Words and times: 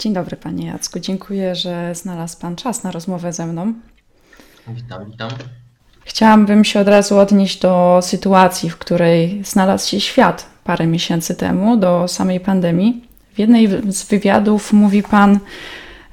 Dzień 0.00 0.12
dobry 0.12 0.36
Panie 0.36 0.66
Jacku. 0.66 1.00
Dziękuję, 1.00 1.54
że 1.54 1.94
znalazł 1.94 2.38
Pan 2.38 2.56
czas 2.56 2.84
na 2.84 2.90
rozmowę 2.90 3.32
ze 3.32 3.46
mną. 3.46 3.74
Witam, 4.68 5.10
witam. 5.10 5.30
Chciałabym 6.04 6.64
się 6.64 6.80
od 6.80 6.88
razu 6.88 7.18
odnieść 7.18 7.60
do 7.60 8.00
sytuacji, 8.02 8.70
w 8.70 8.78
której 8.78 9.44
znalazł 9.44 9.88
się 9.88 10.00
świat 10.00 10.46
parę 10.64 10.86
miesięcy 10.86 11.34
temu, 11.34 11.76
do 11.76 12.08
samej 12.08 12.40
pandemii. 12.40 13.04
W 13.34 13.38
jednej 13.38 13.68
z 13.92 14.04
wywiadów 14.04 14.72
mówi 14.72 15.02
Pan, 15.02 15.38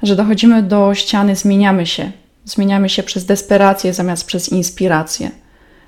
że 0.04 0.16
dochodzimy 0.16 0.64
do 0.64 0.96
ściany, 0.96 1.36
zmieniamy 1.36 1.86
się. 1.86 2.12
Zmieniamy 2.46 2.90
się 2.90 3.04
przez 3.04 3.26
desperację 3.26 3.94
zamiast 3.94 4.28
przez 4.28 4.50
inspirację. 4.50 5.32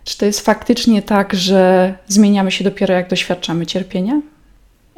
Czy 0.03 0.17
to 0.17 0.25
jest 0.25 0.39
faktycznie 0.41 1.01
tak, 1.01 1.33
że 1.33 1.93
zmieniamy 2.07 2.51
się 2.51 2.63
dopiero 2.63 2.93
jak 2.93 3.09
doświadczamy 3.09 3.65
cierpienia? 3.65 4.21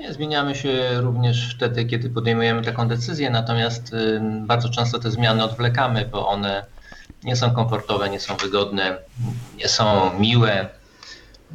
Nie, 0.02 0.14
zmieniamy 0.14 0.56
się 0.56 1.02
również 1.02 1.56
wtedy, 1.56 1.86
kiedy 1.86 2.10
podejmujemy 2.10 2.62
taką 2.62 2.88
decyzję, 2.88 3.30
natomiast 3.30 3.94
y, 3.94 4.22
bardzo 4.46 4.70
często 4.70 5.00
te 5.00 5.12
zmiany 5.12 5.44
odwlekamy, 5.44 6.06
bo 6.12 6.28
one 6.28 6.66
nie 7.24 7.36
są 7.36 7.52
komfortowe, 7.52 8.10
nie 8.10 8.20
są 8.20 8.38
wygodne, 8.38 8.98
nie 9.58 9.68
są 9.68 10.14
miłe, 10.20 10.70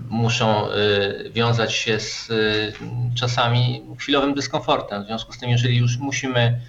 muszą 0.08 0.70
y, 0.70 1.30
wiązać 1.30 1.74
się 1.74 2.00
z 2.00 2.30
y, 2.30 2.72
czasami 3.14 3.82
chwilowym 3.98 4.34
dyskomfortem. 4.34 5.02
W 5.02 5.06
związku 5.06 5.32
z 5.32 5.38
tym, 5.38 5.50
jeżeli 5.50 5.76
już 5.76 5.98
musimy 5.98 6.60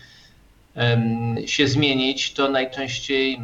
się 1.46 1.68
zmienić, 1.68 2.34
to 2.34 2.50
najczęściej 2.50 3.42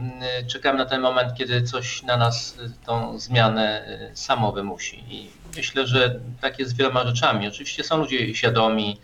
czekamy 0.48 0.78
na 0.78 0.86
ten 0.86 1.02
moment, 1.02 1.34
kiedy 1.38 1.62
coś 1.62 2.04
na 2.04 2.18
nas 2.18 2.58
tą 2.86 3.20
zmianę 3.20 3.86
samo 4.14 4.52
wymusi. 4.52 5.04
I 5.10 5.30
myślę, 5.56 5.88
że 5.88 6.20
tak 6.42 6.60
jest 6.60 6.72
z 6.72 6.74
wieloma 6.74 7.08
rzeczami. 7.08 7.48
Oczywiście 7.48 7.84
są 7.84 7.98
ludzie 7.98 8.36
świadomi, 8.36 9.00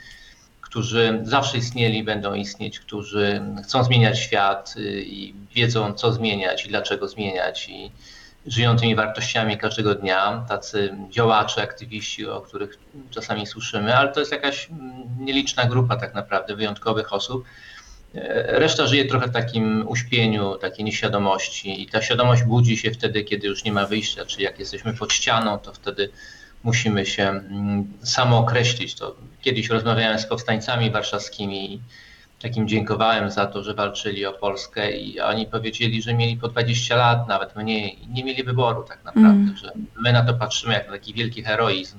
którzy 0.70 1.20
zawsze 1.24 1.58
istnieli, 1.58 2.04
będą 2.04 2.34
istnieć, 2.34 2.80
którzy 2.80 3.42
chcą 3.64 3.84
zmieniać 3.84 4.20
świat 4.20 4.76
y, 4.78 5.04
i 5.04 5.34
wiedzą, 5.56 5.94
co 5.94 6.14
zmieniać 6.14 6.66
i 6.66 6.70
dlaczego 6.70 7.08
zmieniać 7.08 7.70
i 7.70 7.92
żyją 8.46 8.76
tymi 8.76 8.96
wartościami 8.96 9.58
każdego 9.58 9.96
dnia, 9.96 10.46
tacy 10.50 10.98
działacze, 11.10 11.62
aktywiści, 11.62 12.28
o 12.28 12.42
których 12.42 12.80
czasami 13.10 13.48
słyszymy, 13.48 13.96
ale 13.96 14.12
to 14.12 14.20
jest 14.20 14.32
jakaś 14.32 14.70
mm, 14.70 15.04
nieliczna 15.20 15.66
grupa 15.66 15.96
tak 15.96 16.14
naprawdę 16.14 16.56
wyjątkowych 16.56 17.14
osób. 17.14 17.46
Reszta 18.48 18.88
żyje 18.88 19.06
trochę 19.06 19.28
w 19.28 19.32
takim 19.32 19.88
uśpieniu, 19.88 20.56
takiej 20.56 20.86
nieświadomości 20.86 21.82
i 21.84 21.88
ta 21.88 22.02
świadomość 22.02 22.44
budzi 22.44 22.78
się 22.78 22.92
wtedy, 22.92 23.24
kiedy 23.24 23.48
już 23.48 23.64
nie 23.64 23.72
ma 23.72 23.86
wyjścia, 23.86 24.26
czy 24.26 24.42
jak 24.42 24.60
jesteśmy 24.60 24.94
pod 24.94 25.14
ścianą, 25.14 25.60
to 25.60 25.74
wtedy 25.74 26.10
musimy 26.64 27.06
się 27.06 27.24
mm, 27.24 27.94
samo 28.04 28.38
określić. 28.38 28.96
To 28.96 29.16
kiedyś 29.42 29.70
rozmawiałem 29.70 30.20
z 30.20 30.26
powstańcami 30.26 30.92
warszawskimi 30.92 31.74
i 31.74 31.82
takim 32.42 32.68
dziękowałem 32.68 33.32
za 33.32 33.46
to, 33.48 33.64
że 33.64 33.74
walczyli 33.74 34.26
o 34.26 34.34
Polskę 34.34 34.92
i 34.92 35.20
oni 35.20 35.46
powiedzieli, 35.46 36.02
że 36.02 36.14
mieli 36.14 36.38
po 36.38 36.48
20 36.48 36.96
lat, 36.96 37.28
nawet 37.28 37.56
mniej, 37.56 38.04
i 38.04 38.08
nie 38.08 38.24
mieli 38.24 38.44
wyboru 38.44 38.84
tak 38.84 39.04
naprawdę, 39.04 39.42
mm. 39.42 39.58
że 39.58 39.72
my 40.02 40.14
na 40.14 40.26
to 40.26 40.34
patrzymy 40.34 40.74
jak 40.74 40.86
na 40.86 40.94
taki 40.94 41.14
wielki 41.14 41.44
heroizm, 41.44 41.98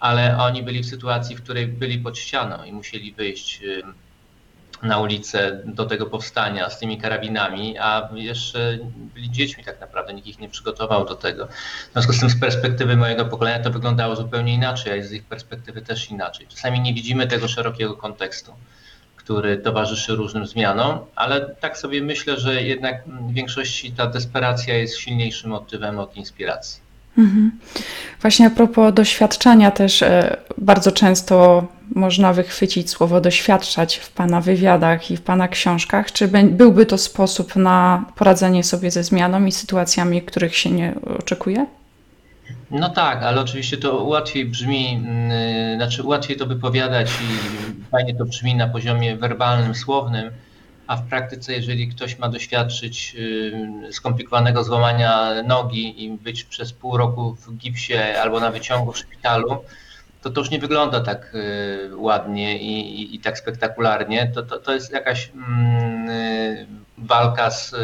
ale 0.00 0.38
oni 0.38 0.62
byli 0.62 0.80
w 0.82 0.86
sytuacji, 0.86 1.36
w 1.36 1.42
której 1.42 1.66
byli 1.66 1.98
pod 1.98 2.18
ścianą 2.18 2.64
i 2.64 2.72
musieli 2.72 3.12
wyjść 3.12 3.60
na 4.82 4.98
ulicę 4.98 5.60
do 5.64 5.86
tego 5.86 6.06
powstania 6.06 6.70
z 6.70 6.78
tymi 6.78 6.98
karabinami, 6.98 7.78
a 7.78 8.08
jeszcze 8.14 8.78
byli 9.14 9.30
dziećmi 9.30 9.64
tak 9.64 9.80
naprawdę, 9.80 10.14
nikt 10.14 10.28
ich 10.28 10.38
nie 10.38 10.48
przygotował 10.48 11.04
do 11.04 11.14
tego. 11.14 11.46
W 11.46 11.92
związku 11.92 12.12
z 12.12 12.20
tym 12.20 12.30
z 12.30 12.40
perspektywy 12.40 12.96
mojego 12.96 13.24
pokolenia 13.24 13.64
to 13.64 13.70
wyglądało 13.70 14.16
zupełnie 14.16 14.54
inaczej, 14.54 15.00
a 15.00 15.02
z 15.02 15.12
ich 15.12 15.24
perspektywy 15.24 15.82
też 15.82 16.10
inaczej. 16.10 16.46
Czasami 16.46 16.80
nie 16.80 16.94
widzimy 16.94 17.26
tego 17.26 17.48
szerokiego 17.48 17.94
kontekstu, 17.94 18.52
który 19.16 19.58
towarzyszy 19.58 20.14
różnym 20.14 20.46
zmianom, 20.46 20.98
ale 21.14 21.54
tak 21.60 21.78
sobie 21.78 22.02
myślę, 22.02 22.40
że 22.40 22.62
jednak 22.62 23.04
w 23.06 23.32
większości 23.32 23.92
ta 23.92 24.06
desperacja 24.06 24.74
jest 24.74 24.98
silniejszym 24.98 25.50
motywem 25.50 25.98
od 25.98 26.16
inspiracji. 26.16 26.85
Mhm. 27.18 27.50
Właśnie 28.20 28.46
a 28.46 28.50
propos 28.50 28.94
doświadczania 28.94 29.70
też 29.70 30.02
e, 30.02 30.36
bardzo 30.58 30.92
często 30.92 31.66
można 31.94 32.32
wychwycić 32.32 32.90
słowo 32.90 33.20
doświadczać 33.20 33.96
w 33.96 34.10
Pana 34.10 34.40
wywiadach 34.40 35.10
i 35.10 35.16
w 35.16 35.22
Pana 35.22 35.48
książkach. 35.48 36.12
Czy 36.12 36.28
byłby 36.28 36.86
to 36.86 36.98
sposób 36.98 37.56
na 37.56 38.04
poradzenie 38.16 38.64
sobie 38.64 38.90
ze 38.90 39.04
zmianą 39.04 39.44
i 39.44 39.52
sytuacjami, 39.52 40.22
których 40.22 40.56
się 40.56 40.70
nie 40.70 40.94
oczekuje? 41.18 41.66
No 42.70 42.88
tak, 42.88 43.22
ale 43.22 43.40
oczywiście 43.40 43.76
to 43.76 44.04
łatwiej 44.04 44.44
brzmi, 44.44 45.02
mm, 45.06 45.76
znaczy 45.76 46.02
łatwiej 46.02 46.36
to 46.36 46.46
wypowiadać 46.46 47.10
i 47.10 47.90
fajnie 47.90 48.14
to 48.14 48.24
brzmi 48.24 48.54
na 48.54 48.68
poziomie 48.68 49.16
werbalnym, 49.16 49.74
słownym, 49.74 50.30
a 50.86 50.96
w 50.96 51.08
praktyce, 51.08 51.52
jeżeli 51.52 51.88
ktoś 51.88 52.18
ma 52.18 52.28
doświadczyć 52.28 53.16
y, 53.18 53.92
skomplikowanego 53.92 54.64
złamania 54.64 55.42
nogi 55.42 56.04
i 56.04 56.10
być 56.10 56.44
przez 56.44 56.72
pół 56.72 56.96
roku 56.96 57.34
w 57.34 57.56
gipsie 57.56 57.94
albo 58.22 58.40
na 58.40 58.50
wyciągu 58.50 58.92
w 58.92 58.98
szpitalu, 58.98 59.64
to 60.22 60.30
to 60.30 60.40
już 60.40 60.50
nie 60.50 60.58
wygląda 60.58 61.00
tak 61.00 61.34
y, 61.34 61.96
ładnie 61.96 62.58
i, 62.58 63.00
i, 63.02 63.14
i 63.14 63.20
tak 63.20 63.38
spektakularnie. 63.38 64.32
To, 64.34 64.42
to, 64.42 64.58
to 64.58 64.74
jest 64.74 64.92
jakaś 64.92 65.30
mm, 65.34 66.10
y, 66.10 66.66
walka 66.98 67.50
z 67.50 67.74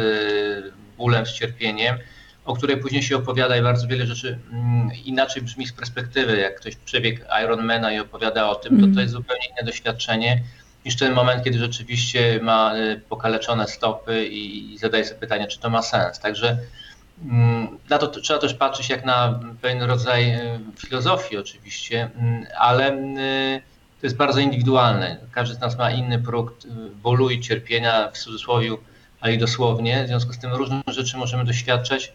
bólem, 0.97 1.25
z 1.25 1.33
cierpieniem, 1.33 1.97
o 2.45 2.55
której 2.55 2.77
później 2.77 3.03
się 3.03 3.17
opowiada 3.17 3.57
i 3.57 3.61
bardzo 3.61 3.87
wiele 3.87 4.05
rzeczy 4.05 4.39
mm, 4.51 4.89
inaczej 5.05 5.41
brzmi 5.41 5.67
z 5.67 5.73
perspektywy. 5.73 6.37
Jak 6.37 6.59
ktoś 6.59 6.75
przebiegł 6.75 7.21
Ironmana 7.43 7.93
i 7.93 7.99
opowiada 7.99 8.49
o 8.49 8.55
tym, 8.55 8.75
to 8.75 8.81
to 8.81 8.87
mm. 8.87 8.99
jest 8.99 9.13
zupełnie 9.13 9.45
inne 9.45 9.63
doświadczenie 9.65 10.43
niż 10.85 10.95
ten 10.95 11.13
moment, 11.13 11.43
kiedy 11.43 11.59
rzeczywiście 11.59 12.39
ma 12.41 12.75
y, 12.75 13.01
pokaleczone 13.09 13.67
stopy 13.67 14.27
i 14.27 14.77
zadaje 14.77 15.05
sobie 15.05 15.19
pytanie, 15.19 15.47
czy 15.47 15.59
to 15.59 15.69
ma 15.69 15.81
sens. 15.81 16.19
Także 16.19 16.57
mm, 17.25 17.77
na 17.89 17.97
to 17.97 18.07
trzeba 18.07 18.39
też 18.39 18.53
patrzeć 18.53 18.89
jak 18.89 19.05
na 19.05 19.39
pewien 19.61 19.81
rodzaj 19.81 20.35
y, 20.35 20.59
filozofii 20.77 21.37
oczywiście, 21.37 22.09
mm, 22.15 22.45
ale 22.57 22.93
y, 22.93 23.61
to 24.01 24.07
jest 24.07 24.15
bardzo 24.15 24.39
indywidualne. 24.39 25.17
Każdy 25.31 25.55
z 25.55 25.59
nas 25.59 25.77
ma 25.77 25.91
inny 25.91 26.19
próg 26.19 26.53
bólu 27.03 27.29
i 27.29 27.41
cierpienia 27.41 28.11
w 28.13 28.17
cudzysłowie, 28.17 28.71
ale 29.21 29.33
i 29.33 29.37
dosłownie. 29.37 30.03
W 30.03 30.07
związku 30.07 30.33
z 30.33 30.39
tym 30.39 30.53
różne 30.53 30.81
rzeczy 30.87 31.17
możemy 31.17 31.45
doświadczać 31.45 32.13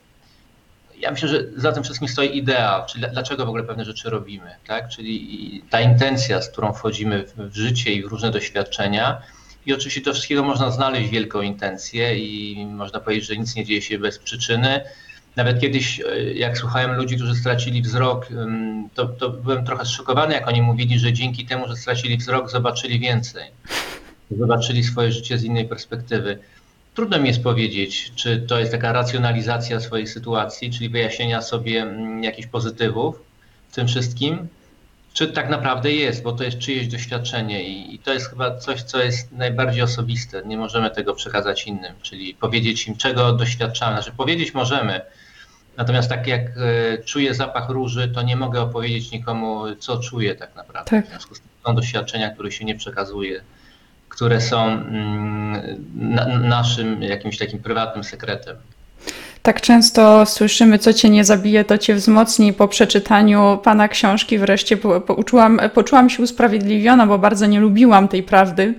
ja 1.01 1.11
myślę, 1.11 1.29
że 1.29 1.45
za 1.57 1.73
tym 1.73 1.83
wszystkim 1.83 2.09
stoi 2.09 2.37
idea, 2.37 2.87
czyli 2.89 3.05
dlaczego 3.13 3.47
w 3.47 3.49
ogóle 3.49 3.65
pewne 3.65 3.85
rzeczy 3.85 4.11
robimy, 4.11 4.51
tak? 4.67 4.89
Czyli 4.89 5.63
ta 5.71 5.81
intencja, 5.81 6.43
z 6.43 6.49
którą 6.51 6.73
wchodzimy 6.73 7.25
w 7.37 7.57
życie 7.57 7.93
i 7.93 8.03
w 8.03 8.07
różne 8.07 8.31
doświadczenia. 8.31 9.23
I 9.67 9.75
oczywiście 9.75 10.01
do 10.01 10.13
wszystkiego 10.13 10.43
można 10.43 10.71
znaleźć 10.71 11.11
wielką 11.11 11.41
intencję 11.41 12.19
i 12.19 12.67
można 12.67 13.01
powiedzieć, 13.01 13.27
że 13.27 13.37
nic 13.37 13.57
nie 13.57 13.65
dzieje 13.65 13.83
się 13.83 13.99
bez 13.99 14.19
przyczyny. 14.19 14.81
Nawet 15.37 15.61
kiedyś, 15.61 16.01
e, 16.01 16.33
jak 16.35 16.59
słuchałem 16.59 16.93
ludzi, 16.93 17.17
którzy 17.17 17.35
stracili 17.35 17.83
wzrok, 17.83 18.29
to, 18.95 19.07
to 19.07 19.31
byłem 19.31 19.65
trochę 19.65 19.85
zszokowany, 19.85 20.35
jak 20.35 20.49
oni 20.49 20.63
mówili, 20.63 20.99
że 20.99 21.13
dzięki 21.13 21.47
temu, 21.47 21.69
że 21.69 21.77
stracili 21.77 22.17
wzrok, 22.17 22.51
zobaczyli 22.51 22.99
więcej. 22.99 23.51
Zobaczyli 24.31 24.85
swoje 24.85 25.13
życie 25.13 25.39
z 25.39 25.45
innej 25.45 25.69
perspektywy. 25.69 26.39
Trudno 26.99 27.19
mi 27.19 27.29
jest 27.29 27.43
powiedzieć, 27.43 28.13
czy 28.15 28.41
to 28.41 28.59
jest 28.59 28.73
taka 28.73 28.93
racjonalizacja 28.93 29.81
swojej 29.81 30.07
sytuacji, 30.07 30.71
czyli 30.71 30.89
wyjaśnienia 30.89 31.43
sobie 31.43 31.83
mm, 31.83 32.25
jakichś 32.25 32.49
pozytywów 32.49 33.23
w 33.69 33.75
tym 33.75 33.89
wszystkim, 33.89 34.49
czy 35.13 35.29
tak 35.29 35.51
naprawdę 35.51 35.93
jest, 35.93 36.23
bo 36.23 36.33
to 36.33 36.45
jest 36.45 36.59
czyjeś 36.59 36.89
doświadczenie 36.89 37.69
i, 37.69 37.99
to 37.99 38.13
jest 38.13 38.31
chyba 38.31 38.57
coś, 38.57 38.83
co 38.83 39.03
jest 39.03 39.33
najbardziej 39.33 39.83
osobiste. 39.83 40.43
Nie 40.47 40.57
możemy 40.57 40.91
tego 40.91 41.15
przekazać 41.15 41.67
innym, 41.67 41.95
czyli 42.03 42.35
powiedzieć 42.35 42.89
im, 42.89 42.97
czego 42.97 43.33
doświadczamy. 43.33 44.03
Znaczy, 44.03 44.17
powiedzieć 44.17 44.55
możemy, 44.55 45.01
natomiast 45.77 46.09
tak 46.09 46.27
jak 46.27 46.43
e, 46.43 46.99
czuję 47.05 47.35
zapach 47.35 47.69
róży, 47.69 48.09
to 48.09 48.23
nie 48.23 48.37
mogę 48.37 48.61
opowiedzieć 48.61 49.13
nikomu, 49.13 49.63
co 49.79 49.99
czuję 49.99 50.35
tak 50.35 50.57
naprawdę. 50.57 50.91
Tak. 50.91 51.07
W 51.07 51.09
związku 51.09 51.35
z 51.35 51.41
tym 51.41 51.49
są 51.67 51.75
doświadczenia, 51.75 52.31
których 52.31 52.55
się 52.55 52.65
nie 52.65 52.75
przekazuje 52.75 53.41
które 54.09 54.41
są 54.41 54.67
mm, 54.67 55.63
na, 55.95 56.39
naszym 56.39 57.03
jakimś 57.03 57.39
takim 57.39 57.59
prywatnym 57.59 58.05
sekretem. 58.05 58.57
Tak 59.43 59.61
często 59.61 60.27
słyszymy, 60.27 60.79
co 60.79 60.93
cię 60.93 61.11
nie 61.11 61.25
zabije, 61.25 61.65
to 61.65 61.79
cię 61.79 61.95
wzmocni. 61.95 62.53
Po 62.53 62.69
przeczytaniu 62.69 63.59
pana 63.65 63.89
książki 63.89 64.39
wreszcie 64.39 64.77
po, 64.77 65.01
poczułam, 65.01 65.61
poczułam 65.75 66.11
się 66.11 66.23
usprawiedliwiona, 66.23 67.07
bo 67.07 67.19
bardzo 67.19 67.47
nie 67.47 67.61
lubiłam 67.61 68.09
tej 68.09 68.23
prawdy. 68.23 68.75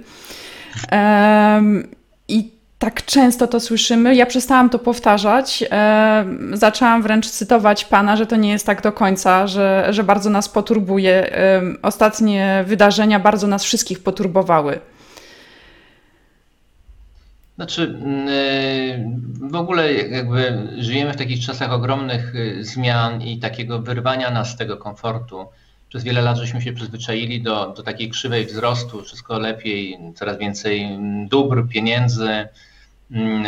Um, 0.92 1.88
I 2.27 2.51
tak 2.80 3.06
często 3.06 3.48
to 3.48 3.59
słyszymy. 3.59 4.15
Ja 4.15 4.25
przestałam 4.25 4.69
to 4.69 4.80
powtarzać. 4.80 5.63
Zaczęłam 6.53 7.01
wręcz 7.01 7.27
cytować 7.30 7.86
pana, 7.86 8.15
że 8.15 8.25
to 8.25 8.36
nie 8.36 8.50
jest 8.50 8.65
tak 8.65 8.81
do 8.81 8.92
końca, 8.92 9.48
że, 9.48 9.88
że 9.89 10.03
bardzo 10.03 10.30
nas 10.30 10.50
poturbuje. 10.50 11.31
Ostatnie 11.81 12.63
wydarzenia 12.68 13.19
bardzo 13.19 13.48
nas 13.48 13.63
wszystkich 13.63 14.03
poturbowały. 14.03 14.80
Znaczy, 17.59 17.83
mm, 17.83 18.27
y, 18.27 19.50
w 19.51 19.56
ogóle 19.56 19.94
jakby 19.94 20.67
żyjemy 20.77 21.13
w 21.13 21.17
takich 21.17 21.45
czasach 21.45 21.71
ogromnych 21.71 22.35
y, 22.35 22.65
zmian 22.65 23.21
i 23.21 23.39
takiego 23.39 23.79
wyrwania 23.79 24.31
nas 24.31 24.51
z 24.51 24.57
tego 24.57 24.77
komfortu. 24.77 25.45
przez 25.89 26.03
wiele 26.03 26.21
lat 26.21 26.38
żeśmy 26.38 26.61
się 26.61 26.73
przyzwyczaili 26.73 27.41
do, 27.41 27.73
do 27.77 27.83
takiej 27.83 28.09
krzywej 28.09 28.45
wzrostu, 28.45 29.03
wszystko 29.03 29.39
lepiej, 29.39 30.00
coraz 30.15 30.38
więcej 30.38 30.83
mm, 30.83 31.27
dóbr, 31.27 31.67
pieniędzy, 31.67 32.47
mm, 33.11 33.45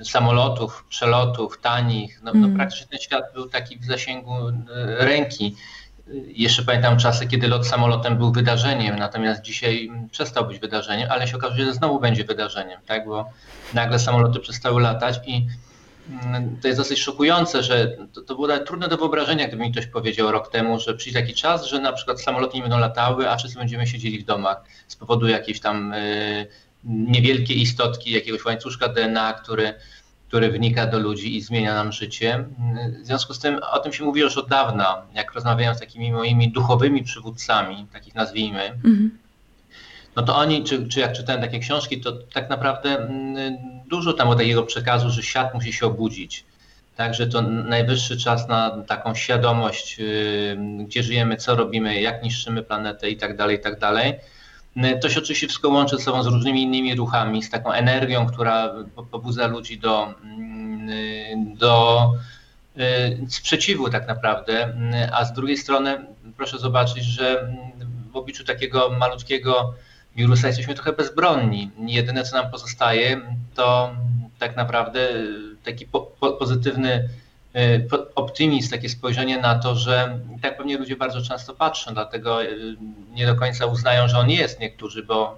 y, 0.00 0.04
samolotów, 0.04 0.84
przelotów, 0.88 1.60
tanich. 1.60 2.20
No, 2.24 2.32
no 2.34 2.48
praktycznie 2.56 2.86
ten 2.86 3.00
świat 3.00 3.24
był 3.34 3.48
taki 3.48 3.78
w 3.78 3.84
zasięgu 3.84 4.32
ręki. 4.98 5.56
Jeszcze 6.26 6.62
pamiętam 6.62 6.98
czasy, 6.98 7.26
kiedy 7.26 7.48
lot 7.48 7.66
samolotem 7.66 8.18
był 8.18 8.32
wydarzeniem, 8.32 8.96
natomiast 8.96 9.42
dzisiaj 9.42 9.86
mm, 9.86 10.08
przestał 10.08 10.46
być 10.46 10.58
wydarzeniem, 10.58 11.08
ale 11.10 11.28
się 11.28 11.36
okazuje, 11.36 11.64
że 11.64 11.72
znowu 11.72 12.00
będzie 12.00 12.24
wydarzeniem, 12.24 12.80
tak? 12.86 13.06
Bo 13.06 13.30
nagle 13.74 13.98
samoloty 13.98 14.40
przestały 14.40 14.82
latać 14.82 15.20
i 15.26 15.46
mm, 16.24 16.56
to 16.62 16.68
jest 16.68 16.80
dosyć 16.80 16.98
szokujące, 16.98 17.62
że 17.62 17.96
to, 18.12 18.22
to 18.22 18.34
było 18.34 18.58
trudne 18.58 18.88
do 18.88 18.96
wyobrażenia, 18.96 19.48
gdyby 19.48 19.62
mi 19.62 19.72
ktoś 19.72 19.86
powiedział 19.86 20.32
rok 20.32 20.50
temu, 20.50 20.80
że 20.80 20.94
przyjdzie 20.94 21.20
taki 21.20 21.34
czas, 21.34 21.66
że 21.66 21.80
na 21.80 21.92
przykład 21.92 22.20
samoloty 22.20 22.56
nie 22.56 22.62
będą 22.62 22.78
latały, 22.78 23.30
a 23.30 23.36
wszyscy 23.36 23.58
będziemy 23.58 23.86
siedzieli 23.86 24.18
w 24.18 24.24
domach 24.24 24.64
z 24.88 24.96
powodu 24.96 25.28
jakiejś 25.28 25.60
tam 25.60 25.92
y, 25.92 26.46
niewielkiej 26.84 27.60
istotki, 27.60 28.10
jakiegoś 28.10 28.44
łańcuszka 28.44 28.88
DNA, 28.88 29.32
który, 29.32 29.74
który 30.32 30.50
wnika 30.50 30.86
do 30.86 30.98
ludzi 30.98 31.36
i 31.36 31.40
zmienia 31.40 31.74
nam 31.74 31.92
życie. 31.92 32.44
W 33.02 33.06
związku 33.06 33.34
z 33.34 33.38
tym 33.38 33.60
o 33.72 33.78
tym 33.78 33.92
się 33.92 34.04
mówi 34.04 34.20
już 34.20 34.36
od 34.36 34.48
dawna, 34.48 35.02
jak 35.14 35.32
rozmawiałem 35.34 35.74
z 35.76 35.80
takimi 35.80 36.12
moimi 36.12 36.52
duchowymi 36.52 37.02
przywódcami, 37.02 37.86
takich 37.92 38.14
nazwijmy, 38.14 38.64
Mhm. 38.64 39.18
no 40.16 40.22
to 40.22 40.36
oni, 40.36 40.64
czy, 40.64 40.88
czy 40.88 41.00
jak 41.00 41.12
czytałem 41.12 41.42
takie 41.42 41.58
książki, 41.58 42.00
to 42.00 42.12
tak 42.12 42.50
naprawdę 42.50 42.98
mm, 42.98 43.58
dużo 43.86 44.12
tam 44.12 44.28
o 44.28 44.34
takiego 44.34 44.62
przekazu, 44.62 45.10
że 45.10 45.22
świat 45.22 45.54
musi 45.54 45.72
się 45.72 45.86
obudzić. 45.86 46.44
Także 46.96 47.26
to 47.26 47.42
najwyższy 47.42 48.16
czas 48.16 48.48
na 48.48 48.82
taką 48.86 49.14
świadomość, 49.14 49.98
yy, 49.98 50.84
gdzie 50.86 51.02
żyjemy, 51.02 51.36
co 51.36 51.54
robimy, 51.56 52.00
jak 52.00 52.22
niszczymy 52.22 52.62
planetę 52.62 53.10
i 53.10 53.16
tak 53.16 53.36
dalej, 53.36 53.56
i 53.56 53.60
tak 53.60 53.78
dalej. 53.78 54.14
Yy, 54.76 54.98
To 55.00 55.08
się 55.08 55.18
oczywiście 55.18 55.46
wszystko 55.48 55.68
łączy 55.68 55.96
ze 55.96 56.02
sobą 56.02 56.22
z 56.22 56.26
różnymi 56.26 56.62
innymi 56.62 56.94
ruchami, 56.94 57.42
z 57.42 57.50
taką 57.50 57.72
energią, 57.72 58.26
która 58.26 58.72
po- 58.94 59.02
pobudza 59.02 59.46
ludzi 59.46 59.78
do, 59.78 60.14
mm, 60.24 60.88
yy, 60.88 61.56
do 61.56 62.10
yy, 62.76 62.84
sprzeciwu 63.28 63.90
tak 63.90 64.08
naprawdę, 64.08 64.74
a 65.12 65.24
z 65.24 65.32
drugiej 65.32 65.56
strony 65.56 66.06
proszę 66.36 66.58
zobaczyć, 66.58 67.04
że 67.04 67.40
mm, 67.40 67.56
w 68.12 68.16
obliczu 68.16 68.44
takiego 68.44 68.90
malutkiego 68.90 69.74
wirusa 70.16 70.46
jesteśmy 70.46 70.74
trochę 70.74 70.92
bezbronni. 70.92 71.70
Jedyne, 71.86 72.22
co 72.24 72.36
nam 72.42 72.50
pozostaje, 72.50 73.20
to 73.54 73.90
tak 74.38 74.56
naprawdę 74.56 75.08
taki 75.64 75.86
po, 75.86 76.00
po, 76.00 76.32
pozytywny 76.32 76.94
y, 76.94 77.08
po- 77.08 77.21
optymizm, 78.14 78.70
takie 78.70 78.88
spojrzenie 78.88 79.38
na 79.38 79.58
to, 79.58 79.74
że 79.74 80.18
tak 80.42 80.56
pewnie 80.56 80.78
ludzie 80.78 80.96
bardzo 80.96 81.22
często 81.22 81.54
patrzą, 81.54 81.94
dlatego 81.94 82.42
y, 82.42 82.76
nie 83.10 83.26
do 83.26 83.34
końca 83.34 83.66
uznają, 83.66 84.08
że 84.08 84.18
on 84.18 84.30
jest 84.30 84.60
niektórzy, 84.60 85.02
bo, 85.02 85.36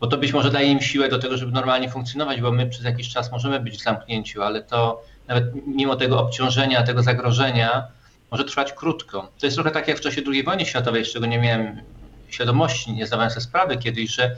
bo 0.00 0.06
to 0.06 0.18
być 0.18 0.32
może 0.32 0.50
daje 0.50 0.72
im 0.72 0.80
siłę 0.80 1.08
do 1.08 1.18
tego, 1.18 1.36
żeby 1.36 1.52
normalnie 1.52 1.90
funkcjonować, 1.90 2.40
bo 2.40 2.52
my 2.52 2.66
przez 2.66 2.84
jakiś 2.84 3.08
czas 3.08 3.32
możemy 3.32 3.60
być 3.60 3.78
w 3.78 3.82
zamknięciu, 3.82 4.42
ale 4.42 4.62
to 4.62 5.02
nawet 5.28 5.66
mimo 5.66 5.96
tego 5.96 6.20
obciążenia, 6.20 6.82
tego 6.82 7.02
zagrożenia 7.02 7.88
może 8.30 8.44
trwać 8.44 8.72
krótko. 8.72 9.32
To 9.40 9.46
jest 9.46 9.56
trochę 9.56 9.70
tak 9.70 9.88
jak 9.88 9.98
w 9.98 10.00
czasie 10.00 10.22
II 10.26 10.44
wojny 10.44 10.66
światowej, 10.66 11.04
z 11.04 11.12
czego 11.12 11.26
nie 11.26 11.38
miałem 11.38 11.80
świadomości, 12.28 12.92
nie 12.92 13.06
zdawałem 13.06 13.30
sobie 13.30 13.40
sprawy 13.40 13.76
kiedyś, 13.76 14.10
że 14.10 14.36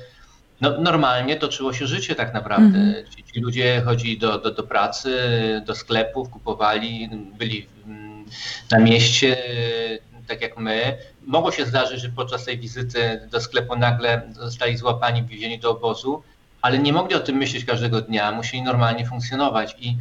no, 0.60 0.78
normalnie 0.80 1.36
toczyło 1.36 1.72
się 1.72 1.86
życie 1.86 2.14
tak 2.14 2.34
naprawdę. 2.34 2.78
Mhm. 2.78 3.06
Ci, 3.16 3.24
ci 3.24 3.40
ludzie 3.40 3.82
chodzili 3.84 4.18
do, 4.18 4.38
do, 4.38 4.50
do 4.50 4.62
pracy, 4.62 5.12
do 5.66 5.74
sklepów, 5.74 6.30
kupowali, 6.30 7.10
byli 7.38 7.66
mm, 7.86 8.24
na 8.70 8.78
mieście, 8.78 9.36
tak 10.28 10.42
jak 10.42 10.58
my. 10.58 10.98
Mogło 11.26 11.52
się 11.52 11.66
zdarzyć, 11.66 12.00
że 12.00 12.08
podczas 12.08 12.44
tej 12.44 12.58
wizyty 12.58 13.28
do 13.30 13.40
sklepu 13.40 13.76
nagle 13.76 14.22
zostali 14.32 14.76
złapani, 14.76 15.22
wiezieni 15.22 15.58
do 15.58 15.70
obozu, 15.70 16.22
ale 16.62 16.78
nie 16.78 16.92
mogli 16.92 17.14
o 17.14 17.20
tym 17.20 17.36
myśleć 17.36 17.64
każdego 17.64 18.00
dnia, 18.00 18.32
musieli 18.32 18.62
normalnie 18.62 19.06
funkcjonować 19.06 19.76
i, 19.78 19.96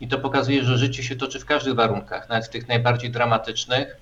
i 0.00 0.08
to 0.08 0.18
pokazuje, 0.18 0.64
że 0.64 0.78
życie 0.78 1.02
się 1.02 1.16
toczy 1.16 1.40
w 1.40 1.44
każdych 1.44 1.74
warunkach, 1.74 2.28
nawet 2.28 2.46
w 2.46 2.50
tych 2.50 2.68
najbardziej 2.68 3.10
dramatycznych. 3.10 3.96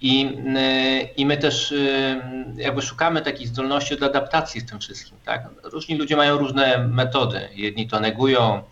I, 0.00 0.38
y, 0.56 1.08
I 1.16 1.26
my 1.26 1.36
też 1.36 1.72
y, 1.72 2.20
jakby 2.56 2.82
szukamy 2.82 3.22
takiej 3.22 3.46
zdolności 3.46 3.96
do 3.96 4.06
adaptacji 4.06 4.60
w 4.60 4.70
tym 4.70 4.80
wszystkim. 4.80 5.18
Tak? 5.24 5.48
Różni 5.62 5.96
ludzie 5.96 6.16
mają 6.16 6.38
różne 6.38 6.78
metody. 6.78 7.48
Jedni 7.54 7.88
to 7.88 8.00
negują, 8.00 8.62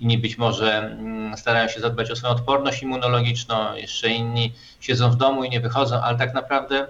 inni 0.00 0.18
być 0.18 0.38
może 0.38 0.78
mm, 0.78 1.36
starają 1.36 1.68
się 1.68 1.80
zadbać 1.80 2.10
o 2.10 2.16
swoją 2.16 2.32
odporność 2.32 2.82
immunologiczną, 2.82 3.74
jeszcze 3.74 4.08
inni 4.08 4.52
siedzą 4.80 5.10
w 5.10 5.16
domu 5.16 5.44
i 5.44 5.50
nie 5.50 5.60
wychodzą, 5.60 6.00
ale 6.00 6.18
tak 6.18 6.34
naprawdę 6.34 6.86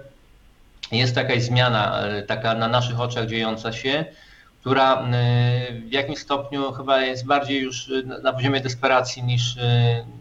jest 0.91 1.15
jakaś 1.15 1.43
zmiana, 1.43 2.07
y, 2.17 2.23
taka 2.23 2.53
na 2.53 2.67
naszych 2.67 2.99
oczach 2.99 3.27
dziejąca 3.27 3.73
się, 3.73 4.05
która 4.61 5.07
w 5.87 5.91
jakimś 5.91 6.19
stopniu 6.19 6.71
chyba 6.71 7.01
jest 7.01 7.25
bardziej 7.25 7.61
już 7.61 7.91
na- 8.23 8.33
poziomie 8.33 8.61
desperacji 8.61 9.23
niż, 9.23 9.55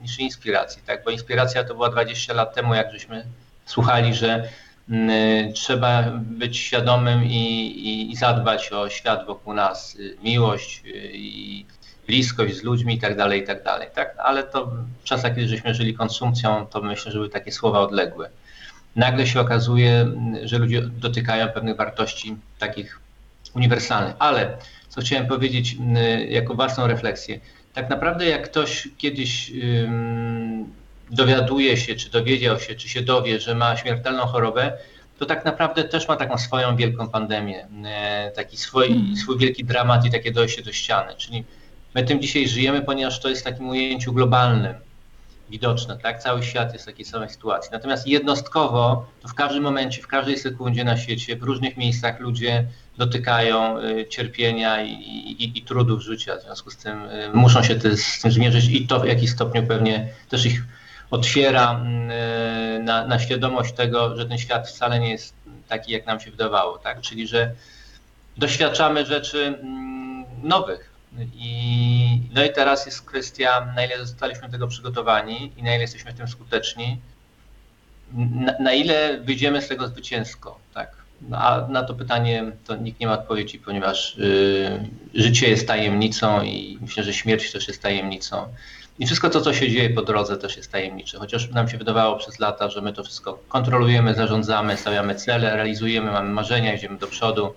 niż 0.03 0.19
inspiracji. 0.19 0.82
Tak? 0.87 1.05
Bo 1.05 1.11
inspiracja 1.11 1.65
to 1.65 1.75
była 1.75 1.91
20 1.91 2.35
lat 2.35 2.55
temu, 2.55 2.75
jak 2.75 2.93
żeśmy 2.93 3.25
słuchali, 3.66 4.14
że 4.14 4.49
mm, 4.90 5.52
trzeba 5.52 6.02
być 6.20 6.58
świadomym 6.58 7.25
i, 7.25 7.66
i, 7.66 8.12
i 8.12 8.16
zadbać 8.16 8.72
o 8.72 8.90
świat 8.90 9.26
wokół 9.26 9.55
nas, 9.55 9.94
y, 9.94 10.16
miłość 10.22 10.82
y, 10.87 11.11
i 11.14 11.66
bliskość 12.06 12.56
z 12.56 12.62
ludźmi 12.62 12.94
i 12.94 12.99
tak 12.99 13.16
dalej, 13.16 13.43
i 13.43 13.46
tak. 13.46 13.62
Tak? 13.94 14.16
Ale 14.19 14.43
to 14.43 14.66
w 15.00 15.05
czasach, 15.05 15.34
kiedy 15.34 15.49
żeśmy 15.49 15.75
żyli 15.75 15.94
konsumpcją, 15.94 16.66
to 16.66 16.82
myślę, 16.82 17.12
że 17.12 17.19
były 17.19 17.31
takie 17.31 17.52
słowa 17.52 17.81
odległe. 17.81 18.31
Nagle 18.96 19.26
się 19.26 19.40
okazuje, 19.40 19.93
mm, 20.00 20.49
że 20.49 20.58
ludzie 20.58 20.82
dotykają 20.82 21.49
pewnych 21.49 21.76
wartości 21.76 22.37
takich 22.58 23.00
uniwersalnych. 23.55 24.17
Ale 24.19 24.56
co 24.88 25.00
chciałem 25.00 25.26
powiedzieć 25.26 25.76
mm, 25.81 25.96
jako 26.31 26.55
własną 26.55 26.87
refleksję, 26.87 27.40
tak 27.75 27.90
naprawdę 27.90 28.26
jak 28.26 28.44
ktoś 28.44 28.88
kiedyś 28.99 29.52
dowiaduje 31.11 31.77
się, 31.77 31.95
czy 31.95 32.11
dowiedział 32.11 32.61
się, 32.61 32.75
czy 32.75 32.89
się 32.89 33.03
dowie, 33.03 33.41
że 33.41 33.55
ma 33.55 33.77
śmiertelną 33.77 34.27
chorobę, 34.27 34.73
to 35.19 35.27
tak 35.27 35.45
naprawdę 35.45 35.85
też 35.85 36.09
ma 36.09 36.17
taką 36.17 36.39
swoją 36.39 36.77
wielką 36.77 37.09
pandemię, 37.09 37.69
e, 37.85 38.33
taki 38.37 38.56
swój, 38.56 39.17
swój 39.23 39.39
wielki 39.39 39.65
dramat 39.65 40.05
i 40.05 40.11
takie 40.11 40.33
dojście 40.33 40.62
do 40.62 40.73
ściany. 40.73 41.15
Czyli 41.17 41.45
my 41.95 42.03
tym 42.03 42.21
dzisiaj 42.21 42.49
żyjemy, 42.49 42.83
ponieważ 42.83 43.21
to 43.21 43.29
jest 43.29 43.41
w 43.41 43.45
takim 43.45 43.69
ujęciu 43.69 44.12
globalnym 44.12 44.75
widoczne, 45.51 45.99
tak? 45.99 46.23
Cały 46.23 46.43
świat 46.43 46.73
jest 46.73 46.85
w 46.85 46.87
takiej 46.87 47.05
samej 47.05 47.31
sytuacji. 47.31 47.71
Natomiast 47.73 48.06
jednostkowo, 48.06 49.06
to 49.23 49.29
w 49.29 49.35
każdym 49.35 49.62
momencie, 49.62 50.03
w 50.03 50.06
każdej 50.06 50.39
sekundzie 50.39 50.85
na 50.85 50.97
świecie, 50.97 51.37
w 51.37 51.43
różnych 51.43 51.77
miejscach 51.77 52.21
ludzie 52.21 52.67
dotykają 52.97 53.79
y, 53.79 54.06
cierpienia 54.09 54.83
i, 54.83 54.93
i, 54.93 55.59
i 55.59 55.62
trudów 55.62 56.03
życia. 56.03 56.37
W 56.37 56.43
związku 56.43 56.70
z 56.70 56.77
tym 56.77 57.03
y, 57.03 57.31
muszą 57.34 57.63
się 57.63 57.75
te, 57.75 57.96
z 57.96 58.20
tym 58.20 58.32
zmierzyć 58.32 58.69
i 58.69 58.87
to 58.87 59.01
w 59.01 59.06
jakiś 59.06 59.31
stopniu 59.31 59.67
pewnie 59.67 60.08
też 60.29 60.46
ich 60.46 60.63
otwiera 61.15 61.81
y, 62.77 62.83
na, 62.83 63.06
na 63.06 63.19
świadomość 63.19 63.75
tego, 63.75 64.17
że 64.17 64.27
ten 64.27 64.39
świat 64.39 64.69
wcale 64.69 65.01
nie 65.01 65.11
jest 65.11 65.35
taki, 65.69 65.93
jak 65.93 66.06
nam 66.06 66.21
się 66.21 66.31
wydawało, 66.31 66.79
tak? 66.79 67.01
Czyli, 67.01 67.27
że 67.27 67.55
doświadczamy 68.37 69.06
rzeczy 69.06 69.47
mm, 69.47 70.25
nowych. 70.43 70.91
I, 71.35 72.21
no 72.35 72.44
i 72.44 72.53
teraz 72.53 72.87
jest 72.87 73.03
kwestia, 73.03 73.73
na 73.77 73.85
ile 73.85 73.99
zostaliśmy 73.99 74.51
tego 74.51 74.69
przygotowani 74.69 75.53
i 75.56 75.63
na 75.63 75.71
ile 75.71 75.81
jesteśmy 75.81 76.13
w 76.13 76.17
tym 76.17 76.29
skuteczni, 76.29 77.01
na, 78.13 78.55
na 78.61 78.73
ile 78.73 79.21
wyjdziemy 79.21 79.63
z 79.63 79.69
tego 79.69 79.89
zwycięsko, 79.89 80.59
tak? 80.75 80.97
No, 81.29 81.39
a 81.39 81.69
na 81.69 81.83
to 81.83 81.94
pytanie 81.94 82.53
to 82.67 82.77
nikt 82.77 83.01
nie 83.01 83.06
ma 83.06 83.13
odpowiedzi, 83.13 83.59
ponieważ 83.59 84.17
y, 84.19 84.89
życie 85.15 85.49
jest 85.49 85.69
tajemnicą 85.69 86.43
i 86.43 86.79
myślę, 86.81 87.05
że 87.05 87.13
śmierć 87.13 87.53
też 87.53 87.69
jest 87.69 87.83
tajemnicą. 87.83 88.47
I 88.98 89.06
wszystko 89.06 89.31
to, 89.31 89.41
co 89.41 89.55
się 89.55 89.70
dzieje 89.70 89.91
po 89.91 90.03
drodze, 90.03 90.36
też 90.36 90.56
jest 90.56 90.72
tajemnicze. 90.72 91.19
Chociaż 91.19 91.51
nam 91.51 91.69
się 91.69 91.79
wydawało 91.79 92.17
przez 92.17 92.39
lata, 92.39 92.70
że 92.70 92.81
my 92.81 92.93
to 92.93 93.05
wszystko 93.05 93.39
kontrolujemy, 93.48 94.15
zarządzamy, 94.15 94.77
stawiamy 94.77 95.15
cele, 95.15 95.56
realizujemy, 95.56 96.10
mamy 96.13 96.31
marzenia, 96.31 96.74
idziemy 96.74 96.98
do 96.98 97.06
przodu. 97.06 97.55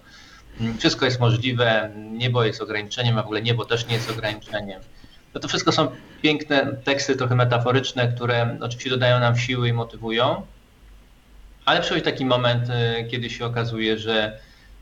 Wszystko 0.80 1.06
jest 1.06 1.20
możliwe, 1.20 1.92
niebo 2.12 2.44
jest 2.44 2.62
ograniczeniem, 2.62 3.18
a 3.18 3.22
w 3.22 3.26
ogóle 3.26 3.42
niebo 3.42 3.66
też 3.66 3.88
nie 3.88 3.94
jest 3.94 4.12
ograniczeniem. 4.12 4.82
No 5.34 5.42
to 5.42 5.48
wszystko 5.48 5.72
są 5.72 5.88
piękne 6.22 6.76
teksty, 6.84 7.16
trochę 7.16 7.36
metaforyczne, 7.36 8.08
które 8.08 8.58
oczywiście 8.62 8.90
dodają 8.90 9.20
nam 9.20 9.38
siły 9.38 9.70
i 9.70 9.74
motywują. 9.74 10.42
Ale 11.66 11.82
przychodzi 11.82 12.02
taki 12.02 12.26
moment, 12.26 12.70
y, 12.70 13.08
kiedy 13.12 13.30
się 13.30 13.46
okazuje, 13.46 13.98
że 13.98 14.40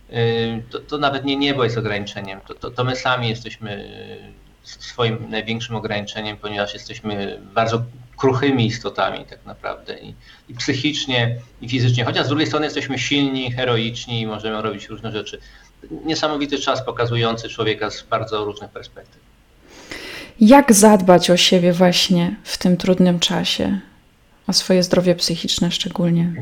y, 0.10 0.64
to, 0.70 0.80
to 0.80 0.98
nawet 0.98 1.26
nie 1.26 1.36
niebo 1.36 1.64
jest 1.64 1.78
ograniczeniem, 1.78 2.40
to, 2.48 2.54
to, 2.54 2.72
to 2.72 2.84
my 2.84 2.96
sami 2.96 3.30
jesteśmy 3.30 3.72
y, 3.72 4.45
swoim 4.66 5.30
największym 5.30 5.76
ograniczeniem, 5.76 6.38
ponieważ 6.38 6.74
jesteśmy 6.74 7.42
bardzo 7.54 7.84
kruchymi 8.18 8.66
istotami 8.66 9.26
tak 9.26 9.46
naprawdę 9.46 10.00
i, 10.00 10.16
i 10.50 10.54
psychicznie, 10.54 11.36
i 11.62 11.70
fizycznie, 11.70 12.06
chociaż 12.06 12.26
z 12.26 12.30
drugiej 12.30 12.48
strony 12.48 12.66
jesteśmy 12.66 13.00
silni, 13.00 13.52
heroiczni 13.52 14.22
i 14.22 14.28
możemy 14.28 14.62
robić 14.62 14.88
różne 14.88 15.12
rzeczy. 15.12 15.40
Niesamowity 16.06 16.60
czas 16.60 16.86
pokazujący 16.86 17.50
człowieka 17.50 17.90
z 17.90 18.04
bardzo 18.04 18.46
różnych 18.46 18.72
perspektyw. 18.72 19.22
Jak 20.40 20.74
zadbać 20.74 21.30
o 21.30 21.38
siebie 21.38 21.74
właśnie 21.74 22.36
w 22.44 22.58
tym 22.58 22.78
trudnym 22.78 23.20
czasie? 23.20 23.80
O 24.48 24.54
swoje 24.54 24.84
zdrowie 24.84 25.16
psychiczne 25.16 25.72
szczególnie. 25.72 26.34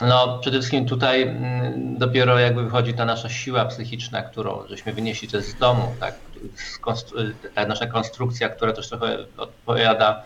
No, 0.00 0.38
przede 0.38 0.58
wszystkim 0.58 0.86
tutaj 0.86 1.22
mm, 1.22 1.98
dopiero 1.98 2.38
jakby 2.38 2.64
wychodzi 2.64 2.94
ta 2.94 3.04
nasza 3.04 3.28
siła 3.28 3.64
psychiczna, 3.64 4.22
którą 4.22 4.66
żeśmy 4.68 4.92
wynieśli 4.92 5.28
też 5.28 5.44
z 5.44 5.54
domu, 5.54 5.94
tak? 6.00 6.14
Ta 7.54 7.66
nasza 7.66 7.86
konstrukcja, 7.86 8.48
która 8.48 8.72
też 8.72 8.88
trochę 8.88 9.18
odpowiada 9.36 10.24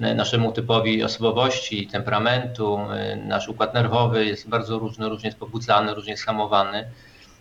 e, 0.00 0.14
naszemu 0.14 0.52
typowi 0.52 1.04
osobowości, 1.04 1.86
temperamentu. 1.86 2.78
Nasz 3.26 3.48
układ 3.48 3.74
nerwowy 3.74 4.26
jest 4.26 4.48
bardzo 4.48 4.78
różny, 4.78 5.08
różnie 5.08 5.28
jest 5.28 5.38
pobudzany, 5.38 5.94
różnie 5.94 6.10
jest 6.10 6.24
hamowany. 6.24 6.90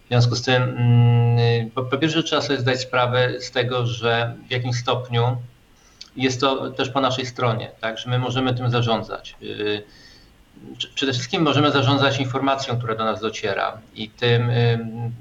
W 0.05 0.07
związku 0.07 0.35
z 0.35 0.41
tym, 0.41 0.63
mm, 0.63 1.71
po, 1.71 1.97
pierwsze, 1.97 2.23
trzeba 2.23 2.41
sobie 2.41 2.59
zdać 2.59 2.79
sprawę 2.79 3.41
z 3.41 3.51
tego, 3.51 3.85
że 3.85 4.35
w 4.47 4.51
jakimś 4.51 4.75
stopniu 4.75 5.37
jest 6.15 6.41
to 6.41 6.71
też 6.71 6.89
po 6.89 7.01
naszej 7.01 7.25
stronie, 7.25 7.71
tak, 7.81 7.97
że 7.97 8.09
my 8.09 8.19
możemy 8.19 8.53
tym 8.53 8.69
zarządzać. 8.69 9.35
Y, 10.83 10.87
przede 10.95 11.13
wszystkim 11.13 11.41
możemy 11.41 11.71
zarządzać 11.71 12.19
informacją, 12.19 12.77
która 12.77 12.95
do 12.95 13.05
nas 13.05 13.21
dociera 13.21 13.77
i 13.95 14.09
tym, 14.09 14.49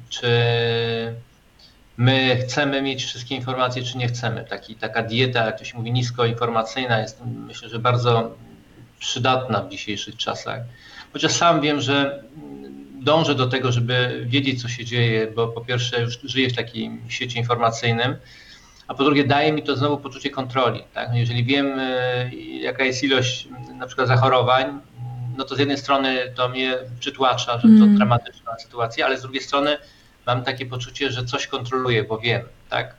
czy 0.08 0.28
my 1.96 2.36
chcemy 2.36 2.82
mieć 2.82 3.04
wszystkie 3.04 3.34
informacje, 3.34 3.82
czy 3.82 3.98
nie 3.98 4.08
chcemy. 4.08 4.44
Taki, 4.44 4.74
taka 4.74 5.02
dieta, 5.02 5.46
jak 5.46 5.58
to 5.58 5.64
się 5.64 5.78
mówi, 5.78 5.92
niskoinformacyjna 5.92 7.00
jest 7.00 7.20
myślę, 7.46 7.68
że 7.68 7.78
bardzo 7.78 8.36
przydatna 8.98 9.62
w 9.62 9.68
dzisiejszych 9.68 10.16
czasach. 10.16 10.60
Chociaż 11.12 11.32
sam 11.32 11.60
wiem, 11.60 11.80
że 11.80 12.22
dążę 13.04 13.34
do 13.34 13.46
tego, 13.46 13.72
żeby 13.72 14.24
wiedzieć, 14.26 14.62
co 14.62 14.68
się 14.68 14.84
dzieje, 14.84 15.26
bo 15.26 15.48
po 15.48 15.60
pierwsze 15.60 16.00
już 16.00 16.18
żyję 16.24 16.50
w 16.50 16.56
takim 16.56 17.00
świecie 17.08 17.38
informacyjnym, 17.38 18.16
a 18.88 18.94
po 18.94 19.04
drugie 19.04 19.24
daje 19.24 19.52
mi 19.52 19.62
to 19.62 19.76
znowu 19.76 19.98
poczucie 19.98 20.30
kontroli. 20.30 20.80
Tak? 20.94 21.14
Jeżeli 21.14 21.44
wiem, 21.44 21.78
e, 21.78 22.30
jaka 22.60 22.84
jest 22.84 23.02
ilość 23.02 23.48
na 23.78 23.86
przykład 23.86 24.08
zachorowań, 24.08 24.80
no 25.36 25.44
to 25.44 25.56
z 25.56 25.58
jednej 25.58 25.78
strony 25.78 26.32
to 26.34 26.48
mnie 26.48 26.76
przytłacza, 27.00 27.58
że 27.58 27.62
to 27.62 27.84
mm. 27.84 27.96
dramatyczna 27.96 28.58
sytuacja, 28.58 29.06
ale 29.06 29.18
z 29.18 29.22
drugiej 29.22 29.42
strony 29.42 29.76
mam 30.26 30.44
takie 30.44 30.66
poczucie, 30.66 31.10
że 31.10 31.24
coś 31.24 31.46
kontroluję, 31.46 32.04
bo 32.04 32.18
wiem. 32.18 32.42
Tak? 32.70 32.96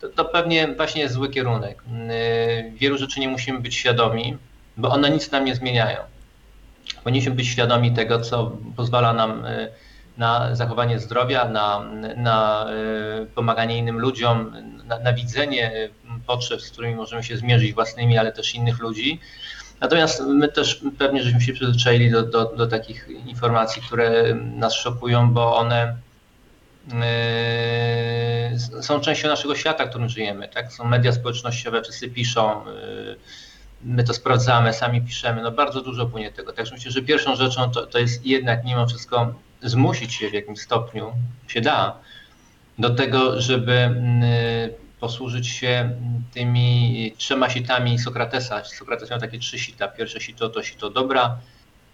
To, 0.00 0.08
to 0.08 0.24
pewnie 0.24 0.68
właśnie 0.68 1.02
jest 1.02 1.14
zły 1.14 1.28
kierunek. 1.28 1.82
E, 2.08 2.70
wielu 2.70 2.98
rzeczy 2.98 3.20
nie 3.20 3.28
musimy 3.28 3.60
być 3.60 3.74
świadomi, 3.74 4.36
bo 4.76 4.88
one 4.88 5.10
nic 5.10 5.30
nam 5.30 5.44
nie 5.44 5.54
zmieniają. 5.54 5.98
Powinniśmy 7.04 7.34
być 7.34 7.48
świadomi 7.48 7.92
tego, 7.92 8.20
co 8.20 8.56
pozwala 8.76 9.12
nam 9.12 9.44
e, 9.44 9.68
na 10.18 10.54
zachowanie 10.54 10.98
zdrowia, 10.98 11.48
na, 11.48 11.84
na 12.16 12.66
e, 12.70 13.26
pomaganie 13.26 13.78
innym 13.78 13.98
ludziom, 13.98 14.52
na, 14.84 14.98
na 14.98 15.12
widzenie 15.12 15.88
potrzeb, 16.26 16.60
z 16.60 16.70
którymi 16.70 16.94
możemy 16.94 17.22
się 17.22 17.36
zmierzyć 17.36 17.72
własnymi, 17.72 18.18
ale 18.18 18.32
też 18.32 18.54
innych 18.54 18.78
ludzi. 18.78 19.20
Natomiast 19.80 20.22
my 20.26 20.48
też 20.48 20.80
pewnie 20.98 21.22
żeśmy 21.22 21.40
się 21.40 21.52
przyzwyczaili 21.52 22.10
do, 22.10 22.22
do, 22.22 22.44
do 22.44 22.66
takich 22.66 23.08
informacji, 23.26 23.82
które 23.82 24.34
nas 24.34 24.74
szokują, 24.74 25.30
bo 25.30 25.56
one 25.56 25.96
yy, 26.88 28.82
są 28.82 29.00
częścią 29.00 29.28
naszego 29.28 29.54
świata, 29.54 29.86
w 29.86 29.88
którym 29.88 30.08
żyjemy. 30.08 30.48
Tak? 30.48 30.72
Są 30.72 30.84
media 30.84 31.12
społecznościowe, 31.12 31.82
wszyscy 31.82 32.08
piszą, 32.08 32.64
yy, 32.66 33.16
my 33.84 34.04
to 34.04 34.14
sprawdzamy, 34.14 34.72
sami 34.72 35.02
piszemy, 35.02 35.42
no 35.42 35.50
bardzo 35.50 35.80
dużo 35.80 36.06
płynie 36.06 36.32
tego. 36.32 36.52
Także 36.52 36.74
myślę, 36.74 36.90
że 36.90 37.02
pierwszą 37.02 37.36
rzeczą 37.36 37.70
to, 37.70 37.86
to 37.86 37.98
jest 37.98 38.26
jednak 38.26 38.64
mimo 38.64 38.86
wszystko 38.86 39.34
zmusić 39.62 40.14
się 40.14 40.30
w 40.30 40.32
jakimś 40.32 40.60
stopniu, 40.60 41.12
się 41.48 41.60
da, 41.60 41.98
do 42.78 42.90
tego, 42.90 43.40
żeby 43.40 43.72
mm, 43.72 44.70
posłużyć 45.00 45.48
się 45.48 45.90
tymi 46.34 47.14
trzema 47.16 47.50
sitami 47.50 47.98
Sokratesa. 47.98 48.64
Sokrates 48.64 49.10
miał 49.10 49.20
takie 49.20 49.38
trzy 49.38 49.58
sita. 49.58 49.88
Pierwsze 49.88 50.20
sito 50.20 50.48
to 50.48 50.62
sito 50.62 50.90
dobra, 50.90 51.38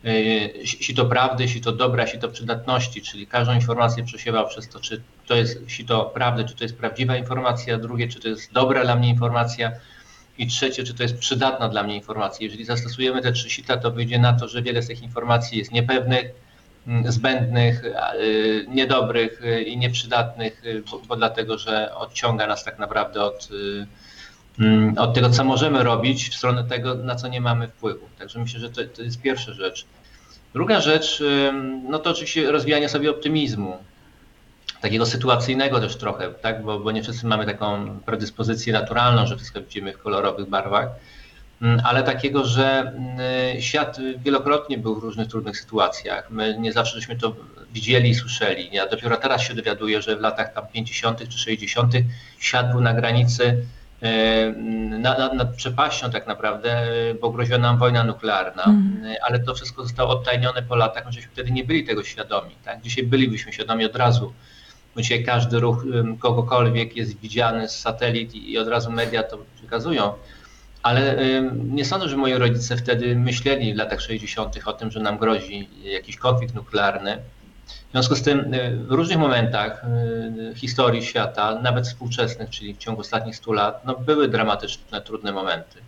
y, 0.05 0.53
sito 0.65 1.07
prawdy, 1.07 1.49
sito 1.49 1.73
dobra, 1.73 2.07
sito 2.07 2.29
przydatności, 2.29 3.03
czyli 3.03 3.27
każdą 3.27 3.55
informację 3.55 4.05
przesiewał 4.05 4.49
przez 4.49 4.69
to, 4.69 4.81
czy 4.81 5.03
to 5.27 5.35
jest 5.35 5.59
sito 5.67 6.05
prawdy, 6.05 6.45
czy 6.45 6.55
to 6.55 6.65
jest 6.65 6.77
prawdziwa 6.77 7.17
informacja, 7.17 7.79
drugie, 7.79 8.09
czy 8.09 8.21
to 8.21 8.29
jest 8.29 8.53
dobra 8.53 8.85
dla 8.85 8.97
mnie 8.97 9.09
informacja, 9.09 9.73
i 10.39 10.47
trzecie, 10.47 10.85
czy 10.85 10.95
to 10.95 11.03
jest 11.03 11.19
przydatna 11.19 11.69
dla 11.69 11.83
mnie 11.83 11.95
informacja. 11.95 12.45
Jeżeli 12.45 12.65
zastosujemy 12.65 13.23
te 13.23 13.33
trzy 13.33 13.51
sita, 13.51 13.77
to 13.77 13.91
wyjdzie 13.91 14.19
na 14.19 14.33
to, 14.33 14.49
że 14.49 14.63
wiele 14.63 14.83
z 14.83 14.87
tych 14.87 15.03
informacji 15.03 15.59
jest 15.59 15.73
niepewnych, 15.73 16.25
mm, 16.25 16.46
zbędnych, 17.09 17.85
y, 17.85 18.67
niedobrych 18.69 19.45
y, 19.45 19.63
i 19.63 19.79
nieprzydatnych, 19.79 20.65
y, 20.65 20.83
bo, 20.91 20.99
bo 20.99 21.17
dlatego, 21.17 21.59
że 21.59 21.95
odciąga 21.95 22.47
nas 22.47 22.65
tak 22.65 22.79
naprawdę 22.79 23.23
od, 23.23 23.49
mm, 24.59 24.99
od 24.99 25.15
tego, 25.15 25.31
co 25.31 25.45
możemy 25.45 25.83
robić, 25.83 26.29
w 26.29 26.35
stronę 26.35 26.65
tego, 26.65 26.95
na 26.95 27.15
co 27.15 27.29
nie 27.29 27.41
mamy 27.41 27.69
wpływu. 27.69 28.09
Także 28.19 28.39
myślę, 28.39 28.61
że 28.61 28.71
to, 28.71 28.81
to 28.97 29.03
jest 29.03 29.23
pierwsza 29.23 29.53
rzecz. 29.53 29.87
Druga 30.55 30.81
rzecz, 30.81 31.23
no 31.89 31.99
to 31.99 32.11
oczywiście 32.11 32.51
rozwijanie 32.51 32.89
sobie 32.89 33.11
optymizmu 33.11 33.79
takiego 34.81 35.07
sytuacyjnego 35.07 35.81
też 35.81 35.97
trochę, 35.97 36.29
tak? 36.33 36.63
bo, 36.63 36.79
bo 36.79 36.91
nie 36.91 37.03
wszyscy 37.03 37.27
mamy 37.27 37.47
taką 37.47 37.99
predyspozycję 38.01 38.73
naturalną, 38.73 39.27
że 39.27 39.37
wszystko 39.37 39.61
widzimy 39.61 39.93
w 39.93 39.99
kolorowych 39.99 40.49
barwach, 40.49 40.87
mm, 40.87 40.95
ale 41.85 42.03
takiego, 42.03 42.45
że 42.45 42.81
mm, 42.81 43.61
świat 43.61 43.99
wielokrotnie 44.19 44.79
był 44.79 45.01
w 45.01 45.03
różnych 45.03 45.29
trudnych 45.29 45.59
sytuacjach. 45.59 46.31
My 46.31 46.59
nie 46.59 46.73
zawsze 46.73 46.95
żeśmy 46.95 47.17
to 47.17 47.37
widzieli 47.73 48.11
i 48.11 48.15
słyszeli. 48.15 48.69
Ja 48.73 48.89
dopiero 48.89 49.17
teraz 49.17 49.43
się 49.43 49.55
dowiaduję, 49.55 50.03
że 50.03 50.17
w 50.17 50.21
latach 50.21 50.53
tam 50.53 50.67
50. 50.73 51.29
czy 51.29 51.39
60. 51.39 51.93
świat 52.39 52.73
był 52.73 52.81
na 52.81 52.95
granicy 52.95 53.67
e, 54.03 54.53
nad, 54.99 55.35
nad 55.35 55.55
przepaścią 55.55 56.11
tak 56.11 56.27
naprawdę, 56.27 56.87
bo 57.21 57.31
groziła 57.31 57.59
nam 57.59 57.79
wojna 57.79 58.05
nuklearna, 58.05 58.65
mm. 58.65 59.15
ale 59.23 59.39
to 59.39 59.55
wszystko 59.55 59.83
zostało 59.83 60.11
odtajnione 60.11 60.63
po 60.63 60.77
latach, 60.77 61.05
żeśmy 61.11 61.33
wtedy 61.33 61.51
nie 61.51 61.65
byli 61.65 61.85
tego 61.85 62.05
świadomi. 62.05 62.55
Tak? 62.65 62.81
Dzisiaj 62.83 63.05
bylibyśmy 63.05 63.53
świadomi 63.53 63.85
od 63.85 63.97
razu 63.97 64.33
Dzisiaj 64.97 65.25
każdy 65.25 65.61
ruch 65.61 65.85
kogokolwiek 66.19 66.97
jest 66.97 67.21
widziany 67.21 67.69
z 67.69 67.79
satelit 67.79 68.35
i 68.35 68.59
od 68.59 68.69
razu 68.69 68.91
media 68.91 69.23
to 69.23 69.39
przekazują. 69.57 70.13
Ale 70.87 71.17
nie 71.69 71.85
sądzę, 71.85 72.09
że 72.09 72.17
moi 72.17 72.35
rodzice 72.35 72.77
wtedy 72.77 73.17
myśleli 73.17 73.75
w 73.75 73.77
latach 73.77 74.01
60. 74.01 74.57
o 74.65 74.73
tym, 74.73 74.91
że 74.91 75.01
nam 75.01 75.19
grozi 75.19 75.69
jakiś 75.85 76.17
konflikt 76.17 76.55
nuklearny. 76.55 77.19
W 77.89 77.93
związku 77.93 78.15
z 78.15 78.23
tym 78.23 78.55
y, 78.55 78.77
w 78.77 78.93
różnych 78.93 79.19
momentach 79.19 79.85
y, 80.53 80.55
historii 80.55 81.03
świata, 81.03 81.55
nawet 81.63 81.87
współczesnych, 81.87 82.51
czyli 82.51 82.75
w 82.75 82.79
ciągu 82.79 83.01
ostatnich 83.01 83.37
100 83.37 83.53
lat, 83.53 83.85
no 83.85 83.95
były 83.95 84.29
dramatyczne, 84.29 85.01
trudne 85.01 85.33
momenty. 85.33 85.79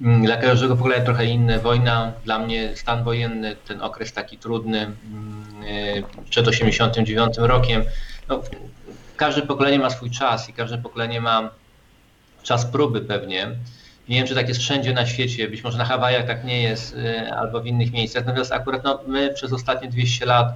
Mm, 0.00 0.24
dla 0.24 0.36
każdego 0.36 0.76
pokolenia 0.76 1.04
trochę 1.04 1.24
inne. 1.24 1.58
Wojna, 1.58 2.12
dla 2.24 2.38
mnie 2.38 2.76
stan 2.76 3.04
wojenny, 3.04 3.56
ten 3.68 3.82
okres 3.82 4.12
taki 4.12 4.38
trudny 4.38 4.80
mm, 4.80 5.62
y, 5.64 6.04
przed 6.30 6.48
89 6.48 7.36
rokiem, 7.38 7.84
no, 8.28 8.42
każde 9.16 9.42
pokolenie 9.42 9.78
ma 9.78 9.90
swój 9.90 10.10
czas 10.10 10.48
i 10.48 10.52
każde 10.52 10.78
pokolenie 10.78 11.20
ma 11.20 11.50
czas 12.42 12.66
próby 12.66 13.00
pewnie. 13.00 13.56
Nie 14.08 14.16
wiem, 14.16 14.26
czy 14.26 14.34
tak 14.34 14.48
jest 14.48 14.60
wszędzie 14.60 14.92
na 14.92 15.06
świecie, 15.06 15.48
być 15.48 15.64
może 15.64 15.78
na 15.78 15.84
Hawajach 15.84 16.26
tak 16.26 16.44
nie 16.44 16.62
jest, 16.62 16.94
y, 16.96 17.32
albo 17.32 17.60
w 17.60 17.66
innych 17.66 17.92
miejscach. 17.92 18.26
Natomiast 18.26 18.52
akurat 18.52 18.84
no, 18.84 19.00
my 19.06 19.34
przez 19.34 19.52
ostatnie 19.52 19.88
200 19.88 20.26
lat 20.26 20.46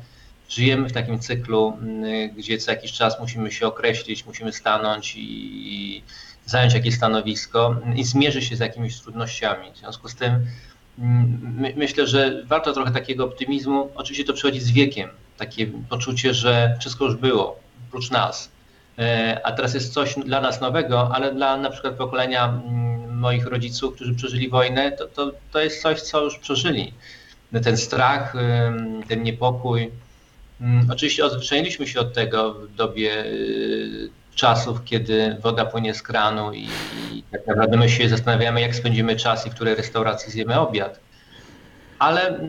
żyjemy 0.48 0.88
w 0.88 0.92
takim 0.92 1.18
cyklu, 1.18 1.78
y, 2.04 2.28
gdzie 2.36 2.58
co 2.58 2.70
jakiś 2.70 2.92
czas 2.92 3.20
musimy 3.20 3.52
się 3.52 3.66
określić, 3.66 4.26
musimy 4.26 4.52
stanąć 4.52 5.14
i 5.16 6.02
zająć 6.46 6.74
jakieś 6.74 6.94
stanowisko 6.94 7.76
i 7.96 8.04
zmierzyć 8.04 8.44
się 8.44 8.56
z 8.56 8.60
jakimiś 8.60 9.00
trudnościami. 9.00 9.72
W 9.72 9.78
związku 9.78 10.08
z 10.08 10.14
tym 10.14 10.46
my, 10.98 11.72
myślę, 11.76 12.06
że 12.06 12.42
warto 12.44 12.72
trochę 12.72 12.90
takiego 12.90 13.24
optymizmu. 13.24 13.90
Oczywiście 13.94 14.24
to 14.24 14.32
przychodzi 14.32 14.60
z 14.60 14.70
wiekiem, 14.70 15.10
takie 15.38 15.66
poczucie, 15.66 16.34
że 16.34 16.76
wszystko 16.80 17.04
już 17.04 17.16
było, 17.16 17.60
oprócz 17.88 18.10
nas. 18.10 18.50
E, 18.98 19.40
a 19.44 19.52
teraz 19.52 19.74
jest 19.74 19.92
coś 19.92 20.14
dla 20.14 20.40
nas 20.40 20.60
nowego, 20.60 21.10
ale 21.14 21.34
dla 21.34 21.56
na 21.56 21.70
przykład 21.70 21.94
pokolenia 21.94 22.44
mm, 22.44 22.95
moich 23.16 23.46
rodziców, 23.46 23.94
którzy 23.94 24.14
przeżyli 24.14 24.48
wojnę, 24.48 24.92
to, 24.92 25.06
to, 25.06 25.32
to 25.52 25.60
jest 25.60 25.82
coś, 25.82 26.00
co 26.00 26.24
już 26.24 26.38
przeżyli. 26.38 26.92
Ten 27.64 27.76
strach, 27.76 28.34
ten 29.08 29.22
niepokój. 29.22 29.90
Oczywiście 30.90 31.24
odzwyczailiśmy 31.24 31.86
się 31.86 32.00
od 32.00 32.14
tego 32.14 32.54
w 32.54 32.74
dobie 32.74 33.24
y, 33.24 34.08
czasów, 34.34 34.84
kiedy 34.84 35.36
woda 35.40 35.64
płynie 35.64 35.94
z 35.94 36.02
kranu 36.02 36.52
i, 36.52 36.68
i 37.12 37.22
tak 37.32 37.46
naprawdę 37.46 37.76
my 37.76 37.88
się 37.88 38.08
zastanawiamy, 38.08 38.60
jak 38.60 38.74
spędzimy 38.74 39.16
czas 39.16 39.46
i 39.46 39.50
w 39.50 39.54
której 39.54 39.74
restauracji 39.74 40.32
zjemy 40.32 40.60
obiad. 40.60 41.00
Ale 41.98 42.40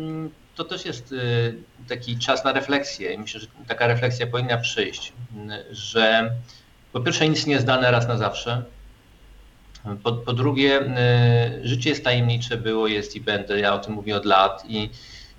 to 0.56 0.64
też 0.64 0.86
jest 0.86 1.12
y, 1.12 1.56
taki 1.90 2.18
czas 2.18 2.44
na 2.44 2.54
refleksję 2.54 3.14
i 3.14 3.18
myślę, 3.18 3.40
że 3.40 3.48
taka 3.68 3.88
refleksja 3.88 4.28
powinna 4.28 4.58
przyjść, 4.58 5.14
że 5.72 6.32
po 6.94 7.00
pierwsze 7.00 7.30
nic 7.30 7.46
nie 7.46 7.54
jest 7.54 7.66
dane 7.66 7.92
raz 7.92 8.08
na 8.08 8.18
zawsze, 8.18 8.64
po, 10.03 10.13
po 10.13 10.34
drugie 10.34 10.82
y, 10.82 11.67
życie 11.67 11.89
jest 11.89 12.03
tajemnicze, 12.03 12.58
było, 12.58 12.88
jest 12.88 13.15
i 13.15 13.22
będę, 13.22 13.60
ja 13.60 13.74
o 13.74 13.79
tym 13.79 13.94
mówię 13.94 14.15
od 14.15 14.25
lat 14.25 14.63
i, 14.67 14.89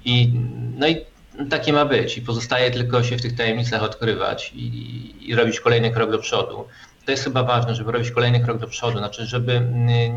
i, 0.05 0.33
no 0.78 0.88
i 0.88 1.05
takie 1.50 1.73
ma 1.73 1.85
być 1.85 2.19
i 2.19 2.23
pozostaje 2.23 2.71
tylko 2.71 3.02
się 3.02 3.17
w 3.17 3.23
tych 3.23 3.37
tajemnicach 3.37 3.83
odkrywać 3.83 4.52
i, 4.55 5.28
i 5.31 5.35
robić 5.35 5.61
kolejny 5.61 5.90
krok 5.90 6.11
do 6.11 6.19
przodu. 6.19 6.64
To 7.05 7.11
jest 7.11 7.25
chyba 7.25 7.43
ważne, 7.43 7.75
żeby 7.75 7.93
robić 7.93 8.11
kolejny 8.11 8.40
krok 8.40 8.59
do 8.59 8.67
przodu, 8.67 8.99
znaczy, 8.99 9.26
żeby 9.26 9.61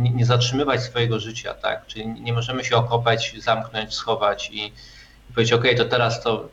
nie, 0.01 0.25
zatrzymywać 0.25 0.81
swojego 0.81 1.19
życia, 1.19 1.53
tak? 1.53 1.87
Czyli 1.87 2.07
nie 2.07 2.33
możemy 2.33 2.63
się 2.63 2.75
okopać, 2.75 3.35
zamknąć, 3.39 3.93
schować 3.93 4.49
i, 4.53 4.65
i 5.29 5.33
powiedzieć, 5.33 5.53
ok, 5.53 5.63
to 5.77 5.85
teraz 5.85 6.23
to 6.23 6.49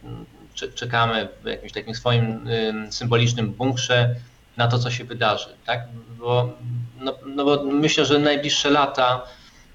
cze- 0.55 0.69
czekamy 0.69 1.29
w 1.43 1.47
jakimś 1.47 1.73
takim 1.73 1.95
swoim 1.95 2.49
ym, 2.49 2.93
symbolicznym 2.93 3.51
bunkrze 3.53 4.15
na 4.59 4.69
to, 4.69 4.79
co 4.79 4.91
się 4.91 5.05
wydarzy, 5.05 5.49
tak? 5.67 5.81
Bo, 6.19 6.53
no, 7.01 7.15
no 7.27 7.45
bo 7.45 7.65
myślę, 7.65 8.05
że 8.05 8.19
najbliższe 8.19 8.71
lata 8.71 9.23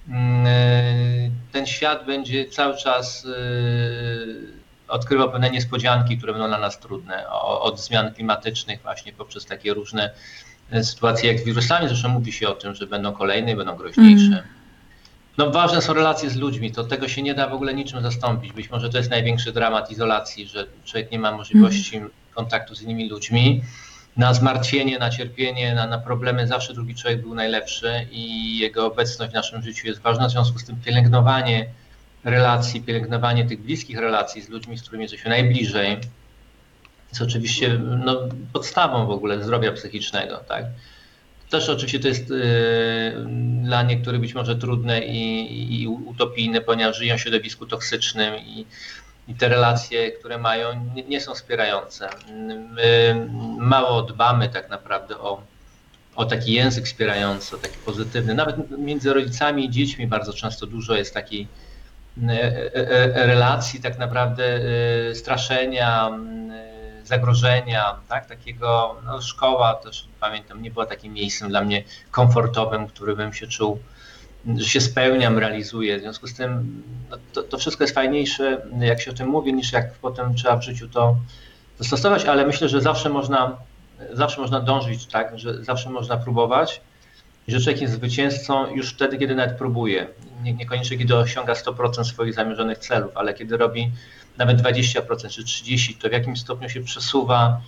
mm, 0.10 0.48
y, 0.48 1.32
ten 1.52 1.66
świat 1.66 2.06
będzie 2.06 2.46
cały 2.46 2.78
czas 2.78 3.26
y, 3.26 4.64
odkrywał 4.88 5.32
pewne 5.32 5.52
niespodzianki, 5.52 6.18
które 6.18 6.34
będą 6.34 6.48
dla 6.48 6.60
nas 6.60 6.80
trudne, 6.80 7.30
od 7.42 7.80
zmian 7.80 8.14
klimatycznych 8.14 8.82
właśnie 8.82 9.14
poprzez 9.14 9.46
takie 9.46 9.74
różne 9.74 10.12
e, 10.72 10.84
sytuacje 10.84 11.32
jak 11.32 11.40
z 11.40 11.44
wirusami, 11.44 11.88
zresztą 11.88 12.10
mówi 12.10 12.32
się 12.32 12.50
o 12.50 12.54
tym, 12.54 12.76
że 12.76 12.88
będą 12.88 13.14
kolejne 13.14 13.56
będą 13.56 13.76
groźniejsze. 13.76 14.26
Mm. 14.26 14.44
No 15.38 15.52
ważne 15.52 15.82
są 15.82 15.94
relacje 15.94 16.30
z 16.30 16.36
ludźmi, 16.36 16.72
to 16.72 16.84
tego 16.84 17.08
się 17.08 17.22
nie 17.22 17.34
da 17.34 17.48
w 17.48 17.54
ogóle 17.54 17.74
niczym 17.74 18.02
zastąpić. 18.02 18.54
Być 18.54 18.70
może 18.70 18.90
to 18.90 18.98
jest 18.98 19.10
największy 19.10 19.52
dramat 19.52 19.92
izolacji, 19.92 20.48
że 20.48 20.66
człowiek 20.86 21.12
nie 21.12 21.20
ma 21.20 21.32
możliwości 21.32 22.02
kontaktu 22.34 22.76
z 22.76 22.82
innymi 22.82 23.10
ludźmi. 23.10 23.62
Na 24.18 24.34
zmartwienie, 24.34 25.00
na 25.00 25.10
cierpienie, 25.10 25.76
na, 25.76 25.88
na 25.88 25.98
problemy 25.98 26.48
zawsze 26.48 26.74
drugi 26.74 26.96
człowiek 26.96 27.22
był 27.22 27.36
najlepszy 27.36 28.08
i 28.12 28.58
jego 28.58 28.86
obecność 28.86 29.32
w 29.32 29.36
naszym 29.36 29.64
życiu 29.64 29.88
jest 29.88 30.02
ważna. 30.02 30.28
W 30.28 30.32
związku 30.32 30.60
z 30.60 30.66
tym 30.66 30.76
pielęgnowanie 30.86 31.66
relacji, 32.24 32.82
pielęgnowanie 32.82 33.46
tych 33.46 33.62
bliskich 33.62 33.98
relacji 33.98 34.42
z 34.42 34.50
ludźmi, 34.50 34.78
z 34.78 34.82
którymi 34.82 35.04
jesteśmy 35.04 35.30
najbliżej, 35.30 35.98
jest 37.10 37.22
oczywiście 37.22 37.80
no, 38.06 38.20
podstawą 38.54 39.06
w 39.06 39.10
ogóle 39.10 39.44
zdrowia 39.44 39.72
psychicznego. 39.72 40.38
Tak? 40.38 40.66
Też 41.50 41.70
oczywiście 41.70 42.00
to 42.00 42.08
jest 42.08 42.32
y, 42.32 42.34
dla 43.64 43.84
niektórych 43.84 44.22
być 44.22 44.34
może 44.34 44.56
trudne 44.56 45.06
i, 45.06 45.82
i 45.82 45.88
utopijne, 45.88 46.62
ponieważ 46.62 46.98
żyją 46.98 47.18
w 47.18 47.22
środowisku 47.22 47.66
toksycznym 47.66 48.38
i, 48.38 48.66
i 49.28 49.36
te 49.36 49.50
relacje, 49.50 50.12
które 50.12 50.38
mają, 50.38 50.92
nie, 50.96 51.04
nie 51.04 51.22
są 51.22 51.34
wspierające. 51.34 52.10
My 52.70 53.28
mało 53.58 54.02
dbamy 54.02 54.50
tak 54.50 54.70
naprawdę 54.70 55.18
o, 55.18 55.42
o 56.16 56.26
taki 56.26 56.54
język 56.54 56.86
wspierający, 56.86 57.56
o 57.56 57.60
taki 57.60 57.78
pozytywny. 57.78 58.34
Nawet 58.34 58.56
między 58.78 59.14
rodzicami 59.14 59.66
i 59.66 59.70
dziećmi 59.70 60.08
bardzo 60.08 60.34
często 60.34 60.66
dużo 60.66 60.96
jest 60.96 61.14
takiej 61.14 61.48
e, 62.28 62.32
e, 62.32 63.16
e, 63.16 63.26
relacji, 63.26 63.82
tak 63.82 63.98
naprawdę 63.98 64.62
straszenia, 65.14 66.10
zagrożenia, 67.04 67.96
tak? 68.10 68.26
takiego, 68.26 69.02
no 69.06 69.22
szkoła 69.22 69.74
też 69.74 70.08
pamiętam, 70.20 70.62
nie 70.62 70.72
była 70.72 70.86
takim 70.86 71.14
miejscem 71.14 71.50
dla 71.50 71.62
mnie 71.62 71.84
komfortowym, 72.12 72.88
który 72.88 73.16
bym 73.16 73.34
się 73.34 73.48
czuł, 73.48 73.80
że 74.58 74.66
się 74.66 74.82
spełniam, 74.82 75.38
realizuję. 75.38 75.98
W 75.98 76.02
związku 76.02 76.28
z 76.28 76.34
tym 76.34 76.84
no, 77.10 77.18
to, 77.34 77.44
to 77.44 77.58
wszystko 77.58 77.84
jest 77.84 77.96
fajniejsze, 77.96 78.62
jak 78.80 79.02
się 79.02 79.12
o 79.12 79.14
tym 79.14 79.28
mówi, 79.28 79.54
niż 79.54 79.72
jak 79.74 79.94
potem 79.94 80.36
trzeba 80.36 80.58
w 80.58 80.64
życiu 80.64 80.90
to 80.90 81.18
zastosować, 81.80 82.26
ale 82.26 82.48
myślę, 82.48 82.70
że 82.70 82.82
zawsze 82.82 83.10
można, 83.10 83.58
zawsze 84.14 84.42
można 84.42 84.60
dążyć, 84.60 85.06
tak, 85.06 85.40
że 85.40 85.64
zawsze 85.64 85.90
można 85.90 86.18
próbować 86.18 86.82
i 87.48 87.52
że 87.52 87.60
człowiek 87.60 87.82
jest 87.82 87.94
zwycięzcą 87.94 88.76
już 88.76 88.94
wtedy, 88.94 89.18
kiedy 89.18 89.36
nawet 89.36 89.58
próbuje. 89.58 90.08
Nie, 90.44 90.54
niekoniecznie 90.54 90.98
kiedy 90.98 91.16
osiąga 91.16 91.54
100% 91.54 92.04
swoich 92.04 92.34
zamierzonych 92.34 92.78
celów, 92.78 93.12
ale 93.16 93.34
kiedy 93.34 93.58
robi 93.58 93.92
nawet 94.38 94.62
20% 94.62 95.30
czy 95.30 95.44
30%, 95.44 96.02
to 96.02 96.10
w 96.10 96.12
jakimś 96.12 96.40
stopniu 96.40 96.70
się 96.70 96.84
przesuwa 96.84 97.62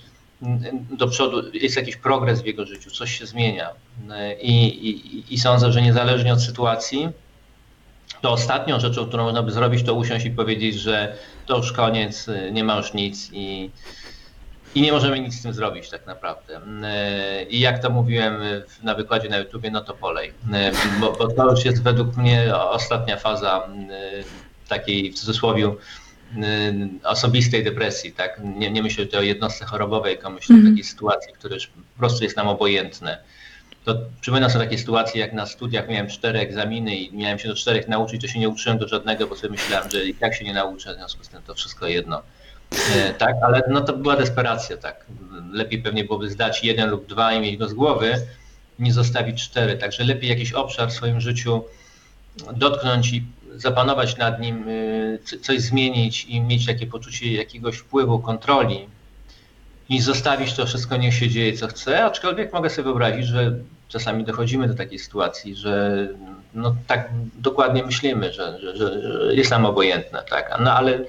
do 0.92 1.08
przodu, 1.08 1.42
jest 1.54 1.75
jakiś 1.75 1.96
progres 1.96 2.42
w 2.42 2.46
jego 2.46 2.65
życiu, 2.65 2.92
coś 2.92 3.20
się 3.20 3.25
zmienia. 3.25 3.70
I, 4.42 4.65
i, 4.65 5.34
i 5.34 5.39
sądzę, 5.39 5.72
że 5.72 5.82
niezależnie 5.82 6.34
od 6.34 6.42
sytuacji, 6.42 7.10
to 8.22 8.32
ostatnią 8.32 8.80
rzeczą, 8.80 9.08
którą 9.08 9.24
można 9.24 9.44
by 9.44 9.51
zrobić, 9.51 9.86
to 9.86 9.94
usiąść 9.94 10.25
i 10.25 10.32
powiedzieć, 10.32 10.75
że 10.75 11.15
to 11.46 11.58
już 11.58 11.72
koniec, 11.72 12.27
nie 12.51 12.63
ma 12.63 12.77
już 12.77 12.94
nic 12.94 13.30
i, 13.34 13.70
i 14.75 14.82
nie 14.82 14.92
możemy 14.92 15.20
nic 15.20 15.39
z 15.39 15.44
tym 15.44 15.54
zrobić 15.54 15.89
tak 15.89 16.08
naprawdę. 16.08 16.62
I 17.50 17.60
jak 17.60 17.82
to 17.82 17.89
mówiłem 17.89 18.38
na 18.84 18.96
wykładzie 18.96 19.30
na 19.30 19.38
YouTubie, 19.38 19.72
no 19.72 19.81
to 19.81 19.94
polej. 19.94 20.33
Bo, 21.00 21.12
bo 21.12 21.27
to 21.27 21.51
już 21.51 21.66
jest 21.66 21.83
według 21.83 22.18
mnie 22.18 22.55
ostatnia 22.55 23.18
faza 23.18 23.68
takiej 24.68 25.12
w 25.12 25.16
cudzysłowie 25.16 25.72
osobistej 27.03 27.64
depresji, 27.64 28.11
tak? 28.11 28.42
Nie, 28.57 28.72
nie 28.72 28.83
myślę 28.83 29.05
tutaj 29.05 29.20
o 29.20 29.24
jednostce 29.24 29.66
chorobowej, 29.66 30.16
tylko 30.16 30.29
myślę 30.29 30.55
o 30.55 30.57
Mhm. 30.57 30.74
takiej 30.74 30.83
sytuacji, 30.83 31.33
która 31.33 31.55
już 31.55 31.68
po 31.68 32.00
prostu 32.00 32.24
jest 32.24 32.38
nam 32.38 32.48
obojętne. 32.48 33.18
To 33.85 33.96
przypominam 34.22 34.50
sobie 34.50 34.66
takie 34.66 34.77
sytuacje, 34.77 35.22
jak 35.22 35.33
na 35.33 35.46
studiach 35.46 35.90
miałem 35.90 36.07
cztery 36.07 36.40
egzaminy 36.40 36.96
i 36.96 37.18
miałem 37.18 37.40
się 37.40 37.48
do 37.48 37.55
czterech 37.55 37.88
nauczyć, 37.88 38.22
to 38.22 38.27
się 38.27 38.40
nie 38.40 38.50
uczyłem 38.50 38.77
do 38.77 38.88
żadnego, 38.88 39.27
bo 39.27 39.35
sobie 39.35 39.50
myślałem, 39.51 39.92
że 39.92 40.05
i 40.05 40.14
tak 40.16 40.35
się 40.35 40.46
nie 40.46 40.53
nauczę, 40.53 40.94
w 40.94 40.98
związku 40.98 41.24
z 41.24 41.29
tym 41.29 41.42
to 41.48 41.53
wszystko 41.55 41.88
jedno. 41.88 42.22
E, 42.96 43.14
Tak, 43.14 43.35
ale 43.44 43.61
no 43.70 43.81
to 43.81 43.94
była 43.94 44.16
desperacja, 44.16 44.77
tak. 44.77 45.05
Lepiej 45.51 45.81
pewnie 45.81 46.03
byłoby 46.03 46.29
zdać 46.29 46.64
jeden 46.64 46.90
lub 46.90 47.07
dwa 47.07 47.33
i 47.33 47.40
mieć 47.40 47.57
go 47.57 47.68
z 47.70 47.74
głowy, 47.74 48.14
niż 48.79 48.94
zostawić 48.94 49.44
cztery. 49.44 49.77
Także 49.77 50.03
lepiej 50.03 50.29
jakiś 50.29 50.53
obszar 50.53 50.90
w 50.90 50.94
swoim 50.94 51.22
życiu 51.22 51.64
dotknąć 52.53 53.14
i 53.14 53.24
zapanować 53.57 54.18
nad 54.18 54.39
nim, 54.39 54.68
y, 54.70 55.20
coś 55.41 55.61
zmienić 55.61 56.25
i 56.25 56.41
mieć 56.41 56.65
takie 56.65 56.87
poczucie 56.87 57.33
jakiegoś 57.33 57.77
wpływu, 57.77 58.20
kontroli, 58.20 58.87
niż 59.89 60.03
zostawić 60.03 60.53
to 60.53 60.65
wszystko, 60.65 60.98
niech 60.98 61.13
się 61.13 61.29
dzieje 61.29 61.53
co 61.53 61.68
chce, 61.68 62.05
aczkolwiek 62.05 62.53
mogę 62.53 62.70
sobie 62.70 62.83
wyobrazić, 62.83 63.27
że 63.27 63.55
czasami 63.87 64.24
dochodzimy 64.24 64.68
do 64.68 64.75
takiej 64.75 65.00
sytuacji, 65.00 65.55
że 65.55 66.07
no 66.53 66.75
tak 66.87 67.09
dokładnie 67.35 67.83
myślimy, 67.83 68.33
że, 68.33 68.59
że, 68.59 68.77
że 68.77 69.35
jest 69.35 69.51
nam 69.51 69.65
obojętne, 69.65 70.24
tak, 70.29 70.57
no 70.59 70.72
ale 70.74 71.00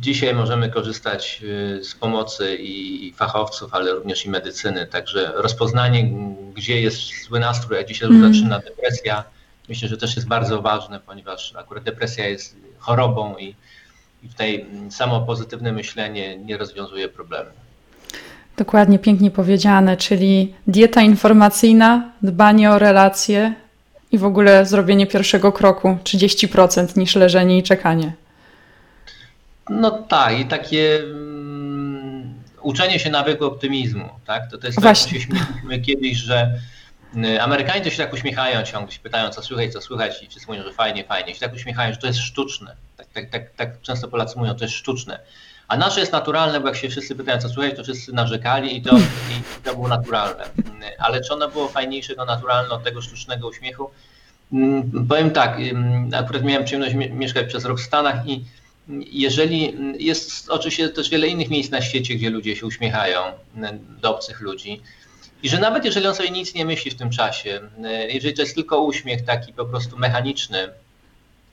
dzisiaj 0.00 0.34
możemy 0.34 0.70
korzystać 0.70 1.40
y, 1.42 1.84
z 1.84 1.94
pomocy 1.94 2.56
i 2.56 3.12
fachowców, 3.16 3.74
ale 3.74 3.92
również 3.92 4.26
i 4.26 4.30
medycyny, 4.30 4.86
także 4.86 5.32
rozpoznanie, 5.34 6.10
gdzie 6.54 6.80
jest 6.80 7.24
zły 7.24 7.40
nastrój, 7.40 7.78
a 7.78 7.82
gdzie 7.82 7.94
się 7.94 8.06
Mm. 8.06 8.34
zaczyna 8.34 8.58
depresja, 8.58 9.24
myślę, 9.70 9.88
że 9.88 9.96
też 9.96 10.16
jest 10.16 10.28
bardzo 10.28 10.62
ważne, 10.62 11.00
ponieważ 11.00 11.54
akurat 11.56 11.84
depresja 11.84 12.28
jest 12.28 12.56
chorobą 12.78 13.36
i, 13.36 13.54
i 14.22 14.28
tutaj 14.28 14.60
mm, 14.60 14.92
samo 14.92 15.20
pozytywne 15.20 15.72
myślenie 15.72 16.38
nie 16.38 16.56
rozwiązuje 16.56 17.08
problemu. 17.08 17.50
Dokładnie, 18.56 18.98
pięknie 18.98 19.30
powiedziane, 19.30 19.96
czyli 19.96 20.54
dieta 20.66 21.02
informacyjna, 21.02 22.12
dbanie 22.22 22.70
o 22.70 22.78
relacje 22.78 23.54
i 24.12 24.18
w 24.18 24.24
ogóle 24.24 24.66
zrobienie 24.66 25.06
pierwszego 25.06 25.52
kroku 25.52 25.98
30% 26.04 26.96
niż 26.98 27.14
leżenie 27.16 27.58
i 27.58 27.62
czekanie. 27.62 28.12
No 29.68 29.90
tak, 29.90 30.38
i 30.38 30.44
takie 30.44 31.00
mm, 31.02 32.34
uczenie 32.62 32.98
się 32.98 33.10
nawyku 33.10 33.44
optymizmu, 33.44 34.08
tak? 34.26 34.50
To, 34.50 34.58
to 34.58 34.66
jest 34.66 34.76
tak, 34.76 34.82
Właśnie. 34.82 35.18
jak 35.18 35.28
się 35.28 35.36
śmieliśmy 35.36 35.80
kiedyś, 35.80 36.16
że 36.16 36.60
Amerykanie 37.40 37.80
to 37.80 37.90
się 37.90 37.96
tak 37.96 38.12
uśmiechają 38.12 38.62
ciągle, 38.62 38.92
się 38.92 39.00
pytają, 39.00 39.30
co 39.30 39.42
słychać, 39.42 39.72
co 39.72 39.80
słychać 39.80 40.22
i 40.22 40.28
wszyscy 40.28 40.48
mówią, 40.48 40.62
że 40.62 40.72
fajnie, 40.72 41.04
fajnie. 41.04 41.34
Się 41.34 41.40
tak 41.40 41.54
uśmiechają, 41.54 41.92
że 41.92 41.98
to 41.98 42.06
jest 42.06 42.18
sztuczne. 42.18 42.76
Tak, 42.96 43.06
tak, 43.06 43.30
tak, 43.30 43.50
tak 43.56 43.80
często 43.82 44.08
Polacy 44.08 44.38
mówią, 44.38 44.54
to 44.54 44.64
jest 44.64 44.74
sztuczne. 44.74 45.18
A 45.68 45.76
nasze 45.76 46.00
jest 46.00 46.12
naturalne, 46.12 46.60
bo 46.60 46.68
jak 46.68 46.76
się 46.76 46.88
wszyscy 46.88 47.14
pytają, 47.16 47.38
co 47.40 47.48
słychać, 47.48 47.76
to 47.76 47.82
wszyscy 47.82 48.12
narzekali 48.12 48.76
i 48.76 48.82
to, 48.82 48.96
i 48.98 49.62
to 49.64 49.74
było 49.74 49.88
naturalne. 49.88 50.44
Y, 50.44 50.98
Ale 50.98 51.20
czy 51.20 51.32
ono 51.34 51.48
było 51.48 51.68
fajniejsze, 51.68 52.14
to 52.14 52.24
naturalne 52.24 52.74
od 52.74 52.84
tego 52.84 53.02
sztucznego 53.02 53.48
uśmiechu? 53.48 53.90
Mm, 54.52 55.06
Powiem 55.08 55.30
tak, 55.30 55.58
ym, 55.60 56.10
akurat 56.14 56.42
miałem 56.42 56.64
przyjemność 56.64 56.94
mie- 56.94 57.10
mieszkać 57.10 57.46
przez 57.46 57.64
rok 57.64 57.80
w 57.80 57.84
Stanach 57.84 58.26
i 58.28 58.44
jeżeli 59.12 59.74
jest 60.06 60.50
oczywiście 60.50 60.88
też 60.88 61.10
wiele 61.10 61.26
innych 61.26 61.50
miejsc 61.50 61.70
na 61.70 61.80
świecie, 61.82 62.14
gdzie 62.14 62.30
ludzie 62.30 62.56
się 62.56 62.66
uśmiechają 62.66 63.20
do 64.02 64.14
obcych 64.14 64.40
ludzi. 64.40 64.82
I 65.42 65.48
że 65.48 65.58
nawet 65.58 65.84
jeżeli 65.84 66.06
on 66.06 66.14
sobie 66.14 66.30
nic 66.30 66.54
nie 66.54 66.64
myśli 66.64 66.90
w 66.90 66.96
tym 66.96 67.10
czasie, 67.10 67.60
y, 67.84 68.12
jeżeli 68.12 68.34
to 68.34 68.42
jest 68.42 68.54
tylko 68.54 68.80
uśmiech 68.80 69.24
taki 69.24 69.52
po 69.52 69.64
prostu 69.64 69.98
mechaniczny, 69.98 70.68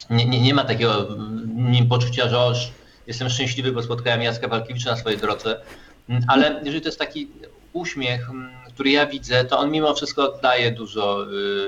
nie, 0.10 0.26
nie, 0.26 0.42
nie 0.42 0.54
ma 0.54 0.64
takiego 0.64 1.08
nim 1.56 1.88
poczucia, 1.88 2.30
że 2.30 2.40
oż 2.40 2.72
jestem 3.08 3.30
szczęśliwy, 3.30 3.72
bo 3.72 3.84
spotkałem 3.84 4.22
Jacka 4.22 4.48
Walkiewicza 4.48 4.92
na 4.92 4.98
swojej 4.98 5.20
drodze, 5.20 5.62
Mm, 6.10 6.24
ale 6.28 6.62
jeżeli 6.64 6.82
to 6.82 6.88
jest 6.88 7.00
taki 7.00 7.28
uśmiech, 7.74 8.30
mm, 8.30 8.52
który 8.74 8.90
ja 8.90 9.06
widzę, 9.06 9.46
to 9.46 9.60
on 9.60 9.72
mimo 9.72 9.96
wszystko 9.96 10.40
daje 10.42 10.72
dużo 10.72 11.26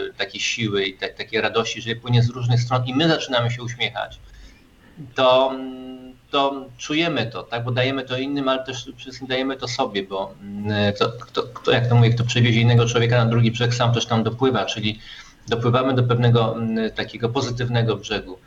y, 0.10 0.14
takiej 0.18 0.42
siły 0.42 0.86
i 0.86 0.94
tak, 0.94 1.14
takiej 1.14 1.42
radości, 1.42 1.82
że 1.82 1.96
płynie 1.96 2.24
z 2.24 2.30
różnych 2.30 2.62
stron 2.62 2.86
i 2.86 2.94
my 2.96 3.08
zaczynamy 3.08 3.52
się 3.52 3.64
uśmiechać 3.64 4.20
to, 5.16 5.52
mm, 5.54 6.14
to 6.32 6.66
czujemy 6.78 7.26
to, 7.26 7.44
tak? 7.44 7.64
bo 7.64 7.72
dajemy 7.72 8.04
to 8.04 8.18
innym, 8.18 8.50
ale 8.50 8.64
też 8.64 8.78
przede 8.82 8.98
wszystkim 8.98 9.28
dajemy 9.28 9.56
to 9.58 9.68
sobie, 9.68 10.04
bo 10.04 10.34
mm, 10.42 10.94
kto, 10.94 11.10
kto, 11.10 11.44
kto, 11.44 11.72
jak 11.72 11.88
to 11.90 11.96
mówię, 11.96 12.10
kto 12.10 12.24
przewiezie 12.24 12.62
innego 12.62 12.86
człowieka 12.86 13.18
na 13.26 13.32
drugi 13.32 13.52
brzeg, 13.52 13.74
sam 13.74 13.94
też 13.94 14.06
tam 14.06 14.24
dopływa, 14.24 14.66
czyli 14.66 15.00
dopływamy 15.48 15.94
do 15.94 16.04
pewnego 16.04 16.56
mm, 16.58 16.92
takiego 16.92 17.30
pozytywnego 17.30 17.96
brzegu. 17.96 18.38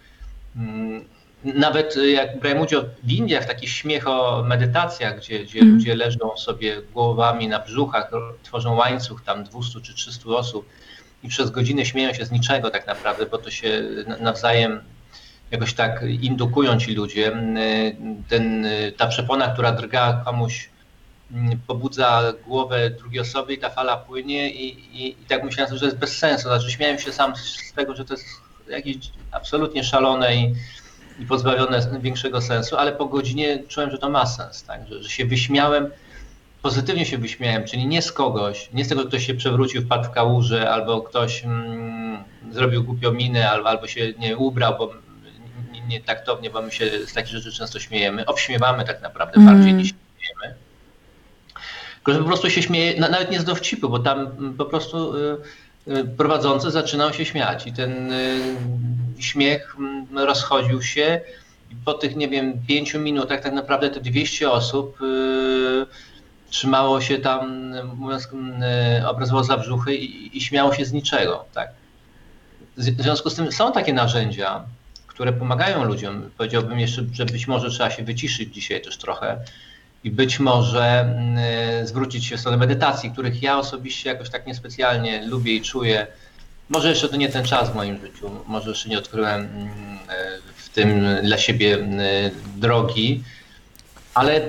Mm, 0.56 1.04
Nawet 1.44 1.96
jak 2.12 2.40
brałem 2.40 2.60
udział 2.60 2.82
w 3.02 3.10
Indiach 3.12 3.42
w 3.44 3.46
takich 3.46 3.70
śmiecho 3.70 4.44
medytacjach, 4.46 5.16
gdzie, 5.18 5.38
gdzie 5.44 5.58
Mhm. 5.58 5.74
ludzie 5.76 5.94
leżą 5.94 6.36
sobie 6.36 6.82
głowami 6.94 7.48
na 7.48 7.58
brzuchach, 7.58 8.10
tworzą 8.42 8.74
łańcuch 8.76 9.22
tam 9.24 9.44
200 9.44 9.80
czy 9.80 9.94
300 9.94 10.28
osób 10.28 10.68
i 11.22 11.28
przez 11.28 11.50
godzinę 11.50 11.84
śmieją 11.86 12.14
się 12.14 12.24
z 12.24 12.30
niczego 12.30 12.70
tak 12.70 12.86
naprawdę, 12.86 13.26
bo 13.26 13.38
to 13.38 13.50
się 13.50 13.82
na- 14.06 14.16
nawzajem 14.16 14.80
jakoś 15.52 15.74
tak 15.74 16.04
indukują 16.20 16.78
ci 16.78 16.94
ludzie. 16.94 17.32
Ten, 18.28 18.66
ta 18.96 19.06
przepona, 19.06 19.48
która 19.48 19.72
drga 19.72 20.22
komuś 20.24 20.68
mm, 21.32 21.60
pobudza 21.66 22.32
głowę 22.46 22.90
drugiej 22.90 23.20
osoby 23.20 23.54
i 23.54 23.58
ta 23.58 23.70
fala 23.70 23.96
płynie 23.96 24.50
i, 24.50 24.68
i, 25.02 25.08
i 25.22 25.26
tak 25.28 25.44
myślałem, 25.44 25.74
że 25.74 25.80
to 25.80 25.86
jest 25.86 25.98
bez 25.98 26.18
sensu. 26.18 26.42
Znaczy 26.42 26.70
śmiałem 26.70 26.98
się 26.98 27.12
sam 27.12 27.36
z 27.36 27.72
tego, 27.72 27.96
że 27.96 28.04
to 28.04 28.14
jest 28.14 28.26
jakieś 28.68 28.96
absolutnie 29.30 29.84
szalone 29.84 30.36
i, 30.36 30.54
i 31.18 31.26
pozbawione 31.26 31.98
większego 32.00 32.40
sensu, 32.40 32.76
ale 32.76 32.92
po 32.92 33.06
godzinie 33.06 33.58
czułem, 33.68 33.90
że 33.90 33.98
to 33.98 34.10
ma 34.10 34.26
sens, 34.26 34.62
tak? 34.62 34.80
że, 34.88 35.02
że 35.02 35.08
się 35.08 35.24
wyśmiałem, 35.24 35.90
pozytywnie 36.62 37.06
się 37.06 37.18
wyśmiałem, 37.18 37.64
czyli 37.64 37.86
nie 37.86 38.02
z 38.02 38.12
kogoś, 38.12 38.68
nie 38.72 38.84
z 38.84 38.88
tego, 38.88 39.02
że 39.02 39.08
ktoś 39.08 39.26
się 39.26 39.34
przewrócił, 39.34 39.82
wpadł 39.82 40.04
w 40.04 40.10
kałużę, 40.10 40.70
albo 40.70 41.00
ktoś 41.02 41.44
mm, 41.44 42.24
zrobił 42.50 42.84
głupią 42.84 43.12
minę, 43.12 43.50
albo, 43.50 43.68
albo 43.68 43.86
się 43.86 44.12
nie 44.18 44.36
ubrał, 44.36 44.74
bo 44.78 45.01
nietaktownie, 45.92 46.50
bo 46.50 46.62
my 46.62 46.70
się 46.70 47.06
z 47.06 47.12
takich 47.12 47.32
rzeczy 47.32 47.52
często 47.52 47.80
śmiejemy. 47.80 48.26
Obśmiewamy 48.26 48.84
tak 48.84 49.02
naprawdę 49.02 49.36
mm. 49.36 49.54
bardziej 49.54 49.74
niż 49.74 49.88
śmiejemy. 49.88 50.56
Tylko, 51.94 52.12
że 52.12 52.18
po 52.18 52.24
prostu 52.24 52.50
się 52.50 52.62
śmieje, 52.62 53.00
nawet 53.00 53.30
nie 53.30 53.40
z 53.40 53.44
dowcipu, 53.44 53.88
bo 53.88 53.98
tam 53.98 54.28
po 54.58 54.64
prostu 54.64 55.16
y, 55.16 55.36
y, 55.88 56.04
prowadzący 56.04 56.70
zaczynał 56.70 57.12
się 57.12 57.24
śmiać 57.24 57.66
i 57.66 57.72
ten 57.72 58.12
y, 58.12 58.56
śmiech 59.18 59.76
mm, 59.78 60.18
rozchodził 60.18 60.82
się 60.82 61.20
i 61.70 61.76
po 61.84 61.94
tych, 61.94 62.16
nie 62.16 62.28
wiem, 62.28 62.62
pięciu 62.68 63.00
minutach 63.00 63.40
tak 63.40 63.52
naprawdę 63.52 63.90
te 63.90 64.00
200 64.00 64.50
osób 64.50 64.98
trzymało 66.50 67.00
się 67.00 67.18
tam, 67.18 67.72
mówiąc 67.96 68.28
obrazowo 69.06 69.44
za 69.44 69.56
brzuchy 69.56 69.94
i, 69.94 70.38
i 70.38 70.40
śmiało 70.40 70.74
się 70.74 70.84
z 70.84 70.92
niczego, 70.92 71.44
tak. 71.54 71.68
W 72.76 73.02
związku 73.02 73.30
z 73.30 73.34
tym 73.34 73.52
są 73.52 73.72
takie 73.72 73.92
narzędzia, 73.92 74.64
które 75.14 75.32
pomagają 75.32 75.84
ludziom. 75.84 76.30
Powiedziałbym 76.38 76.80
jeszcze, 76.80 77.04
że 77.12 77.26
być 77.26 77.48
może 77.48 77.70
trzeba 77.70 77.90
się 77.90 78.02
wyciszyć 78.02 78.54
dzisiaj 78.54 78.80
też 78.80 78.98
trochę 78.98 79.36
i 80.04 80.10
być 80.10 80.40
może 80.40 81.00
mm, 81.00 81.86
zwrócić 81.86 82.24
się 82.24 82.36
w 82.36 82.40
stronę 82.40 82.56
medytacji, 82.56 83.10
których 83.10 83.42
ja 83.42 83.58
osobiście 83.58 84.10
jakoś 84.10 84.30
tak 84.30 84.46
niespecjalnie 84.46 85.26
lubię 85.26 85.54
i 85.54 85.62
czuję. 85.62 86.06
Może 86.68 86.88
jeszcze 86.88 87.08
to 87.08 87.16
nie 87.16 87.28
ten 87.28 87.44
czas 87.44 87.70
w 87.70 87.74
moim 87.74 88.00
życiu, 88.00 88.30
może 88.46 88.70
jeszcze 88.70 88.88
nie 88.88 88.98
odkryłem 88.98 89.40
mm, 89.40 89.98
w 90.56 90.68
tym 90.68 91.06
dla 91.22 91.38
siebie 91.38 91.74
mm, 91.74 92.00
drogi, 92.56 93.22
ale 94.14 94.40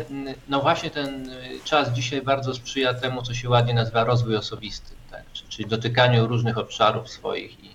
no 0.49 0.61
właśnie 0.61 0.89
ten 0.89 1.31
czas 1.63 1.89
dzisiaj 1.93 2.21
bardzo 2.21 2.53
sprzyja 2.53 2.93
temu, 2.93 3.21
co 3.21 3.33
się 3.33 3.49
ładnie 3.49 3.73
nazywa 3.73 4.03
rozwój 4.03 4.35
osobisty, 4.35 4.95
tak? 5.11 5.23
czyli 5.49 5.69
dotykaniu 5.69 6.27
różnych 6.27 6.57
obszarów 6.57 7.09
swoich 7.09 7.63
i 7.63 7.72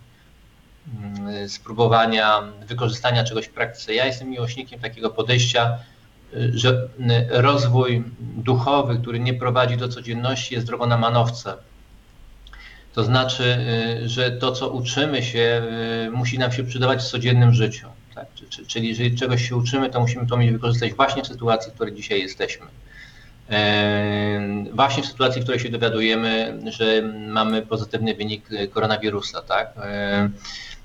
spróbowania 1.48 2.42
wykorzystania 2.66 3.24
czegoś 3.24 3.46
w 3.46 3.50
praktyce. 3.50 3.94
Ja 3.94 4.06
jestem 4.06 4.30
miłośnikiem 4.30 4.80
takiego 4.80 5.10
podejścia, 5.10 5.78
y, 6.34 6.50
że 6.54 6.70
y, 6.70 6.88
rozwój 7.28 8.04
duchowy, 8.20 8.98
który 8.98 9.20
nie 9.20 9.34
prowadzi 9.34 9.76
do 9.76 9.88
codzienności, 9.88 10.54
jest 10.54 10.66
drogą 10.66 10.86
na 10.86 10.98
manowce. 10.98 11.54
To 12.94 13.04
znaczy, 13.04 13.58
y, 14.04 14.08
że 14.08 14.30
to, 14.30 14.52
co 14.52 14.68
uczymy 14.68 15.22
się, 15.22 15.62
musi 16.12 16.38
nam 16.38 16.52
się 16.52 16.64
przydawać 16.64 17.00
w 17.00 17.08
codziennym 17.08 17.54
życiu. 17.54 17.86
Tak? 18.14 18.26
Czyli 18.66 18.88
jeżeli 18.88 19.16
czegoś 19.16 19.48
się 19.48 19.56
uczymy, 19.56 19.90
to 19.90 20.00
musimy 20.00 20.26
to 20.26 20.36
mieć 20.36 20.52
wykorzystać 20.52 20.92
właśnie 20.92 21.22
w 21.22 21.26
sytuacji, 21.26 21.72
w 21.72 21.74
której 21.74 21.94
dzisiaj 21.94 22.20
jesteśmy. 22.20 22.66
Właśnie 24.72 25.02
w 25.02 25.06
sytuacji, 25.06 25.40
w 25.40 25.44
której 25.44 25.60
się 25.60 25.68
dowiadujemy, 25.68 26.58
że 26.72 27.02
mamy 27.28 27.62
pozytywny 27.62 28.14
wynik 28.14 28.48
koronawirusa, 28.70 29.42
tak? 29.42 29.72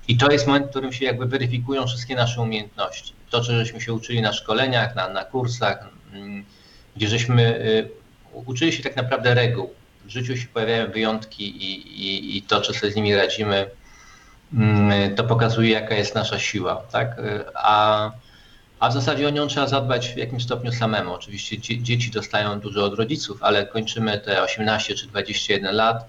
I 0.08 0.16
to 0.16 0.32
jest 0.32 0.46
moment, 0.46 0.66
w 0.66 0.70
którym 0.70 0.92
się 0.92 1.04
jakby 1.04 1.26
weryfikują 1.26 1.86
wszystkie 1.86 2.14
nasze 2.14 2.40
umiejętności. 2.40 3.12
To, 3.30 3.40
co 3.40 3.52
żeśmy 3.52 3.80
się 3.80 3.92
uczyli 3.92 4.22
na 4.22 4.32
szkoleniach, 4.32 4.94
na, 4.94 5.08
na 5.08 5.24
kursach, 5.24 5.88
mm, 6.12 6.44
gdzie 6.96 7.08
żeśmy 7.08 7.58
y, 7.60 7.88
uczyli 8.34 8.72
się 8.72 8.82
tak 8.82 8.96
naprawdę 8.96 9.34
reguł. 9.34 9.70
W 10.04 10.10
życiu 10.10 10.36
się 10.36 10.46
pojawiają 10.46 10.90
wyjątki 10.90 11.64
i, 11.64 11.72
i, 12.02 12.36
i 12.36 12.42
to, 12.42 12.60
czy 12.60 12.74
sobie 12.74 12.92
z 12.92 12.96
nimi 12.96 13.14
radzimy, 13.14 13.70
mm, 14.54 15.14
to 15.14 15.24
pokazuje, 15.24 15.70
jaka 15.70 15.94
jest 15.94 16.14
nasza 16.14 16.38
siła. 16.38 16.82
Tak? 16.92 17.20
A, 17.54 18.10
a 18.80 18.88
w 18.88 18.92
zasadzie 18.92 19.28
o 19.28 19.30
nią 19.30 19.46
trzeba 19.46 19.66
zadbać 19.66 20.08
w 20.08 20.16
jakimś 20.16 20.42
stopniu 20.42 20.72
samemu. 20.72 21.12
Oczywiście 21.12 21.58
dzieci 21.82 22.10
dostają 22.10 22.60
dużo 22.60 22.84
od 22.84 22.94
rodziców, 22.94 23.42
ale 23.42 23.66
kończymy 23.66 24.18
te 24.18 24.42
18 24.42 24.94
czy 24.94 25.06
21 25.06 25.74
lat 25.74 26.08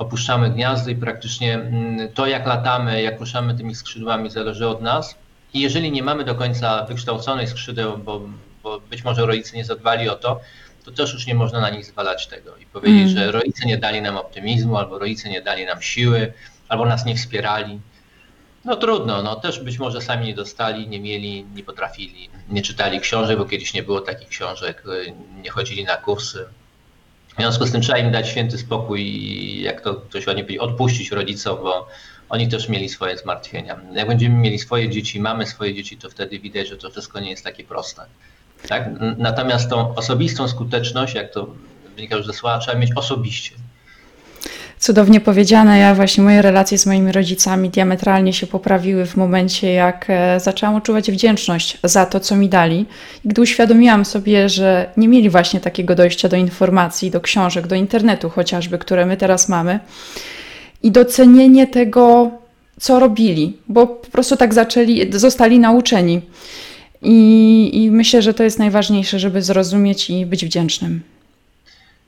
opuszczamy 0.00 0.50
gniazdo 0.50 0.90
i 0.90 0.96
praktycznie 0.96 1.54
mm, 1.54 2.08
to, 2.14 2.26
jak 2.26 2.46
latamy, 2.46 3.02
jak 3.02 3.20
ruszamy 3.20 3.54
tymi 3.54 3.74
skrzydłami, 3.74 4.30
zależy 4.30 4.68
od 4.68 4.82
nas. 4.82 5.14
I 5.54 5.60
jeżeli 5.60 5.92
nie 5.92 6.02
mamy 6.02 6.24
do 6.24 6.34
końca 6.34 6.84
wykształconej 6.84 7.46
skrzydeł, 7.48 7.98
bo, 7.98 8.20
bo 8.62 8.80
być 8.80 9.04
może 9.04 9.26
rodzice 9.26 9.56
nie 9.56 9.64
zadbali 9.64 10.08
o 10.08 10.14
to, 10.14 10.40
to 10.84 10.90
też 10.90 11.12
już 11.12 11.26
nie 11.26 11.34
można 11.34 11.60
na 11.60 11.70
nich 11.70 11.84
zwalać 11.84 12.26
tego 12.26 12.56
i 12.56 12.66
powiedzieć, 12.66 13.12
mm. 13.12 13.14
że 13.14 13.32
rodzice 13.32 13.66
nie 13.66 13.78
dali 13.78 14.02
nam 14.02 14.16
optymizmu, 14.16 14.76
albo 14.76 14.98
rodzice 14.98 15.28
nie 15.28 15.42
dali 15.42 15.66
nam 15.66 15.82
siły, 15.82 16.32
albo 16.68 16.86
nas 16.86 17.04
nie 17.04 17.16
wspierali. 17.16 17.80
No 18.64 18.76
trudno, 18.76 19.22
no 19.22 19.36
też 19.36 19.60
być 19.60 19.78
może 19.78 20.00
sami 20.00 20.26
nie 20.26 20.34
dostali, 20.34 20.88
nie 20.88 21.00
mieli, 21.00 21.44
nie 21.54 21.62
potrafili, 21.62 22.30
nie 22.48 22.62
czytali 22.62 23.00
książek, 23.00 23.38
bo 23.38 23.44
kiedyś 23.44 23.74
nie 23.74 23.82
było 23.82 24.00
takich 24.00 24.28
książek, 24.28 24.84
nie 25.42 25.50
chodzili 25.50 25.84
na 25.84 25.96
kursy. 25.96 26.46
W 27.40 27.42
związku 27.42 27.66
z 27.66 27.72
tym 27.72 27.80
trzeba 27.80 27.98
im 27.98 28.12
dać 28.12 28.28
święty 28.28 28.58
spokój 28.58 29.00
i 29.00 29.62
jak 29.62 29.80
to 29.80 29.94
ktoś 29.94 30.26
ładnie 30.26 30.44
powiedział, 30.44 30.64
odpuścić 30.64 31.10
rodzicom, 31.10 31.58
bo 31.62 31.86
oni 32.28 32.48
też 32.48 32.68
mieli 32.68 32.88
swoje 32.88 33.18
zmartwienia. 33.18 33.80
Jak 33.92 34.08
będziemy 34.08 34.36
mieli 34.36 34.58
swoje 34.58 34.88
dzieci, 34.88 35.20
mamy 35.20 35.46
swoje 35.46 35.74
dzieci, 35.74 35.96
to 35.96 36.10
wtedy 36.10 36.38
widać, 36.38 36.68
że 36.68 36.76
to 36.76 36.90
wszystko 36.90 37.20
nie 37.20 37.30
jest 37.30 37.44
takie 37.44 37.64
proste. 37.64 38.02
Tak? 38.68 38.90
Natomiast 39.18 39.70
tą 39.70 39.94
osobistą 39.94 40.48
skuteczność, 40.48 41.14
jak 41.14 41.32
to 41.32 41.46
wynika 41.96 42.16
już 42.16 42.26
ze 42.26 42.32
słowa, 42.32 42.58
trzeba 42.58 42.78
mieć 42.78 42.90
osobiście. 42.96 43.54
Cudownie 44.80 45.20
powiedziane. 45.20 45.78
Ja 45.78 45.94
właśnie 45.94 46.24
moje 46.24 46.42
relacje 46.42 46.78
z 46.78 46.86
moimi 46.86 47.12
rodzicami 47.12 47.70
diametralnie 47.70 48.32
się 48.32 48.46
poprawiły 48.46 49.06
w 49.06 49.16
momencie, 49.16 49.72
jak 49.72 50.06
e, 50.08 50.40
zaczęłam 50.40 50.74
odczuwać 50.74 51.10
wdzięczność 51.10 51.78
za 51.84 52.06
to, 52.06 52.20
co 52.20 52.36
mi 52.36 52.48
dali. 52.48 52.86
I 53.24 53.28
gdy 53.28 53.42
uświadomiłam 53.42 54.04
sobie, 54.04 54.48
że 54.48 54.90
nie 54.96 55.08
mieli 55.08 55.30
właśnie 55.30 55.60
takiego 55.60 55.94
dojścia 55.94 56.28
do 56.28 56.36
informacji, 56.36 57.10
do 57.10 57.20
książek, 57.20 57.66
do 57.66 57.74
internetu 57.74 58.30
chociażby, 58.30 58.78
które 58.78 59.06
my 59.06 59.16
teraz 59.16 59.48
mamy, 59.48 59.80
i 60.82 60.90
docenienie 60.90 61.66
tego, 61.66 62.30
co 62.80 63.00
robili, 63.00 63.56
bo 63.68 63.86
po 63.86 64.10
prostu 64.10 64.36
tak 64.36 64.54
zaczęli, 64.54 65.10
zostali 65.12 65.58
nauczeni. 65.58 66.20
I, 67.02 67.70
I 67.72 67.90
myślę, 67.90 68.22
że 68.22 68.34
to 68.34 68.42
jest 68.42 68.58
najważniejsze, 68.58 69.18
żeby 69.18 69.42
zrozumieć 69.42 70.10
i 70.10 70.26
być 70.26 70.44
wdzięcznym. 70.44 71.02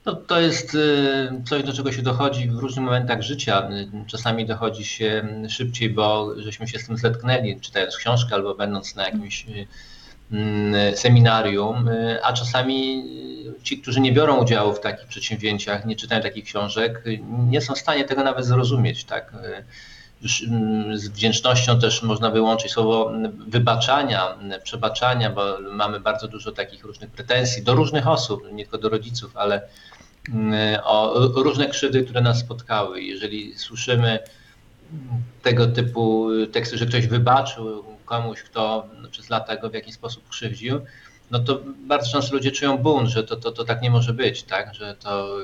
No, 0.04 0.14
to 0.14 0.40
jest 0.40 0.74
y, 0.74 1.42
coś, 1.48 1.62
do 1.62 1.72
czego 1.72 1.92
się 1.92 2.02
dochodzi 2.02 2.48
w 2.48 2.58
różnych 2.58 2.84
momentach 2.84 3.22
życia. 3.22 3.68
Czasami 4.06 4.46
dochodzi 4.46 4.84
się 4.84 5.28
szybciej, 5.48 5.90
bo 5.90 6.34
żeśmy 6.36 6.68
się 6.68 6.78
z 6.78 6.86
tym 6.86 6.96
zetknęli, 6.96 7.60
czytając 7.60 7.96
książkę 7.96 8.34
albo 8.34 8.54
będąc 8.54 8.94
na 8.94 9.04
jakimś 9.04 9.46
y, 9.48 9.66
mm, 10.32 10.96
seminarium, 10.96 11.88
y, 11.88 12.24
a 12.24 12.32
czasami 12.32 13.04
ci, 13.62 13.78
którzy 13.78 14.00
nie 14.00 14.12
biorą 14.12 14.42
udziału 14.42 14.74
w 14.74 14.80
takich 14.80 15.06
przedsięwzięciach, 15.06 15.86
nie 15.86 15.96
czytają 15.96 16.22
takich 16.22 16.44
książek, 16.44 17.04
nie 17.48 17.60
są 17.60 17.74
w 17.74 17.78
stanie 17.78 18.04
tego 18.04 18.24
nawet 18.24 18.44
zrozumieć. 18.44 19.04
Tak? 19.04 19.32
Już 20.22 20.42
mm, 20.42 20.98
z 20.98 21.08
wdzięcznością 21.08 21.80
też 21.80 22.02
można 22.02 22.30
wyłączyć 22.30 22.72
słowo 22.72 23.12
wybaczania, 23.48 24.38
przebaczania, 24.62 25.30
bo 25.30 25.58
mamy 25.60 26.00
bardzo 26.00 26.28
dużo 26.28 26.52
takich 26.52 26.84
różnych 26.84 27.10
pretensji 27.10 27.62
do 27.62 27.74
różnych 27.74 28.08
osób, 28.08 28.52
nie 28.52 28.64
tylko 28.64 28.78
do 28.78 28.88
rodziców, 28.88 29.36
ale 29.36 29.62
o 30.84 31.30
różne 31.34 31.68
krzywdy, 31.68 32.04
które 32.04 32.20
nas 32.20 32.38
spotkały. 32.38 33.02
Jeżeli 33.02 33.58
słyszymy 33.58 34.18
tego 35.42 35.66
typu 35.66 36.28
teksty, 36.52 36.78
że 36.78 36.86
ktoś 36.86 37.06
wybaczył 37.06 37.84
komuś, 38.04 38.42
kto 38.42 38.86
przez 39.10 39.30
lata 39.30 39.56
go 39.56 39.70
w 39.70 39.74
jakiś 39.74 39.94
sposób 39.94 40.28
krzywdził, 40.28 40.80
no 41.30 41.38
to 41.38 41.60
bardzo 41.86 42.12
często 42.12 42.34
ludzie 42.34 42.50
czują 42.50 42.78
bunt, 42.78 43.08
że 43.08 43.24
to, 43.24 43.36
to, 43.36 43.52
to 43.52 43.64
tak 43.64 43.82
nie 43.82 43.90
może 43.90 44.12
być, 44.12 44.42
tak? 44.42 44.74
że 44.74 44.94
to, 44.94 45.36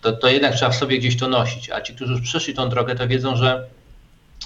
to, 0.00 0.12
to 0.12 0.28
jednak 0.28 0.54
trzeba 0.54 0.70
w 0.70 0.76
sobie 0.76 0.98
gdzieś 0.98 1.16
to 1.16 1.28
nosić. 1.28 1.70
A 1.70 1.80
ci, 1.80 1.94
którzy 1.94 2.12
już 2.12 2.22
przeszli 2.22 2.54
tą 2.54 2.68
drogę, 2.68 2.94
to 2.94 3.08
wiedzą, 3.08 3.36
że 3.36 3.66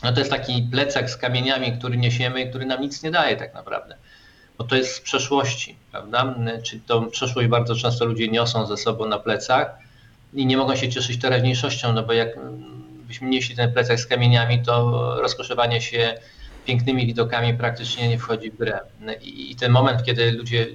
no 0.02 0.12
to 0.12 0.18
jest 0.18 0.30
taki 0.30 0.62
plecak 0.62 1.11
z 1.11 1.16
kamieniami, 1.16 1.78
który 1.78 1.96
niesiemy 1.96 2.42
i 2.42 2.48
który 2.50 2.66
nam 2.66 2.80
nic 2.80 3.02
nie 3.02 3.11
daje 3.11 3.37
tak 3.37 3.54
naprawdę 3.54 3.96
bo 4.58 4.64
to 4.64 4.76
jest 4.76 4.94
z 4.94 5.00
przeszłości, 5.00 5.76
prawda? 5.90 6.35
Czyli 6.62 6.81
tą 6.81 7.11
przeszłość 7.11 7.48
bardzo 7.48 7.74
często 7.74 8.05
ludzie 8.05 8.29
niosą 8.29 8.66
ze 8.66 8.77
sobą 8.77 9.09
na 9.09 9.18
plecach 9.18 9.79
i 10.35 10.46
nie 10.46 10.57
mogą 10.57 10.77
się 10.77 10.88
cieszyć 10.88 11.20
teraźniejszością, 11.20 11.92
no 11.92 12.03
bo 12.03 12.12
jak 12.12 12.29
byśmy 13.07 13.29
nieśli 13.29 13.57
ten 13.57 13.72
plecak 13.72 14.01
z 14.01 14.07
kamieniami, 14.07 14.62
to 14.62 15.16
rozkoszowanie 15.20 15.81
się 15.81 16.14
pięknymi 16.66 17.07
widokami 17.07 17.55
praktycznie 17.55 18.09
nie 18.09 18.18
wchodzi 18.18 18.51
w 18.51 18.59
grę. 18.59 18.81
I 19.22 19.57
ten 19.57 19.72
moment, 19.72 20.03
kiedy 20.03 20.33
ludzie 20.33 20.66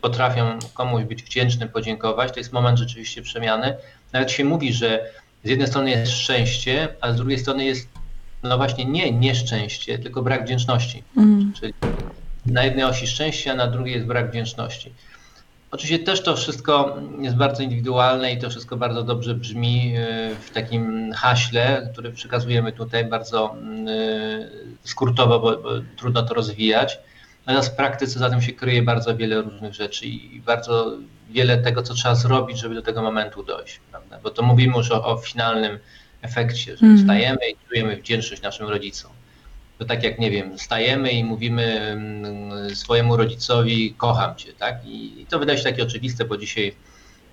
potrafią 0.00 0.58
komuś 0.74 1.04
być 1.04 1.22
wdzięcznym, 1.22 1.68
podziękować, 1.68 2.32
to 2.32 2.40
jest 2.40 2.52
moment 2.52 2.78
rzeczywiście 2.78 3.22
przemiany. 3.22 3.76
Nawet 4.12 4.32
się 4.32 4.44
mówi, 4.44 4.72
że 4.72 5.10
z 5.44 5.48
jednej 5.48 5.68
strony 5.68 5.90
jest 5.90 6.12
szczęście, 6.12 6.88
a 7.00 7.12
z 7.12 7.16
drugiej 7.16 7.38
strony 7.38 7.64
jest 7.64 7.88
no 8.42 8.56
właśnie 8.56 8.84
nie 8.84 9.12
nieszczęście, 9.12 9.98
tylko 9.98 10.22
brak 10.22 10.44
wdzięczności. 10.44 11.02
Mm. 11.16 11.52
Czyli 11.60 11.74
na 12.46 12.64
jednej 12.64 12.84
osi 12.84 13.06
szczęście, 13.06 13.52
a 13.52 13.54
na 13.54 13.66
drugiej 13.66 13.94
jest 13.94 14.06
brak 14.06 14.30
wdzięczności. 14.30 14.92
Oczywiście 15.70 16.04
też 16.04 16.22
to 16.22 16.36
wszystko 16.36 16.96
jest 17.20 17.36
bardzo 17.36 17.62
indywidualne 17.62 18.32
i 18.32 18.38
to 18.38 18.50
wszystko 18.50 18.76
bardzo 18.76 19.02
dobrze 19.02 19.34
brzmi 19.34 19.96
y, 19.96 20.34
w 20.40 20.50
takim 20.50 21.12
haśle, 21.12 21.88
który 21.92 22.12
przekazujemy 22.12 22.72
tutaj 22.72 23.04
bardzo 23.04 23.56
y, 23.88 24.88
skrótowo, 24.88 25.40
bo, 25.40 25.56
bo 25.56 25.70
trudno 25.96 26.22
to 26.22 26.34
rozwijać. 26.34 26.98
Natomiast 27.46 27.72
w 27.72 27.76
praktyce 27.76 28.18
za 28.18 28.30
tym 28.30 28.42
się 28.42 28.52
kryje 28.52 28.82
bardzo 28.82 29.16
wiele 29.16 29.42
różnych 29.42 29.74
rzeczy 29.74 30.06
i 30.06 30.40
bardzo 30.40 30.92
wiele 31.30 31.58
tego, 31.58 31.82
co 31.82 31.94
trzeba 31.94 32.14
zrobić, 32.14 32.58
żeby 32.58 32.74
do 32.74 32.82
tego 32.82 33.02
momentu 33.02 33.42
dojść. 33.42 33.80
Prawda? 33.90 34.18
Bo 34.22 34.30
to 34.30 34.42
mówimy 34.42 34.76
już 34.76 34.90
o, 34.90 35.04
o 35.04 35.16
finalnym 35.16 35.78
efekcie, 36.22 36.76
że 36.76 36.86
Mhm. 36.86 36.98
wstajemy 36.98 37.50
i 37.50 37.68
czujemy 37.68 37.96
wdzięczność 37.96 38.42
naszym 38.42 38.68
rodzicom. 38.68 39.10
To 39.78 39.84
tak 39.84 40.02
jak, 40.02 40.18
nie 40.18 40.30
wiem, 40.30 40.58
stajemy 40.58 41.12
i 41.12 41.24
mówimy 41.24 41.62
mm, 41.80 42.76
swojemu 42.76 43.16
rodzicowi 43.16 43.94
kocham 43.94 44.36
cię, 44.36 44.52
tak? 44.52 44.76
I 44.86 45.26
to 45.28 45.38
wydaje 45.38 45.58
się 45.58 45.64
takie 45.64 45.82
oczywiste, 45.82 46.24
bo 46.24 46.36
dzisiaj 46.36 46.74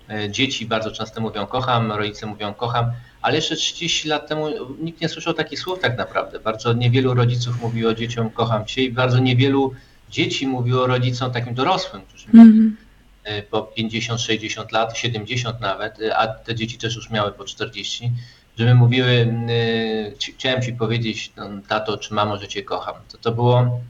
e, 0.10 0.32
dzieci 0.32 0.66
bardzo 0.66 0.92
często 0.92 1.22
mówią 1.22 1.46
kocham, 1.46 1.92
rodzice 1.92 2.26
mówią 2.26 2.54
kocham, 2.54 2.92
ale 3.22 3.36
jeszcze 3.36 3.56
30 3.56 4.08
lat 4.08 4.28
temu 4.28 4.48
nikt 4.80 5.02
nie 5.02 5.10
słyszał 5.10 5.34
takich 5.34 5.60
słów 5.60 5.80
tak 5.80 5.98
naprawdę. 5.98 6.40
Bardzo 6.40 6.74
niewielu 6.74 7.14
rodziców 7.14 7.62
mówiło 7.62 7.94
dzieciom 7.94 8.30
kocham 8.30 8.66
cię 8.66 8.84
i 8.84 8.92
bardzo 8.92 9.20
niewielu 9.20 9.74
dzieci 10.10 10.48
mówiło 10.48 10.88
rodzicom 10.88 11.32
takim 11.32 11.54
dorosłym, 11.54 12.02
którzy 12.02 12.28
mieli 12.34 12.50
Mm. 12.50 12.78
e, 13.24 13.42
po 13.42 13.62
50, 13.62 14.22
60 14.22 14.72
lat, 14.72 14.98
70 14.98 15.62
nawet, 15.62 16.02
e, 16.02 16.18
a 16.18 16.28
te 16.28 16.56
dzieci 16.56 16.78
też 16.78 16.96
już 16.96 17.10
miały 17.10 17.32
po 17.32 17.44
40, 17.44 18.12
żeby 18.58 18.76
mówiły, 18.76 19.10
y, 19.50 20.18
ci- 20.20 20.34
chciałem 20.34 20.62
ci 20.62 20.74
powiedzieć, 20.74 21.34
no, 21.38 21.50
tato 21.68 21.98
czy 21.98 22.14
mamo, 22.14 22.38
że 22.38 22.48
cię 22.48 22.64
kocham. 22.64 22.96
To, 23.12 23.18
to 23.18 23.32
było 23.32 23.82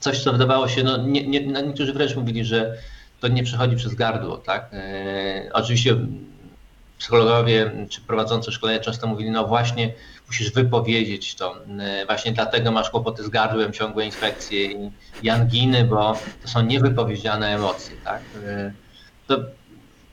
coś, 0.00 0.22
co 0.22 0.32
wydawało 0.32 0.68
się, 0.68 0.82
no, 0.82 0.96
nie, 0.96 1.26
nie, 1.26 1.40
no, 1.40 1.60
niektórzy 1.60 1.92
wręcz 1.92 2.16
mówili, 2.16 2.44
że 2.44 2.74
to 3.20 3.28
nie 3.28 3.42
przechodzi 3.42 3.76
przez 3.76 3.94
gardło, 3.94 4.38
tak? 4.38 4.70
E, 4.72 5.50
oczywiście 5.52 5.96
psychologowie 6.98 7.86
czy 7.90 8.00
prowadzący 8.00 8.52
szkolenia 8.52 8.80
często 8.80 9.06
mówili, 9.06 9.30
no 9.30 9.46
właśnie 9.46 9.92
musisz 10.26 10.52
wypowiedzieć 10.52 11.34
to, 11.34 11.64
e, 11.80 12.06
właśnie 12.06 12.32
dlatego 12.32 12.72
masz 12.72 12.90
kłopoty 12.90 13.24
z 13.24 13.28
gardłem, 13.28 13.72
ciągłe 13.72 14.04
infekcje 14.04 14.64
i, 14.72 14.90
i 15.22 15.30
anginy, 15.30 15.84
bo 15.84 16.22
to 16.42 16.48
są 16.48 16.62
niewypowiedziane 16.62 17.54
emocje, 17.54 17.96
tak? 17.96 18.30
To 19.26 19.38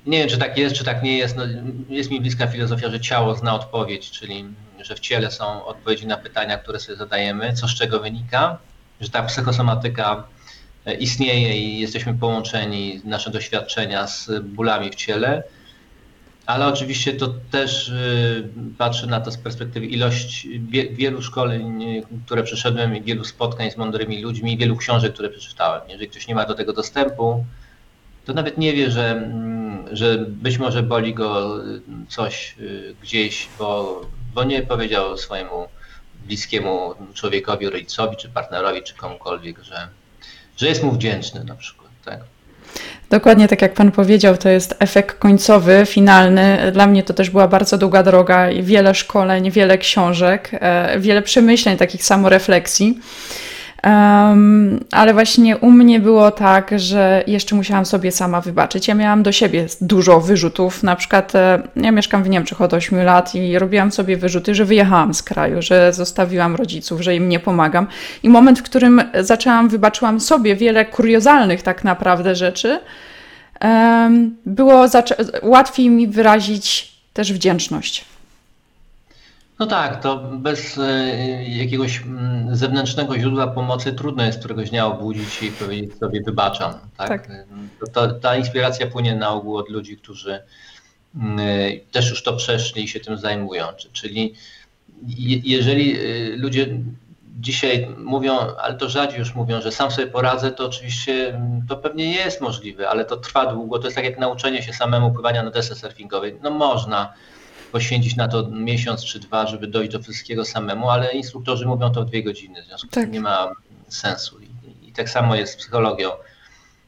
nie 0.05 0.19
wiem, 0.19 0.29
czy 0.29 0.37
tak 0.37 0.57
jest, 0.57 0.75
czy 0.75 0.83
tak 0.83 1.03
nie 1.03 1.17
jest. 1.17 1.37
No, 1.37 1.43
jest 1.89 2.11
mi 2.11 2.21
bliska 2.21 2.47
filozofia, 2.47 2.89
że 2.89 2.99
ciało 2.99 3.35
zna 3.35 3.55
odpowiedź, 3.55 4.11
czyli 4.11 4.45
że 4.81 4.95
w 4.95 4.99
ciele 4.99 5.31
są 5.31 5.65
odpowiedzi 5.65 6.07
na 6.07 6.17
pytania, 6.17 6.57
które 6.57 6.79
sobie 6.79 6.97
zadajemy, 6.97 7.53
co 7.53 7.67
z 7.67 7.75
czego 7.75 7.99
wynika, 7.99 8.57
że 9.01 9.09
ta 9.09 9.23
psychosomatyka 9.23 10.27
e, 10.85 10.93
istnieje 10.93 11.57
i 11.57 11.79
jesteśmy 11.79 12.13
połączeni, 12.13 13.01
nasze 13.03 13.31
doświadczenia 13.31 14.07
z 14.07 14.29
bólami 14.43 14.89
w 14.89 14.95
ciele, 14.95 15.43
ale 16.45 16.67
oczywiście 16.67 17.13
to 17.13 17.33
też 17.51 17.89
y, 17.89 18.49
patrzę 18.77 19.07
na 19.07 19.21
to 19.21 19.31
z 19.31 19.37
perspektywy 19.37 19.85
ilość 19.85 20.47
wie, 20.69 20.89
wielu 20.89 21.21
szkoleń, 21.21 21.83
y, 21.83 22.03
które 22.25 22.43
przeszedłem 22.43 22.95
i 22.95 23.01
wielu 23.01 23.23
spotkań 23.23 23.71
z 23.71 23.77
mądrymi 23.77 24.21
ludźmi 24.21 24.57
wielu 24.57 24.75
książek, 24.77 25.13
które 25.13 25.29
przeczytałem. 25.29 25.81
Jeżeli 25.87 26.09
ktoś 26.09 26.27
nie 26.27 26.35
ma 26.35 26.45
do 26.45 26.53
tego 26.53 26.73
dostępu, 26.73 27.45
to 28.25 28.33
nawet 28.33 28.57
nie 28.57 28.73
wie, 28.73 28.91
że, 28.91 29.11
mm, 29.11 29.85
że 29.91 30.17
być 30.17 30.57
może 30.57 30.83
boli 30.83 31.13
go 31.13 31.59
y, 31.65 31.81
coś 32.09 32.55
y, 32.59 32.95
gdzieś, 33.01 33.47
bo, 33.59 34.01
bo 34.33 34.43
nie 34.43 34.61
powiedział 34.61 35.17
swojemu 35.17 35.67
bliskiemu 36.25 36.93
człowiekowi, 37.13 37.69
rodzicowi, 37.69 38.17
czy 38.17 38.29
partnerowi, 38.29 38.83
czy 38.83 38.93
komukolwiek, 38.93 39.63
że, 39.63 39.87
że 40.57 40.67
jest 40.67 40.83
mu 40.83 40.91
wdzięczny 40.91 41.43
na 41.43 41.55
przykład. 41.55 41.89
Tak? 42.05 42.19
Dokładnie 43.09 43.47
tak 43.47 43.61
jak 43.61 43.73
Pan 43.73 43.91
powiedział, 43.91 44.37
to 44.37 44.49
jest 44.49 44.75
efekt 44.79 45.19
końcowy, 45.19 45.83
finalny. 45.85 46.71
Dla 46.71 46.87
mnie 46.87 47.03
to 47.03 47.13
też 47.13 47.29
była 47.29 47.47
bardzo 47.47 47.77
długa 47.77 48.03
droga 48.03 48.49
i 48.49 48.63
wiele 48.63 48.95
szkoleń, 48.95 49.51
wiele 49.51 49.77
książek, 49.77 50.49
e, 50.53 50.99
wiele 50.99 51.21
przemyśleń, 51.21 51.77
takich 51.77 52.03
samorefleksji. 52.03 52.99
Em, 53.85 54.79
ale 54.91 55.13
właśnie 55.13 55.57
u 55.57 55.71
mnie 55.71 55.99
było 55.99 56.31
tak, 56.31 56.71
że 56.75 57.23
jeszcze 57.27 57.55
musiałam 57.55 57.85
sobie 57.85 58.11
sama 58.11 58.41
wybaczyć. 58.41 58.87
Ja 58.87 58.95
miałam 58.95 59.23
do 59.23 59.31
siebie 59.31 59.65
dużo 59.81 60.21
wyrzutów. 60.21 60.83
Na 60.83 60.95
przykład 60.95 61.35
e, 61.35 61.63
ja 61.75 61.91
mieszkam 61.91 62.23
w 62.23 62.29
Niemczech 62.29 62.61
od 62.61 62.73
8 62.73 63.03
lat 63.03 63.35
i 63.35 63.59
robiłam 63.59 63.91
sobie 63.91 64.17
wyrzuty, 64.17 64.55
że 64.55 64.65
wyjechałam 64.65 65.13
z 65.13 65.23
kraju, 65.23 65.61
że 65.61 65.93
zostawiłam 65.93 66.55
rodziców, 66.55 67.01
że 67.01 67.15
im 67.15 67.29
nie 67.29 67.39
pomagam. 67.39 67.87
I 68.23 68.29
moment, 68.29 68.59
w 68.59 68.63
którym 68.63 69.01
zaczęłam, 69.19 69.69
wybaczyłam 69.69 70.19
sobie 70.19 70.55
wiele 70.55 70.85
kuriozalnych 70.85 71.61
tak 71.61 71.83
naprawdę 71.83 72.35
rzeczy, 72.35 72.79
em, 73.59 74.35
było 74.45 74.85
łatwiej 75.43 75.89
mi 75.89 76.07
wyrazić 76.07 76.91
też 77.13 77.33
wdzięczność. 77.33 78.05
No 79.59 79.65
tak, 79.65 80.01
to 80.01 80.17
bez 80.17 80.77
e, 80.77 81.13
jakiegoś 81.43 82.01
mm, 82.01 82.55
zewnętrznego 82.55 83.19
źródła 83.19 83.47
pomocy 83.47 83.93
trudno 83.93 84.23
jest 84.25 84.39
któregoś 84.39 84.69
dnia 84.69 84.85
obudzić 84.87 85.43
i 85.43 85.51
powiedzieć 85.51 85.97
sobie 85.97 86.21
wybaczam. 86.21 86.73
Tak? 86.97 87.07
Tak. 87.09 87.29
To, 87.93 88.07
ta 88.07 88.35
inspiracja 88.35 88.87
płynie 88.87 89.15
na 89.15 89.29
ogół 89.29 89.57
od 89.57 89.69
ludzi, 89.69 89.97
którzy 89.97 90.39
mm, 91.15 91.39
też 91.91 92.09
już 92.09 92.23
to 92.23 92.33
przeszli 92.35 92.83
i 92.83 92.87
się 92.87 92.99
tym 92.99 93.17
zajmują. 93.17 93.65
Czy- 93.77 93.89
Czyli 93.91 94.33
je- 95.07 95.39
jeżeli 95.43 95.99
y, 95.99 96.35
ludzie 96.37 96.67
dzisiaj 97.39 97.87
mówią, 97.97 98.33
ale 98.39 98.73
to 98.75 98.89
rzadziej 98.89 99.19
już 99.19 99.35
mówią, 99.35 99.61
że 99.61 99.71
sam 99.71 99.91
sobie 99.91 100.07
poradzę, 100.07 100.51
to 100.51 100.65
oczywiście 100.65 101.29
mm, 101.29 101.61
to 101.69 101.77
pewnie 101.77 102.11
jest 102.13 102.41
możliwe, 102.41 102.89
ale 102.89 103.05
to 103.05 103.17
trwa 103.17 103.45
długo. 103.53 103.79
To 103.79 103.85
jest 103.87 103.95
tak 103.95 104.05
jak 104.05 104.19
nauczenie 104.19 104.63
się 104.63 104.73
samemu 104.73 105.11
pływania 105.11 105.43
na 105.43 105.51
desce 105.51 105.75
surfingowej. 105.75 106.35
No 106.43 106.51
można 106.51 107.13
poświęcić 107.71 108.15
na 108.15 108.27
to 108.27 108.47
miesiąc 108.51 109.05
czy 109.05 109.19
dwa, 109.19 109.47
żeby 109.47 109.67
dojść 109.67 109.91
do 109.91 109.99
wszystkiego 109.99 110.45
samemu, 110.45 110.89
ale 110.89 111.11
instruktorzy 111.13 111.65
mówią 111.65 111.91
to 111.91 112.01
w 112.01 112.05
dwie 112.05 112.23
godziny, 112.23 112.63
w 112.63 112.65
związku 112.65 112.87
z 112.87 112.91
Tak. 112.91 113.03
tym 113.03 113.11
nie 113.11 113.21
ma 113.21 113.51
sensu. 113.87 114.39
I, 114.39 114.47
I 114.87 114.91
tak 114.91 115.09
samo 115.09 115.35
jest 115.35 115.53
z 115.53 115.55
psychologią. 115.55 116.09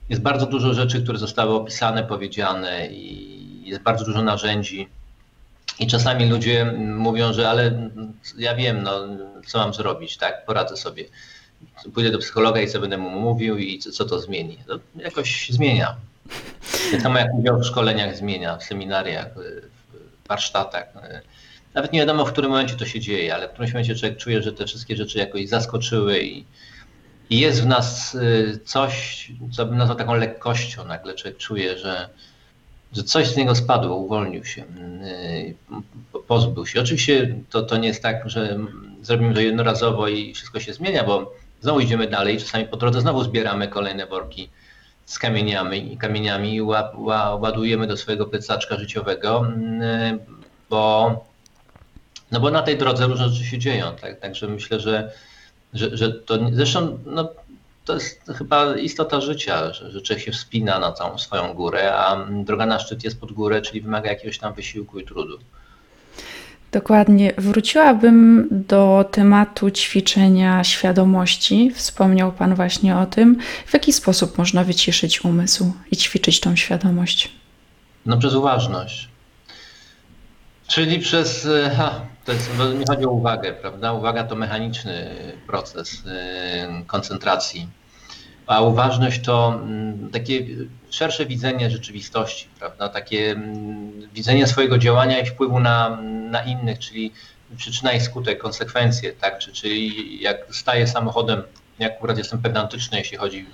Jest 0.09 0.21
bardzo 0.21 0.45
dużo 0.45 0.73
rzeczy, 0.73 1.03
które 1.03 1.17
zostały 1.17 1.53
opisane, 1.55 2.03
powiedziane 2.03 2.87
i 2.87 3.69
jest 3.69 3.81
bardzo 3.81 4.05
dużo 4.05 4.21
narzędzi. 4.23 4.87
I 5.79 5.87
czasami 5.87 6.29
ludzie 6.29 6.65
mówią, 6.95 7.33
że 7.33 7.49
ale 7.49 7.89
ja 8.37 8.55
wiem, 8.55 8.83
no, 8.83 8.99
co 9.47 9.57
mam 9.57 9.73
zrobić, 9.73 10.17
tak, 10.17 10.45
poradzę 10.45 10.77
sobie. 10.77 11.05
Pójdę 11.93 12.11
do 12.11 12.17
psychologa 12.17 12.61
i 12.61 12.67
co 12.67 12.79
będę 12.79 12.97
mu 12.97 13.09
mówił 13.09 13.57
i 13.57 13.79
co, 13.79 13.91
co 13.91 14.05
to 14.05 14.19
zmieni. 14.19 14.57
To 14.67 14.79
jakoś 14.95 15.49
zmienia. 15.49 15.95
Tak 16.91 17.01
samo 17.01 17.19
jak 17.19 17.33
udział 17.33 17.59
w 17.59 17.65
szkoleniach 17.65 18.17
zmienia, 18.17 18.57
w 18.57 18.63
seminariach, 18.63 19.27
warsztatach. 20.27 20.93
Nawet 21.73 21.93
nie 21.93 21.99
wiadomo, 21.99 22.25
w 22.25 22.31
którym 22.31 22.51
momencie 22.51 22.75
to 22.75 22.85
się 22.85 22.99
dzieje, 22.99 23.35
ale 23.35 23.47
w 23.47 23.51
którymś 23.51 23.73
momencie 23.73 23.95
człowiek 23.95 24.17
czuje, 24.17 24.43
że 24.43 24.53
te 24.53 24.65
wszystkie 24.65 24.95
rzeczy 24.95 25.17
jakoś 25.19 25.47
zaskoczyły 25.47 26.19
i, 26.19 26.45
i 27.29 27.39
jest 27.39 27.63
w 27.63 27.65
nas 27.65 28.15
y, 28.15 28.59
coś, 28.65 29.27
co 29.51 29.65
bym 29.65 29.77
nazwał 29.77 29.97
taką 29.97 30.13
lekkością. 30.13 30.85
Nagle 30.85 31.13
człowiek 31.13 31.37
czuje, 31.37 31.77
że, 31.77 32.09
że 32.93 33.03
coś 33.03 33.27
z 33.27 33.37
niego 33.37 33.55
spadło, 33.55 33.95
uwolnił 33.95 34.45
się, 34.45 34.63
po- 36.11 36.19
pozbył 36.19 36.65
się. 36.65 36.81
Oczywiście 36.81 37.35
to, 37.49 37.61
to 37.61 37.77
nie 37.77 37.87
jest 37.87 38.03
tak, 38.03 38.29
że 38.29 38.59
zrobimy 39.01 39.33
to 39.33 39.41
jednorazowo 39.41 40.07
i 40.07 40.33
wszystko 40.33 40.59
się 40.59 40.73
zmienia, 40.73 41.03
bo 41.03 41.33
znowu 41.61 41.79
idziemy 41.79 42.07
dalej, 42.07 42.37
czasami 42.37 42.65
po 42.65 42.77
drodze 42.77 43.01
znowu 43.01 43.23
zbieramy 43.23 43.67
kolejne 43.67 44.05
worki 44.05 44.49
z 45.07 45.19
kamieniami, 45.19 45.97
kamieniami 45.97 46.55
i 46.55 46.61
ła, 46.61 46.91
ła, 46.95 47.35
ładujemy 47.35 47.87
do 47.87 47.97
swojego 47.97 48.25
plecaczka 48.25 48.77
życiowego, 48.77 49.45
mm, 49.47 50.19
bo, 50.69 51.11
no 52.31 52.39
bo 52.39 52.51
na 52.51 52.61
tej 52.61 52.77
drodze 52.77 53.07
różne 53.07 53.29
rzeczy 53.29 53.45
się 53.45 53.57
dzieją. 53.57 53.95
Tak? 54.01 54.19
Także 54.19 54.47
myślę, 54.47 54.79
że, 54.79 55.11
że, 55.73 55.97
że 55.97 56.11
to 56.13 56.37
zresztą 56.51 56.99
no, 57.05 57.29
to 57.85 57.93
jest 57.93 58.21
chyba 58.37 58.75
istota 58.75 59.21
życia, 59.21 59.73
że, 59.73 59.91
że 59.91 60.01
człowiek 60.01 60.25
się 60.25 60.31
wspina 60.31 60.79
na 60.79 60.91
całą 60.91 61.17
swoją 61.17 61.53
górę, 61.53 61.95
a 61.95 62.25
droga 62.29 62.65
na 62.65 62.79
szczyt 62.79 63.03
jest 63.03 63.19
pod 63.19 63.31
górę, 63.31 63.61
czyli 63.61 63.81
wymaga 63.81 64.09
jakiegoś 64.09 64.39
tam 64.39 64.53
wysiłku 64.53 64.99
i 64.99 65.05
trudu. 65.05 65.39
Dokładnie. 66.71 67.33
Wróciłabym 67.37 68.47
do 68.51 69.09
tematu 69.11 69.71
ćwiczenia 69.71 70.63
świadomości. 70.63 71.71
Wspomniał 71.75 72.31
Pan 72.31 72.55
właśnie 72.55 72.97
o 72.97 73.05
tym. 73.05 73.39
W 73.65 73.73
jaki 73.73 73.93
sposób 73.93 74.37
można 74.37 74.63
wyciszyć 74.63 75.25
umysł 75.25 75.73
i 75.91 75.97
ćwiczyć 75.97 76.39
tą 76.39 76.55
świadomość? 76.55 77.31
No 78.05 78.17
przez 78.17 78.33
uważność. 78.33 79.09
Czyli 80.67 80.99
przez, 80.99 81.45
e, 81.45 81.69
ha, 81.77 82.01
to 82.25 82.31
jest, 82.33 82.49
chodzi 82.89 83.05
o 83.05 83.11
uwagę, 83.11 83.53
prawda? 83.53 83.93
Uwaga 83.93 84.23
to 84.23 84.35
mechaniczny 84.35 85.09
proces 85.47 86.03
e, 86.07 86.83
koncentracji, 86.87 87.67
a 88.47 88.61
uważność 88.61 89.21
to 89.21 89.61
mm, 89.63 90.09
takie 90.09 90.45
szersze 90.89 91.25
widzenie 91.25 91.69
rzeczywistości, 91.69 92.47
prawda? 92.59 92.89
Takie 92.89 93.31
mm, 93.31 94.09
widzenie 94.13 94.47
swojego 94.47 94.77
działania 94.77 95.19
i 95.19 95.25
wpływu 95.25 95.59
na, 95.59 96.01
na 96.31 96.43
innych, 96.43 96.79
czyli 96.79 97.11
przyczyna 97.57 97.93
i 97.93 98.01
skutek, 98.01 98.37
konsekwencje, 98.37 99.11
tak? 99.13 99.39
Czy, 99.39 99.51
czyli 99.51 100.21
jak 100.21 100.37
staję 100.51 100.87
samochodem, 100.87 101.43
jak 101.79 101.91
akurat 101.91 102.17
jestem 102.17 102.41
pedantyczny, 102.41 102.97
jeśli 102.97 103.17
chodzi 103.17 103.45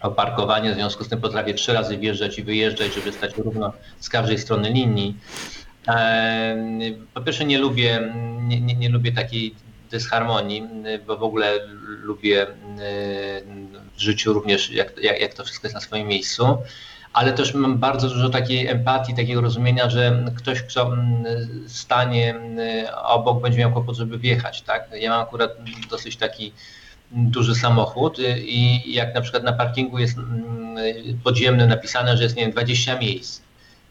o 0.00 0.10
parkowanie, 0.10 0.72
w 0.72 0.74
związku 0.74 1.04
z 1.04 1.08
tym 1.08 1.20
potrafię 1.20 1.54
trzy 1.54 1.72
razy 1.72 1.98
wjeżdżać 1.98 2.38
i 2.38 2.42
wyjeżdżać, 2.42 2.94
żeby 2.94 3.12
stać 3.12 3.36
równo 3.36 3.72
z 4.00 4.08
każdej 4.08 4.38
strony 4.38 4.70
linii. 4.70 5.16
Po 7.14 7.20
pierwsze 7.20 7.44
nie 7.44 7.58
lubię, 7.58 8.14
nie, 8.40 8.60
nie, 8.60 8.74
nie 8.74 8.88
lubię 8.88 9.12
takiej 9.12 9.54
dysharmonii, 9.90 10.68
bo 11.06 11.16
w 11.16 11.22
ogóle 11.22 11.52
lubię 12.02 12.46
w 13.96 14.00
życiu 14.00 14.32
również, 14.32 14.70
jak, 14.70 14.98
jak, 15.02 15.20
jak 15.20 15.34
to 15.34 15.44
wszystko 15.44 15.66
jest 15.66 15.74
na 15.74 15.80
swoim 15.80 16.06
miejscu 16.06 16.58
ale 17.12 17.32
też 17.32 17.54
mam 17.54 17.78
bardzo 17.78 18.08
dużo 18.08 18.28
takiej 18.28 18.66
empatii, 18.66 19.14
takiego 19.14 19.40
rozumienia, 19.40 19.90
że 19.90 20.24
ktoś, 20.36 20.62
kto 20.62 20.96
stanie 21.66 22.40
obok, 23.04 23.42
będzie 23.42 23.58
miał 23.58 23.72
kłopot, 23.72 23.96
żeby 23.96 24.18
wjechać. 24.18 24.62
Tak? 24.62 24.88
Ja 25.00 25.10
mam 25.10 25.20
akurat 25.20 25.50
dosyć 25.90 26.16
taki 26.16 26.52
duży 27.10 27.54
samochód 27.54 28.18
i 28.38 28.92
jak 28.94 29.14
na 29.14 29.20
przykład 29.20 29.42
na 29.42 29.52
parkingu 29.52 29.98
jest 29.98 30.18
podziemny 31.24 31.66
napisane, 31.66 32.16
że 32.16 32.22
jest 32.22 32.36
nie 32.36 32.42
wiem, 32.42 32.52
20 32.52 32.98
miejsc, 32.98 33.42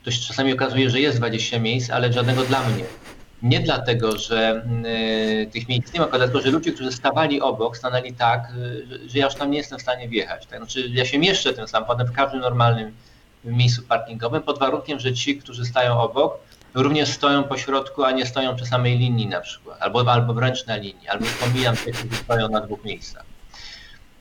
to 0.03 0.12
się 0.12 0.27
czasami 0.27 0.53
okazuje, 0.53 0.89
że 0.89 0.99
jest 0.99 1.17
20 1.17 1.60
miejsc, 1.60 1.89
ale 1.89 2.13
żadnego 2.13 2.43
dla 2.43 2.69
mnie. 2.69 2.83
Nie 3.41 3.60
dlatego, 3.60 4.17
że 4.17 4.65
y, 5.43 5.50
tych 5.52 5.69
miejsc 5.69 5.93
nie 5.93 6.00
ma, 6.00 6.06
tylko 6.06 6.17
dlatego, 6.17 6.41
że 6.41 6.52
ludzie, 6.52 6.71
którzy 6.71 6.91
stawali 6.91 7.41
obok, 7.41 7.78
stanęli 7.78 8.13
tak, 8.13 8.52
y, 8.58 9.10
że 9.10 9.19
ja 9.19 9.26
już 9.26 9.36
tam 9.36 9.52
nie 9.52 9.58
jestem 9.58 9.80
w 9.80 9.82
stanie 9.82 10.10
wjechać. 10.10 10.45
Tak? 10.45 10.60
Znaczy, 10.60 10.89
ja 10.89 11.06
się 11.06 11.19
mieszczę 11.19 11.54
tym 11.54 11.67
samochodem 11.67 12.08
w 12.08 12.12
każdym 12.12 12.39
normalnym 12.39 12.93
miejscu 13.43 13.84
parkingowym, 13.84 14.43
pod 14.43 14.60
warunkiem, 14.60 15.00
że 15.00 15.13
ci, 15.13 15.38
którzy 15.38 15.65
stają 15.65 16.00
obok, 16.00 16.39
również 16.73 17.10
stoją 17.10 17.43
po 17.43 17.58
środku, 17.58 18.04
a 18.04 18.12
nie 18.12 18.26
stoją 18.26 18.56
przy 18.56 18.65
samej 18.65 18.97
linii 18.97 19.28
na 19.28 19.41
przykład, 19.41 19.82
albo, 19.82 20.12
albo 20.12 20.34
wręcz 20.34 20.65
na 20.65 20.76
linii, 20.76 21.08
albo 21.08 21.26
pomijam 21.39 21.78
tych, 21.78 21.95
którzy 21.95 22.15
stoją 22.15 22.50
na 22.50 22.62
dwóch 22.62 22.84
miejscach. 22.84 23.23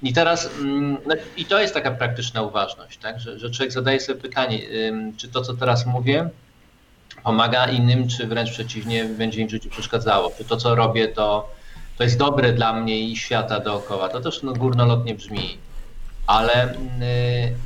I 0.03 0.13
teraz, 0.13 0.51
mm, 0.61 0.97
no, 1.07 1.15
i 1.37 1.45
to 1.45 1.61
jest 1.61 1.75
taka 1.75 1.91
praktyczna 1.91 2.43
uważność, 2.43 2.99
tak? 2.99 3.21
że, 3.21 3.39
że 3.39 3.51
człowiek 3.51 3.73
zadaje 3.73 4.01
sobie 4.01 4.21
pytanie, 4.21 4.61
czy 5.17 5.29
to, 5.29 5.41
co 5.41 5.55
teraz 5.55 5.87
mówię, 5.87 6.29
pomaga 7.27 7.67
innym, 7.67 8.09
czy 8.09 8.27
wręcz 8.27 8.51
przeciwnie, 8.51 9.05
będzie 9.05 9.41
im 9.41 9.49
życiu 9.49 9.71
przeszkadzało. 9.71 10.33
Czy 10.39 10.45
to, 10.45 10.57
co 10.57 10.75
robię, 10.75 11.09
to, 11.09 11.51
to 11.99 12.05
jest 12.05 12.19
dobre 12.19 12.53
dla 12.53 12.73
mnie 12.73 13.01
i 13.01 13.17
świata 13.17 13.61
dookoła. 13.61 14.09
To 14.09 14.21
też 14.21 14.43
no, 14.43 14.53
górnolotnie 14.53 15.15
brzmi, 15.15 15.59
ale, 16.27 16.75
y, 16.75 16.77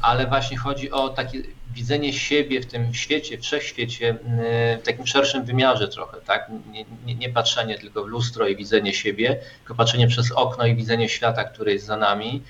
ale 0.03 0.27
właśnie 0.27 0.57
chodzi 0.57 0.91
o 0.91 1.09
takie 1.09 1.43
widzenie 1.75 2.13
siebie 2.13 2.61
w 2.61 2.67
tym 2.67 2.95
świecie, 2.95 3.39
wszechświecie, 3.39 4.11
y, 4.11 4.79
w 4.79 4.83
takim 4.87 5.07
szerszym 5.07 5.45
wymiarze 5.45 5.89
trochę, 5.89 6.21
tak? 6.21 6.51
Nie, 6.73 6.85
nie, 7.07 7.15
nie, 7.15 7.29
patrzenie 7.29 7.79
tylko 7.79 8.05
w 8.05 8.07
lustro 8.07 8.49
i 8.49 8.57
widzenie 8.57 8.95
siebie, 8.95 9.41
tylko 9.59 9.75
patrzenie 9.75 10.07
przez 10.07 10.33
okno 10.33 10.67
i 10.67 10.75
widzenie 10.77 11.09
świata, 11.09 11.45
który 11.45 11.73
jest 11.73 11.87
za 11.87 11.97
nami. 11.97 12.43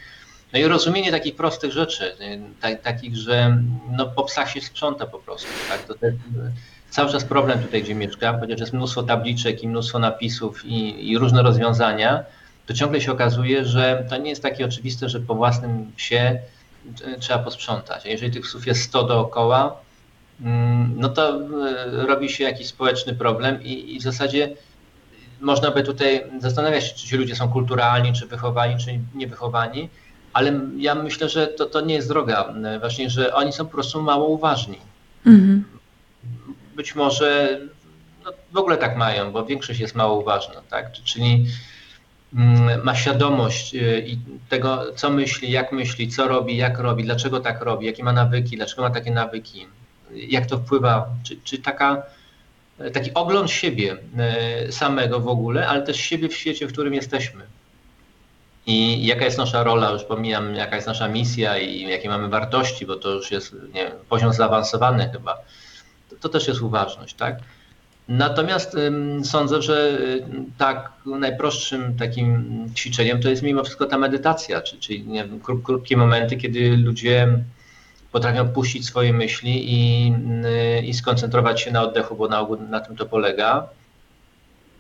No 0.53 0.59
i 0.59 0.65
rozumienie 0.65 1.11
takich 1.11 1.37
prostych 1.37 1.73
rzeczy, 1.73 2.17
y, 2.65 2.77
takich, 2.77 3.17
że 3.17 3.63
no, 3.91 4.07
po 4.07 4.23
psach 4.23 4.51
się 4.51 4.61
sprząta 4.61 5.07
po 5.07 5.19
prostu. 5.19 5.49
Tak? 5.69 5.83
To, 5.83 5.95
to, 5.95 6.07
cały 7.01 7.13
czas 7.13 7.25
problem 7.25 7.59
tutaj, 7.59 7.83
gdzie 7.83 7.95
mieszkam, 7.95 8.41
chociaż 8.41 8.61
jest 8.61 8.73
mnóstwo 8.73 9.03
tabliczek 9.03 9.63
i 9.63 9.69
mnóstwo 9.69 9.99
napisów 9.99 10.65
i, 10.65 11.11
i, 11.11 11.19
różne 11.19 11.43
rozwiązania, 11.43 12.25
to 12.67 12.75
ciągle 12.75 13.01
się 13.01 13.13
okazuje, 13.13 13.65
że 13.65 14.07
to 14.11 14.17
nie 14.17 14.31
jest 14.31 14.43
takie 14.43 14.65
oczywiste, 14.65 15.09
że 15.09 15.21
po 15.21 15.35
własnym 15.35 15.93
psie 15.97 16.41
trzeba 17.21 17.39
posprzątać. 17.39 18.07
A 18.07 18.09
jeżeli 18.09 18.33
tych 18.33 18.43
psów 18.43 18.67
jest 18.67 18.83
100 18.83 19.03
dookoła, 19.03 19.77
mm, 20.41 20.95
no 20.97 21.09
to 21.09 21.29
e, 21.29 22.07
robi 22.07 22.29
się 22.29 22.45
jakiś 22.45 22.67
społeczny 22.67 23.15
problem 23.15 23.63
i, 23.63 23.95
i 23.95 23.99
w 23.99 24.03
zasadzie 24.03 24.51
można 25.41 25.71
by 25.71 25.83
tutaj 25.83 26.25
zastanawiać 26.41 26.85
się, 26.85 26.95
czy 26.95 27.07
ci 27.07 27.17
ludzie 27.17 27.37
są 27.37 27.49
kulturalni, 27.49 28.13
czy 28.13 28.27
wychowani, 28.27 28.85
czy 28.85 28.99
niewychowani, 29.15 29.89
ale 30.33 30.61
ja 30.77 30.95
myślę, 30.95 31.29
że 31.29 31.47
to, 31.47 31.67
to 31.67 31.81
nie 31.81 31.95
jest 31.95 32.09
droga. 32.09 32.55
Właśnie, 32.81 33.11
że 33.11 33.35
oni 33.35 33.53
są 33.53 33.65
po 33.65 33.73
prostu 33.73 34.03
mało 34.03 34.29
uważni. 34.29 34.79
Mhm 35.27 35.80
być 36.81 36.95
może 36.95 37.61
no, 38.25 38.33
w 38.53 38.57
ogóle 38.57 38.77
tak 38.77 38.97
mają, 38.97 39.33
bo 39.33 39.45
większość 39.47 39.81
jest 39.81 39.95
mało 39.95 40.21
uważna, 40.21 40.63
tak? 40.71 40.93
Czyli 40.93 41.47
mm, 42.35 42.85
ma 42.85 42.95
świadomość 42.95 43.75
y, 43.75 44.17
tego, 44.49 44.93
co 44.95 45.11
myśli, 45.11 45.51
jak 45.51 45.73
myśli, 45.73 46.09
co 46.09 46.29
robi, 46.29 46.57
jak 46.57 46.79
robi, 46.79 47.05
dlaczego 47.05 47.41
tak 47.41 47.61
robi, 47.63 47.87
jakie 47.87 48.05
ma 48.05 48.13
nawyki, 48.13 48.57
dlaczego 48.57 48.83
ma 48.83 48.91
takie 48.91 49.11
nawyki, 49.11 49.67
jak 50.15 50.47
to 50.47 50.59
wpływa, 50.59 51.07
czy, 51.25 51.37
czy 51.45 51.59
taka, 51.59 52.03
taki 52.93 53.15
ogląd 53.15 53.51
siebie 53.51 53.97
y, 54.69 54.73
samego 54.73 55.21
w 55.21 55.29
ogóle, 55.29 55.69
ale 55.69 55.83
też 55.83 55.97
siebie 55.97 56.29
w 56.29 56.37
świecie, 56.37 56.67
w 56.67 56.73
którym 56.73 56.95
jesteśmy. 56.95 57.43
I 58.67 59.07
jaka 59.07 59.25
jest 59.25 59.39
nasza 59.39 59.63
rola, 59.63 59.91
już 59.91 60.05
pomijam, 60.05 60.55
jaka 60.55 60.77
jest 60.77 60.89
nasza 60.89 61.09
misja 61.09 61.59
i 61.59 61.83
jakie 61.83 62.09
mamy 62.09 62.29
wartości, 62.29 62.87
bo 62.87 62.97
to 62.97 63.09
już 63.11 63.31
jest 63.31 63.53
nie 63.53 63.85
wiem, 63.85 63.93
poziom 64.09 64.33
zaawansowany 64.33 65.11
chyba 65.13 65.39
to 66.21 66.29
też 66.29 66.49
jest 66.49 66.63
uważność, 66.63 67.15
tak? 67.15 67.39
Natomiast 68.09 68.77
sądzę, 69.25 69.63
że 69.63 69.99
tak 70.59 70.93
najprostszym 71.07 71.97
takim 71.97 72.67
ćwiczeniem 72.75 73.23
to 73.23 73.31
jest 73.31 73.43
mimo 73.43 73.65
wszystko 73.65 73.87
ta 73.87 73.99
medytacja, 73.99 74.61
czyli 74.61 75.07
nie 75.07 75.25
wiem, 75.25 75.41
krótkie 75.65 75.97
momenty, 75.97 76.37
kiedy 76.37 76.77
ludzie 76.77 77.29
potrafią 78.13 78.49
puścić 78.49 78.87
swoje 78.87 79.13
myśli 79.13 79.75
i, 79.75 80.13
i 80.85 80.95
skoncentrować 80.95 81.61
się 81.61 81.71
na 81.71 81.83
oddechu, 81.83 82.17
bo 82.17 82.29
na, 82.29 82.47
na 82.71 82.81
tym 82.81 82.97
to 82.97 83.07
polega. 83.07 83.69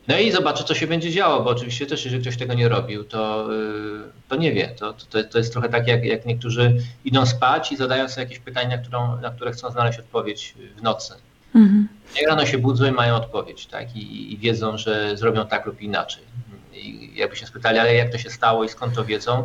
No 0.09 0.19
i 0.19 0.33
zobaczy, 0.33 0.65
co 0.65 0.75
się 0.75 0.87
będzie 0.87 1.11
działo, 1.11 1.43
bo 1.43 1.51
oczywiście 1.51 1.87
też, 1.87 2.05
jeżeli 2.05 2.23
ktoś 2.23 2.37
tego 2.37 2.55
nie 2.55 2.69
robił, 2.69 3.05
to, 3.05 3.55
y, 3.55 4.29
to 4.29 4.37
nie 4.37 4.53
wie. 4.53 4.69
To, 4.69 4.93
to, 4.93 5.25
to 5.25 5.39
jest 5.39 5.53
trochę 5.53 5.69
tak, 5.69 5.89
jak, 5.89 6.05
jak 6.05 6.27
niektórzy 6.27 6.77
idą 7.05 7.27
spać 7.27 7.73
i 7.73 7.77
zadają 7.77 8.09
sobie 8.09 8.25
jakieś 8.25 8.39
pytania, 8.39 8.79
którą, 8.79 9.21
na 9.21 9.31
które 9.31 9.53
chcą 9.53 9.71
znaleźć 9.71 9.99
odpowiedź 9.99 10.55
w 10.77 10.83
nocy. 10.83 11.15
Mhm. 11.55 11.89
Rano 12.29 12.47
się 12.47 12.59
budzą 12.59 12.87
i 12.87 12.93
mają 12.93 13.15
odpowiedź, 13.15 13.67
tak? 13.67 13.97
I, 13.97 14.33
I, 14.33 14.39
wiedzą, 14.39 14.79
że 14.79 15.17
zrobią 15.17 15.47
tak 15.47 15.67
lub 15.67 15.81
inaczej. 15.81 16.23
I 16.73 17.11
jakby 17.15 17.37
się 17.37 17.47
spytali, 17.47 17.79
ale 17.79 17.95
jak 17.95 18.13
to 18.13 18.19
się 18.19 18.31
stało 18.31 18.65
i 18.65 18.69
skąd 18.69 18.95
to 18.95 19.05
wiedzą, 19.05 19.45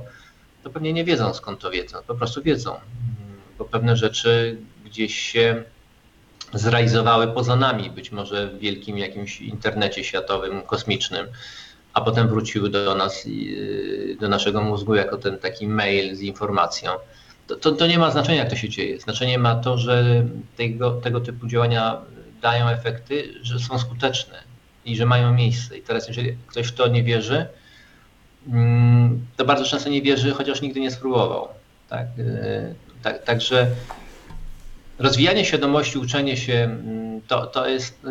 to 0.64 0.70
pewnie 0.70 0.94
nie 0.94 1.04
wiedzą 1.04 1.34
skąd 1.34 1.60
to 1.60 1.72
wiedzą, 1.72 1.98
po 2.08 2.16
prostu 2.16 2.42
wiedzą. 2.42 2.76
Bo 3.58 3.66
pewne 3.66 3.98
rzeczy 3.98 4.58
gdzieś 4.86 5.16
się 5.20 5.64
zrealizowały 6.54 7.28
poza 7.28 7.56
nami, 7.56 7.90
być 7.90 8.12
może 8.12 8.48
w 8.48 8.60
wielkim 8.60 8.98
jakimś 8.98 9.42
internecie 9.42 10.04
światowym, 10.04 10.62
kosmicznym, 10.62 11.28
a 11.94 12.02
potem 12.02 12.28
wróciły 12.28 12.70
do 12.70 12.96
nas, 12.96 13.28
do 14.20 14.30
naszego 14.30 14.62
mózgu 14.62 14.96
jako 14.96 15.18
ten 15.18 15.38
taki 15.38 15.68
mail 15.68 16.16
z 16.16 16.22
informacją 16.22 16.92
to, 17.48 17.56
to, 17.56 17.72
to, 17.72 17.88
nie 17.88 18.00
ma 18.00 18.12
znaczenia, 18.12 18.38
jak 18.38 18.50
to 18.50 18.56
się 18.56 18.70
dzieje. 18.70 19.00
Znaczenie 19.00 19.40
ma 19.40 19.56
to, 19.56 19.78
że 19.78 20.26
tego, 20.58 20.92
tego 20.92 21.22
typu 21.22 21.48
działania 21.48 22.02
dają 22.42 22.70
efekty, 22.70 23.34
że 23.42 23.60
są 23.60 23.80
skuteczne 23.80 24.44
i 24.86 24.96
że 24.96 25.06
mają 25.06 25.34
miejsce. 25.34 25.78
I 25.78 25.82
teraz, 25.82 26.08
jeżeli 26.08 26.38
ktoś 26.48 26.68
w 26.68 26.74
to 26.74 26.88
nie 26.88 27.04
wierzy, 27.04 27.46
mm, 28.48 29.26
to 29.38 29.46
bardzo 29.46 29.66
często 29.66 29.90
nie 29.90 30.02
wierzy, 30.02 30.32
chociaż 30.32 30.62
nigdy 30.62 30.80
nie 30.80 30.92
spróbował. 30.92 31.48
Tak? 31.90 32.08
E, 32.20 32.74
tak, 33.04 33.24
także 33.24 33.68
rozwijanie 35.00 35.46
świadomości, 35.46 35.98
uczenie 35.98 36.38
się, 36.38 36.54
mm, 36.54 37.22
to, 37.28 37.48
to 37.48 37.68
jest 37.68 38.02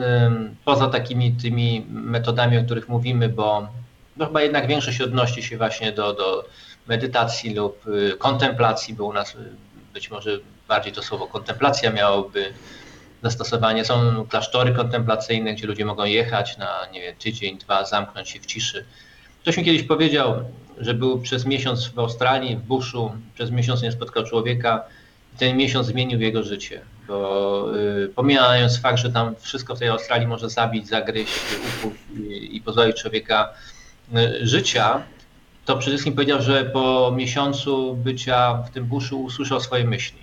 poza 0.64 0.88
takimi 0.88 1.32
tymi 1.32 1.86
metodami, 1.90 2.58
o 2.58 2.64
których 2.64 2.88
mówimy, 2.88 3.28
bo 3.28 3.68
no 4.16 4.26
chyba 4.26 4.42
jednak 4.42 4.66
większość 4.66 5.00
odnosi 5.00 5.42
się 5.42 5.56
właśnie 5.56 5.92
do, 5.92 6.12
do 6.12 6.44
medytacji 6.88 7.54
lub 7.54 7.86
y, 7.86 8.16
kontemplacji, 8.18 8.94
bo 8.94 9.04
u 9.04 9.12
nas 9.12 9.34
y, 9.34 9.38
być 9.94 10.10
może 10.10 10.38
bardziej 10.68 10.92
to 10.92 11.02
słowo 11.02 11.26
kontemplacja 11.26 11.90
miałoby 11.92 12.52
zastosowanie. 13.22 13.84
Są 13.84 14.26
klasztory 14.26 14.72
kontemplacyjne, 14.72 15.54
gdzie 15.54 15.66
ludzie 15.66 15.84
mogą 15.84 16.04
jechać 16.04 16.56
na 16.56 16.86
nie 16.92 17.00
wiem, 17.00 17.16
tydzień, 17.16 17.58
dwa, 17.58 17.84
zamknąć 17.84 18.30
się 18.30 18.40
w 18.40 18.46
ciszy. 18.46 18.84
Ktoś 19.42 19.56
mi 19.56 19.64
kiedyś 19.64 19.82
powiedział, 19.82 20.44
że 20.78 20.94
był 20.94 21.20
przez 21.20 21.46
miesiąc 21.46 21.88
w 21.88 21.98
Australii, 21.98 22.56
w 22.56 22.60
buszu, 22.60 23.12
przez 23.34 23.50
miesiąc 23.50 23.82
nie 23.82 23.92
spotkał 23.92 24.24
człowieka 24.24 24.84
i 25.34 25.38
ten 25.38 25.56
miesiąc 25.56 25.86
zmienił 25.86 26.20
jego 26.20 26.42
życie. 26.42 26.80
Bo 27.08 27.66
y, 27.76 28.08
pomijając 28.14 28.80
fakt, 28.80 28.98
że 28.98 29.12
tam 29.12 29.34
wszystko 29.40 29.76
w 29.76 29.78
tej 29.78 29.88
Australii 29.88 30.26
może 30.26 30.50
zabić, 30.50 30.88
zagryźć, 30.88 31.32
i, 32.18 32.56
i 32.56 32.60
pozbawić 32.60 32.96
człowieka 32.96 33.48
y, 34.16 34.46
życia, 34.46 35.02
to 35.64 35.76
przede 35.76 35.96
wszystkim 35.96 36.14
powiedział, 36.14 36.42
że 36.42 36.64
po 36.64 37.12
miesiącu 37.16 37.96
bycia 37.96 38.54
w 38.54 38.70
tym 38.70 38.84
buszu 38.84 39.22
usłyszał 39.22 39.60
swoje 39.60 39.84
myśli. 39.84 40.18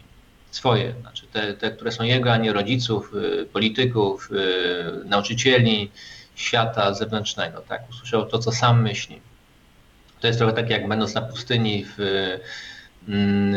Swoje, 0.51 0.93
znaczy 1.01 1.27
te, 1.33 1.53
te 1.53 1.71
które 1.71 1.91
są 1.91 2.03
jego, 2.03 2.31
a 2.31 2.37
nie 2.37 2.53
rodziców, 2.53 3.13
y, 3.15 3.45
polityków, 3.45 4.29
y, 4.31 5.05
nauczycieli, 5.05 5.91
świata 6.35 6.93
zewnętrznego. 6.93 7.61
Tak? 7.61 7.89
Usłyszał 7.89 8.25
to, 8.25 8.39
co 8.39 8.51
sam 8.51 8.81
myśli. 8.81 9.19
To 10.19 10.27
jest 10.27 10.39
trochę 10.39 10.53
tak, 10.53 10.69
jak 10.69 10.87
będąc 10.87 11.13
na 11.13 11.21
pustyni 11.21 11.85
w, 11.85 11.99
mm, 13.07 13.53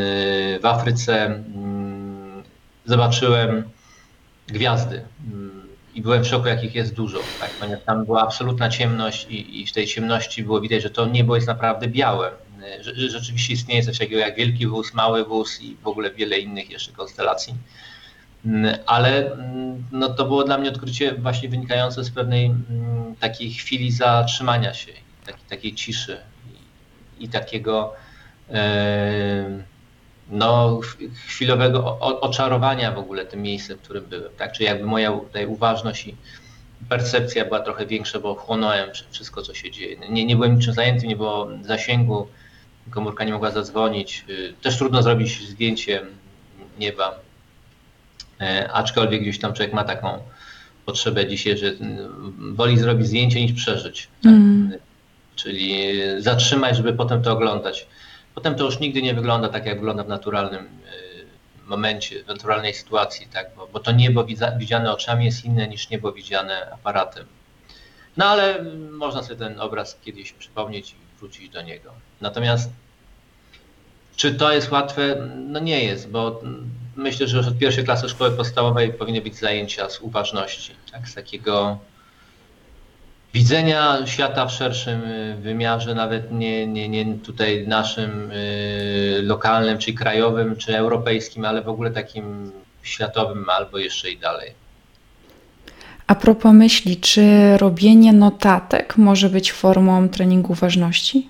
w 0.61 0.65
Afryce, 0.65 1.25
mm, 1.25 2.43
zobaczyłem 2.85 3.63
gwiazdy. 4.47 5.01
I 5.95 6.01
byłem 6.01 6.23
w 6.23 6.27
szoku, 6.27 6.47
jakich 6.47 6.75
jest 6.75 6.93
dużo, 6.93 7.19
tak? 7.39 7.51
ponieważ 7.59 7.85
tam 7.85 8.05
była 8.05 8.21
absolutna 8.21 8.69
ciemność 8.69 9.27
i, 9.29 9.61
i 9.61 9.67
w 9.67 9.71
tej 9.71 9.87
ciemności 9.87 10.43
było 10.43 10.61
widać, 10.61 10.83
że 10.83 10.89
to 10.89 11.05
niebo 11.05 11.35
jest 11.35 11.47
naprawdę 11.47 11.87
białe. 11.87 12.31
Że, 12.81 13.09
rzeczywiście 13.09 13.53
istnieje 13.53 13.83
coś 13.83 13.97
takiego 13.97 14.19
jak 14.19 14.35
wielki 14.35 14.67
wóz, 14.67 14.93
mały 14.93 15.25
wóz 15.25 15.61
i 15.61 15.77
w 15.83 15.87
ogóle 15.87 16.11
wiele 16.11 16.39
innych 16.39 16.69
jeszcze 16.69 16.91
konstelacji. 16.91 17.53
Ale 18.85 19.37
no, 19.91 20.09
to 20.09 20.25
było 20.25 20.43
dla 20.43 20.57
mnie 20.57 20.69
odkrycie 20.69 21.13
właśnie 21.13 21.49
wynikające 21.49 22.03
z 22.03 22.11
pewnej 22.11 22.45
mm, 22.45 23.15
takiej 23.19 23.51
chwili 23.51 23.91
zatrzymania 23.91 24.73
się, 24.73 24.91
takiej, 25.49 25.75
ciszy 25.75 26.17
i, 27.19 27.23
i 27.23 27.29
takiego 27.29 27.93
e, 28.49 29.63
no, 30.29 30.79
ch- 30.83 30.97
chwilowego 31.27 31.99
oczarowania 31.99 32.91
w 32.91 32.97
ogóle 32.97 33.25
tym 33.25 33.41
miejscem, 33.41 33.77
w 33.77 33.81
którym 33.81 34.05
byłem. 34.05 34.31
Tak? 34.37 34.51
Czyli 34.51 34.65
jakby 34.65 34.85
moja 34.85 35.11
tutaj 35.11 35.45
uważność 35.45 36.07
i 36.07 36.15
percepcja 36.89 37.45
była 37.45 37.59
trochę 37.59 37.85
większa, 37.85 38.19
bo 38.19 38.35
chłonąłem 38.35 38.89
wsz- 38.89 39.03
wszystko, 39.11 39.41
co 39.41 39.53
się 39.53 39.71
dzieje. 39.71 39.95
Nie, 40.09 40.25
nie 40.25 40.35
byłem 40.35 40.55
niczym 40.55 40.73
zajęty, 40.73 41.07
nie 41.07 41.15
było 41.15 41.47
zasięgu, 41.61 42.27
komórka 42.89 43.23
nie 43.23 43.31
mogła 43.33 43.51
zadzwonić. 43.51 44.25
Y, 44.29 44.53
Też 44.61 44.77
trudno 44.77 45.03
zrobić 45.03 45.47
zdjęcie 45.49 46.01
nieba, 46.79 47.19
E, 48.41 48.71
aczkolwiek 48.73 49.21
gdzieś 49.21 49.39
tam 49.39 49.53
człowiek 49.53 49.73
ma 49.73 49.83
taką 49.83 50.19
potrzebę 50.85 51.27
dzisiaj, 51.27 51.57
że 51.57 51.71
woli 52.53 52.77
zrobić 52.77 53.07
zdjęcie 53.07 53.41
niż 53.41 53.53
przeżyć. 53.53 54.07
Tak? 54.23 54.31
Mm. 54.31 54.71
Czyli 55.35 55.87
zatrzymać, 56.19 56.77
żeby 56.77 56.93
potem 56.93 57.21
to 57.23 57.31
oglądać. 57.31 57.87
Potem 58.35 58.55
to 58.55 58.63
już 58.63 58.79
nigdy 58.79 59.01
nie 59.01 59.13
wygląda 59.13 59.49
tak, 59.49 59.65
jak 59.65 59.75
wygląda 59.75 60.03
w 60.03 60.07
naturalnym 60.07 60.65
e, 60.65 61.65
momencie, 61.65 62.23
w 62.23 62.27
naturalnej 62.27 62.73
sytuacji, 62.73 63.27
tak? 63.33 63.47
bo, 63.57 63.67
bo 63.67 63.79
to 63.79 63.91
niebo 63.91 64.25
widziane 64.57 64.91
oczami 64.91 65.25
jest 65.25 65.45
inne 65.45 65.67
niż 65.67 65.89
niebo 65.89 66.11
widziane 66.11 66.71
aparatem. 66.71 67.25
No 68.17 68.25
ale 68.25 68.63
można 68.91 69.23
sobie 69.23 69.35
ten 69.35 69.59
obraz 69.59 69.99
kiedyś 70.05 70.31
przypomnieć 70.31 70.91
i 70.91 71.19
wrócić 71.19 71.49
do 71.49 71.61
niego. 71.61 71.91
Natomiast 72.21 72.69
czy 74.15 74.35
to 74.35 74.53
jest 74.53 74.71
łatwe? 74.71 75.15
No 75.35 75.59
nie 75.59 75.83
jest, 75.83 76.09
bo 76.09 76.41
myślę, 76.95 77.27
że 77.27 77.37
już 77.37 77.47
od 77.47 77.57
pierwszej 77.57 77.85
klasy 77.85 78.09
szkoły 78.09 78.31
podstawowej 78.31 78.93
powinny 78.93 79.21
być 79.21 79.35
zajęcia 79.35 79.89
z 79.89 79.99
uważności, 79.99 80.73
tak? 80.91 81.09
z 81.09 81.13
takiego 81.13 81.79
widzenia 83.35 83.97
świata 84.05 84.45
w 84.45 84.51
szerszym 84.51 85.03
y, 85.03 85.35
wymiarze, 85.41 85.95
nawet 85.95 86.31
nie, 86.31 86.67
nie, 86.67 86.89
nie 86.89 87.05
tutaj 87.17 87.67
naszym 87.67 88.31
y, 88.31 89.19
lokalnym, 89.23 89.77
czy 89.77 89.93
krajowym, 89.93 90.55
czy 90.55 90.77
europejskim, 90.77 91.45
ale 91.45 91.61
w 91.61 91.69
ogóle 91.69 91.91
takim 91.91 92.51
światowym 92.83 93.49
albo 93.49 93.77
jeszcze 93.77 94.11
i 94.11 94.17
dalej. 94.17 94.53
A 96.07 96.15
propos 96.15 96.53
myśli, 96.53 96.97
czy 96.97 97.57
robienie 97.57 98.13
notatek 98.13 98.97
może 98.97 99.29
być 99.29 99.51
formą 99.51 100.09
treningu 100.09 100.53
ważności? 100.53 101.29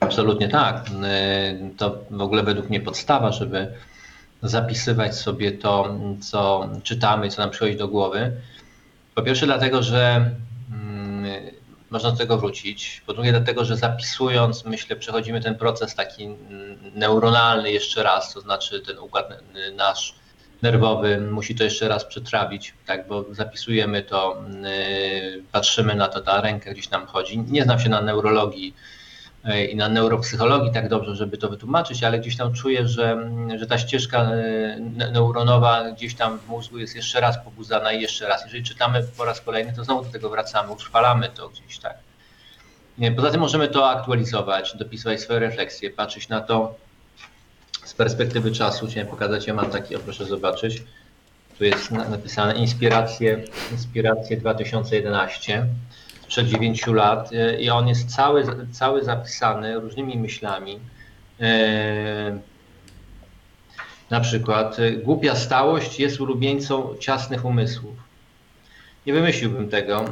Absolutnie 0.00 0.48
tak. 0.48 0.86
Y, 0.88 1.76
To 1.76 1.98
w 2.10 2.20
ogóle 2.20 2.42
według 2.42 2.68
mnie 2.68 2.80
podstawa, 2.80 3.32
żeby 3.32 3.72
zapisywać 4.42 5.16
sobie 5.16 5.52
to, 5.52 5.98
co 6.20 6.68
czytamy, 6.82 7.28
co 7.28 7.42
nam 7.42 7.50
przychodzi 7.50 7.76
do 7.76 7.88
głowy. 7.88 8.32
Po 9.16 9.22
pierwsze 9.22 9.46
dlatego, 9.46 9.82
że 9.82 10.30
mm, 10.72 11.24
można 11.90 12.10
do 12.10 12.16
tego 12.16 12.38
wrócić. 12.38 13.02
Po 13.06 13.14
drugie 13.14 13.30
dlatego, 13.32 13.64
że 13.64 13.76
zapisując, 13.76 14.64
myślę, 14.64 14.96
przechodzimy 14.96 15.40
ten 15.40 15.54
proces 15.54 15.94
taki 15.94 16.24
mm, 16.24 16.36
neuronalny 16.94 17.72
jeszcze 17.72 18.02
raz, 18.02 18.34
to 18.34 18.40
znaczy 18.40 18.80
ten 18.80 18.98
układ 18.98 19.28
nasz 19.76 20.14
nerwowy 20.62 21.20
musi 21.20 21.54
to 21.54 21.64
jeszcze 21.64 21.88
raz 21.88 22.04
przetrawić, 22.04 22.74
tak, 22.86 23.08
bo 23.08 23.24
zapisujemy 23.30 24.02
to, 24.02 24.44
y, 24.66 25.42
patrzymy 25.52 25.94
na 25.94 26.08
to, 26.08 26.20
ta 26.20 26.40
ręka 26.40 26.72
gdzieś 26.72 26.90
nam 26.90 27.06
chodzi. 27.06 27.38
Nie 27.38 27.64
znam 27.64 27.80
się 27.80 27.88
na 27.88 28.02
neurologii 28.02 28.74
i 29.54 29.76
na 29.76 29.88
neuropsychologii 29.88 30.72
tak 30.72 30.88
dobrze, 30.88 31.16
żeby 31.16 31.38
to 31.38 31.48
wytłumaczyć, 31.48 32.04
ale 32.04 32.18
gdzieś 32.18 32.36
tam 32.36 32.52
czuję, 32.52 32.88
że, 32.88 33.30
że 33.56 33.66
ta 33.66 33.78
ścieżka 33.78 34.22
e, 34.22 34.34
ne- 34.80 35.10
neuronowa 35.10 35.90
gdzieś 35.90 36.14
tam 36.14 36.38
w 36.38 36.48
mózgu 36.48 36.78
jest 36.78 36.96
jeszcze 36.96 37.20
raz 37.20 37.38
pobudzana 37.44 37.92
i 37.92 38.02
jeszcze 38.02 38.28
raz. 38.28 38.44
Jeżeli 38.44 38.64
czytamy 38.64 39.02
po 39.16 39.24
raz 39.24 39.40
kolejny, 39.40 39.72
to 39.76 39.84
znowu 39.84 40.04
do 40.04 40.10
tego 40.10 40.30
wracamy, 40.30 40.72
utrwalamy 40.72 41.28
to 41.28 41.48
gdzieś 41.48 41.78
tak. 41.78 41.94
Nie, 42.98 43.12
Poza 43.12 43.30
tym 43.30 43.40
możemy 43.40 43.68
to 43.68 43.90
aktualizować, 43.90 44.76
dopisywać 44.76 45.20
swoje 45.20 45.38
refleksje, 45.38 45.90
patrzeć 45.90 46.28
na 46.28 46.40
to 46.40 46.74
z 47.84 47.94
perspektywy 47.94 48.52
czasu. 48.52 48.86
Chciałem 48.86 49.08
pokazać, 49.08 49.46
ja 49.46 49.54
mam 49.54 49.70
taki, 49.70 49.96
o 49.96 49.98
proszę 49.98 50.24
zobaczyć. 50.24 50.82
Tu 51.58 51.64
jest 51.64 51.90
na- 51.90 52.08
napisane 52.08 52.54
inspiracje, 52.54 53.44
inspiracje 53.72 54.36
2011 54.36 55.66
sprzed 56.36 56.48
9 56.48 56.86
lat 56.86 57.32
e, 57.32 57.60
i 57.60 57.70
on 57.70 57.88
jest 57.88 58.14
cały, 58.14 58.44
cały 58.72 59.04
zapisany 59.04 59.80
różnymi 59.80 60.18
myślami. 60.18 60.80
E, 61.40 62.38
Na 64.10 64.20
przykład, 64.20 64.78
e, 64.78 64.92
głupia 64.92 65.34
stałość 65.34 66.00
jest 66.00 66.20
ulubieńcą 66.20 66.96
ciasnych 67.00 67.44
umysłów. 67.44 67.96
Nie 69.06 69.12
wymyśliłbym 69.12 69.68
tego 69.68 70.04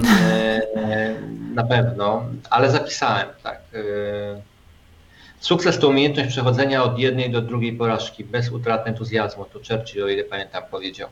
na 1.54 1.64
pewno, 1.64 2.24
ale 2.50 2.70
zapisałem 2.70 3.28
tak. 3.42 3.60
Sukces 5.40 5.78
to 5.78 5.88
umiejętność 5.88 6.28
przechodzenia 6.28 6.82
od 6.82 6.98
jednej 6.98 7.30
do 7.30 7.42
drugiej 7.42 7.72
porażki 7.72 8.24
bez 8.24 8.50
utraty 8.50 8.90
entuzjazmu. 8.90 9.44
To 9.44 9.58
Churchill, 9.58 10.04
o 10.04 10.08
ile 10.08 10.24
pamiętam, 10.24 10.62
powiedział. 10.70 11.08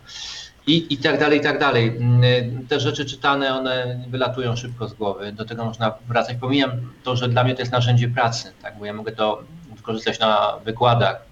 I, 0.67 0.95
I 0.95 0.97
tak 0.97 1.21
dalej, 1.21 1.39
i 1.39 1.43
tak 1.43 1.59
dalej. 1.59 1.97
Mm, 1.97 2.67
Te 2.69 2.81
rzeczy 2.81 3.05
czytane, 3.05 3.55
one 3.55 4.05
wylatują 4.09 4.57
szybko 4.57 4.89
z 4.89 4.95
głowy. 4.95 5.33
Do 5.33 5.45
tego 5.45 5.65
można 5.65 5.95
wracać. 6.09 6.37
Pomijam 6.41 6.71
to, 7.05 7.17
że 7.17 7.29
dla 7.29 7.45
mnie 7.45 7.55
to 7.55 7.61
jest 7.61 7.73
narzędzie 7.73 8.09
pracy, 8.09 8.53
tak? 8.63 8.79
bo 8.79 8.85
ja 8.87 8.93
mogę 8.93 9.13
to 9.13 9.43
wykorzystać 9.77 10.19
na 10.21 10.57
wykładach. 10.65 11.23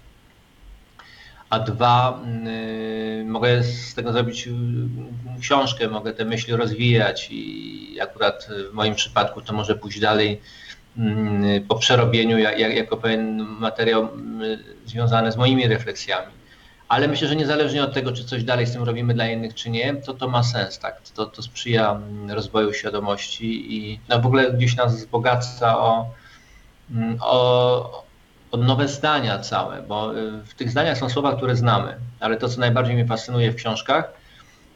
A 1.49 1.59
dwa, 1.59 2.21
mm, 2.23 3.29
mogę 3.29 3.63
z 3.63 3.93
tego 3.93 4.13
zrobić 4.13 4.47
mm, 4.47 4.89
książkę, 5.41 5.87
mogę 5.87 6.13
te 6.13 6.25
myśli 6.25 6.55
rozwijać 6.55 7.27
i 7.31 7.97
akurat 8.01 8.47
w 8.71 8.73
moim 8.73 8.95
przypadku 8.95 9.41
to 9.41 9.53
może 9.53 9.75
pójść 9.75 9.99
dalej 9.99 10.41
mm, 10.97 11.63
po 11.67 11.75
przerobieniu 11.75 12.37
jak, 12.37 12.59
jak, 12.59 12.75
jako 12.75 12.97
pewien 12.97 13.37
materiał 13.37 14.09
związany 14.85 15.31
z 15.31 15.37
moimi 15.37 15.67
refleksjami. 15.67 16.40
Ale 16.91 17.07
myślę, 17.07 17.27
że 17.27 17.35
niezależnie 17.35 17.83
od 17.83 17.93
tego, 17.93 18.11
czy 18.11 18.25
coś 18.25 18.43
dalej 18.43 18.67
z 18.67 18.73
tym 18.73 18.83
robimy 18.83 19.13
dla 19.13 19.27
innych, 19.27 19.55
czy 19.55 19.69
nie, 19.69 19.93
to 19.93 20.13
to 20.13 20.27
ma 20.27 20.43
sens, 20.43 20.79
tak? 20.79 21.01
To, 21.15 21.25
to 21.25 21.41
sprzyja 21.41 21.91
mm, 21.91 22.31
rozwoju 22.31 22.73
świadomości 22.73 23.75
i 23.75 23.99
no 24.09 24.19
w 24.19 24.25
ogóle 24.25 24.53
gdzieś 24.53 24.75
nas 24.75 24.95
wzbogaca 24.95 25.79
o, 25.79 26.09
mm, 26.91 27.17
o, 27.21 28.03
o 28.51 28.57
nowe 28.57 28.87
zdania 28.87 29.39
całe, 29.39 29.81
bo 29.81 30.17
y, 30.17 30.31
w 30.45 30.53
tych 30.53 30.69
zdaniach 30.69 30.97
są 30.97 31.09
słowa, 31.09 31.35
które 31.35 31.55
znamy, 31.55 31.95
ale 32.19 32.37
to, 32.37 32.49
co 32.49 32.59
najbardziej 32.59 32.95
mnie 32.95 33.05
fascynuje 33.05 33.51
w 33.51 33.55
książkach, 33.55 34.13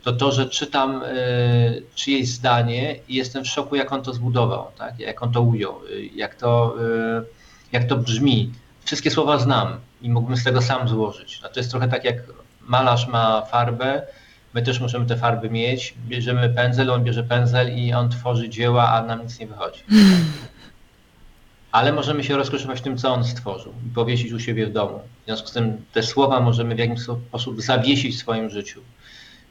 to 0.04 0.14
to, 0.14 0.32
że 0.32 0.50
czytam 0.50 1.04
y, 1.04 1.84
czyjeś 1.96 2.28
zdanie 2.28 2.96
i 3.08 3.16
jestem 3.16 3.44
w 3.44 3.48
szoku, 3.48 3.76
jak 3.76 3.92
on 3.92 4.04
to 4.04 4.14
zbudował, 4.14 4.68
tak? 4.78 5.00
jak 5.00 5.24
on 5.24 5.32
to 5.32 5.42
ujął, 5.42 5.82
y, 5.86 6.06
jak 6.16 6.36
to, 6.36 6.76
y, 7.22 7.26
jak 7.72 7.84
to 7.84 7.98
brzmi. 7.98 8.52
Wszystkie 8.86 9.12
słowa 9.12 9.38
znam 9.38 9.80
i 10.02 10.10
mógłbym 10.10 10.38
z 10.38 10.44
tego 10.44 10.62
sam 10.62 10.88
złożyć. 10.88 11.42
No 11.42 11.50
to 11.50 11.60
jest 11.60 11.72
trochę 11.72 11.88
tak, 11.88 12.06
jak 12.06 12.16
malarz 12.62 13.08
ma 13.08 13.42
farbę, 13.42 14.02
my 14.54 14.62
też 14.62 14.80
możemy 14.80 15.06
te 15.06 15.18
farby 15.18 15.50
mieć, 15.50 15.94
bierzemy 16.08 16.50
pędzel, 16.50 16.92
on 16.92 17.04
bierze 17.04 17.24
pędzel 17.24 17.78
i 17.78 17.94
on 17.94 18.10
tworzy 18.10 18.50
dzieła, 18.50 18.90
a 18.90 19.02
nam 19.02 19.24
nic 19.24 19.40
nie 19.40 19.48
wychodzi. 19.48 19.84
Ale 21.72 21.94
możemy 21.94 22.24
się 22.24 22.38
rozkoszować 22.38 22.82
tym, 22.82 22.98
co 22.98 23.14
on 23.14 23.24
stworzył 23.24 23.74
i 23.88 23.90
powiesić 23.90 24.32
u 24.32 24.40
siebie 24.40 24.68
w 24.68 24.72
domu. 24.72 25.00
W 25.22 25.26
związku 25.26 25.48
z 25.48 25.52
tym 25.52 25.86
te 25.94 26.04
słowa 26.04 26.40
możemy 26.40 26.76
w 26.76 26.80
jakiś 26.80 27.00
sposób 27.02 27.62
zawiesić 27.62 28.16
w 28.16 28.20
swoim 28.20 28.50
życiu 28.50 28.82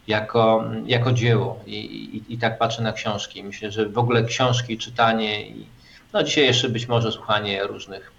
jako, 0.07 0.65
jako 0.87 1.13
dzieło 1.13 1.61
I, 1.67 1.77
i, 1.77 2.35
i 2.35 2.39
tak 2.39 2.59
patrzę 2.59 2.83
na 2.83 2.93
książki. 2.93 3.45
Myślę, 3.45 3.71
że 3.71 3.89
w 3.89 3.99
ogóle 3.99 4.25
książki, 4.25 4.79
czytanie 4.79 5.49
i 5.49 5.67
no 6.13 6.23
dzisiaj 6.23 6.45
jeszcze 6.45 6.69
być 6.69 6.89
może 6.89 7.13
słuchanie 7.13 7.67
różnych 7.67 8.13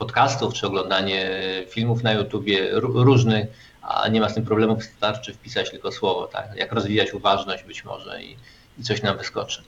podcastów 0.00 0.54
czy 0.54 0.66
oglądanie 0.66 1.30
filmów 1.68 2.02
na 2.02 2.12
YouTubie 2.12 2.74
ró- 2.74 3.04
różnych, 3.04 3.46
a 3.82 4.08
nie 4.08 4.20
ma 4.20 4.28
z 4.28 4.34
tym 4.34 4.44
problemu, 4.44 4.76
wystarczy 4.76 5.34
wpisać 5.34 5.70
tylko 5.70 5.92
słowo, 5.92 6.26
tak? 6.26 6.56
Jak 6.56 6.72
rozwijać 6.72 7.14
uważność 7.14 7.64
być 7.64 7.84
może 7.84 8.22
i, 8.22 8.36
i 8.78 8.82
coś 8.82 9.02
nam 9.02 9.18
wyskoczy. 9.18 9.62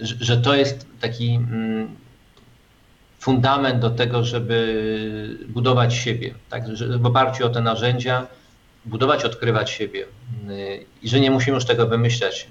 Że, 0.00 0.36
to 0.36 0.54
jest 0.54 0.86
taki 1.00 1.34
mm, 1.34 1.96
fundament 3.18 3.80
do 3.80 3.90
tego, 3.90 4.24
żeby 4.24 5.38
budować 5.48 5.94
siebie, 5.94 6.34
tak? 6.50 6.76
Że 6.76 6.98
w 6.98 7.06
oparciu 7.06 7.46
o 7.46 7.48
te 7.48 7.60
narzędzia 7.60 8.26
budować, 8.84 9.24
odkrywać 9.24 9.70
siebie 9.70 10.04
i 11.02 11.08
że 11.08 11.20
nie 11.20 11.30
musimy 11.30 11.54
już 11.54 11.64
tego 11.64 11.86
wymyślać. 11.86 12.46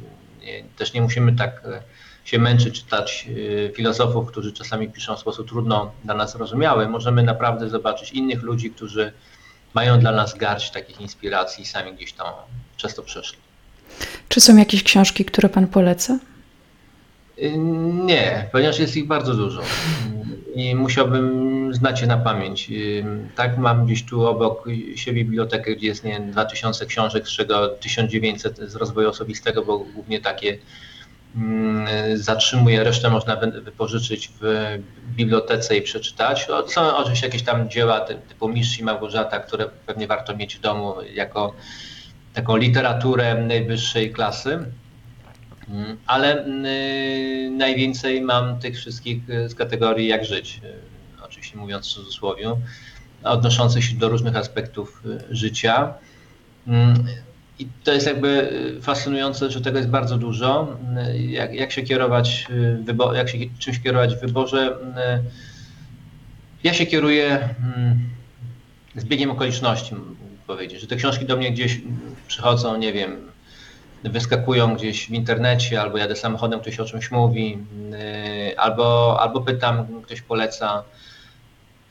Też 0.77 0.93
nie 0.93 1.01
musimy 1.01 1.35
tak 1.35 1.61
e, 1.65 1.81
się 2.25 2.39
męczyć 2.39 2.81
czytać 2.83 3.25
yy, 3.27 3.71
filozofów, 3.75 4.27
którzy 4.27 4.53
czasami 4.53 4.89
piszą 4.89 5.15
w 5.15 5.19
sposób 5.19 5.47
trudno 5.47 5.91
dla 6.03 6.13
nas 6.13 6.31
zrozumiały. 6.31 6.89
Możemy 6.89 7.23
naprawdę 7.23 7.69
zobaczyć 7.69 8.11
innych 8.11 8.41
ludzi, 8.41 8.71
którzy 8.71 9.13
mają 9.73 9.99
dla 9.99 10.11
nas 10.11 10.37
garść 10.37 10.71
takich 10.71 11.01
inspiracji 11.01 11.63
i 11.63 11.67
sami 11.67 11.93
gdzieś 11.93 12.13
tam 12.13 12.27
przez 12.77 12.95
to 12.95 13.03
przeszli. 13.03 13.37
Czy 14.29 14.41
są 14.41 14.57
jakieś 14.57 14.83
książki, 14.83 15.25
które 15.25 15.49
pan 15.49 15.67
poleca? 15.67 16.19
Y, 17.39 17.57
Nie, 18.05 18.49
ponieważ 18.51 18.79
jest 18.79 18.97
ich 18.97 19.07
bardzo 19.07 19.33
dużo 19.33 19.61
i 20.55 20.75
musiałbym 20.75 21.51
znać 21.73 22.01
je 22.01 22.07
na 22.07 22.17
pamięć. 22.17 22.69
Y, 22.71 23.05
Tak, 23.35 23.57
mam 23.57 23.85
gdzieś 23.85 24.03
tu 24.05 24.27
obok 24.27 24.65
siebie 24.95 25.25
bibliotekę, 25.25 25.75
gdzie 25.75 25.87
jest 25.87 26.03
nie 26.03 26.11
wiem, 26.11 26.31
2000 26.31 26.85
książek, 26.85 27.27
z 27.27 27.31
czego 27.31 27.67
1900 27.67 28.57
z 28.57 28.75
rozwoju 28.75 29.09
osobistego, 29.09 29.65
bo 29.65 29.79
głównie 29.79 30.21
takie 30.21 30.57
mm, 31.35 31.87
zatrzymuję, 32.17 32.83
resztę 32.83 33.09
można 33.09 33.35
wy- 33.35 33.61
wypożyczyć 33.61 34.31
w 34.41 34.77
bibliotece 35.15 35.77
i 35.77 35.81
przeczytać. 35.81 36.47
Są 36.67 36.97
oczywiście 36.97 37.27
jakieś 37.27 37.43
tam 37.43 37.69
dzieła 37.69 37.99
ty- 37.99 38.15
typu 38.15 38.49
Mistrz 38.49 38.79
i 38.79 38.83
Małgorzata, 38.83 39.39
które 39.39 39.65
pewnie 39.85 40.07
warto 40.07 40.35
mieć 40.35 40.55
w 40.55 40.59
domu 40.61 40.95
jako 41.13 41.53
taką 42.33 42.55
literaturę 42.57 43.35
najwyższej 43.35 44.11
klasy. 44.11 44.65
Mm, 45.69 45.97
Ale 46.07 46.45
y, 46.47 47.49
najwięcej 47.51 48.21
mam 48.21 48.59
tych 48.59 48.77
wszystkich 48.77 49.29
y, 49.29 49.49
z 49.49 49.55
kategorii 49.55 50.07
jak 50.07 50.25
żyć, 50.25 50.61
y, 50.63 51.23
oczywiście 51.23 51.57
mówiąc 51.57 51.87
w 51.87 51.89
cudzysłowie, 51.93 52.55
odnoszących 53.23 53.83
się 53.83 53.95
do 53.95 54.09
różnych 54.09 54.35
aspektów 54.35 55.01
y, 55.05 55.35
życia. 55.35 55.93
I 57.61 57.67
to 57.83 57.93
jest 57.93 58.07
jakby 58.07 58.27
y, 58.77 58.81
fascynujące, 58.81 59.51
że 59.51 59.61
tego 59.61 59.77
jest 59.77 59.89
bardzo 59.89 60.17
dużo. 60.17 60.77
Y, 61.07 61.17
Jak, 61.21 61.53
jak 61.53 61.71
się 61.71 61.81
kierować, 61.81 62.47
y, 62.49 62.83
wybo- 62.83 63.13
jak 63.15 63.29
się 63.29 63.37
czymś 63.59 63.79
kierować 63.79 64.15
w 64.15 64.21
wyborze? 64.21 64.77
Ja 66.63 66.73
się 66.73 66.85
kieruję 66.85 67.49
mm, 67.75 67.99
zbiegiem 68.95 69.31
okoliczności, 69.31 69.95
mógłbym 69.95 70.37
powiedzieć, 70.47 70.81
że 70.81 70.87
te 70.87 70.95
książki 70.95 71.25
do 71.25 71.37
mnie 71.37 71.51
gdzieś 71.51 71.81
przychodzą, 72.27 72.77
nie 72.77 72.93
wiem, 72.93 73.31
wyskakują 74.03 74.75
gdzieś 74.75 75.07
w 75.07 75.09
internecie, 75.11 75.81
albo 75.81 75.97
jadę 75.97 76.15
samochodem, 76.15 76.59
ktoś 76.59 76.79
o 76.79 76.85
czymś 76.85 77.11
mówi, 77.11 77.57
albo, 78.57 79.17
albo 79.21 79.41
pytam, 79.41 80.01
ktoś 80.01 80.21
poleca, 80.21 80.83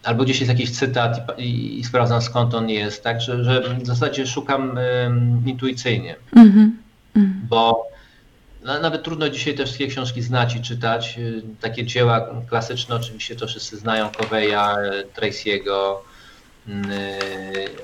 albo 0.05 0.25
gdzieś 0.25 0.41
jest 0.41 0.49
jakiś 0.49 0.71
cytat 0.71 1.39
i, 1.39 1.79
i, 1.79 1.85
sprawdzam 1.85 2.23
skąd 2.23 2.55
on 2.55 2.69
jest, 2.71 3.05
tak, 3.05 3.21
że, 3.21 3.45
że 3.45 3.75
w 3.75 3.87
zasadzie 3.87 4.27
szukam 4.27 4.79
intuicyjnie, 5.47 6.17
Mhm. 6.37 6.77
Mhm. 7.17 7.47
bo 7.49 7.91
no, 8.65 8.81
nawet 8.81 9.03
trudno 9.03 9.29
dzisiaj 9.29 9.55
te 9.55 9.65
wszystkie 9.65 9.87
książki 9.87 10.23
znać 10.23 10.57
i 10.57 10.61
czytać. 10.61 11.17
Yy, 11.17 11.43
Takie 11.61 11.85
dzieła 11.87 12.27
klasyczne 12.49 12.95
oczywiście 12.95 13.37
to 13.37 13.47
wszyscy 13.47 13.77
znają, 13.77 14.09
Coveya, 14.11 14.77
Tracy'ego, 15.17 15.95
yy, 16.67 16.75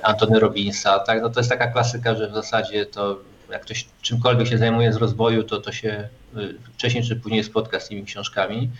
Antony 0.02 0.40
Robbinsa, 0.40 0.98
tak, 0.98 1.22
no 1.22 1.30
to 1.30 1.40
jest 1.40 1.50
taka 1.50 1.66
klasyka, 1.66 2.14
że 2.14 2.28
w 2.30 2.34
zasadzie 2.34 2.86
to 2.86 3.18
jak 3.50 3.62
ktoś 3.62 3.86
czymkolwiek 4.02 4.48
się 4.48 4.58
zajmuje 4.58 4.92
z 4.92 4.96
rozwoju, 4.96 5.42
to 5.44 5.60
to 5.60 5.72
się 5.72 6.08
y, 6.36 6.54
wcześniej 6.74 7.04
czy 7.04 7.16
później 7.16 7.44
spotka 7.44 7.80
z 7.80 7.88
tymi 7.88 8.04
książkami. 8.04 8.70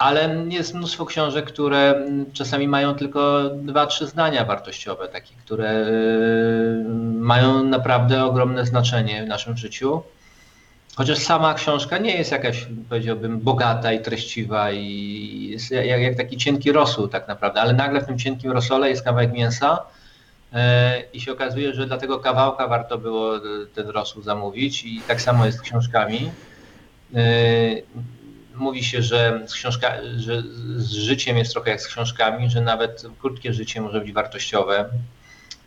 Ale 0.00 0.44
jest 0.48 0.74
mnóstwo 0.74 1.06
książek, 1.06 1.44
które 1.44 1.94
mm, 1.96 2.32
czasami 2.32 2.68
mają 2.68 2.94
tylko 2.94 3.50
dwa, 3.54 3.86
trzy 3.86 4.06
zdania 4.06 4.44
wartościowe, 4.44 5.08
takie, 5.08 5.34
które 5.44 5.86
y, 5.86 6.84
mają 7.18 7.64
naprawdę 7.64 8.24
ogromne 8.24 8.66
znaczenie 8.66 9.24
w 9.24 9.28
naszym 9.28 9.56
życiu. 9.56 10.02
Chociaż 10.96 11.18
sama 11.18 11.54
książka 11.54 11.98
nie 11.98 12.16
jest 12.16 12.32
jakaś, 12.32 12.66
powiedziałbym, 12.88 13.40
bogata 13.40 13.92
i 13.92 14.00
treściwa 14.00 14.72
i 14.72 15.48
jest 15.52 15.70
jak, 15.70 16.00
jak 16.00 16.16
taki 16.16 16.36
cienki 16.36 16.72
rosół 16.72 17.08
tak 17.08 17.28
naprawdę, 17.28 17.60
ale 17.60 17.72
nagle 17.72 18.00
w 18.00 18.06
tym 18.06 18.18
cienkim 18.18 18.52
rosole 18.52 18.90
jest 18.90 19.04
kawałek 19.04 19.32
mięsa 19.32 19.78
e, 20.52 21.02
i 21.12 21.20
się 21.20 21.32
okazuje, 21.32 21.74
że 21.74 21.86
dla 21.86 21.98
tego 21.98 22.18
kawałka 22.18 22.68
warto 22.68 22.98
było 22.98 23.36
e, 23.36 23.40
ten 23.74 23.88
rosół 23.88 24.22
zamówić 24.22 24.84
i 24.84 25.00
tak 25.08 25.20
samo 25.20 25.46
jest 25.46 25.58
z 25.58 25.62
książkami. 25.62 26.30
Mówi 28.60 28.84
się, 28.84 29.02
że 29.02 29.40
z, 29.46 29.54
książka, 29.54 29.94
że 30.16 30.42
z 30.76 30.90
życiem 30.90 31.36
jest 31.36 31.52
trochę 31.52 31.70
jak 31.70 31.80
z 31.80 31.86
książkami, 31.86 32.50
że 32.50 32.60
nawet 32.60 33.02
krótkie 33.20 33.54
życie 33.54 33.80
może 33.80 34.00
być 34.00 34.12
wartościowe. 34.12 34.88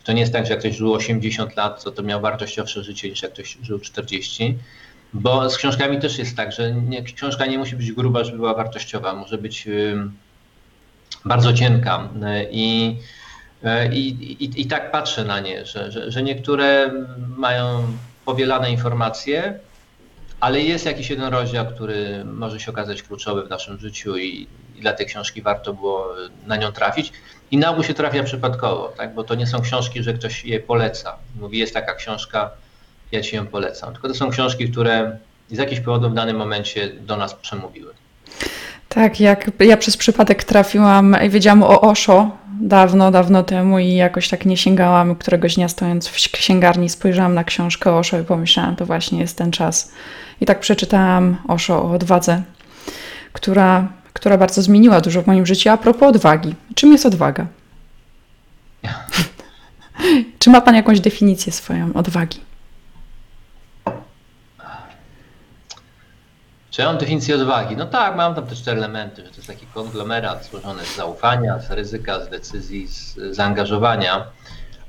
To 0.03 0.13
nie 0.13 0.21
jest 0.21 0.33
tak, 0.33 0.45
że 0.45 0.51
jak 0.51 0.59
ktoś 0.59 0.75
żył 0.75 0.93
80 0.93 1.55
lat, 1.55 1.83
to 1.83 1.91
to 1.91 2.03
miał 2.03 2.21
wartościowsze 2.21 2.83
życie 2.83 3.09
niż 3.09 3.21
jak 3.21 3.33
ktoś 3.33 3.57
żył 3.61 3.79
40. 3.79 4.57
Bo 5.13 5.49
z 5.49 5.57
książkami 5.57 5.99
też 5.99 6.17
jest 6.17 6.37
tak, 6.37 6.51
że 6.51 6.73
nie, 6.73 7.03
książka 7.03 7.45
nie 7.45 7.57
musi 7.57 7.75
być 7.75 7.91
gruba, 7.91 8.23
żeby 8.23 8.37
była 8.37 8.53
wartościowa. 8.53 9.13
Może 9.13 9.37
być 9.37 9.67
bardzo 11.25 11.53
cienka. 11.53 12.09
I, 12.51 12.97
i, 13.91 14.07
i, 14.39 14.61
i 14.61 14.65
tak 14.67 14.91
patrzę 14.91 15.25
na 15.25 15.39
nie, 15.39 15.65
że, 15.65 15.91
że, 15.91 16.11
że 16.11 16.23
niektóre 16.23 16.91
mają 17.37 17.87
powielane 18.25 18.71
informacje, 18.71 19.59
ale 20.43 20.61
jest 20.61 20.85
jakiś 20.85 21.09
jeden 21.09 21.33
rozdział, 21.33 21.65
który 21.65 22.25
może 22.25 22.59
się 22.59 22.71
okazać 22.71 23.03
kluczowy 23.03 23.43
w 23.43 23.49
naszym 23.49 23.79
życiu 23.79 24.17
i, 24.17 24.47
i 24.75 24.81
dla 24.81 24.93
tej 24.93 25.05
książki 25.05 25.41
warto 25.41 25.73
było 25.73 26.15
na 26.47 26.55
nią 26.57 26.71
trafić. 26.71 27.11
I 27.51 27.57
na 27.57 27.69
ogół 27.69 27.83
się 27.83 27.93
trafia 27.93 28.23
przypadkowo, 28.23 28.93
tak? 28.97 29.13
bo 29.13 29.23
to 29.23 29.35
nie 29.35 29.47
są 29.47 29.61
książki, 29.61 30.03
że 30.03 30.13
ktoś 30.13 30.45
je 30.45 30.59
poleca. 30.59 31.15
Mówi, 31.39 31.57
jest 31.57 31.73
taka 31.73 31.95
książka, 31.95 32.49
ja 33.11 33.21
ci 33.21 33.35
ją 33.35 33.47
polecam. 33.47 33.93
Tylko 33.93 34.07
to 34.07 34.13
są 34.13 34.29
książki, 34.29 34.69
które 34.69 35.17
z 35.51 35.57
jakichś 35.57 35.81
powodów 35.81 36.11
w 36.11 36.15
danym 36.15 36.37
momencie 36.37 36.89
do 36.89 37.17
nas 37.17 37.33
przemówiły. 37.33 37.93
Tak, 38.89 39.19
jak 39.19 39.51
ja 39.59 39.77
przez 39.77 39.97
przypadek 39.97 40.43
trafiłam 40.43 41.17
i 41.25 41.29
wiedziałam 41.29 41.63
o 41.63 41.81
Osho 41.81 42.31
dawno, 42.61 43.11
dawno 43.11 43.43
temu 43.43 43.79
i 43.79 43.93
jakoś 43.93 44.29
tak 44.29 44.45
nie 44.45 44.57
sięgałam. 44.57 45.15
Któregoś 45.15 45.55
dnia 45.55 45.69
stojąc 45.69 46.07
w 46.07 46.31
księgarni 46.31 46.89
spojrzałam 46.89 47.33
na 47.33 47.43
książkę 47.43 47.95
Osho 47.95 48.19
i 48.19 48.23
pomyślałam, 48.23 48.75
to 48.75 48.85
właśnie 48.85 49.19
jest 49.19 49.37
ten 49.37 49.51
czas. 49.51 49.91
I 50.41 50.45
tak 50.45 50.59
przeczytałam 50.59 51.37
Osho 51.47 51.83
o 51.83 51.91
odwadze, 51.91 52.43
która, 53.33 53.87
która 54.13 54.37
bardzo 54.37 54.61
zmieniła 54.61 55.01
dużo 55.01 55.21
w 55.21 55.27
moim 55.27 55.45
życiu. 55.45 55.69
A 55.69 55.77
propos 55.77 56.09
odwagi, 56.09 56.55
czym 56.75 56.91
jest 56.91 57.05
odwaga? 57.05 57.47
Czy 60.39 60.49
ma 60.49 60.61
Pan 60.61 60.75
jakąś 60.75 60.99
definicję 60.99 61.51
swoją 61.51 61.93
odwagi? 61.93 62.39
Czy 66.73 66.81
ja 66.81 66.87
mam 66.87 66.97
definicję 66.97 67.35
odwagi? 67.35 67.77
No 67.77 67.85
tak, 67.85 68.15
mam 68.15 68.35
tam 68.35 68.47
te 68.47 68.55
cztery 68.55 68.77
elementy, 68.77 69.23
że 69.23 69.29
to 69.29 69.35
jest 69.35 69.47
taki 69.47 69.65
konglomerat 69.65 70.45
złożony 70.45 70.83
z 70.83 70.95
zaufania, 70.95 71.59
z 71.59 71.71
ryzyka, 71.71 72.25
z 72.25 72.29
decyzji, 72.29 72.87
z 72.87 73.15
zaangażowania, 73.35 74.25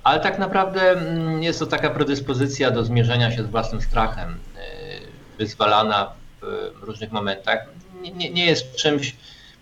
ale 0.04 0.20
tak 0.20 0.38
naprawdę 0.38 0.90
mm, 0.90 1.42
jest 1.42 1.58
to 1.58 1.66
taka 1.66 1.90
predyspozycja 1.90 2.70
do 2.70 2.84
zmierzenia 2.84 3.30
się 3.30 3.42
z 3.42 3.46
własnym 3.46 3.80
strachem, 3.80 4.38
yy, 4.54 4.83
wyzwalana 5.38 6.10
w 6.42 6.82
różnych 6.82 7.12
momentach. 7.12 7.58
Nie, 8.14 8.30
nie, 8.30 8.46
jest 8.46 8.76
czymś, 8.76 9.16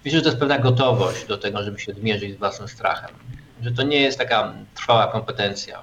myślę, 0.04 0.18
że 0.18 0.22
to 0.22 0.28
jest 0.28 0.40
pewna 0.40 0.58
gotowość 0.58 1.26
do 1.26 1.38
tego, 1.38 1.62
żeby 1.64 1.80
się 1.80 1.92
zmierzyć 1.94 2.34
z 2.34 2.38
własnym 2.38 2.68
strachem, 2.68 3.10
że 3.62 3.70
to 3.72 3.82
nie 3.82 4.00
jest 4.00 4.18
taka 4.18 4.52
trwała 4.74 5.06
kompetencja, 5.06 5.82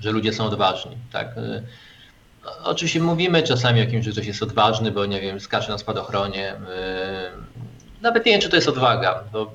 że 0.00 0.10
ludzie 0.12 0.32
są 0.32 0.44
odważni, 0.44 0.96
tak. 1.12 1.28
No, 1.36 2.50
Oczywiście 2.64 3.00
mówimy 3.00 3.42
czasami 3.42 3.82
o 3.82 3.86
kimś, 3.86 4.04
że 4.04 4.10
ktoś 4.12 4.26
jest 4.26 4.42
odważny, 4.42 4.90
bo 4.92 5.06
nie 5.06 5.20
wiem, 5.20 5.40
skacze 5.40 5.72
na 5.72 5.78
spadochronie. 5.78 6.54
Yy, 6.60 8.00
Nawet 8.00 8.26
nie 8.26 8.32
wiem, 8.32 8.40
czy 8.40 8.48
to 8.48 8.56
jest 8.56 8.68
odwaga, 8.68 9.24
bo 9.32 9.52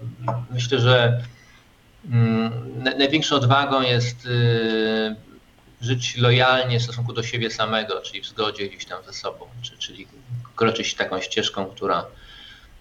myślę, 0.52 0.80
że 0.80 1.22
mm, 2.12 2.84
na- 2.84 2.96
największą 2.96 3.36
odwagą 3.36 3.82
jest 3.82 4.26
yy, 4.26 5.16
żyć 5.82 6.18
lojalnie 6.18 6.80
w 6.80 6.84
stosunku 6.84 7.14
do 7.14 7.24
siebie 7.24 7.52
samego, 7.52 8.02
czyli 8.02 8.22
w 8.22 8.26
zgodzie 8.26 8.70
gdzieś 8.70 8.86
tam 8.86 9.04
ze 9.04 9.14
sobą, 9.14 9.46
czy- 9.62 9.78
czyli 9.78 10.08
kroczyć 10.56 10.94
taką 10.96 11.22
ścieżką, 11.22 11.66
która 11.66 12.06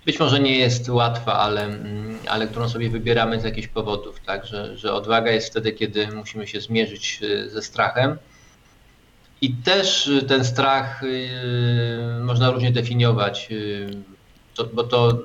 być 0.06 0.20
może 0.20 0.40
nie 0.40 0.58
jest 0.58 0.88
łatwa, 0.88 1.38
ale, 1.38 1.62
mm, 1.64 2.18
ale 2.28 2.46
którą 2.46 2.68
sobie 2.68 2.90
wybieramy 2.90 3.40
z 3.40 3.44
jakichś 3.44 3.68
powodów, 3.68 4.20
tak? 4.20 4.46
Że, 4.46 4.76
że 4.78 4.92
odwaga 4.92 5.30
jest 5.30 5.50
wtedy, 5.50 5.72
kiedy 5.72 6.06
musimy 6.08 6.46
się 6.46 6.60
zmierzyć 6.60 7.20
yy, 7.20 7.50
ze 7.50 7.62
strachem. 7.62 8.18
I 9.40 9.54
też 9.54 10.06
y, 10.06 10.22
ten 10.22 10.44
strach 10.44 11.02
y, 11.02 11.28
można 12.20 12.50
różnie 12.50 12.72
definiować, 12.72 13.48
y, 13.50 13.90
bo 14.72 14.84
to 14.84 15.18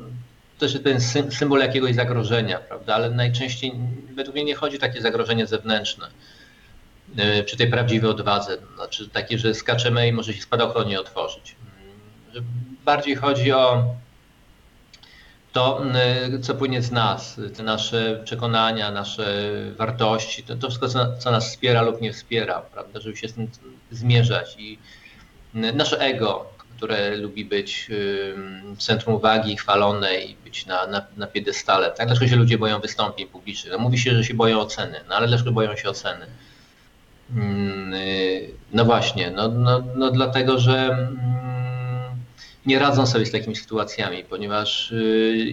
też 0.60 0.72
jest 0.72 0.84
ten 0.84 1.02
sym- 1.02 1.32
symbol 1.32 1.60
jakiegoś 1.60 1.96
zagrożenia, 1.96 2.60
prawda? 2.60 2.96
Ale 2.96 3.10
najczęściej 3.10 3.74
według 4.16 4.36
mnie 4.36 4.44
nie 4.46 4.56
chodzi 4.56 4.78
o 4.78 4.80
takie 4.80 5.02
zagrożenie 5.02 5.48
zewnętrzne 5.48 6.08
y, 6.08 6.12
przy 7.46 7.58
tej 7.58 7.70
prawdziwej 7.70 8.12
odwadze, 8.12 8.58
znaczy 8.76 9.10
takie, 9.10 9.38
że 9.38 9.54
skaczemy 9.54 10.08
i 10.08 10.14
może 10.14 10.34
się 10.34 10.42
spadochron 10.42 10.88
nie 10.88 11.00
otworzyć. 11.00 11.56
Że 12.34 12.42
Bardziej 12.86 13.16
chodzi 13.16 13.52
o 13.52 13.86
to, 15.54 15.82
y, 16.36 16.40
co 16.40 16.56
płynie 16.56 16.82
z 16.82 16.92
nas, 16.92 17.40
te 17.58 17.64
nasze 17.64 18.22
przekonania, 18.26 18.92
nasze 18.92 19.52
wartości, 19.78 20.44
to, 20.44 20.56
to 20.56 20.68
wszystko, 20.68 20.88
co, 20.88 21.18
co 21.18 21.32
nas 21.32 21.50
wspiera 21.50 21.82
lub 21.82 22.02
nie 22.02 22.14
wspiera, 22.14 22.62
prawda, 22.62 23.00
żeby 23.00 23.18
się 23.18 23.28
z 23.28 23.34
tym 23.34 23.48
zmierzać 23.92 24.56
i 24.60 24.78
y, 25.56 25.74
nasze 25.74 26.00
ego, 26.00 26.46
które 26.78 27.18
lubi 27.18 27.46
być 27.46 27.92
centrum 28.78 29.16
uwagi, 29.16 29.58
chwalone 29.58 30.22
i 30.22 30.36
być 30.36 30.66
na, 30.66 30.88
na, 30.88 31.06
na 31.18 31.28
piedestale. 31.28 31.92
Tak? 31.92 32.08
Dlaczego 32.08 32.28
się 32.28 32.36
ludzie 32.36 32.58
boją 32.58 32.80
wystąpień 32.80 33.28
publicznych? 33.28 33.74
No, 33.74 33.80
mówi 33.80 33.98
się, 33.98 34.16
że 34.16 34.24
się 34.24 34.34
boją 34.34 34.60
oceny, 34.60 35.00
no 35.10 35.16
ale 35.16 35.28
dlaczego 35.28 35.52
boją 35.52 35.76
się 35.76 35.90
oceny? 35.90 36.26
Mm, 37.36 37.94
no 38.74 38.86
właśnie, 38.86 39.32
no, 39.32 39.48
no, 39.48 39.84
no 39.96 40.12
dlatego, 40.12 40.60
że 40.60 40.90
mm, 40.90 41.12
nie 42.66 42.80
radzą 42.80 43.06
sobie 43.06 43.26
z 43.26 43.32
takimi 43.32 43.56
sytuacjami, 43.56 44.24
ponieważ 44.24 44.94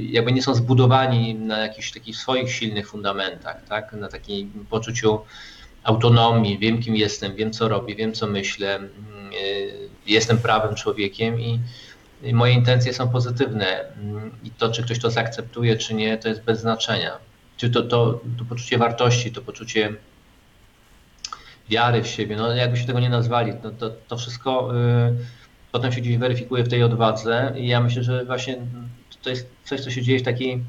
jakby 0.00 0.32
nie 0.32 0.42
są 0.42 0.54
zbudowani 0.54 1.34
na 1.34 1.58
jakichś 1.58 1.92
takich 1.92 2.16
swoich 2.16 2.52
silnych 2.52 2.88
fundamentach, 2.88 3.64
tak? 3.68 3.92
na 3.92 4.08
takim 4.08 4.66
poczuciu 4.70 5.20
autonomii, 5.82 6.58
wiem 6.58 6.82
kim 6.82 6.96
jestem, 6.96 7.36
wiem 7.36 7.50
co 7.52 7.68
robię, 7.68 7.94
wiem 7.94 8.12
co 8.12 8.26
myślę, 8.26 8.74
mm, 8.76 8.88
jestem 10.06 10.38
prawym 10.38 10.74
człowiekiem 10.74 11.40
i 11.40 11.60
moje 12.32 12.52
intencje 12.52 12.94
są 12.94 13.08
pozytywne 13.08 13.84
i 14.44 14.50
to, 14.50 14.72
czy 14.72 14.82
ktoś 14.82 14.98
to 14.98 15.10
zaakceptuje, 15.10 15.76
czy 15.76 15.94
nie, 15.94 16.18
to 16.18 16.28
jest 16.28 16.42
bez 16.42 16.60
znaczenia. 16.60 17.18
Czy 17.56 17.70
to, 17.70 17.82
to, 17.82 18.20
to 18.38 18.44
poczucie 18.48 18.78
wartości, 18.78 19.32
to 19.32 19.42
poczucie 19.42 19.92
wiary 21.70 22.02
w 22.02 22.06
siebie, 22.06 22.36
no 22.36 22.54
jakby 22.54 22.76
się 22.76 22.86
tego 22.86 23.00
nie 23.00 23.08
nazwali, 23.08 23.52
to, 23.62 23.70
to, 23.70 23.90
to 24.08 24.16
wszystko 24.16 24.70
y, 24.76 25.16
potem 25.72 25.92
się 25.92 26.00
gdzieś 26.00 26.16
weryfikuje 26.16 26.64
w 26.64 26.68
tej 26.68 26.82
odwadze 26.82 27.52
i 27.56 27.68
ja 27.68 27.80
myślę, 27.80 28.02
że 28.02 28.24
właśnie 28.24 28.56
to 29.22 29.30
jest 29.30 29.48
coś, 29.64 29.80
co 29.80 29.90
się 29.90 30.02
dzieje 30.02 30.18
w 30.18 30.22
takiej 30.22 30.64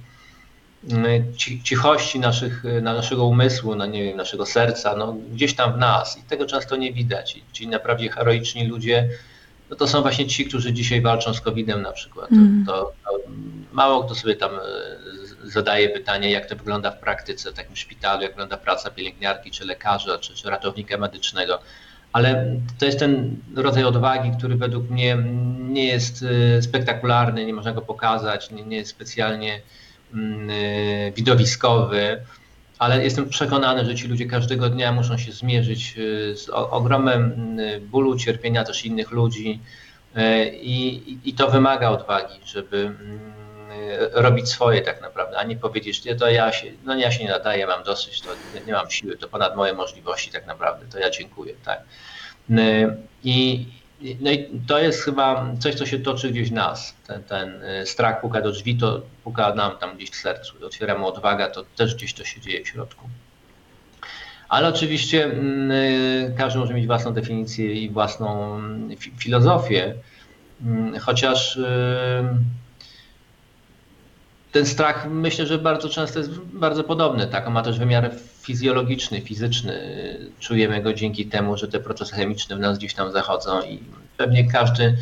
y, 0.83 1.63
cichości 1.63 2.19
naszych, 2.19 2.63
naszego 2.81 3.25
umysłu, 3.25 3.75
no 3.75 3.85
nie 3.85 4.03
wiem, 4.03 4.17
naszego 4.17 4.45
serca, 4.45 4.95
no 4.95 5.15
gdzieś 5.31 5.55
tam 5.55 5.73
w 5.73 5.77
nas 5.77 6.17
i 6.17 6.21
tego 6.21 6.45
często 6.45 6.75
nie 6.75 6.93
widać. 6.93 7.37
I 7.37 7.43
ci 7.53 7.67
naprawdę 7.67 8.09
heroiczni 8.09 8.67
ludzie 8.67 9.09
no 9.69 9.75
to 9.75 9.87
są 9.87 10.01
właśnie 10.01 10.27
ci, 10.27 10.45
którzy 10.45 10.73
dzisiaj 10.73 11.01
walczą 11.01 11.33
z 11.33 11.41
COVID-em 11.41 11.81
na 11.81 11.91
przykład. 11.91 12.31
Mm. 12.31 12.63
To, 12.67 12.91
to, 13.05 13.19
mało 13.71 14.03
kto 14.03 14.15
sobie 14.15 14.35
tam 14.35 14.51
zadaje 15.51 15.89
pytanie, 15.89 16.31
jak 16.31 16.45
to 16.45 16.55
wygląda 16.55 16.91
w 16.91 16.99
praktyce 16.99 17.51
w 17.51 17.53
takim 17.53 17.75
szpitalu, 17.75 18.21
jak 18.21 18.31
wygląda 18.31 18.57
praca 18.57 18.91
pielęgniarki, 18.91 19.51
czy 19.51 19.65
lekarza, 19.65 20.19
czy, 20.19 20.35
czy 20.35 20.49
ratownika 20.49 20.97
medycznego. 20.97 21.59
Ale 22.13 22.55
to 22.79 22.85
jest 22.85 22.99
ten 22.99 23.35
rodzaj 23.55 23.83
odwagi, 23.83 24.31
który 24.37 24.55
według 24.55 24.89
mnie 24.89 25.17
nie 25.59 25.85
jest 25.85 26.25
e, 26.57 26.61
spektakularny, 26.61 27.45
nie 27.45 27.53
można 27.53 27.73
go 27.73 27.81
pokazać, 27.81 28.51
nie, 28.51 28.63
nie 28.63 28.77
jest 28.77 28.91
specjalnie 28.91 29.61
mm, 30.13 30.49
e, 30.49 31.11
widowiskowy 31.11 32.21
ale 32.79 33.03
jestem 33.03 33.29
przekonany, 33.29 33.85
że 33.85 33.95
ci 33.95 34.07
ludzie 34.07 34.25
każdego 34.25 34.69
dnia 34.69 34.91
muszą 34.91 35.17
się 35.17 35.31
zmierzyć 35.31 35.95
y, 35.97 36.37
z 36.37 36.49
ogromem 36.49 37.59
y, 37.59 37.81
bólu, 37.81 38.17
cierpienia 38.17 38.63
też 38.63 38.85
innych 38.85 39.11
ludzi 39.11 39.59
y, 40.17 40.19
i, 40.61 41.29
i 41.29 41.33
to 41.33 41.51
wymaga 41.51 41.89
odwagi, 41.89 42.39
żeby 42.45 42.77
mm, 42.77 43.38
robić 44.11 44.49
swoje 44.49 44.82
tak 44.82 45.01
naprawdę, 45.01 45.38
a 45.38 45.43
nie 45.43 45.55
powiedzieć, 45.55 46.03
to 46.20 46.30
ja 46.30 46.51
się, 46.51 46.72
no 46.86 46.95
ja 46.95 47.11
się 47.11 47.24
nie 47.24 47.30
nadaję, 47.30 47.67
mam 47.67 47.84
dosyć, 47.84 48.22
to 48.22 48.30
nie 48.67 48.74
mam 48.74 48.89
siły, 48.91 49.17
to 49.17 49.28
ponad 49.28 49.55
moje 49.55 49.74
możliwości 49.74 50.32
tak 50.32 50.47
naprawdę, 50.47 50.86
to 50.91 50.99
ja 50.99 51.09
dziękuję, 51.09 51.53
tak. 51.65 51.80
I, 53.24 53.65
no 54.22 54.32
i 54.32 54.61
to 54.67 54.80
jest 54.80 55.03
chyba 55.03 55.45
coś, 55.59 55.76
co 55.76 55.86
się 55.86 55.99
toczy 55.99 56.30
gdzieś 56.30 56.49
w 56.49 56.53
nas. 56.53 56.95
Ten, 57.07 57.24
ten 57.24 57.63
y, 57.63 57.86
strach 57.86 58.22
puka 58.22 58.41
do 58.41 58.51
drzwi, 58.51 58.78
to 58.78 59.01
puka 59.24 59.53
nam 59.53 59.78
tam 59.78 59.97
gdzieś 59.97 60.09
w 60.09 60.15
sercu. 60.15 60.65
Otwieramy 60.65 61.05
odwaga, 61.05 61.49
to 61.49 61.63
też 61.76 61.95
gdzieś 61.95 62.13
to 62.13 62.26
się 62.26 62.41
dzieje 62.41 62.63
w 62.63 62.67
środku. 62.67 63.09
Ale 64.49 64.67
oczywiście 64.67 65.24
mm, 65.26 65.72
y, 65.72 66.34
każdy 66.38 66.59
może 66.59 66.74
mieć 66.74 66.88
własną 66.88 67.13
definicję 67.13 67.74
i 67.74 67.89
własną 67.89 68.55
mm, 68.55 68.97
filozofię, 69.17 69.95
mm, 70.61 70.99
chociaż 70.99 71.55
y, 71.55 71.63
ten 74.51 74.65
strach 74.65 75.07
myślę, 75.09 75.45
że 75.45 75.57
bardzo 75.57 75.89
często 75.89 76.19
jest 76.19 76.39
bardzo 76.39 76.83
podobny. 76.83 77.27
Tak? 77.27 77.47
On 77.47 77.53
ma 77.53 77.63
też 77.63 77.79
wymiar 77.79 78.11
fizjologiczny, 78.41 79.21
fizyczny. 79.21 79.79
Czujemy 80.39 80.81
go 80.81 80.93
dzięki 80.93 81.25
temu, 81.25 81.57
że 81.57 81.67
te 81.67 81.79
procesy 81.79 82.15
chemiczne 82.15 82.55
w 82.55 82.59
nas 82.59 82.77
gdzieś 82.77 82.93
tam 82.93 83.11
zachodzą 83.11 83.61
i 83.61 83.79
pewnie 84.17 84.51
każdy 84.51 84.97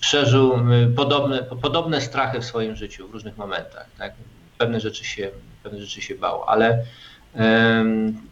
przeżył 0.00 0.58
podobne, 0.96 1.42
podobne 1.42 2.00
strachy 2.00 2.40
w 2.40 2.44
swoim 2.44 2.76
życiu 2.76 3.08
w 3.08 3.12
różnych 3.12 3.36
momentach. 3.36 3.86
Tak? 3.98 4.12
Pewne, 4.58 4.80
rzeczy 4.80 5.04
się, 5.04 5.30
pewne 5.62 5.80
rzeczy 5.80 6.02
się 6.02 6.14
bał, 6.14 6.44
ale 6.44 6.84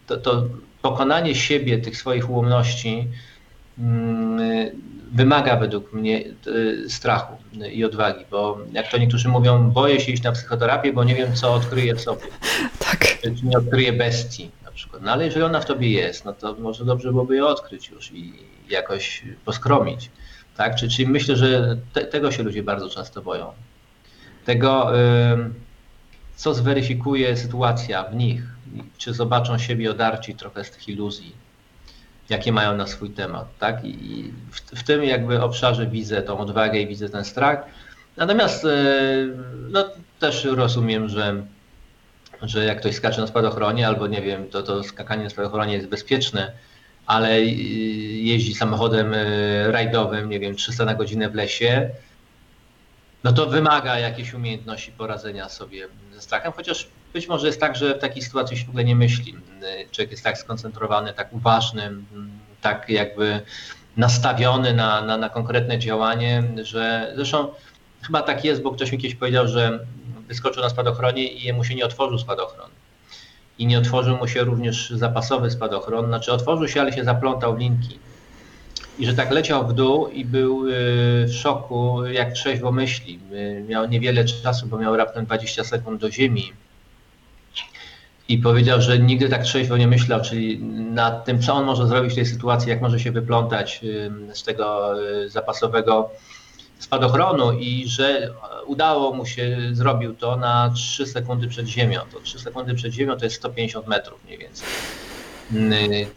to, 0.07 0.17
to 0.17 0.45
pokonanie 0.83 1.35
siebie, 1.35 1.79
tych 1.79 1.97
swoich 1.97 2.31
ułomności 2.31 3.09
wymaga 5.13 5.57
według 5.57 5.93
mnie 5.93 6.25
e, 6.25 6.89
strachu 6.89 7.37
i 7.73 7.85
odwagi, 7.85 8.25
bo 8.31 8.59
jak 8.73 8.91
to 8.91 8.99
niektórzy 8.99 9.29
mówią, 9.29 9.71
boję 9.71 10.01
się 10.01 10.13
iść 10.13 10.23
na 10.23 10.33
psychoterapię, 10.33 10.93
bo 10.93 11.05
nie 11.05 11.15
wiem, 11.15 11.35
co 11.35 11.55
odkryję 11.55 11.95
w 11.95 12.01
sobie. 12.01 12.23
Tak. 12.79 13.21
Czy 13.23 13.35
nie 13.43 13.59
odkryję 13.59 13.93
bestii 13.93 14.51
na 14.65 14.71
przykład. 14.71 15.03
No 15.03 15.13
ale 15.13 15.25
jeżeli 15.25 15.45
ona 15.45 15.61
w 15.61 15.67
tobie 15.67 15.91
jest, 15.91 16.25
no 16.25 16.33
to 16.33 16.55
może 16.55 16.85
dobrze 16.85 17.11
byłoby 17.11 17.37
ją 17.37 17.47
odkryć 17.47 17.89
już 17.89 18.13
i 18.13 18.33
jakoś 18.71 19.23
poskromić. 19.45 20.11
Tak? 20.57 20.77
Czyli, 20.77 20.93
czyli 20.93 21.09
myślę, 21.09 21.37
że 21.37 21.77
te, 21.93 22.05
tego 22.05 22.33
się 22.33 22.43
ludzie 22.43 22.63
bardzo 22.63 22.91
często 22.91 23.23
boją. 23.23 23.53
Tego, 24.45 24.93
co 26.37 26.55
zweryfikuje 26.55 27.37
sytuacja 27.37 28.03
w 28.05 28.15
nich, 28.15 28.43
czy 28.99 29.15
zobaczą 29.15 29.59
siebie 29.59 29.91
odarci 29.91 30.35
trochę 30.35 30.65
z 30.65 30.71
tych 30.71 30.89
iluzji 30.89 31.46
jakie 32.29 32.53
mają 32.53 32.77
na 32.77 32.87
swój 32.87 33.11
temat. 33.11 33.59
Tak? 33.59 33.85
I 33.85 34.33
w, 34.51 34.81
w 34.81 34.83
tym 34.83 35.05
jakby 35.05 35.43
obszarze 35.43 35.87
widzę 35.87 36.23
tą 36.23 36.39
odwagę 36.39 36.79
i 36.79 36.87
widzę 36.87 37.09
ten 37.09 37.25
strach. 37.25 37.65
Natomiast 38.17 38.65
e, 38.65 38.69
no, 39.71 39.91
też 40.21 40.45
rozumiem, 40.45 41.09
że, 41.09 41.43
że 42.43 42.65
jak 42.65 42.81
ktoś 42.81 42.95
skacze 42.95 43.21
na 43.21 43.27
spadochronie, 43.27 43.87
albo 43.87 44.07
nie 44.07 44.23
wiem, 44.23 44.49
to, 44.49 44.63
to 44.63 44.83
skakanie 44.83 45.25
na 45.25 45.31
spadochronie 45.31 45.75
jest 45.75 45.89
bezpieczne, 45.89 46.53
ale 47.07 47.43
jeździ 47.43 48.55
samochodem 48.55 49.15
e, 49.15 49.73
rajdowym, 49.73 50.31
nie 50.31 50.41
wiem, 50.41 50.57
300 50.57 50.85
na 50.85 50.95
godzinę 50.95 51.29
w 51.29 51.35
lesie, 51.35 51.91
no 53.25 53.33
to 53.33 53.47
wymaga 53.47 53.99
jakiejś 53.99 54.35
umiejętności 54.35 54.93
poradzenia 54.93 55.49
sobie 55.49 55.89
ze 56.15 56.21
strachem, 56.21 56.53
chociaż 56.53 56.89
być 57.17 57.29
może 57.29 57.47
jest 57.47 57.61
tak, 57.61 57.77
że 57.77 57.95
w 57.95 57.99
takiej 57.99 58.23
sytuacji 58.23 58.57
się 58.57 58.67
w 58.67 58.69
ogóle 58.69 58.85
nie 58.85 58.97
myśli. 58.97 59.35
Człowiek 59.91 60.11
jest 60.11 60.25
tak 60.25 60.39
skoncentrowany, 60.39 61.13
tak 61.13 61.33
uważny, 61.33 61.91
tak 62.61 62.89
jakby 62.89 63.41
nastawiony 63.97 64.75
na, 64.75 65.03
na, 65.03 65.17
na 65.17 65.29
konkretne 65.29 65.79
działanie, 65.79 66.43
że 66.63 67.13
zresztą 67.17 67.49
chyba 68.03 68.23
tak 68.23 68.45
jest, 68.45 68.63
bo 68.63 68.71
ktoś 68.71 68.93
mi 68.93 68.99
kiedyś 68.99 69.17
powiedział, 69.17 69.49
że 69.49 69.87
wyskoczył 70.29 70.63
na 70.63 70.71
spadochronie 70.71 71.33
i 71.33 71.43
jemu 71.43 71.65
się 71.65 71.75
nie 71.75 71.85
otworzył 71.85 72.19
spadochron. 72.19 72.71
I 73.59 73.67
nie 73.67 73.79
otworzył 73.79 74.17
mu 74.17 74.29
się 74.29 74.45
również 74.45 74.91
zapasowy 74.91 75.51
spadochron, 75.51 76.07
znaczy 76.07 76.33
otworzył 76.33 76.69
się, 76.69 76.81
ale 76.81 76.93
się 76.93 77.05
zaplątał 77.05 77.57
w 77.57 77.59
linki. 77.59 77.99
I 78.99 79.07
że 79.07 79.15
tak 79.15 79.31
leciał 79.31 79.67
w 79.69 79.73
dół 79.73 80.09
i 80.09 80.25
był 80.25 80.69
y, 80.69 80.73
w 81.29 81.35
szoku, 81.35 82.07
jak 82.07 82.33
trzeźwo 82.33 82.73
myśli. 82.73 83.19
Y, 83.33 83.65
miał 83.69 83.89
niewiele 83.89 84.25
czasu, 84.25 84.67
bo 84.67 84.79
miał 84.79 84.97
raptem 84.97 85.27
20 85.27 85.65
sekund 85.65 86.01
do 86.01 86.11
ziemi 86.11 86.53
i 88.29 88.39
powiedział, 88.39 88.81
że 88.81 88.99
nigdy 88.99 89.29
tak 89.29 89.43
trzeźwo 89.43 89.77
nie 89.77 89.89
myślał, 89.89 90.21
czyli 90.21 90.59
nad 90.93 91.25
tym, 91.25 91.43
co 91.43 91.55
on 91.55 91.65
może 91.65 91.87
zrobić 91.87 92.13
w 92.13 92.15
tej 92.15 92.27
sytuacji, 92.27 92.71
jak 92.71 92.81
może 92.81 93.01
się 93.01 93.13
wyplątać 93.13 93.81
z 94.33 94.43
tego 94.43 94.95
y, 95.25 95.31
zapasowego 95.31 96.11
spadochronu 96.79 97.53
i 97.53 97.89
że 97.89 98.31
udało 98.67 99.15
mu 99.15 99.27
się, 99.27 99.59
zrobił 99.73 100.15
to 100.15 100.37
na 100.37 100.73
3 100.75 101.07
sekundy 101.07 101.49
przed 101.49 101.67
ziemią. 101.67 102.01
To 102.13 102.21
3 102.21 102.39
sekundy 102.39 102.75
przed 102.75 102.93
ziemią 102.93 103.17
to 103.17 103.25
jest 103.25 103.37
150 103.37 103.87
metrów 103.87 104.25
mniej 104.25 104.39
więcej. 104.39 104.69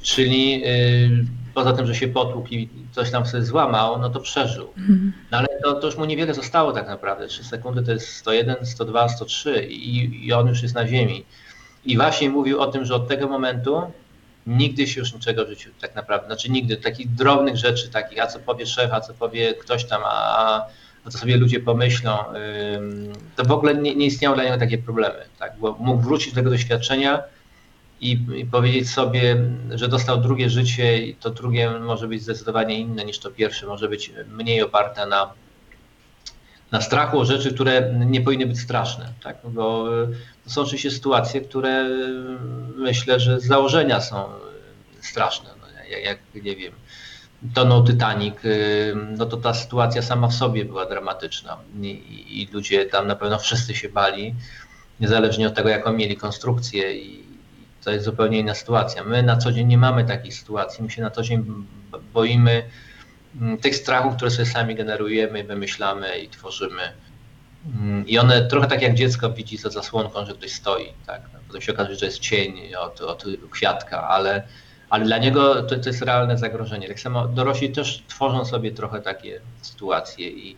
Czyli 0.01 0.63
y, 0.65 1.25
poza 1.53 1.73
tym, 1.73 1.87
że 1.87 1.95
się 1.95 2.07
potłukł 2.07 2.47
i 2.49 2.69
coś 2.91 3.11
tam 3.11 3.25
sobie 3.25 3.43
złamał, 3.43 3.99
no 3.99 4.09
to 4.09 4.19
przeżył. 4.19 4.67
Mhm. 4.77 5.13
No 5.31 5.37
ale 5.37 5.47
to, 5.63 5.73
to 5.73 5.87
już 5.87 5.97
mu 5.97 6.05
niewiele 6.05 6.33
zostało 6.33 6.71
tak 6.71 6.87
naprawdę. 6.87 7.27
3 7.27 7.43
sekundy 7.43 7.83
to 7.83 7.91
jest 7.91 8.07
101, 8.07 8.65
102, 8.65 9.09
103 9.09 9.65
i, 9.65 10.25
i 10.27 10.33
on 10.33 10.47
już 10.47 10.63
jest 10.63 10.75
na 10.75 10.87
ziemi. 10.87 11.25
I 11.85 11.97
właśnie 11.97 12.29
mówił 12.29 12.61
o 12.61 12.67
tym, 12.67 12.85
że 12.85 12.95
od 12.95 13.07
tego 13.07 13.27
momentu 13.27 13.81
nigdy 14.47 14.87
się 14.87 14.99
już 14.99 15.13
niczego 15.13 15.45
w 15.45 15.49
życiu 15.49 15.69
tak 15.81 15.95
naprawdę, 15.95 16.27
znaczy 16.27 16.51
nigdy, 16.51 16.77
takich 16.77 17.13
drobnych 17.13 17.57
rzeczy, 17.57 17.89
takich, 17.89 18.21
a 18.21 18.27
co 18.27 18.39
powie 18.39 18.65
szef, 18.65 18.93
a 18.93 19.01
co 19.01 19.13
powie 19.13 19.53
ktoś 19.53 19.85
tam, 19.85 20.01
a, 20.05 20.65
a 21.05 21.09
co 21.09 21.17
sobie 21.17 21.37
ludzie 21.37 21.59
pomyślą, 21.59 22.17
to 23.35 23.43
w 23.43 23.51
ogóle 23.51 23.75
nie, 23.75 23.95
nie 23.95 24.05
istniały 24.05 24.35
dla 24.35 24.43
niego 24.45 24.57
takie 24.57 24.77
problemy, 24.77 25.25
tak? 25.39 25.53
bo 25.59 25.77
mógł 25.79 26.01
wrócić 26.01 26.29
do 26.29 26.35
tego 26.35 26.49
doświadczenia 26.49 27.23
i, 28.01 28.19
i, 28.35 28.45
powiedzieć 28.45 28.89
sobie, 28.89 29.37
że 29.71 29.87
dostał 29.87 30.21
drugie 30.21 30.49
życie 30.49 30.97
i 30.97 31.15
to 31.15 31.29
drugie 31.29 31.69
może 31.69 32.07
być 32.07 32.23
zdecydowanie 32.23 32.79
inne 32.79 33.05
niż 33.05 33.19
to 33.19 33.31
pierwsze, 33.31 33.67
może 33.67 33.89
być 33.89 34.11
mniej 34.31 34.61
oparte 34.61 35.05
na 35.05 35.33
na 36.71 36.81
strachu 36.81 37.19
o 37.19 37.25
rzeczy, 37.25 37.53
które 37.53 37.93
nie 38.05 38.21
powinny 38.21 38.45
być 38.45 38.59
straszne. 38.59 39.13
Tak? 39.23 39.37
Bo 39.43 39.87
e, 40.03 40.07
to 40.43 40.49
są 40.49 40.61
oczywiście 40.61 40.91
sytuacje, 40.91 41.41
które 41.41 41.69
e, 41.69 41.89
myślę, 42.75 43.19
że 43.19 43.39
z 43.39 43.45
założenia 43.45 44.01
są 44.01 44.25
e, 44.25 44.29
straszne. 45.01 45.49
No, 45.61 45.67
jak, 45.89 46.03
jak, 46.03 46.43
nie 46.43 46.55
wiem, 46.55 46.73
tonął 47.53 47.83
Titanic, 47.83 48.35
no 49.17 49.25
to 49.25 49.37
ta 49.37 49.53
sytuacja 49.53 50.01
sama 50.01 50.27
w 50.27 50.33
sobie 50.33 50.65
była 50.65 50.85
dramatyczna 50.85 51.57
I, 51.81 52.41
i 52.41 52.47
ludzie 52.53 52.85
tam 52.85 53.07
na 53.07 53.15
pewno 53.15 53.39
wszyscy 53.39 53.75
się 53.75 53.89
bali, 53.89 54.35
niezależnie 54.99 55.47
od 55.47 55.55
tego, 55.55 55.69
jaką 55.69 55.93
mieli 55.93 56.17
konstrukcję 56.17 56.95
i 56.95 57.23
To 57.83 57.91
jest 57.91 58.05
zupełnie 58.05 58.39
inna 58.39 58.55
sytuacja. 58.55 59.03
My 59.03 59.23
na 59.23 59.37
co 59.37 59.51
dzień 59.51 59.67
nie 59.67 59.77
mamy 59.77 60.05
takich 60.05 60.33
sytuacji. 60.33 60.83
My 60.83 60.89
się 60.89 61.01
na 61.01 61.09
co 61.11 61.23
dzień 61.23 61.45
boimy 62.13 62.63
tych 63.61 63.75
strachów, 63.75 64.15
które 64.15 64.31
sobie 64.31 64.45
sami 64.45 64.75
generujemy, 64.75 65.43
wymyślamy 65.43 66.19
i 66.19 66.29
tworzymy. 66.29 66.81
Mm, 67.81 68.07
I 68.07 68.17
one 68.17 68.47
trochę 68.47 68.67
tak 68.67 68.81
jak 68.81 68.93
dziecko 68.95 69.29
widzi 69.29 69.57
za 69.57 69.69
zasłonką, 69.69 70.25
że 70.25 70.33
ktoś 70.33 70.51
stoi. 70.51 70.85
Tak? 71.07 71.21
Potem 71.47 71.61
się 71.61 71.73
okazuje, 71.73 71.97
że 71.97 72.05
jest 72.05 72.19
cień 72.19 72.75
od, 72.75 73.01
od 73.01 73.25
kwiatka, 73.51 74.07
ale, 74.07 74.43
ale 74.89 75.05
dla 75.05 75.17
niego 75.17 75.63
to, 75.63 75.79
to 75.79 75.89
jest 75.89 76.01
realne 76.01 76.37
zagrożenie. 76.37 76.87
Tak 76.87 76.99
samo 76.99 77.27
dorośli 77.27 77.69
też 77.69 78.03
tworzą 78.07 78.45
sobie 78.45 78.71
trochę 78.71 79.01
takie 79.01 79.41
sytuacje 79.61 80.29
i 80.29 80.57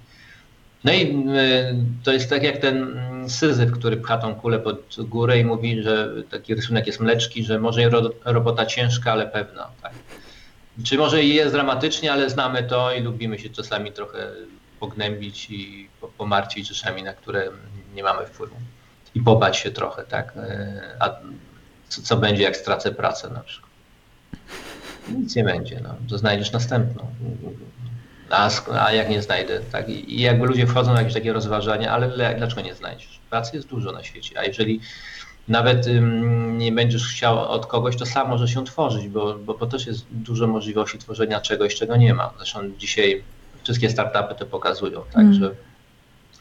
no 0.83 0.91
i 0.93 1.01
y, 1.03 1.75
to 2.03 2.11
jest 2.13 2.29
tak 2.29 2.43
jak 2.43 2.57
ten 2.57 2.83
mm, 2.83 3.29
syzyf, 3.29 3.71
który 3.71 3.97
pcha 3.97 4.17
tą 4.17 4.35
kulę 4.35 4.59
pod 4.59 4.95
górę 4.99 5.39
i 5.39 5.45
mówi, 5.45 5.83
że 5.83 6.09
taki 6.29 6.55
rysunek 6.55 6.87
jest 6.87 6.99
mleczki, 6.99 7.43
że 7.43 7.59
może 7.59 7.89
ro- 7.89 8.13
robota 8.25 8.65
ciężka, 8.65 9.11
ale 9.11 9.27
pewna. 9.27 9.67
Tak? 9.81 9.91
Czy 10.83 10.97
może 10.97 11.23
i 11.23 11.33
jest 11.35 11.53
dramatycznie, 11.53 12.11
ale 12.11 12.29
znamy 12.29 12.63
to 12.63 12.93
i 12.93 13.01
lubimy 13.01 13.39
się 13.39 13.49
czasami 13.49 13.91
trochę 13.91 14.31
pognębić 14.79 15.49
i 15.49 15.89
po- 16.01 16.07
pomartwić 16.07 16.67
rzeczami, 16.67 17.03
na 17.03 17.13
które 17.13 17.49
nie 17.93 18.03
mamy 18.03 18.25
wpływu. 18.25 18.55
I 19.15 19.21
pobać 19.21 19.57
się 19.57 19.71
trochę, 19.71 20.03
tak? 20.03 20.37
Y, 20.37 20.41
A 20.99 21.09
co, 21.89 22.01
co 22.01 22.17
będzie, 22.17 22.43
jak 22.43 22.57
stracę 22.57 22.91
pracę 22.91 23.29
na 23.29 23.39
przykład? 23.39 23.71
Nic 25.09 25.35
nie 25.35 25.43
będzie, 25.43 25.79
no. 25.83 25.95
To 26.09 26.17
znajdziesz 26.17 26.51
następną. 26.51 27.07
A, 28.29 28.49
a 28.79 28.91
jak 28.93 29.09
nie 29.09 29.21
znajdę, 29.21 29.59
tak? 29.71 29.89
I 29.89 30.21
jakby 30.21 30.45
ludzie 30.45 30.67
wchodzą 30.67 30.93
w 30.93 30.97
jakieś 30.97 31.13
takie 31.13 31.33
rozważania, 31.33 31.91
ale 31.91 32.07
le- 32.07 32.35
dlaczego 32.37 32.61
nie 32.61 32.75
znajdziesz? 32.75 33.19
Pracy 33.29 33.55
jest 33.55 33.67
dużo 33.67 33.91
na 33.91 34.03
świecie, 34.03 34.39
a 34.39 34.43
jeżeli 34.45 34.81
nawet 35.47 35.87
nie 36.57 36.71
będziesz 36.71 37.07
chciał 37.07 37.39
od 37.39 37.65
kogoś, 37.65 37.95
to 37.97 38.05
sam 38.05 38.29
może 38.29 38.47
się 38.47 38.65
tworzyć, 38.65 39.07
bo, 39.07 39.33
bo, 39.33 39.53
bo 39.53 39.65
też 39.67 39.87
jest 39.87 40.05
dużo 40.11 40.47
możliwości 40.47 40.97
tworzenia 40.97 41.41
czegoś, 41.41 41.75
czego 41.75 41.97
nie 41.97 42.13
ma. 42.13 42.33
Zresztą 42.37 42.59
dzisiaj 42.77 43.23
wszystkie 43.63 43.89
startupy 43.89 44.35
to 44.35 44.45
pokazują, 44.45 45.01
tak, 45.01 45.21
Mm. 45.21 45.33
że 45.33 45.51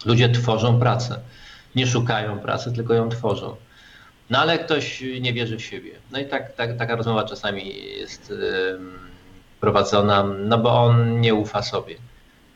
ludzie 0.06 0.28
tworzą 0.28 0.78
pracę. 0.78 1.20
Nie 1.74 1.86
szukają 1.86 2.38
pracy, 2.38 2.72
tylko 2.72 2.94
ją 2.94 3.08
tworzą. 3.08 3.56
No 4.30 4.38
ale 4.38 4.58
ktoś 4.58 5.04
nie 5.20 5.32
wierzy 5.32 5.56
w 5.56 5.62
siebie. 5.64 5.90
No 6.12 6.18
i 6.18 6.26
tak, 6.26 6.52
tak, 6.56 6.76
taka 6.76 6.96
rozmowa 6.96 7.24
czasami 7.24 7.74
jest 7.98 8.32
prowadzona, 9.60 10.22
no 10.22 10.58
bo 10.58 10.84
on 10.84 11.20
nie 11.20 11.34
ufa 11.34 11.62
sobie. 11.62 11.94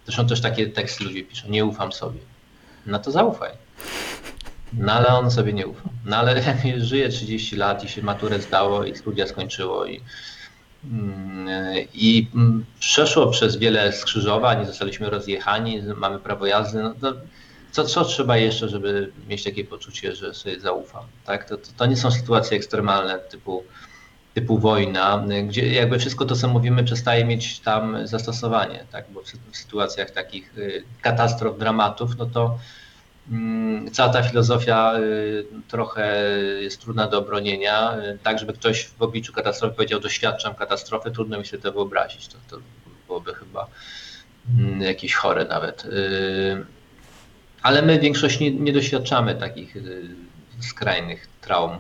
Zresztą 0.04 0.26
też 0.26 0.40
takie 0.40 0.66
teksty 0.66 1.04
ludzie 1.04 1.22
piszą, 1.24 1.48
nie 1.48 1.64
ufam 1.64 1.92
sobie. 1.92 2.18
No 2.86 2.98
to 2.98 3.10
zaufaj. 3.10 3.50
No 4.78 4.92
ale 4.92 5.06
on 5.06 5.30
sobie 5.30 5.52
nie 5.52 5.66
ufa. 5.66 5.88
No 6.04 6.16
ale 6.16 6.42
żyje 6.78 7.08
30 7.08 7.56
lat 7.56 7.84
i 7.84 7.88
się 7.88 8.02
maturę 8.02 8.40
zdało 8.40 8.84
i 8.84 8.96
studia 8.96 9.26
skończyło 9.26 9.86
i, 9.86 10.00
mm, 10.84 11.48
i 11.94 12.28
mm, 12.34 12.64
przeszło 12.80 13.26
przez 13.26 13.56
wiele 13.56 13.92
skrzyżowań, 13.92 14.66
zostaliśmy 14.66 15.10
rozjechani, 15.10 15.82
mamy 15.96 16.18
prawo 16.18 16.46
jazdy, 16.46 16.82
no 16.82 16.94
to 17.00 17.14
co, 17.74 17.84
co 17.84 18.04
trzeba 18.04 18.36
jeszcze, 18.36 18.68
żeby 18.68 19.12
mieć 19.28 19.44
takie 19.44 19.64
poczucie, 19.64 20.16
że 20.16 20.34
sobie 20.34 20.60
zaufam? 20.60 21.04
Tak? 21.24 21.48
To, 21.48 21.56
to, 21.56 21.68
to 21.76 21.86
nie 21.86 21.96
są 21.96 22.10
sytuacje 22.10 22.56
ekstremalne 22.56 23.18
typu, 23.18 23.64
typu 24.34 24.58
wojna, 24.58 25.24
gdzie 25.48 25.72
jakby 25.72 25.98
wszystko 25.98 26.24
to, 26.24 26.36
co 26.36 26.48
mówimy, 26.48 26.84
przestaje 26.84 27.24
mieć 27.24 27.60
tam 27.60 28.06
zastosowanie, 28.06 28.84
tak? 28.92 29.04
bo 29.10 29.22
w, 29.22 29.26
sy- 29.26 29.38
w 29.52 29.56
sytuacjach 29.56 30.10
takich 30.10 30.58
y, 30.58 30.84
katastrof, 31.02 31.58
dramatów, 31.58 32.16
no 32.18 32.26
to 32.26 32.58
cała 33.92 34.12
ta 34.12 34.22
filozofia 34.22 34.98
y, 34.98 35.46
trochę 35.68 36.26
jest 36.60 36.80
trudna 36.80 37.06
do 37.06 37.18
obronienia. 37.18 37.96
Y, 37.98 38.18
Tak, 38.22 38.38
żeby 38.38 38.52
ktoś 38.52 38.86
w 38.86 39.02
obliczu 39.02 39.32
katastrofy 39.32 39.76
powiedział, 39.76 40.00
doświadczam 40.00 40.54
katastrofy, 40.54 41.10
trudno 41.10 41.38
mi 41.38 41.46
sobie 41.46 41.62
to 41.62 41.72
wyobrazić. 41.72 42.28
To, 42.28 42.38
to 42.50 42.62
byłoby 43.06 43.34
chyba 43.34 43.66
mm, 44.58 44.82
jakieś 44.82 45.14
chore 45.14 45.44
nawet. 45.44 45.84
Y, 45.84 46.66
ale 47.62 47.82
my 47.82 47.98
w 47.98 48.02
większości 48.02 48.44
nie, 48.44 48.60
nie 48.60 48.72
doświadczamy 48.72 49.34
takich 49.34 49.76
skrajnych 50.60 51.28
traum. 51.40 51.78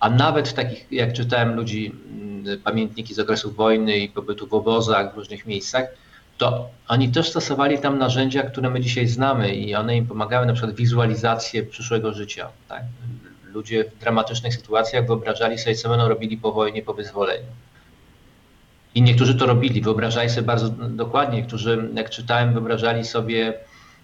A 0.00 0.10
nawet 0.10 0.54
takich, 0.54 0.92
jak 0.92 1.12
czytałem 1.12 1.56
ludzi, 1.56 1.92
mm, 2.10 2.60
pamiętniki 2.60 3.14
z 3.14 3.18
okresów 3.18 3.56
wojny 3.56 3.98
i 3.98 4.08
pobytu 4.08 4.46
w 4.46 4.54
obozach 4.54 5.14
w 5.14 5.16
różnych 5.16 5.46
miejscach, 5.46 5.86
to 6.38 6.68
oni 6.88 7.08
też 7.08 7.30
stosowali 7.30 7.78
tam 7.78 7.98
narzędzia, 7.98 8.42
które 8.42 8.70
my 8.70 8.80
dzisiaj 8.80 9.06
znamy 9.06 9.54
i 9.54 9.74
one 9.74 9.96
im 9.96 10.06
pomagały 10.06 10.46
na 10.46 10.52
przykład 10.52 10.76
wizualizację 10.76 11.62
przyszłego 11.62 12.12
życia. 12.12 12.48
Tak? 12.68 12.82
Ludzie 13.52 13.84
w 13.84 13.98
dramatycznych 13.98 14.54
sytuacjach 14.54 15.06
wyobrażali 15.06 15.58
sobie, 15.58 15.74
co 15.74 15.88
będą 15.88 16.08
robili 16.08 16.36
po 16.36 16.52
wojnie, 16.52 16.82
po 16.82 16.94
wyzwoleniu. 16.94 17.46
I 18.94 19.02
niektórzy 19.02 19.34
to 19.34 19.46
robili, 19.46 19.80
wyobrażali 19.80 20.30
sobie 20.30 20.46
bardzo 20.46 20.68
dokładnie, 20.70 21.38
niektórzy, 21.38 21.90
jak 21.94 22.10
czytałem, 22.10 22.52
wyobrażali 22.52 23.04
sobie 23.04 23.54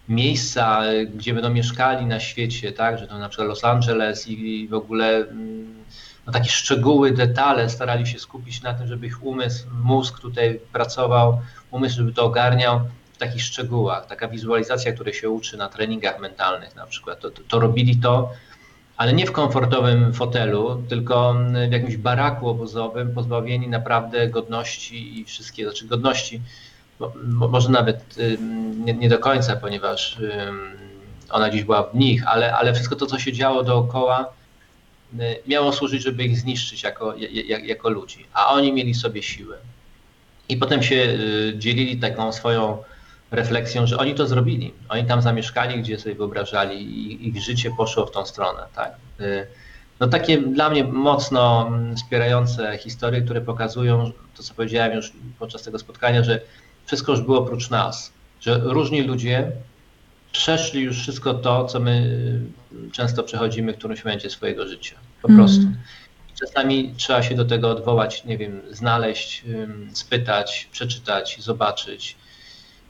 miejsca, 0.09 0.83
gdzie 1.15 1.35
będą 1.35 1.51
mieszkali 1.51 2.07
na 2.07 2.21
świecie, 2.21 2.73
tak, 2.73 2.99
że 2.99 3.07
to 3.07 3.19
na 3.19 3.29
przykład 3.29 3.49
Los 3.49 3.65
Angeles 3.65 4.29
i 4.29 4.69
w 4.69 4.75
ogóle 4.75 5.17
mm, 5.17 5.85
no, 6.27 6.33
takie 6.33 6.51
szczegóły, 6.51 7.13
detale 7.13 7.71
starali 7.71 8.07
się 8.07 8.19
skupić 8.19 8.63
na 8.63 8.75
tym, 8.75 8.87
żeby 8.87 9.07
ich 9.07 9.25
umysł, 9.25 9.67
mózg 9.83 10.21
tutaj 10.21 10.61
pracował, 10.73 11.41
umysł, 11.73 11.97
żeby 11.97 12.13
to 12.13 12.25
ogarniał 12.25 12.81
w 13.13 13.19
takich 13.19 13.43
szczegółach. 13.43 14.07
Taka 14.07 14.29
wizualizacja, 14.29 14.93
której 14.93 15.15
się 15.15 15.31
uczy 15.31 15.57
na 15.57 15.69
treningach 15.69 16.21
mentalnych 16.21 16.77
na 16.77 16.87
przykład, 16.87 17.21
to, 17.21 17.31
to, 17.31 17.43
to 17.49 17.61
robili 17.61 17.97
to, 17.97 18.31
ale 18.97 19.13
nie 19.13 19.27
w 19.27 19.33
komfortowym 19.33 20.15
fotelu, 20.15 20.83
tylko 20.89 21.31
mm, 21.31 21.71
w 21.71 21.73
jakimś 21.73 21.97
baraku 21.97 22.49
obozowym, 22.49 23.15
pozbawieni 23.15 23.69
naprawdę 23.69 24.29
godności 24.29 25.21
i 25.21 25.25
wszystkie, 25.25 25.65
znaczy 25.65 25.87
godności, 25.87 26.41
bo, 26.99 27.13
mo- 27.25 27.49
może 27.49 27.69
nawet 27.69 28.17
nie, 28.85 28.95
nie 28.95 29.09
do 29.09 29.19
końca, 29.19 29.57
ponieważ 29.57 30.17
ona 31.31 31.49
gdzieś 31.51 31.65
była 31.65 31.83
w 31.83 31.95
nich, 31.95 32.27
ale, 32.27 32.55
ale 32.57 32.75
wszystko 32.75 32.97
to, 32.97 33.07
co 33.07 33.19
się 33.19 33.33
działo 33.33 33.63
dookoła, 33.63 34.33
y, 35.15 35.19
miało 35.47 35.73
służyć, 35.73 36.03
żeby 36.03 36.25
ich 36.25 36.39
zniszczyć 36.39 36.83
jako, 36.83 37.15
ja- 37.17 37.43
ja- 37.45 37.65
jako 37.65 37.91
ludzi, 37.91 38.27
a 38.35 38.53
oni 38.53 38.73
mieli 38.73 38.95
sobie 38.95 39.23
siłę. 39.23 39.57
I 40.53 40.57
potem 40.57 40.83
się 40.83 40.95
y, 40.97 41.55
dzielili 41.59 41.97
taką 41.97 42.33
swoją 42.33 42.79
refleksją, 43.31 43.87
że 43.87 43.99
oni 43.99 44.15
to 44.15 44.27
zrobili. 44.27 44.73
Oni 44.89 45.05
tam 45.05 45.23
zamieszkali, 45.23 45.83
gdzie 45.83 45.99
sobie 45.99 46.15
wyobrażali 46.15 46.77
i 46.83 47.29
ich 47.29 47.43
życie 47.43 47.71
poszło 47.77 48.07
w 48.07 48.11
tą 48.11 48.27
stronę. 48.27 48.63
Tak? 48.75 48.93
Y, 49.21 49.47
No 50.01 50.09
takie 50.09 50.39
dla 50.39 50.71
mnie 50.71 50.85
mocno 50.85 51.67
mm, 51.69 51.97
wspierające 51.97 52.79
historie, 52.79 53.21
które 53.23 53.41
pokazują 53.41 54.13
to, 54.37 54.43
co 54.43 54.55
powiedziałem 54.55 54.93
już 54.93 55.13
podczas 55.39 55.63
tego 55.63 55.79
spotkania, 55.79 56.25
że 56.25 56.41
wszystko 56.87 57.13
już 57.13 57.21
było 57.21 57.39
oprócz 57.39 57.71
nas, 57.71 58.13
że 58.41 58.61
różni 58.65 59.03
ludzie 59.03 59.53
przeszli 60.33 60.81
już 60.83 60.99
wszystko 60.99 61.35
to, 61.35 61.65
co 61.65 61.81
my 61.81 62.19
często 62.93 63.23
przechodzimy 63.23 63.73
w 63.73 63.77
którymś 63.79 64.05
momencie 64.05 64.31
swojego 64.31 64.69
życia. 64.69 64.97
Po 65.23 65.29
Mm. 65.29 65.39
prostu. 65.41 65.63
Czasami 66.47 66.95
trzeba 66.97 67.23
się 67.23 67.35
do 67.35 67.45
tego 67.45 67.71
odwołać, 67.71 68.25
nie 68.25 68.39
wiem, 68.39 68.61
znaleźć, 68.71 69.45
spytać, 69.93 70.69
przeczytać, 70.73 71.37
zobaczyć 71.41 72.17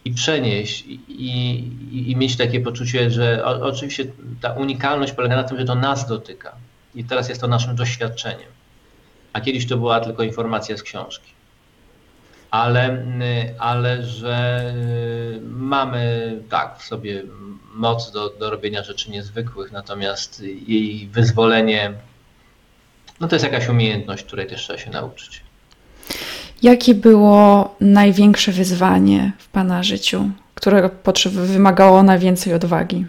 i 0.04 0.12
przenieść 0.12 0.84
i, 0.86 1.00
i, 1.08 2.10
i 2.10 2.16
mieć 2.16 2.36
takie 2.36 2.60
poczucie, 2.60 3.10
że 3.10 3.44
o, 3.44 3.66
oczywiście 3.66 4.04
ta 4.40 4.52
unikalność 4.52 5.12
polega 5.12 5.36
na 5.36 5.44
tym, 5.44 5.58
że 5.58 5.64
to 5.64 5.74
nas 5.74 6.08
dotyka 6.08 6.56
i 6.94 7.04
teraz 7.04 7.28
jest 7.28 7.40
to 7.40 7.48
naszym 7.48 7.76
doświadczeniem, 7.76 8.48
a 9.32 9.40
kiedyś 9.40 9.68
to 9.68 9.76
była 9.76 10.00
tylko 10.00 10.22
informacja 10.22 10.76
z 10.76 10.82
książki. 10.82 11.32
Ale, 12.50 12.90
y, 12.90 13.54
ale 13.58 14.02
że 14.02 14.64
y, 15.36 15.40
mamy 15.42 16.32
tak 16.50 16.78
w 16.78 16.82
sobie 16.82 17.22
moc 17.74 18.12
do, 18.12 18.30
do 18.30 18.50
robienia 18.50 18.82
rzeczy 18.82 19.10
niezwykłych, 19.10 19.72
natomiast 19.72 20.40
jej 20.66 21.08
wyzwolenie 21.08 21.94
no 23.22 23.28
to 23.28 23.34
jest 23.34 23.44
jakaś 23.44 23.68
umiejętność, 23.68 24.24
której 24.24 24.46
też 24.46 24.62
trzeba 24.62 24.78
się 24.78 24.90
nauczyć. 24.90 25.40
Jakie 26.62 26.94
było 26.94 27.74
największe 27.80 28.52
wyzwanie 28.52 29.32
w 29.38 29.48
Pana 29.48 29.82
życiu, 29.82 30.30
które 30.54 30.90
wymagało 31.30 32.02
najwięcej 32.02 32.54
odwagi? 32.54 33.06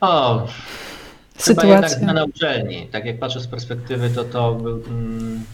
O, 0.00 0.46
chyba 1.38 1.62
Sytuacja. 1.62 2.12
na 2.12 2.24
uczelni. 2.24 2.88
Tak 2.92 3.04
jak 3.04 3.18
patrzę 3.18 3.40
z 3.40 3.46
perspektywy, 3.46 4.10
to 4.10 4.24
to 4.24 4.54
był 4.54 4.82
mm, 4.86 5.44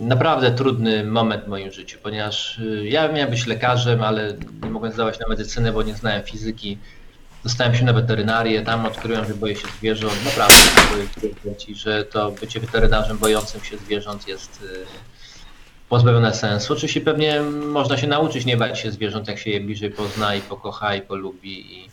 naprawdę 0.00 0.50
trudny 0.50 1.04
moment 1.04 1.44
w 1.44 1.48
moim 1.48 1.72
życiu, 1.72 1.98
ponieważ 2.02 2.58
y, 2.58 2.88
ja 2.88 3.12
miałem 3.12 3.30
być 3.30 3.46
lekarzem, 3.46 4.02
ale 4.02 4.34
nie 4.62 4.70
mogłem 4.70 4.92
zdawać 4.92 5.20
na 5.20 5.28
medycynę, 5.28 5.72
bo 5.72 5.82
nie 5.82 5.94
znałem 5.94 6.22
fizyki. 6.22 6.78
Dostałem 7.44 7.74
się 7.74 7.84
na 7.84 7.92
weterynarię, 7.92 8.62
tam 8.62 8.86
odkryłem, 8.86 9.26
że 9.26 9.34
boję 9.34 9.56
się 9.56 9.68
zwierząt. 9.78 10.24
Naprawdę 10.24 10.54
boję 11.44 11.60
się, 11.60 11.74
że 11.74 12.04
to 12.04 12.30
bycie 12.30 12.60
weterynarzem 12.60 13.18
bojącym 13.18 13.64
się 13.64 13.78
zwierząt 13.78 14.28
jest 14.28 14.62
y, 14.62 14.84
pozbawione 15.88 16.34
sensu. 16.34 16.72
Oczywiście 16.72 17.00
pewnie 17.00 17.40
można 17.66 17.96
się 17.96 18.06
nauczyć 18.06 18.44
nie 18.44 18.56
bać 18.56 18.80
się 18.80 18.92
zwierząt, 18.92 19.28
jak 19.28 19.38
się 19.38 19.50
je 19.50 19.60
bliżej 19.60 19.90
pozna 19.90 20.34
i 20.34 20.40
pokocha 20.40 20.94
i 20.94 21.02
polubi. 21.02 21.78
I, 21.78 21.88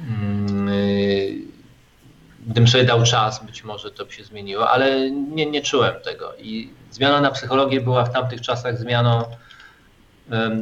mm, 0.00 0.68
y, 0.68 1.34
gdybym 2.46 2.68
sobie 2.68 2.84
dał 2.84 3.02
czas, 3.02 3.46
być 3.46 3.64
może 3.64 3.90
to 3.90 4.04
by 4.04 4.12
się 4.12 4.24
zmieniło, 4.24 4.70
ale 4.70 5.10
nie, 5.10 5.46
nie 5.46 5.62
czułem 5.62 5.94
tego. 6.04 6.34
I 6.36 6.70
zmiana 6.90 7.20
na 7.20 7.30
psychologię 7.30 7.80
była 7.80 8.04
w 8.04 8.12
tamtych 8.12 8.40
czasach 8.40 8.78
zmianą 8.78 9.24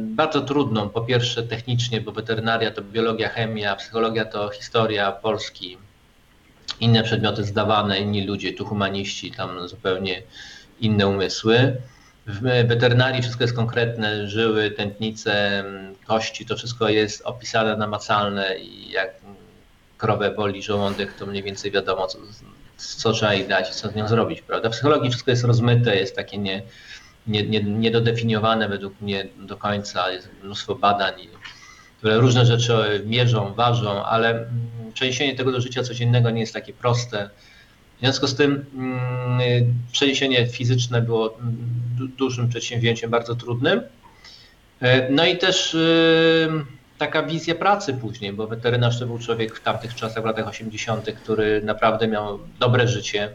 bardzo 0.01 0.41
trudną. 0.41 0.89
Po 0.89 1.01
pierwsze 1.01 1.43
technicznie, 1.43 2.01
bo 2.01 2.11
weterynaria 2.11 2.71
to 2.71 2.81
biologia, 2.81 3.29
chemia, 3.29 3.75
psychologia 3.75 4.25
to 4.25 4.49
historia 4.49 5.11
Polski, 5.11 5.77
inne 6.79 7.03
przedmioty 7.03 7.43
zdawane, 7.43 7.99
inni 7.99 8.27
ludzie, 8.27 8.53
tu 8.53 8.65
humaniści, 8.65 9.31
tam 9.31 9.67
zupełnie 9.67 10.21
inne 10.79 11.07
umysły. 11.07 11.77
W 12.27 12.41
weterynarii 12.67 13.21
wszystko 13.21 13.43
jest 13.43 13.55
konkretne, 13.55 14.27
żyły, 14.27 14.71
tętnice, 14.71 15.63
kości, 16.07 16.45
to 16.45 16.55
wszystko 16.55 16.89
jest 16.89 17.21
opisane, 17.25 17.77
namacalne 17.77 18.59
i 18.59 18.89
jak 18.89 19.11
krowę 19.97 20.31
boli 20.31 20.63
żołądek, 20.63 21.13
to 21.13 21.25
mniej 21.25 21.43
więcej 21.43 21.71
wiadomo, 21.71 22.07
co, 22.07 22.17
co 22.77 23.11
trzeba 23.11 23.33
jej 23.33 23.47
dać 23.47 23.69
i 23.69 23.73
co 23.73 23.89
z 23.89 23.95
nią 23.95 24.07
zrobić, 24.07 24.41
prawda? 24.41 24.69
W 24.69 24.71
psychologii 24.71 25.09
wszystko 25.09 25.31
jest 25.31 25.43
rozmyte, 25.43 25.95
jest 25.95 26.15
takie 26.15 26.37
nie, 26.37 26.61
nie, 27.27 27.43
nie, 27.43 27.63
niedodefiniowane 27.63 28.69
według 28.69 29.01
mnie 29.01 29.27
do 29.37 29.57
końca, 29.57 30.11
jest 30.11 30.29
mnóstwo 30.43 30.75
badań, 30.75 31.13
które 31.97 32.17
różne 32.17 32.45
rzeczy 32.45 33.01
mierzą, 33.05 33.53
ważą, 33.53 34.03
ale 34.03 34.45
przeniesienie 34.93 35.35
tego 35.35 35.51
do 35.51 35.61
życia 35.61 35.83
codziennego 35.83 36.29
nie 36.29 36.41
jest 36.41 36.53
takie 36.53 36.73
proste. 36.73 37.29
W 37.97 37.99
związku 37.99 38.27
z 38.27 38.35
tym 38.35 38.65
mm, 38.75 39.73
przeniesienie 39.91 40.47
fizyczne 40.47 41.01
było 41.01 41.37
du- 41.97 42.07
dużym 42.07 42.49
przedsięwzięciem, 42.49 43.11
bardzo 43.11 43.35
trudnym. 43.35 43.81
E, 44.81 45.09
No 45.09 45.25
i 45.25 45.37
też 45.37 45.73
y, 45.73 46.49
taka 46.97 47.23
wizja 47.23 47.55
pracy 47.55 47.93
później, 47.93 48.33
bo 48.33 48.47
weterynarz 48.47 48.99
to 48.99 49.05
był 49.05 49.19
człowiek 49.19 49.55
w 49.55 49.63
tamtych 49.63 49.95
czasach, 49.95 50.23
w 50.23 50.25
latach 50.25 50.47
80., 50.47 51.05
który 51.23 51.61
naprawdę 51.61 52.07
miał 52.07 52.39
dobre 52.59 52.87
życie, 52.87 53.29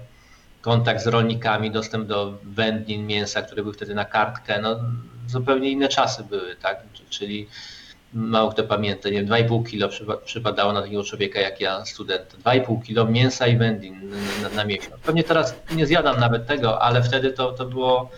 kontakt 0.60 1.02
z 1.02 1.06
rolnikami, 1.06 1.70
dostęp 1.70 2.06
do 2.06 2.38
wędlin, 2.44 3.06
mięsa, 3.06 3.42
które 3.42 3.62
były 3.62 3.74
wtedy 3.74 3.94
na 3.94 4.04
kartkę. 4.04 4.60
No, 4.60 4.80
zupełnie 5.26 5.70
inne 5.70 5.88
czasy 5.88 6.24
były, 6.24 6.56
tak? 6.56 6.82
Czyli 7.10 7.48
mało 8.12 8.50
kto 8.50 8.64
pamięta, 8.64 9.08
nie 9.08 9.24
wiem, 9.24 9.26
2,5 9.26 9.66
kilo 9.66 9.88
przypa- 9.88 10.16
przypadało 10.24 10.72
na 10.72 10.82
takiego 10.82 11.04
człowieka 11.04 11.40
jak 11.40 11.60
ja, 11.60 11.84
student. 11.84 12.36
2,5 12.44 12.82
kilo 12.82 13.04
mięsa 13.04 13.46
i 13.46 13.56
wędlin 13.56 14.10
na, 14.42 14.48
na 14.48 14.64
miesiąc. 14.64 14.94
Pewnie 15.02 15.24
teraz 15.24 15.54
nie 15.70 15.86
zjadam 15.86 16.20
nawet 16.20 16.46
tego, 16.46 16.82
ale 16.82 17.02
wtedy 17.02 17.32
to, 17.32 17.52
to 17.52 17.64
było 17.64 18.10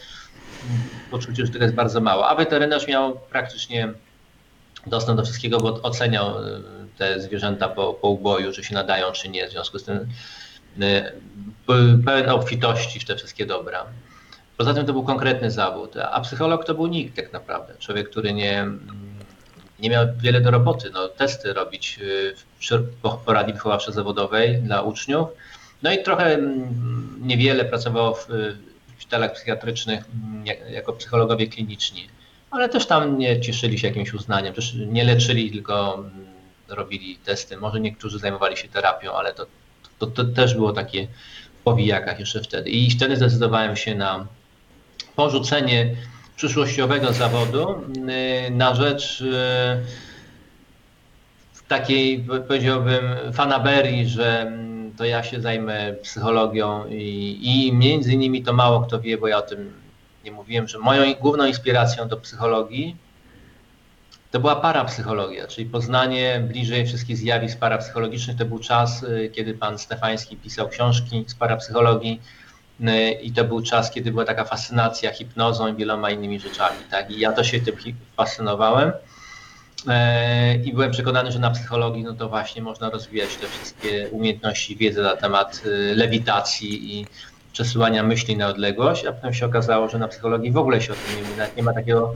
poczucie, 1.11 1.47
że 1.47 1.53
tego 1.53 1.65
jest 1.65 1.75
bardzo 1.75 2.01
mało. 2.01 2.29
A 2.29 2.35
weterynarz 2.35 2.87
miał 2.89 3.19
praktycznie 3.31 3.93
dostęp 4.87 5.17
do 5.17 5.25
wszystkiego, 5.25 5.59
bo 5.59 5.83
oceniał 5.83 6.45
y, 6.45 6.63
te 6.99 7.21
zwierzęta 7.21 7.69
po, 7.69 7.95
po 7.95 8.09
uboju, 8.09 8.53
czy 8.53 8.65
się 8.65 8.75
nadają, 8.75 9.13
czy 9.13 9.29
nie. 9.29 9.49
W 9.49 9.51
związku 9.51 9.79
z 9.79 9.85
tym 9.85 10.09
pełen 12.05 12.31
obfitości 12.31 13.01
w 13.01 13.05
te 13.05 13.17
wszystkie 13.17 13.47
dobra. 13.47 13.85
Poza 14.57 14.75
tym 14.75 14.87
to 14.87 14.93
był 14.93 15.03
konkretny 15.03 15.51
zawód, 15.51 15.97
a 15.97 16.21
psycholog 16.21 16.65
to 16.65 16.75
był 16.75 16.87
nikt 16.87 17.17
tak 17.17 17.33
naprawdę. 17.33 17.75
Człowiek, 17.79 18.11
który 18.11 18.33
nie, 18.33 18.67
nie 19.79 19.91
miał 19.91 20.07
wiele 20.19 20.41
do 20.41 20.51
roboty, 20.51 20.91
no, 20.93 21.09
testy 21.09 21.53
robić 21.53 22.01
przy 22.59 22.85
po- 23.03 23.23
poradni 23.27 23.55
wychowawczo-zawodowej 23.55 24.63
dla 24.63 24.83
uczniów. 24.83 25.29
No 25.83 25.93
i 25.93 26.03
trochę 26.03 26.39
niewiele 27.21 27.65
pracował 27.65 28.15
w 28.15 28.27
szpitalach 28.99 29.33
psychiatrycznych 29.33 30.05
jak- 30.45 30.71
jako 30.71 30.93
psychologowie 30.93 31.47
kliniczni, 31.47 32.09
ale 32.51 32.69
też 32.69 32.87
tam 32.87 33.19
nie 33.19 33.41
cieszyli 33.41 33.79
się 33.79 33.89
jakimś 33.89 34.15
uznaniem. 34.15 34.55
Też 34.55 34.75
nie 34.75 35.05
leczyli, 35.05 35.51
tylko 35.51 36.05
robili 36.69 37.17
testy. 37.17 37.57
Może 37.57 37.81
niektórzy 37.81 38.19
zajmowali 38.19 38.57
się 38.57 38.69
terapią, 38.69 39.13
ale 39.13 39.35
to, 39.35 39.47
to, 40.01 40.07
to 40.07 40.25
też 40.25 40.55
było 40.55 40.73
takie 40.73 41.09
w 41.61 41.63
powijakach 41.63 42.21
jeszcze 42.21 42.43
wtedy. 42.43 42.71
I 42.71 42.91
wtedy 42.91 43.17
zdecydowałem 43.17 43.77
się 43.77 43.95
na 43.95 44.27
porzucenie 45.17 45.97
przyszłościowego 46.37 47.13
zawodu 47.13 47.71
y, 48.49 48.51
na 48.51 48.75
rzecz 48.75 49.21
y, 49.21 49.35
takiej, 51.69 52.25
powiedziałbym, 52.49 53.05
fanaberii, 53.33 54.09
że 54.09 54.41
mm, 54.41 54.93
to 54.97 55.05
ja 55.05 55.23
się 55.23 55.41
zajmę 55.41 55.93
psychologią 56.03 56.89
i, 56.89 57.39
i 57.43 57.73
między 57.73 58.13
innymi 58.13 58.43
to 58.43 58.53
mało 58.53 58.81
kto 58.81 59.01
wie, 59.01 59.19
bo 59.19 59.29
ja 59.29 59.39
o 59.39 59.43
tym 59.43 59.73
nie 60.25 60.33
mówiłem, 60.33 60.69
że 60.69 60.79
moją 60.79 61.15
główną 61.15 61.47
inspiracją 61.47 62.09
do 62.09 62.17
psychologii 62.17 62.97
to 64.31 64.41
była 64.41 64.57
parapsychologia, 64.57 65.47
czyli 65.47 65.67
poznanie 65.67 66.43
bliżej 66.49 66.87
wszystkich 66.87 67.17
zjawisk 67.17 67.59
parapsychologicznych. 67.59 68.37
To 68.37 68.45
był 68.45 68.59
czas, 68.59 69.03
y, 69.03 69.31
kiedy 69.35 69.55
pan 69.55 69.79
Stefański 69.79 70.37
pisał 70.37 70.69
książki 70.69 71.25
z 71.27 71.35
parapsychologii 71.35 72.21
y, 72.81 73.11
i 73.13 73.33
to 73.33 73.45
był 73.45 73.63
czas, 73.63 73.91
kiedy 73.91 74.11
była 74.11 74.25
taka 74.25 74.45
fascynacja 74.45 75.13
hipnozą 75.13 75.73
i 75.73 75.77
wieloma 75.77 76.11
innymi 76.11 76.41
rzeczami. 76.41 76.79
Tak? 76.91 77.11
I 77.11 77.21
ja 77.21 77.33
to 77.33 77.45
się 77.45 77.61
tym 77.61 77.77
fascynowałem. 78.17 78.93
E, 79.89 80.55
I 80.57 80.73
byłem 80.73 80.91
przekonany, 80.91 81.33
że 81.33 81.39
na 81.39 81.51
psychologii 81.51 82.03
no 82.03 82.15
to 82.15 82.29
właśnie 82.29 82.63
można 82.63 82.91
rozwijać 82.91 83.37
te 83.37 83.47
wszystkie 83.47 84.09
umiejętności, 84.09 84.77
wiedzę 84.77 85.03
na 85.03 85.17
temat 85.17 85.63
y, 85.67 85.95
lewitacji 85.97 86.99
i 86.99 87.07
przesyłania 87.53 88.03
myśli 88.03 88.37
na 88.37 88.49
odległość, 88.49 89.07
a 89.07 89.13
potem 89.13 89.35
się 89.35 89.47
okazało, 89.47 89.89
że 89.89 89.99
na 89.99 90.09
psychologii 90.09 90.53
w 90.53 90.57
ogóle 90.57 90.83
się 90.83 90.93
o 90.93 90.97
tym 90.97 91.17
nie 91.17 91.23
mówi, 91.23 91.43
nie 91.57 91.63
ma 91.63 91.73
takiego 91.73 92.15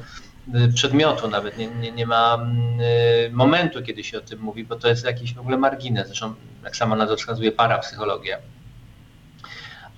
przedmiotu, 0.75 1.29
nawet 1.29 1.59
nie, 1.59 1.67
nie, 1.67 1.93
nie 1.93 2.07
ma 2.07 2.35
mm, 2.35 2.81
y, 2.81 3.31
momentu, 3.33 3.83
kiedy 3.83 4.05
się 4.05 4.19
o 4.19 4.21
tym 4.21 4.41
mówi, 4.41 4.65
bo 4.65 4.77
to 4.77 4.89
jest 4.89 5.05
jakiś 5.05 5.35
w 5.35 5.41
ogóle 5.41 5.57
margines. 5.57 6.07
Zresztą, 6.07 6.35
jak 6.65 6.77
sama 6.77 6.97
nazwa 6.97 7.17
wskazuje, 7.17 7.53
parapsychologia. 7.53 8.39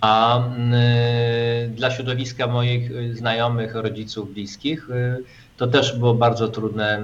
A 0.01 0.41
y, 1.65 1.69
dla 1.69 1.91
środowiska 1.91 2.47
moich 2.47 2.91
y, 2.91 3.15
znajomych, 3.15 3.75
rodziców, 3.75 4.35
bliskich, 4.35 4.91
y, 4.91 5.23
to 5.57 5.67
też 5.67 5.99
było 5.99 6.15
bardzo 6.15 6.49
trudne 6.49 7.01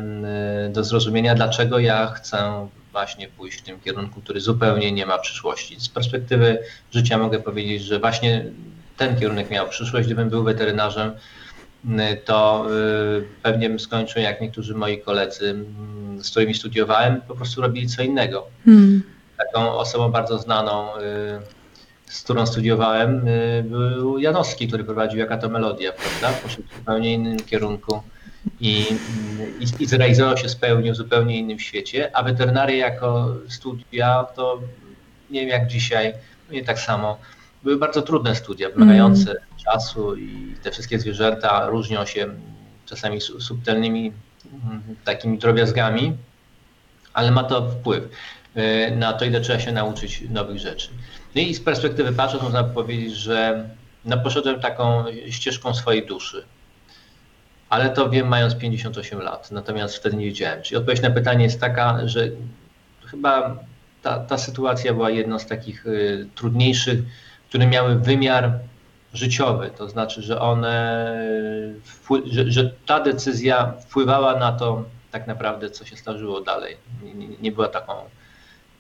y, 0.68 0.72
do 0.72 0.84
zrozumienia, 0.84 1.34
dlaczego 1.34 1.78
ja 1.78 2.06
chcę 2.06 2.68
właśnie 2.92 3.28
pójść 3.28 3.58
w 3.58 3.62
tym 3.62 3.80
kierunku, 3.80 4.20
który 4.20 4.40
zupełnie 4.40 4.92
nie 4.92 5.06
ma 5.06 5.18
przyszłości. 5.18 5.80
Z 5.80 5.88
perspektywy 5.88 6.58
życia 6.90 7.18
mogę 7.18 7.40
powiedzieć, 7.40 7.82
że 7.82 7.98
właśnie 7.98 8.44
ten 8.96 9.20
kierunek 9.20 9.50
miał 9.50 9.68
przyszłość. 9.68 10.06
Gdybym 10.06 10.30
był 10.30 10.44
weterynarzem, 10.44 11.08
y, 11.08 11.14
to 12.24 12.66
y, 13.18 13.24
pewnie 13.42 13.68
bym 13.68 13.80
skończył 13.80 14.22
jak 14.22 14.40
niektórzy 14.40 14.74
moi 14.74 14.98
koledzy, 14.98 15.64
z 16.18 16.30
którymi 16.30 16.54
studiowałem, 16.54 17.20
po 17.20 17.34
prostu 17.34 17.62
robili 17.62 17.88
co 17.88 18.02
innego. 18.02 18.46
Hmm. 18.64 19.02
Taką 19.38 19.72
osobą 19.72 20.10
bardzo 20.10 20.38
znaną, 20.38 20.96
y, 20.96 21.00
z 22.04 22.22
którą 22.22 22.46
studiowałem, 22.46 23.28
y, 23.28 23.64
był 23.66 24.18
Janowski, 24.18 24.68
który 24.68 24.84
prowadził 24.84 25.18
Jaka 25.18 25.38
to 25.38 25.48
Melodia, 25.48 25.92
prawda? 25.92 26.38
Poszedł 26.42 26.68
w 26.68 26.78
zupełnie 26.78 27.12
innym 27.12 27.40
kierunku 27.40 28.02
i, 28.60 28.86
i, 29.60 29.82
i 29.82 29.86
zrealizował 29.86 30.36
się, 30.36 30.48
spełnił 30.48 30.92
w 30.94 30.96
zupełnie 30.96 31.38
innym 31.38 31.58
świecie, 31.58 32.10
a 32.16 32.22
weterynaria 32.22 32.76
jako 32.76 33.34
studia 33.48 34.26
to 34.36 34.60
nie 35.30 35.40
wiem 35.40 35.48
jak 35.48 35.66
dzisiaj, 35.66 36.12
nie 36.50 36.64
tak 36.64 36.78
samo. 36.78 37.18
Były 37.62 37.76
bardzo 37.76 38.02
trudne 38.02 38.34
studia, 38.34 38.70
wymagające 38.70 39.34
czasu 39.64 40.16
i 40.16 40.56
te 40.62 40.70
wszystkie 40.70 40.98
zwierzęta 40.98 41.66
różnią 41.66 42.06
się 42.06 42.26
czasami 42.86 43.20
su- 43.20 43.40
subtelnymi 43.40 44.12
mm, 44.52 44.82
takimi 45.04 45.38
drobiazgami, 45.38 46.16
ale 47.12 47.30
ma 47.30 47.44
to 47.44 47.70
wpływ 47.70 48.04
y, 48.56 48.96
na 48.96 49.12
to, 49.12 49.24
ile 49.24 49.40
trzeba 49.40 49.60
się 49.60 49.72
nauczyć 49.72 50.24
nowych 50.30 50.58
rzeczy. 50.58 50.88
No 51.34 51.42
i 51.42 51.54
z 51.54 51.60
perspektywy 51.60 52.12
patrząc, 52.12 52.42
można 52.42 52.64
powiedzieć, 52.64 53.14
że 53.14 53.68
no, 54.04 54.18
poszedłem 54.18 54.60
taką 54.60 55.04
ścieżką 55.30 55.74
swojej 55.74 56.06
duszy. 56.06 56.44
Ale 57.68 57.90
to 57.90 58.10
wiem 58.10 58.28
mając 58.28 58.54
58 58.54 59.20
lat, 59.20 59.50
natomiast 59.50 59.96
wtedy 59.96 60.16
nie 60.16 60.26
wiedziałem. 60.26 60.62
Czyli 60.62 60.76
odpowiedź 60.76 61.02
na 61.02 61.10
pytanie 61.10 61.44
jest 61.44 61.60
taka, 61.60 62.08
że 62.08 62.28
chyba 63.06 63.56
ta, 64.02 64.18
ta 64.18 64.38
sytuacja 64.38 64.92
była 64.92 65.10
jedną 65.10 65.38
z 65.38 65.46
takich 65.46 65.86
y, 65.86 66.28
trudniejszych, 66.34 66.98
które 67.48 67.66
miały 67.66 67.98
wymiar 67.98 68.58
życiowy, 69.14 69.70
to 69.78 69.88
znaczy, 69.88 70.22
że 70.22 70.40
one, 70.40 71.16
że, 72.26 72.50
że 72.50 72.72
ta 72.86 73.00
decyzja 73.00 73.72
wpływała 73.80 74.38
na 74.38 74.52
to 74.52 74.84
tak 75.10 75.26
naprawdę, 75.26 75.70
co 75.70 75.84
się 75.84 75.96
zdarzyło 75.96 76.40
dalej. 76.40 76.76
Nie, 77.02 77.28
nie, 77.40 77.52
była 77.52 77.68
taką, 77.68 77.92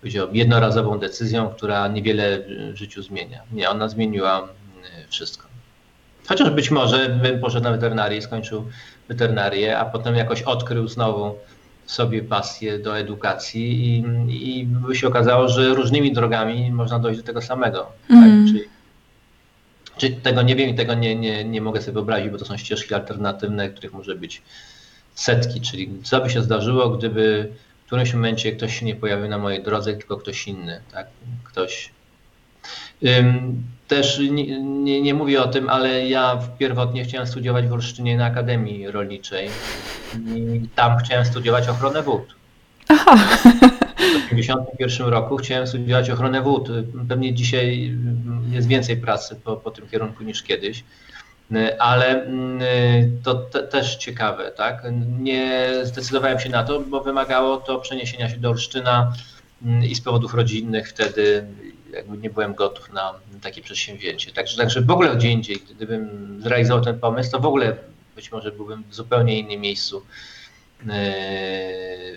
powiedziałbym, 0.00 0.36
jednorazową 0.36 0.98
decyzją, 0.98 1.48
która 1.48 1.88
niewiele 1.88 2.38
w 2.72 2.76
życiu 2.76 3.02
zmienia. 3.02 3.42
Nie, 3.52 3.70
ona 3.70 3.88
zmieniła 3.88 4.48
y, 5.04 5.08
wszystko. 5.08 5.46
Chociaż 6.28 6.50
być 6.50 6.70
może 6.70 7.08
bym 7.08 7.40
poszedł 7.40 7.64
na 7.64 7.70
weterynarię, 7.70 8.22
skończył 8.22 8.64
weterynarię, 9.08 9.78
a 9.78 9.84
potem 9.84 10.16
jakoś 10.16 10.42
odkrył 10.42 10.88
znowu 10.88 11.38
sobie 11.86 12.22
pasję 12.22 12.78
do 12.78 12.98
edukacji 12.98 13.96
i, 13.98 14.60
i 14.60 14.66
by 14.66 14.94
się 14.96 15.08
okazało, 15.08 15.48
że 15.48 15.74
różnymi 15.74 16.12
drogami 16.12 16.72
można 16.72 16.98
dojść 16.98 17.20
do 17.20 17.26
tego 17.26 17.42
samego. 17.42 17.86
Mm. 18.10 18.22
Tak? 18.22 18.52
Czyli, 18.52 18.71
czyli 19.96 20.16
tego 20.16 20.42
nie 20.42 20.56
wiem 20.56 20.70
i 20.70 20.74
tego 20.74 20.94
nie, 20.94 21.16
nie, 21.16 21.44
nie 21.44 21.60
mogę 21.60 21.80
sobie 21.80 21.92
wyobrazić, 21.92 22.30
bo 22.30 22.38
to 22.38 22.44
są 22.44 22.56
ścieżki 22.56 22.94
alternatywne, 22.94 23.70
których 23.70 23.92
może 23.92 24.14
być 24.14 24.42
setki, 25.14 25.60
czyli 25.60 25.90
co 26.02 26.20
by 26.20 26.30
się 26.30 26.42
zdarzyło, 26.42 26.90
gdyby 26.90 27.52
w 27.82 27.86
którymś 27.86 28.14
momencie 28.14 28.52
ktoś 28.52 28.78
się 28.80 28.86
nie 28.86 28.94
pojawił 28.94 29.28
na 29.28 29.38
mojej 29.38 29.62
drodze, 29.62 29.92
tylko 29.92 30.16
ktoś 30.16 30.48
inny, 30.48 30.80
tak? 30.92 31.06
Ktoś 31.44 31.90
Też 33.88 34.18
nie, 34.18 34.62
nie, 34.62 35.02
nie 35.02 35.14
mówię 35.14 35.42
o 35.42 35.48
tym, 35.48 35.68
ale 35.68 36.08
ja 36.08 36.38
pierwotnie 36.58 37.04
chciałem 37.04 37.26
studiować 37.26 37.66
w 37.66 37.72
Olsztynie 37.72 38.16
na 38.16 38.24
Akademii 38.24 38.90
Rolniczej 38.90 39.48
i 40.36 40.68
tam 40.74 40.98
chciałem 40.98 41.24
studiować 41.24 41.68
ochronę 41.68 42.02
wód. 42.02 42.34
Aha, 42.88 43.16
W 44.32 44.36
1951 44.36 45.08
roku 45.08 45.36
chciałem 45.36 45.66
studiować 45.66 46.10
ochronę 46.10 46.42
wód. 46.42 46.68
Pewnie 47.08 47.34
dzisiaj 47.34 47.96
jest 48.50 48.68
więcej 48.68 48.96
pracy 48.96 49.36
po, 49.44 49.56
po 49.56 49.70
tym 49.70 49.88
kierunku 49.88 50.24
niż 50.24 50.42
kiedyś, 50.42 50.84
ale 51.78 52.26
to 53.22 53.34
te, 53.34 53.62
też 53.62 53.96
ciekawe, 53.96 54.50
tak? 54.50 54.82
Nie 55.20 55.70
zdecydowałem 55.82 56.38
się 56.38 56.48
na 56.48 56.64
to, 56.64 56.80
bo 56.80 57.00
wymagało 57.00 57.56
to 57.56 57.78
przeniesienia 57.78 58.28
się 58.28 58.36
do 58.36 58.50
Olsztyna 58.50 59.12
mm, 59.64 59.84
i 59.84 59.94
z 59.94 60.00
powodów 60.00 60.34
rodzinnych 60.34 60.88
wtedy 60.88 61.46
jakby 61.92 62.18
nie 62.18 62.30
byłem 62.30 62.54
gotów 62.54 62.92
na 62.92 63.14
takie 63.42 63.62
przedsięwzięcie. 63.62 64.32
Także, 64.32 64.56
także 64.56 64.80
w 64.80 64.90
ogóle 64.90 65.16
gdzie 65.16 65.28
indziej, 65.28 65.62
gdybym 65.70 66.36
zrealizował 66.42 66.84
ten 66.84 67.00
pomysł, 67.00 67.30
to 67.30 67.40
w 67.40 67.46
ogóle 67.46 67.76
być 68.16 68.32
może 68.32 68.52
byłbym 68.52 68.84
w 68.90 68.94
zupełnie 68.94 69.38
innym 69.38 69.60
miejscu 69.60 69.96
yy, 69.96 70.92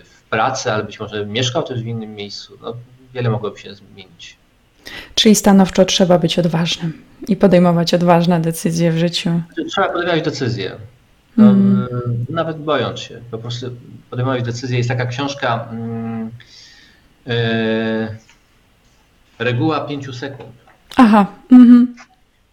w 0.04 0.15
pracy, 0.36 0.72
ale 0.72 0.84
być 0.84 1.00
może 1.00 1.26
mieszkał 1.26 1.62
też 1.62 1.82
w 1.82 1.86
innym 1.86 2.14
miejscu. 2.14 2.58
No, 2.62 2.72
wiele 3.14 3.30
mogłoby 3.30 3.58
się 3.58 3.74
zmienić. 3.74 4.36
czyli 5.14 5.34
stanowczo 5.34 5.84
trzeba 5.84 6.18
być 6.18 6.38
odważnym 6.38 7.02
i 7.28 7.36
podejmować 7.36 7.94
odważne 7.94 8.40
decyzje 8.40 8.92
w 8.92 8.98
życiu. 8.98 9.30
Trzeba 9.70 9.88
podejmować 9.88 10.22
decyzje. 10.24 10.72
No, 11.36 11.44
Mm. 11.50 11.86
yy, 12.28 12.34
Nawet 12.34 12.56
bojąc 12.58 13.00
się, 13.00 13.20
po 13.30 13.38
prostu 13.38 13.66
podejmować 14.10 14.42
decyzje. 14.42 14.76
Jest 14.76 14.88
taka 14.88 15.06
książka 15.06 15.68
mm, 15.70 16.30
yy, 17.26 17.34
Reguła 19.38 19.80
5 19.80 20.16
sekund. 20.18 20.50
Aha, 20.96 21.26
mhm. 21.52 21.94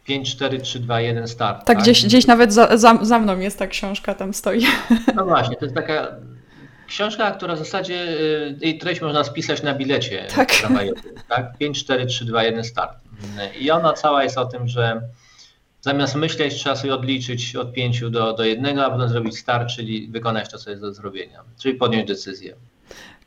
5, 0.05 0.35
4, 0.35 0.59
3, 0.59 0.79
2, 0.79 0.99
1, 1.01 1.27
start. 1.27 1.65
tak 1.65 1.77
gdzieś, 1.77 2.05
gdzieś 2.05 2.27
nawet 2.27 2.53
za, 2.53 2.77
za, 2.77 2.97
za 3.01 3.19
mną 3.19 3.39
jest 3.39 3.59
ta 3.59 3.67
książka, 3.67 4.13
tam 4.15 4.33
stoi. 4.33 4.65
No 5.15 5.25
właśnie, 5.25 5.55
to 5.55 5.65
jest 5.65 5.75
taka 5.75 6.07
książka, 6.87 7.31
która 7.31 7.55
w 7.55 7.59
zasadzie 7.59 7.95
y, 7.95 8.57
jej 8.61 8.77
treść 8.77 9.01
można 9.01 9.23
spisać 9.23 9.63
na 9.63 9.73
bilecie 9.73 10.27
Tak. 10.35 10.51
tramwajowym, 10.51 11.15
tak? 11.29 11.57
5, 11.57 11.83
4, 11.83 12.05
3, 12.05 12.25
2, 12.25 12.43
1, 12.43 12.63
start. 12.63 12.97
I 13.59 13.71
ona 13.71 13.93
cała 13.93 14.23
jest 14.23 14.37
o 14.37 14.45
tym, 14.45 14.67
że 14.67 15.01
zamiast 15.81 16.15
myśleć, 16.15 16.55
trzeba 16.55 16.75
sobie 16.75 16.93
odliczyć 16.93 17.55
od 17.55 17.73
5 17.73 18.01
do, 18.09 18.33
do 18.33 18.43
1, 18.43 18.79
a 18.79 18.89
potem 18.89 19.09
zrobić 19.09 19.37
start, 19.37 19.69
czyli 19.69 20.07
wykonać 20.07 20.49
to, 20.51 20.57
co 20.57 20.69
jest 20.69 20.81
do 20.81 20.93
zrobienia, 20.93 21.43
czyli 21.61 21.75
podjąć 21.75 22.07
decyzję. 22.07 22.55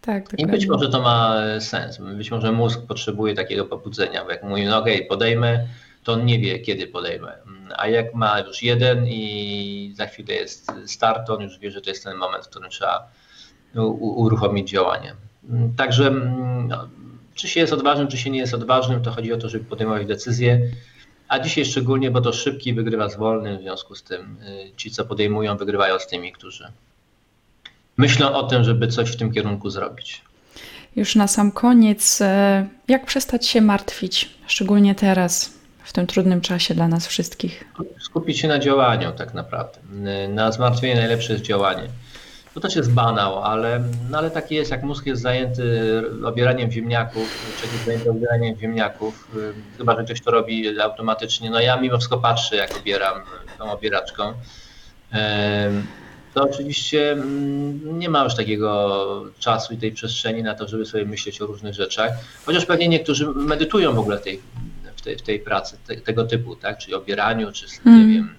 Tak, 0.00 0.38
I 0.38 0.46
być 0.46 0.66
może 0.66 0.88
to 0.88 1.02
ma 1.02 1.36
sens. 1.60 1.98
Być 1.98 2.30
może 2.30 2.52
mózg 2.52 2.80
potrzebuje 2.88 3.34
takiego 3.34 3.64
pobudzenia, 3.64 4.24
bo 4.24 4.30
jak 4.30 4.42
mówi, 4.42 4.64
no 4.64 4.78
okej, 4.78 5.06
podejmę, 5.06 5.66
to 6.04 6.12
on 6.12 6.26
nie 6.26 6.38
wie, 6.38 6.58
kiedy 6.58 6.86
podejmę. 6.86 7.32
A 7.76 7.88
jak 7.88 8.14
ma 8.14 8.40
już 8.40 8.62
jeden 8.62 9.06
i 9.06 9.92
za 9.96 10.06
chwilę 10.06 10.34
jest 10.34 10.72
start, 10.86 11.26
to 11.26 11.34
on 11.36 11.42
już 11.42 11.58
wie, 11.58 11.70
że 11.70 11.80
to 11.80 11.90
jest 11.90 12.04
ten 12.04 12.16
moment, 12.16 12.44
w 12.46 12.48
którym 12.48 12.70
trzeba 12.70 13.10
uruchomić 13.84 14.70
działanie. 14.70 15.14
Także 15.76 16.06
mm, 16.06 16.68
no, 16.68 16.88
czy 17.34 17.48
się 17.48 17.60
jest 17.60 17.72
odważnym, 17.72 18.08
czy 18.08 18.16
się 18.16 18.30
nie 18.30 18.38
jest 18.38 18.54
odważnym, 18.54 19.02
to 19.02 19.10
chodzi 19.10 19.32
o 19.32 19.36
to, 19.36 19.48
żeby 19.48 19.64
podejmować 19.64 20.06
decyzje. 20.06 20.60
A 21.28 21.38
dzisiaj 21.38 21.64
szczególnie, 21.64 22.10
bo 22.10 22.20
to 22.20 22.32
szybki 22.32 22.74
wygrywa 22.74 23.08
z 23.08 23.16
wolnym, 23.16 23.58
w 23.58 23.62
związku 23.62 23.94
z 23.94 24.02
tym 24.02 24.36
y, 24.42 24.72
ci, 24.76 24.90
co 24.90 25.04
podejmują, 25.04 25.56
wygrywają 25.56 25.98
z 25.98 26.06
tymi, 26.06 26.32
którzy 26.32 26.72
myślą 27.96 28.34
o 28.34 28.42
tym, 28.42 28.64
żeby 28.64 28.88
coś 28.88 29.10
w 29.10 29.16
tym 29.16 29.32
kierunku 29.32 29.70
zrobić. 29.70 30.22
Już 30.96 31.14
na 31.14 31.28
sam 31.28 31.52
koniec, 31.52 32.20
e, 32.20 32.66
jak 32.88 33.06
przestać 33.06 33.46
się 33.46 33.60
martwić, 33.60 34.30
szczególnie 34.46 34.94
teraz, 34.94 35.56
w 35.84 35.92
tym 35.92 36.06
trudnym 36.06 36.40
czasie 36.40 36.74
dla 36.74 36.88
nas 36.88 37.06
wszystkich? 37.06 37.64
Skupić 38.00 38.38
się 38.38 38.48
na 38.48 38.58
działaniu 38.58 39.12
tak 39.12 39.34
naprawdę. 39.34 39.78
Na 40.28 40.52
zmartwienie 40.52 40.94
najlepsze 40.94 41.32
jest 41.32 41.44
działanie. 41.44 41.88
To 42.56 42.60
też 42.60 42.76
jest 42.76 42.92
banał, 42.92 43.38
ale, 43.44 43.82
no 44.10 44.18
ale 44.18 44.30
taki 44.30 44.54
jest, 44.54 44.70
jak 44.70 44.82
mózg 44.82 45.06
jest 45.06 45.22
zajęty 45.22 46.02
obieraniem 46.24 46.70
ziemniaków, 46.72 47.28
czy 47.60 47.66
jest 47.66 47.84
zajęty 47.84 48.10
obieraniem 48.10 48.56
ziemniaków, 48.58 49.28
y, 49.36 49.52
chyba, 49.78 49.96
że 49.96 50.04
ktoś 50.04 50.20
to 50.20 50.30
robi 50.30 50.80
automatycznie. 50.80 51.50
No 51.50 51.60
ja 51.60 51.76
mimo 51.80 51.96
wszystko 51.96 52.18
patrzę, 52.18 52.56
jak 52.56 52.76
obieram 52.76 53.20
tą 53.58 53.72
obieraczką. 53.72 54.32
To 56.34 56.42
oczywiście 56.42 57.12
mm, 57.12 57.98
nie 57.98 58.08
ma 58.08 58.24
już 58.24 58.34
takiego 58.34 59.24
czasu 59.38 59.74
i 59.74 59.76
tej 59.76 59.92
przestrzeni 59.92 60.42
na 60.42 60.54
to, 60.54 60.68
żeby 60.68 60.86
sobie 60.86 61.04
myśleć 61.04 61.42
o 61.42 61.46
różnych 61.46 61.74
rzeczach. 61.74 62.12
Chociaż 62.46 62.64
pewnie 62.66 62.88
niektórzy 62.88 63.26
medytują 63.26 63.94
w 63.94 63.98
ogóle 63.98 64.18
w 64.18 64.22
tej, 64.22 64.40
w 64.96 65.02
tej, 65.02 65.16
w 65.16 65.22
tej 65.22 65.40
pracy 65.40 65.76
te, 65.86 65.96
tego 65.96 66.24
typu, 66.24 66.56
tak? 66.56 66.78
czyli 66.78 66.94
obieraniu, 66.94 67.52
czy 67.52 67.66
nie 67.84 67.92
Mm. 67.92 68.12
wiem, 68.12 68.34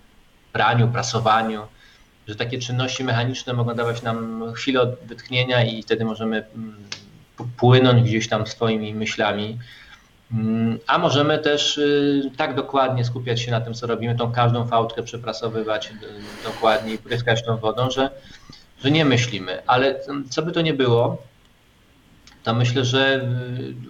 praniu, 0.53 0.87
prasowaniu, 0.87 1.61
że 2.27 2.35
takie 2.35 2.59
czynności 2.59 3.03
mechaniczne 3.03 3.53
mogą 3.53 3.73
dawać 3.73 4.01
nam 4.01 4.43
chwilę 4.53 4.95
wytchnienia 5.05 5.63
i 5.63 5.83
wtedy 5.83 6.05
możemy 6.05 6.37
mm, 6.55 6.75
płynąć 7.57 8.03
gdzieś 8.03 8.29
tam 8.29 8.47
swoimi 8.47 8.93
myślami. 8.95 9.57
Mm, 10.31 10.79
A 10.87 10.97
możemy 10.97 11.39
też 11.39 11.77
y, 11.77 12.31
tak 12.37 12.55
dokładnie 12.55 13.05
skupiać 13.05 13.41
się 13.41 13.51
na 13.51 13.61
tym, 13.61 13.73
co 13.73 13.87
robimy, 13.87 14.15
tą 14.15 14.31
każdą 14.31 14.67
fałdkę 14.67 15.03
przeprasowywać 15.03 15.91
y, 15.91 15.95
dokładnie 16.43 16.93
i 16.93 16.97
pryskać 16.97 17.45
tą 17.45 17.57
wodą, 17.57 17.89
że, 17.89 18.09
że 18.77 18.91
nie 18.91 19.05
myślimy. 19.05 19.61
Ale 19.67 19.99
mm, 20.03 20.29
co 20.29 20.41
by 20.41 20.51
to 20.51 20.61
nie 20.61 20.73
było, 20.73 21.23
to 22.43 22.53
myślę, 22.53 22.85
że 22.85 23.21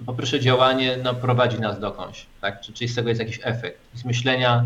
y, 0.02 0.06
po 0.06 0.14
pierwsze 0.14 0.40
działanie 0.40 0.98
no, 1.04 1.14
prowadzi 1.14 1.60
nas 1.60 1.80
dokądś, 1.80 2.26
tak? 2.42 2.62
Czy- 2.62 2.74
czyli 2.74 2.88
z 2.88 2.96
tego 2.96 3.10
jest 3.10 3.22
jakiś 3.22 3.40
efekt. 3.44 3.80
Z 3.94 4.06
myślenia 4.06 4.66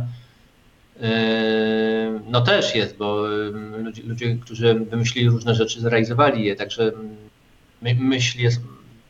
no 2.31 2.41
też 2.41 2.75
jest, 2.75 2.97
bo 2.97 3.31
y, 3.31 3.51
ludzie, 3.83 4.03
ludzie, 4.03 4.35
którzy 4.35 4.73
wymyślili 4.75 5.29
różne 5.29 5.55
rzeczy, 5.55 5.81
zrealizowali 5.81 6.45
je, 6.45 6.55
także 6.55 6.91
my, 7.81 7.95
myśl 7.95 8.39
jest 8.39 8.61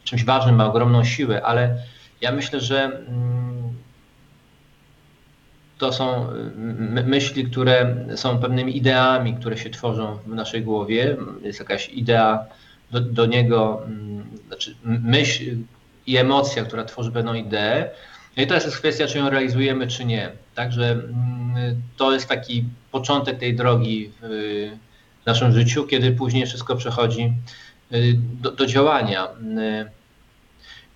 czymś 0.03 0.23
ważnym, 0.25 0.55
ma 0.55 0.65
ogromną 0.65 1.03
siłę, 1.03 1.41
ale 1.43 1.77
ja 2.21 2.31
myślę, 2.31 2.59
że 2.59 2.83
mm, 2.83 3.73
to 5.77 5.93
są 5.93 6.31
y, 6.31 6.51
my- 6.55 7.03
myśli, 7.03 7.45
które 7.45 7.95
są 8.15 8.37
pewnymi 8.37 8.77
ideami, 8.77 9.33
które 9.33 9.57
się 9.57 9.69
tworzą 9.69 10.17
w 10.25 10.27
naszej 10.27 10.61
głowie. 10.61 11.17
Jest 11.41 11.59
jakaś 11.59 11.89
idea 11.89 12.45
do, 12.91 13.01
do 13.01 13.25
niego, 13.25 13.81
mm, 13.85 14.23
znaczy 14.47 14.75
myśl 14.83 15.55
i 16.07 16.17
emocja, 16.17 16.63
która 16.63 16.83
tworzy 16.83 17.11
pewną 17.11 17.33
ideę. 17.33 17.89
No 18.37 18.43
i 18.43 18.47
teraz 18.47 18.65
jest 18.65 18.77
kwestia, 18.77 19.07
czy 19.07 19.17
ją 19.17 19.29
realizujemy, 19.29 19.87
czy 19.87 20.05
nie. 20.05 20.31
Także 20.55 20.91
mm, 20.91 21.81
to 21.97 22.13
jest 22.13 22.27
taki 22.27 22.63
początek 22.91 23.39
tej 23.39 23.55
drogi 23.55 24.11
w 24.21 24.71
naszym 25.25 25.51
życiu, 25.53 25.83
kiedy 25.83 26.11
później 26.11 26.45
wszystko 26.45 26.75
przechodzi 26.75 27.33
y, 27.93 28.15
do, 28.41 28.51
do 28.51 28.65
działania. 28.65 29.25
Y, 29.25 30.01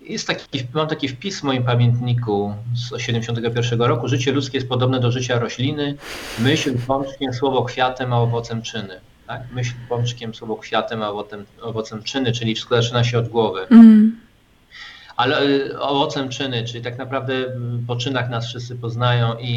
Jest 0.00 0.26
taki, 0.26 0.66
mam 0.74 0.88
taki 0.88 1.08
wpis 1.08 1.40
w 1.40 1.42
moim 1.42 1.64
pamiętniku 1.64 2.54
z 2.74 3.00
71 3.00 3.82
roku. 3.82 4.08
Życie 4.08 4.32
ludzkie 4.32 4.58
jest 4.58 4.68
podobne 4.68 5.00
do 5.00 5.10
życia 5.10 5.38
rośliny. 5.38 5.94
Myśl 6.38 6.78
pączkiem, 6.86 7.34
słowo 7.34 7.64
kwiatem, 7.64 8.12
a 8.12 8.20
owocem 8.20 8.62
czyny. 8.62 9.00
Tak? 9.26 9.42
Myśl 9.52 9.72
pączkiem, 9.88 10.34
słowo 10.34 10.56
kwiatem, 10.56 11.02
a 11.02 11.08
owocem, 11.10 11.44
owocem 11.62 12.02
czyny, 12.02 12.32
czyli 12.32 12.54
wszystko 12.54 12.82
zaczyna 12.82 13.04
się 13.04 13.18
od 13.18 13.28
głowy. 13.28 13.66
Mm. 13.70 14.20
Ale 15.16 15.42
y, 15.42 15.80
owocem 15.80 16.28
czyny, 16.28 16.64
czyli 16.64 16.84
tak 16.84 16.98
naprawdę 16.98 17.34
y, 17.34 17.48
po 17.86 17.96
czynach 17.96 18.30
nas 18.30 18.46
wszyscy 18.46 18.76
poznają 18.76 19.36
i, 19.40 19.52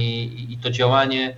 i- 0.50 0.58
to 0.58 0.70
działanie 0.70 1.36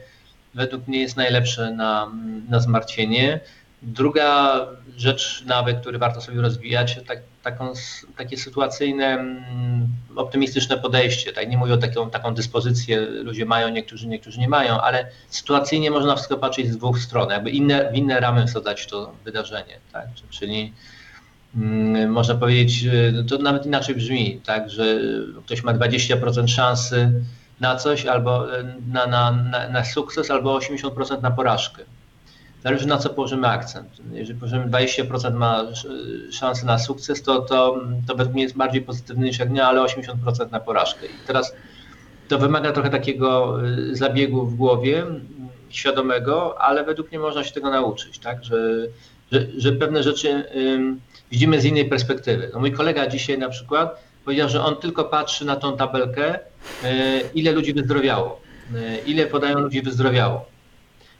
według 0.54 0.88
mnie 0.88 1.00
jest 1.00 1.18
najlepsze 1.18 1.72
na, 1.72 2.12
na 2.50 2.60
zmartwienie. 2.60 3.40
Druga 3.82 4.60
rzecz, 4.98 5.44
nawyk, 5.46 5.82
który 5.82 5.98
warto 5.98 6.22
sobie 6.22 6.42
rozwijać, 6.42 7.00
tak, 7.08 7.20
taką, 7.44 7.74
takie 8.18 8.38
sytuacyjne, 8.38 9.06
mm, 9.06 9.88
optymistyczne 10.16 10.78
podejście. 10.78 11.34
Tak? 11.34 11.50
Nie 11.50 11.58
mówię 11.58 11.74
o 11.74 11.78
taką, 11.78 12.10
taką 12.10 12.34
dyspozycję, 12.34 13.00
ludzie 13.02 13.46
mają, 13.46 13.70
niektórzy, 13.70 14.08
niektórzy 14.08 14.40
nie 14.40 14.50
mają, 14.50 14.82
ale 14.82 15.08
sytuacyjnie 15.30 15.92
można 15.92 16.16
wszystko 16.16 16.38
patrzeć 16.38 16.72
z 16.72 16.78
dwóch 16.78 17.00
stron, 17.00 17.30
jakby 17.30 17.50
inne, 17.50 17.92
w 17.92 17.96
inne 17.96 18.20
ramy 18.20 18.48
wsadzać 18.48 18.88
to 18.88 19.14
wydarzenie. 19.26 19.80
Tak? 19.92 20.06
Czyli 20.30 20.62
Mm, 20.62 21.01
można 22.08 22.36
powiedzieć, 22.36 22.84
y, 22.84 23.26
to 23.30 23.38
nawet 23.38 23.66
inaczej 23.66 23.95
brzmi, 23.95 24.41
tak, 24.45 24.70
że 24.70 24.99
ktoś 25.45 25.64
ma 25.64 25.74
20% 25.74 26.47
szansy 26.47 27.12
na 27.60 27.76
coś, 27.76 28.06
albo 28.06 28.60
y, 28.60 28.64
na, 28.88 29.08
na, 29.08 29.32
na, 29.32 29.70
na 29.70 29.86
sukces, 29.86 30.32
albo 30.32 30.60
80% 30.60 31.22
na 31.22 31.32
porażkę. 31.32 31.84
Zależy 32.64 32.88
na 32.88 32.97
co 32.97 33.10
położymy 33.10 33.47
akcent. 33.47 33.88
Jeżeli 34.12 34.39
położymy 34.39 34.66
20% 34.66 35.34
ma 35.34 35.62
sz- 35.62 36.34
szansę 36.34 36.66
na 36.66 36.80
sukces, 36.80 37.24
to, 37.24 37.41
to, 37.41 37.82
to 38.08 38.16
według 38.16 38.34
mnie 38.34 38.43
jest 38.43 38.58
bardziej 38.58 38.82
pozytywny 38.82 39.26
niż 39.26 39.39
jak 39.39 39.52
nie, 39.52 39.66
ale 39.66 39.82
80% 39.82 40.52
na 40.52 40.60
porażkę. 40.60 41.06
I 41.06 41.20
teraz 41.28 41.54
to 42.28 42.39
wymaga 42.39 42.72
trochę 42.72 42.89
takiego 42.89 43.58
y, 43.68 43.95
zabiegu 43.95 44.45
w 44.45 44.56
głowie, 44.56 45.02
mm, 45.02 45.22
świadomego, 45.70 46.62
ale 46.62 46.84
według 46.84 47.12
mnie 47.12 47.20
można 47.20 47.43
się 47.43 47.52
tego 47.54 47.70
nauczyć, 47.70 48.20
tak? 48.20 48.43
że, 48.43 48.88
że, 49.32 49.47
że 49.58 49.72
pewne 49.72 50.04
rzeczy 50.04 50.43
ym, 50.56 51.02
widzimy 51.32 51.62
z 51.62 51.66
innej 51.66 51.86
perspektywy. 51.86 52.50
No 52.54 52.60
mój 52.60 52.72
kolega 52.72 53.08
dzisiaj 53.08 53.38
na 53.38 53.50
przykład 53.50 54.04
powiedział, 54.26 54.50
że 54.50 54.64
on 54.64 54.76
tylko 54.76 55.04
patrzy 55.04 55.46
na 55.46 55.56
tą 55.56 55.78
tabelkę, 55.78 56.40
e, 56.84 57.22
ile 57.34 57.52
ludzi 57.52 57.74
wyzdrowiało, 57.74 58.42
e, 58.76 58.98
ile 58.98 59.26
podają 59.26 59.60
ludzi 59.60 59.82
wyzdrowiało. 59.82 60.46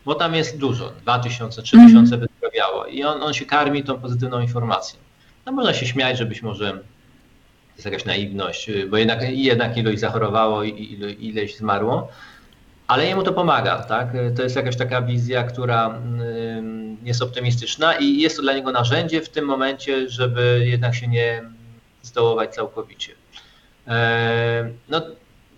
Bo 0.06 0.16
tam 0.16 0.36
jest 0.36 0.58
dużo, 0.58 0.92
2000, 1.02 1.62
3000 1.62 2.18
wyzdrowiało 2.18 2.86
i 2.86 3.04
on, 3.04 3.24
on 3.24 3.34
się 3.34 3.46
karmi 3.46 3.84
tą 3.84 4.00
pozytywną 4.00 4.40
informacją. 4.40 5.00
No 5.46 5.52
można 5.52 5.74
się 5.74 5.86
śmiać, 5.86 6.18
że 6.18 6.26
być 6.26 6.42
może 6.42 6.72
to 6.72 7.76
jest 7.76 7.86
jakaś 7.86 8.06
naiwność, 8.06 8.70
bo 8.90 8.98
jednak, 8.98 9.20
jednak 9.30 9.78
ilość 9.78 10.00
zachorowało 10.00 10.64
i 10.64 11.00
ileś 11.20 11.58
zmarło, 11.58 12.08
ale 12.92 13.06
jemu 13.06 13.24
to 13.24 13.34
pomaga, 13.34 13.84
tak? 13.84 14.08
To 14.36 14.44
jest 14.44 14.56
jakaś 14.56 14.78
taka 14.78 15.02
wizja, 15.02 15.44
która 15.44 16.00
ym, 16.58 16.98
jest 17.04 17.22
optymistyczna 17.22 17.94
i 17.94 18.18
jest 18.18 18.36
to 18.36 18.42
dla 18.42 18.54
niego 18.54 18.72
narzędzie 18.72 19.22
w 19.22 19.30
tym 19.30 19.46
momencie, 19.46 20.10
żeby 20.10 20.64
jednak 20.66 20.96
się 20.96 21.08
nie 21.08 21.44
zdołować 22.02 22.56
całkowicie. 22.56 23.14
E, 23.88 24.70
No, 24.90 25.02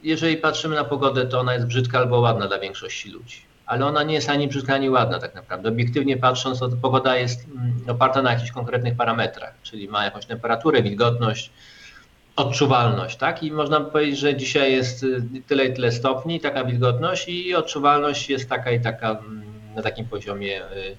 jeżeli 0.03 0.37
patrzymy 0.37 0.75
na 0.75 0.83
pogodę, 0.83 1.25
to 1.25 1.39
ona 1.39 1.53
jest 1.53 1.65
brzydka 1.65 1.97
albo 1.97 2.19
ładna 2.19 2.47
dla 2.47 2.59
większości 2.59 3.09
ludzi. 3.09 3.41
Ale 3.65 3.85
ona 3.85 4.03
nie 4.03 4.13
jest 4.13 4.29
ani 4.29 4.47
brzydka, 4.47 4.73
ani 4.73 4.89
ładna 4.89 5.19
tak 5.19 5.35
naprawdę. 5.35 5.69
Obiektywnie 5.69 6.17
patrząc, 6.17 6.59
to 6.59 6.69
pogoda 6.69 7.15
jest 7.17 7.45
mm, 7.45 7.75
oparta 7.87 8.21
na 8.21 8.31
jakichś 8.33 8.51
konkretnych 8.51 8.95
parametrach, 8.95 9.53
czyli 9.63 9.87
ma 9.87 10.05
jakąś 10.05 10.25
temperaturę, 10.25 10.83
wilgotność, 10.83 11.51
odczuwalność, 12.35 13.17
tak? 13.17 13.43
I 13.43 13.51
można 13.51 13.81
powiedzieć, 13.81 14.19
że 14.19 14.35
dzisiaj 14.35 14.71
jest 14.71 15.03
y, 15.03 15.23
tyle 15.47 15.65
i 15.65 15.73
tyle 15.73 15.91
stopni, 15.91 16.39
taka 16.39 16.63
wilgotność 16.63 17.29
i 17.29 17.55
odczuwalność 17.55 18.29
jest 18.29 18.49
taka 18.49 18.71
i 18.71 18.81
taka 18.81 19.11
mm, 19.11 19.43
na 19.75 19.81
takim 19.81 20.05
poziomie 20.05 20.61
y, 20.61 20.95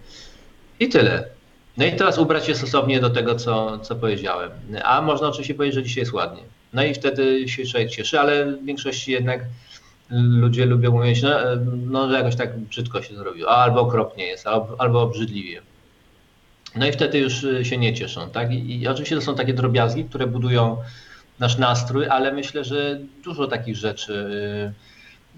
i 0.80 0.88
tyle. 0.88 1.28
No 1.76 1.84
i 1.84 1.92
teraz 1.92 2.18
ubrać 2.18 2.46
się 2.46 2.54
stosownie 2.54 3.00
do 3.00 3.10
tego, 3.10 3.34
co, 3.34 3.78
co 3.78 3.96
powiedziałem. 3.96 4.50
A 4.84 5.02
można 5.02 5.28
oczywiście 5.28 5.54
powiedzieć, 5.54 5.74
że 5.74 5.82
dzisiaj 5.82 6.02
jest 6.02 6.12
ładnie. 6.12 6.42
No 6.72 6.84
i 6.84 6.94
wtedy 6.94 7.48
się 7.48 7.64
człowiek 7.66 7.90
cieszy, 7.90 8.20
ale 8.20 8.46
w 8.46 8.64
większości 8.64 9.12
jednak 9.12 9.40
ludzie 10.10 10.66
lubią 10.66 10.92
mówić, 10.92 11.22
no, 11.22 11.30
no 11.86 12.08
że 12.08 12.14
jakoś 12.14 12.36
tak 12.36 12.58
brzydko 12.58 13.02
się 13.02 13.16
zrobiło, 13.16 13.50
albo 13.50 13.80
okropnie 13.80 14.26
jest, 14.26 14.46
albo, 14.46 14.80
albo 14.80 15.02
obrzydliwie. 15.02 15.62
No 16.76 16.86
i 16.86 16.92
wtedy 16.92 17.18
już 17.18 17.44
y, 17.44 17.64
się 17.64 17.76
nie 17.76 17.94
cieszą, 17.94 18.30
tak? 18.30 18.52
I, 18.52 18.80
I 18.80 18.88
oczywiście 18.88 19.16
to 19.16 19.22
są 19.22 19.34
takie 19.34 19.54
drobiazgi, 19.54 20.04
które 20.04 20.26
budują 20.26 20.76
nasz 21.38 21.58
nastrój, 21.58 22.06
ale 22.08 22.32
myślę, 22.32 22.64
że 22.64 22.98
dużo 23.24 23.46
takich 23.46 23.76
rzeczy 23.76 24.12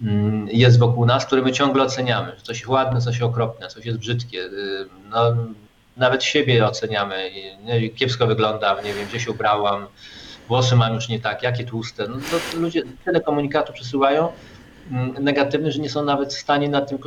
y, 0.02 0.06
mm, 0.08 0.48
jest 0.48 0.78
wokół 0.78 1.06
nas, 1.06 1.26
które 1.26 1.42
my 1.42 1.52
ciągle 1.52 1.82
oceniamy. 1.82 2.32
że 2.36 2.42
Coś 2.42 2.66
ładne, 2.66 3.00
coś 3.00 3.22
okropne, 3.22 3.68
coś 3.68 3.86
jest 3.86 3.98
brzydkie. 3.98 4.40
y, 4.40 4.88
No, 5.10 5.36
nawet 5.96 6.24
siebie 6.24 6.66
oceniamy. 6.66 7.30
Nie, 7.64 7.88
kiepsko 7.88 8.26
wyglądam, 8.26 8.76
nie 8.84 8.94
wiem, 8.94 9.08
gdzie 9.08 9.20
się 9.20 9.30
ubrałam, 9.30 9.86
włosy 10.48 10.76
mam 10.76 10.94
już 10.94 11.08
nie 11.08 11.20
tak, 11.20 11.42
jakie 11.42 11.64
tłuste. 11.64 12.08
No, 12.08 12.16
ludzie 12.60 12.82
tyle 13.04 13.20
komunikatów 13.20 13.74
przesyłają 13.74 14.28
mm, 14.90 15.24
negatywnych, 15.24 15.72
że 15.72 15.78
nie 15.78 15.90
są 15.90 16.04
nawet 16.04 16.34
w 16.34 16.38
stanie 16.38 16.68
nad 16.68 16.88
tym 16.88 16.98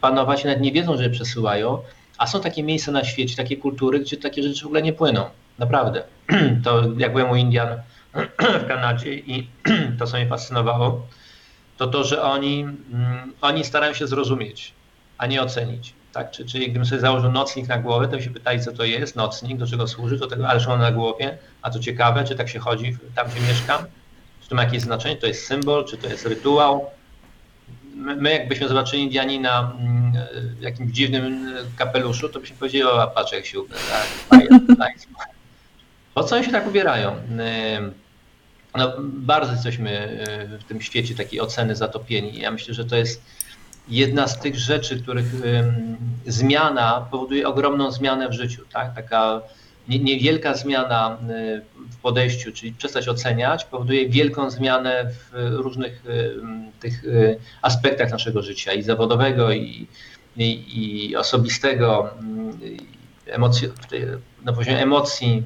panować, 0.00 0.44
nawet 0.44 0.60
nie 0.60 0.72
wiedzą, 0.72 0.96
że 0.96 1.02
je 1.02 1.10
przesyłają. 1.10 1.78
A 2.18 2.26
są 2.26 2.40
takie 2.40 2.62
miejsca 2.62 2.92
na 2.92 3.04
świecie, 3.04 3.36
takie 3.36 3.56
kultury, 3.56 4.00
gdzie 4.00 4.16
takie 4.16 4.42
rzeczy 4.42 4.62
w 4.62 4.66
ogóle 4.66 4.82
nie 4.82 4.92
płyną. 4.92 5.24
Naprawdę. 5.58 6.02
To 6.64 6.82
jak 6.98 7.12
byłem 7.12 7.30
u 7.30 7.36
Indian 7.36 7.68
w 8.62 8.68
Kanadzie 8.68 9.14
i 9.14 9.48
to, 9.98 10.06
co 10.06 10.16
mnie 10.16 10.26
fascynowało, 10.26 11.06
to 11.76 11.86
to, 11.86 12.04
że 12.04 12.22
oni, 12.22 12.60
mm, 12.60 13.32
oni 13.40 13.64
starają 13.64 13.94
się 13.94 14.06
zrozumieć, 14.06 14.72
a 15.18 15.26
nie 15.26 15.42
ocenić. 15.42 15.94
Tak? 16.12 16.30
Czy, 16.30 16.44
czyli 16.44 16.70
gdybym 16.70 16.86
sobie 16.86 17.00
założył 17.00 17.32
nocnik 17.32 17.68
na 17.68 17.78
głowę, 17.78 18.08
to 18.08 18.20
się 18.20 18.30
pytali, 18.30 18.60
co 18.60 18.72
to 18.72 18.84
jest, 18.84 19.16
nocnik, 19.16 19.58
do 19.58 19.66
czego 19.66 19.88
służy, 19.88 20.16
do 20.16 20.26
tego, 20.26 20.48
ależ 20.48 20.66
on 20.66 20.80
na 20.80 20.92
głowie, 20.92 21.38
a 21.62 21.70
to 21.70 21.78
ciekawe, 21.78 22.24
czy 22.24 22.34
tak 22.34 22.48
się 22.48 22.58
chodzi 22.58 22.96
tam, 23.14 23.28
gdzie 23.28 23.40
mieszkam, 23.40 23.84
czy 24.42 24.48
to 24.48 24.54
ma 24.54 24.62
jakieś 24.64 24.80
znaczenie, 24.80 25.16
to 25.16 25.26
jest 25.26 25.46
symbol, 25.46 25.84
czy 25.84 25.96
to 25.96 26.08
jest 26.08 26.26
rytuał. 26.26 26.90
My, 27.94 28.16
my 28.16 28.32
jakbyśmy 28.32 28.68
zobaczyli 28.68 29.02
Indianina 29.02 29.72
mm, 29.80 30.12
w 30.58 30.62
jakimś 30.62 30.92
dziwnym 30.92 31.54
kapeluszu, 31.76 32.28
to 32.28 32.40
byśmy 32.40 32.56
powiedzieli, 32.56 32.84
o, 32.84 33.12
patrz 33.14 33.32
jak 33.32 33.46
się 33.46 33.60
ubrał, 33.60 33.80
tak. 33.90 34.92
Po 36.14 36.24
co 36.24 36.36
oni 36.36 36.44
się 36.44 36.52
tak 36.52 36.66
ubierają? 36.66 37.16
No, 38.76 38.92
bardzo 39.00 39.52
jesteśmy 39.52 39.90
y, 40.54 40.58
w 40.58 40.64
tym 40.64 40.80
świecie 40.80 41.14
takiej 41.14 41.40
oceny 41.40 41.76
zatopieni. 41.76 42.38
Ja 42.38 42.50
myślę, 42.50 42.74
że 42.74 42.84
to 42.84 42.96
jest 42.96 43.22
jedna 43.88 44.28
z 44.28 44.40
tych 44.40 44.56
rzeczy, 44.58 45.02
których 45.02 45.26
zmiana 46.26 47.06
powoduje 47.10 47.48
ogromną 47.48 47.90
zmianę 47.92 48.28
w 48.28 48.32
życiu. 48.32 48.62
Tak? 48.72 48.94
Taka 48.94 49.40
nie- 49.88 49.98
niewielka 49.98 50.54
zmiana 50.54 51.18
y, 51.30 51.62
w 51.90 51.96
podejściu, 51.96 52.52
czyli 52.52 52.72
przestać 52.72 53.08
oceniać, 53.08 53.64
powoduje 53.64 54.08
wielką 54.08 54.50
zmianę 54.50 55.06
w 55.10 55.30
różnych 55.56 56.02
ym, 56.38 56.70
tych 56.80 57.02
aspektach 57.62 58.10
naszego 58.10 58.42
życia 58.42 58.72
i 58.72 58.82
zawodowego, 58.82 59.52
i, 59.52 59.86
i, 60.36 60.64
i 61.08 61.16
osobistego, 61.16 62.10
na 64.44 64.52
poziomie 64.52 64.82
emocji, 64.82 65.42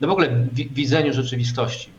no 0.00 0.08
w 0.08 0.10
ogóle 0.10 0.28
w 0.28 0.54
wi- 0.54 0.68
widzeniu 0.72 1.12
rzeczywistości. 1.12 1.95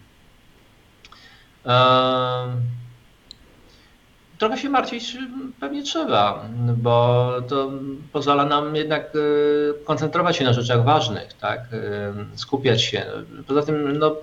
Trochę 4.38 4.58
się 4.58 4.70
martwić 4.70 5.18
pewnie 5.60 5.84
trzeba, 5.84 6.46
bo 6.78 7.34
to 7.50 7.72
pozwala 8.14 8.46
nam 8.46 8.76
jednak 8.76 9.04
e, 9.06 9.84
koncentrować 9.84 10.38
się 10.38 10.44
na 10.44 10.54
rzeczach 10.54 10.84
ważnych, 10.84 11.34
tak? 11.34 11.60
E, 11.60 12.14
skupiać 12.36 12.82
się. 12.82 13.06
Poza 13.48 13.64
tym, 13.64 13.98
no, 13.98 14.16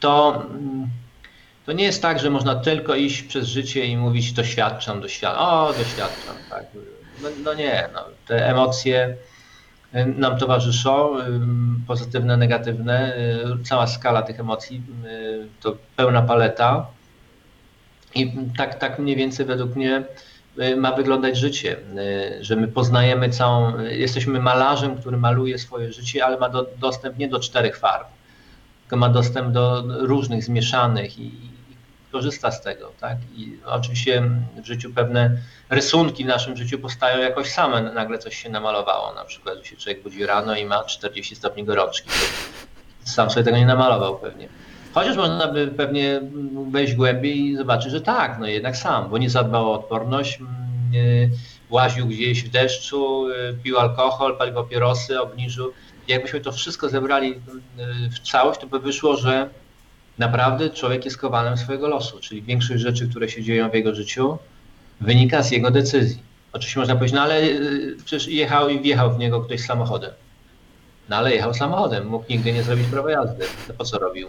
to, 0.00 0.42
to 1.66 1.72
nie 1.72 1.84
jest 1.84 2.02
tak, 2.02 2.18
że 2.18 2.30
można 2.30 2.54
tylko 2.54 2.94
iść 2.94 3.22
przez 3.22 3.46
życie 3.46 3.86
i 3.86 3.96
mówić 3.96 4.32
doświadczam, 4.32 5.00
doświadczam, 5.00 5.48
o 5.48 5.72
doświadczam, 5.72 6.34
tak. 6.50 6.64
No, 7.22 7.28
no 7.44 7.54
nie, 7.54 7.88
no, 7.94 8.04
te 8.26 8.46
emocje 8.48 9.16
nam 9.92 10.38
towarzyszą, 10.38 11.16
pozytywne, 11.86 12.36
negatywne, 12.36 13.16
y, 13.60 13.64
cała 13.64 13.86
skala 13.86 14.22
tych 14.22 14.40
emocji, 14.40 14.82
y, 15.04 15.48
to 15.60 15.76
pełna 15.96 16.22
paleta. 16.22 16.86
I 18.14 18.32
tak, 18.56 18.74
tak 18.74 18.98
mniej 18.98 19.16
więcej 19.16 19.46
według 19.46 19.76
mnie 19.76 20.04
y, 20.58 20.76
ma 20.76 20.92
wyglądać 20.92 21.36
życie, 21.36 21.76
że 22.40 22.56
my 22.56 22.68
poznajemy 22.68 23.30
całą, 23.30 23.78
jesteśmy 23.78 24.40
malarzem, 24.40 24.96
który 24.96 25.16
maluje 25.16 25.58
swoje 25.58 25.92
życie, 25.92 26.24
ale 26.24 26.38
ma 26.38 26.48
do, 26.48 26.66
dostęp 26.78 27.18
nie 27.18 27.28
do 27.28 27.40
czterech 27.40 27.78
farb, 27.78 28.08
tylko 28.82 28.96
ma 28.96 29.08
dostęp 29.08 29.52
do 29.52 29.84
różnych, 29.86 30.44
zmieszanych 30.44 31.18
i 31.18 31.57
korzysta 32.12 32.50
z 32.50 32.62
tego, 32.62 32.92
tak? 33.00 33.18
I 33.36 33.56
oczywiście 33.66 34.22
w 34.62 34.66
życiu 34.66 34.92
pewne 34.94 35.38
rysunki 35.70 36.24
w 36.24 36.26
naszym 36.26 36.56
życiu 36.56 36.78
powstają 36.78 37.18
jakoś 37.18 37.48
same, 37.48 37.82
nagle 37.82 38.18
coś 38.18 38.36
się 38.36 38.50
namalowało, 38.50 39.14
na 39.14 39.24
przykład, 39.24 39.58
że 39.58 39.64
się 39.64 39.76
człowiek 39.76 40.02
budzi 40.02 40.26
rano 40.26 40.56
i 40.56 40.64
ma 40.64 40.84
40 40.84 41.36
stopni 41.36 41.64
gorączki. 41.64 42.10
Sam 43.04 43.30
sobie 43.30 43.44
tego 43.44 43.56
nie 43.56 43.66
namalował 43.66 44.18
pewnie. 44.18 44.48
Chociaż 44.94 45.16
można 45.16 45.48
by 45.48 45.66
pewnie 45.66 46.20
wejść 46.70 46.94
głębiej 46.94 47.46
i 47.46 47.56
zobaczyć, 47.56 47.92
że 47.92 48.00
tak, 48.00 48.36
no 48.40 48.46
jednak 48.46 48.76
sam, 48.76 49.10
bo 49.10 49.18
nie 49.18 49.30
zadbał 49.30 49.70
o 49.70 49.74
odporność, 49.74 50.38
łaził 51.70 52.06
gdzieś 52.06 52.44
w 52.44 52.48
deszczu, 52.48 53.26
pił 53.62 53.78
alkohol, 53.78 54.36
palił 54.36 54.54
papierosy, 54.54 55.20
obniżył. 55.20 55.72
Jakbyśmy 56.08 56.40
to 56.40 56.52
wszystko 56.52 56.88
zebrali 56.88 57.34
w 58.10 58.30
całość, 58.30 58.60
to 58.60 58.66
by 58.66 58.80
wyszło, 58.80 59.16
że 59.16 59.50
naprawdę 60.18 60.70
człowiek 60.70 61.04
jest 61.04 61.18
kowalem 61.18 61.58
swojego 61.58 61.88
losu, 61.88 62.20
czyli 62.20 62.42
większość 62.42 62.82
rzeczy, 62.82 63.08
które 63.08 63.28
się 63.28 63.42
dzieją 63.42 63.70
w 63.70 63.74
jego 63.74 63.94
życiu, 63.94 64.38
wynika 65.00 65.42
z 65.42 65.50
jego 65.50 65.70
decyzji. 65.70 66.22
Oczywiście 66.52 66.80
można 66.80 66.94
powiedzieć, 66.94 67.14
no 67.14 67.22
ale 67.22 67.42
y, 67.42 67.96
przecież 68.04 68.28
jechał 68.28 68.68
i 68.68 68.80
wjechał 68.80 69.14
w 69.14 69.18
niego 69.18 69.40
ktoś 69.40 69.60
samochodem. 69.60 70.10
No 71.08 71.16
ale 71.16 71.34
jechał 71.34 71.54
samochodem, 71.54 72.06
mógł 72.06 72.24
nigdy 72.30 72.52
nie 72.52 72.62
zrobić 72.62 72.86
prawa 72.86 73.10
jazdy. 73.10 73.44
To 73.68 73.74
po 73.74 73.84
co 73.84 73.98
robił? 73.98 74.28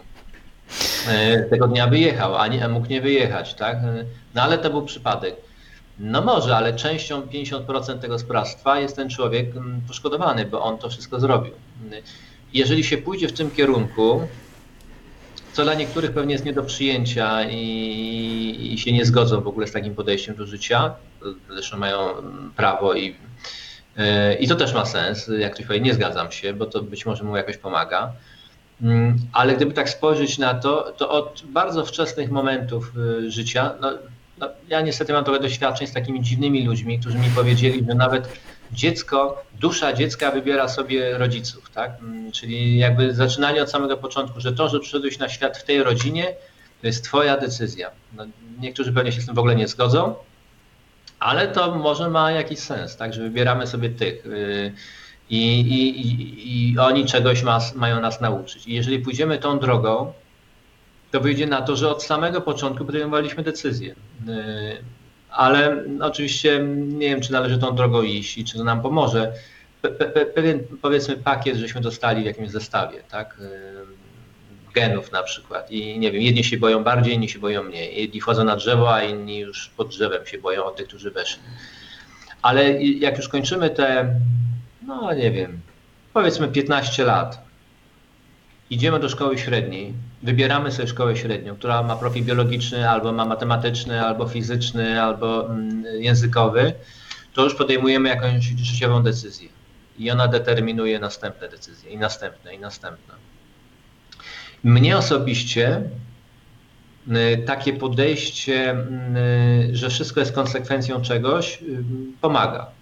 E, 1.07 1.43
Tego 1.43 1.67
dnia 1.67 1.87
wyjechał, 1.87 2.37
a, 2.37 2.47
nie, 2.47 2.65
a 2.65 2.69
mógł 2.69 2.87
nie 2.87 3.01
wyjechać, 3.01 3.53
tak? 3.53 3.77
E, 3.77 4.05
No 4.35 4.41
ale 4.41 4.57
to 4.57 4.69
był 4.69 4.81
przypadek. 4.85 5.35
No 5.99 6.21
może, 6.21 6.57
ale 6.57 6.73
częścią 6.73 7.21
50% 7.21 7.99
tego 7.99 8.19
sprawstwa 8.19 8.79
jest 8.79 8.95
ten 8.95 9.09
człowiek 9.09 9.55
mm, 9.55 9.81
poszkodowany, 9.87 10.45
bo 10.45 10.61
on 10.63 10.77
to 10.77 10.89
wszystko 10.89 11.19
zrobił. 11.19 11.53
Jeżeli 12.53 12.83
się 12.83 12.97
pójdzie 12.97 13.27
w 13.27 13.33
tym 13.33 13.51
kierunku, 13.51 14.21
co 15.59 15.63
dla 15.63 15.73
niektórych 15.73 16.11
pewnie 16.11 16.33
jest 16.33 16.45
nie 16.45 16.53
do 16.53 16.63
przyjęcia 16.63 17.43
i, 17.49 18.69
i 18.73 18.77
się 18.77 18.93
nie 18.93 19.05
zgodzą 19.05 19.41
w 19.41 19.47
ogóle 19.47 19.67
z 19.67 19.71
takim 19.71 19.95
podejściem 19.95 20.35
do 20.35 20.45
życia, 20.45 20.93
zresztą 21.49 21.77
mają 21.77 21.97
prawo 22.55 22.93
i, 22.93 23.15
e, 23.97 24.33
i 24.33 24.47
to 24.47 24.55
też 24.55 24.73
ma 24.73 24.85
sens, 24.85 25.31
jak 25.39 25.53
ktoś 25.53 25.65
powie, 25.65 25.79
nie 25.79 25.93
zgadzam 25.93 26.31
się, 26.31 26.53
bo 26.53 26.65
to 26.65 26.81
być 26.81 27.05
może 27.05 27.23
mu 27.23 27.37
jakoś 27.37 27.57
pomaga. 27.57 28.11
Mm, 28.81 29.17
Ale 29.33 29.55
gdyby 29.55 29.73
tak 29.73 29.89
spojrzeć 29.89 30.37
na 30.37 30.53
to, 30.53 30.93
to 30.97 31.09
od 31.09 31.43
bardzo 31.45 31.85
wczesnych 31.85 32.31
momentów 32.31 32.91
y, 32.97 33.31
życia, 33.31 33.73
no, 33.81 33.91
no, 34.37 34.49
ja 34.69 34.81
niestety 34.81 35.13
mam 35.13 35.23
trochę 35.23 35.39
doświadczeń 35.39 35.87
z 35.87 35.93
takimi 35.93 36.21
dziwnymi 36.21 36.65
ludźmi, 36.65 36.99
którzy 36.99 37.17
mi 37.17 37.29
powiedzieli, 37.35 37.85
że 37.89 37.95
nawet 37.95 38.39
dziecko, 38.71 39.43
dusza 39.59 39.93
dziecka 39.93 40.31
wybiera 40.31 40.67
sobie 40.67 41.17
rodziców, 41.17 41.69
tak? 41.69 41.91
Mm, 42.01 42.31
Czyli 42.31 42.77
jakby 42.77 43.13
zaczynanie 43.13 43.63
od 43.63 43.71
samego 43.71 43.97
początku, 43.97 44.39
że 44.39 44.53
to, 44.53 44.69
że 44.69 44.79
przyszedłeś 44.79 45.19
na 45.19 45.29
świat 45.29 45.57
w 45.57 45.63
tej 45.63 45.83
rodzinie, 45.83 46.35
to 46.81 46.87
jest 46.87 47.03
twoja 47.03 47.37
decyzja. 47.37 47.91
No, 48.13 48.25
niektórzy 48.59 48.93
pewnie 48.93 49.11
się 49.11 49.21
z 49.21 49.25
tym 49.25 49.35
w 49.35 49.39
ogóle 49.39 49.55
nie 49.55 49.67
zgodzą, 49.67 50.15
ale 51.19 51.47
to 51.47 51.75
może 51.75 52.09
ma 52.09 52.31
jakiś 52.31 52.59
sens, 52.59 52.97
tak? 52.97 53.13
Że 53.13 53.21
wybieramy 53.21 53.67
sobie 53.67 53.89
tych. 53.89 54.25
Yy, 54.25 54.73
i, 55.29 55.59
i, 55.59 56.01
i, 56.01 56.71
i 56.71 56.79
oni 56.79 57.05
czegoś 57.05 57.43
ma, 57.43 57.59
mają 57.75 58.01
nas 58.01 58.21
nauczyć. 58.21 58.67
I 58.67 58.73
jeżeli 58.73 58.99
pójdziemy 58.99 59.37
tą 59.37 59.59
drogą, 59.59 60.13
to 61.11 61.19
wyjdzie 61.19 61.47
na 61.47 61.61
to, 61.61 61.75
że 61.75 61.89
od 61.89 62.03
samego 62.03 62.41
początku 62.41 62.85
podejmowaliśmy 62.85 63.43
decyzję. 63.43 63.95
Ale 65.31 65.83
oczywiście 66.01 66.59
nie 66.75 67.09
wiem, 67.09 67.21
czy 67.21 67.31
należy 67.31 67.57
tą 67.57 67.75
drogą 67.75 68.01
iść 68.01 68.37
i 68.37 68.45
czy 68.45 68.57
to 68.57 68.63
nam 68.63 68.81
pomoże. 68.81 69.33
Pe, 69.81 69.89
pe, 69.89 70.25
pewien 70.25 70.59
powiedzmy 70.81 71.17
pakiet, 71.17 71.57
żeśmy 71.57 71.81
dostali 71.81 72.21
w 72.21 72.25
jakimś 72.25 72.49
zestawie, 72.49 73.03
tak? 73.11 73.41
Genów 74.73 75.11
na 75.11 75.23
przykład. 75.23 75.71
I 75.71 75.99
nie 75.99 76.11
wiem, 76.11 76.21
jedni 76.21 76.43
się 76.43 76.57
boją 76.57 76.83
bardziej, 76.83 77.13
inni 77.13 77.29
się 77.29 77.39
boją 77.39 77.63
mniej. 77.63 78.01
Jedni 78.01 78.21
wchodzą 78.21 78.43
na 78.43 78.55
drzewo, 78.55 78.95
a 78.95 79.03
inni 79.03 79.39
już 79.39 79.69
pod 79.77 79.87
drzewem 79.89 80.25
się 80.25 80.37
boją 80.37 80.65
od 80.65 80.75
tych, 80.75 80.87
którzy 80.87 81.11
weszli. 81.11 81.41
Ale 82.41 82.83
jak 82.83 83.17
już 83.17 83.29
kończymy 83.29 83.69
te 83.69 84.15
no 84.89 85.13
nie 85.13 85.31
wiem, 85.31 85.61
powiedzmy 86.13 86.47
15 86.47 87.03
lat, 87.03 87.41
idziemy 88.69 88.99
do 88.99 89.09
szkoły 89.09 89.37
średniej, 89.37 89.93
wybieramy 90.23 90.71
sobie 90.71 90.87
szkołę 90.87 91.17
średnią, 91.17 91.55
która 91.55 91.83
ma 91.83 91.95
profil 91.95 92.23
biologiczny, 92.23 92.89
albo 92.89 93.11
ma 93.11 93.25
matematyczny, 93.25 94.01
albo 94.01 94.27
fizyczny, 94.27 95.01
albo 95.01 95.45
mm, 95.45 95.83
językowy, 95.85 96.73
to 97.33 97.43
już 97.43 97.55
podejmujemy 97.55 98.09
jakąś 98.09 98.45
życiową 98.45 99.03
decyzję. 99.03 99.49
I 99.99 100.11
ona 100.11 100.27
determinuje 100.27 100.99
następne 100.99 101.49
decyzje, 101.49 101.91
i 101.91 101.97
następne, 101.97 102.55
i 102.55 102.59
następne. 102.59 103.13
Mnie 104.63 104.97
osobiście 104.97 105.81
y, 107.07 107.43
takie 107.45 107.73
podejście, 107.73 108.75
y, 109.71 109.75
że 109.75 109.89
wszystko 109.89 110.19
jest 110.19 110.31
konsekwencją 110.31 111.01
czegoś, 111.01 111.63
pomaga. 112.21 112.79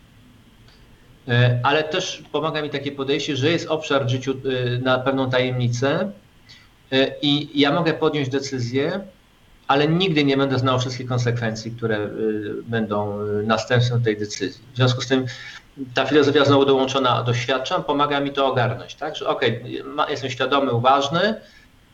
E, 1.28 1.60
ale 1.64 1.84
też 1.84 2.24
pomaga 2.32 2.62
mi 2.62 2.70
takie 2.70 2.92
podejście, 2.92 3.36
że 3.36 3.50
jest 3.50 3.68
obszar 3.68 4.06
w 4.06 4.10
życiu 4.10 4.32
e, 4.32 4.80
na 4.80 5.00
pewną 5.00 5.30
tajemnicę 5.30 6.12
i 7.22 7.60
ja 7.60 7.72
mogę 7.72 7.94
podjąć 7.94 8.30
decyzję, 8.30 9.00
ale 9.68 9.88
nigdy 9.88 10.24
nie 10.24 10.38
będę 10.38 10.60
znał 10.60 10.80
wszystkich 10.80 11.08
konsekwencji, 11.08 11.72
które 11.72 12.10
będą 12.64 13.20
następstwem 13.44 14.04
tej 14.04 14.18
decyzji. 14.18 14.62
W 14.74 14.76
związku 14.76 15.02
z 15.02 15.08
tym 15.08 15.26
ta 15.94 16.06
filozofia 16.06 16.46
znowu 16.46 16.66
dołączona 16.66 17.24
doświadczam, 17.24 17.84
pomaga 17.84 18.20
mi 18.20 18.32
to 18.32 18.48
ogarnąć, 18.48 18.96
tak? 18.96 19.16
Że 19.16 19.28
okej, 19.28 19.62
okay, 19.94 20.12
jestem 20.12 20.30
świadomy, 20.30 20.72
uważny, 20.72 21.36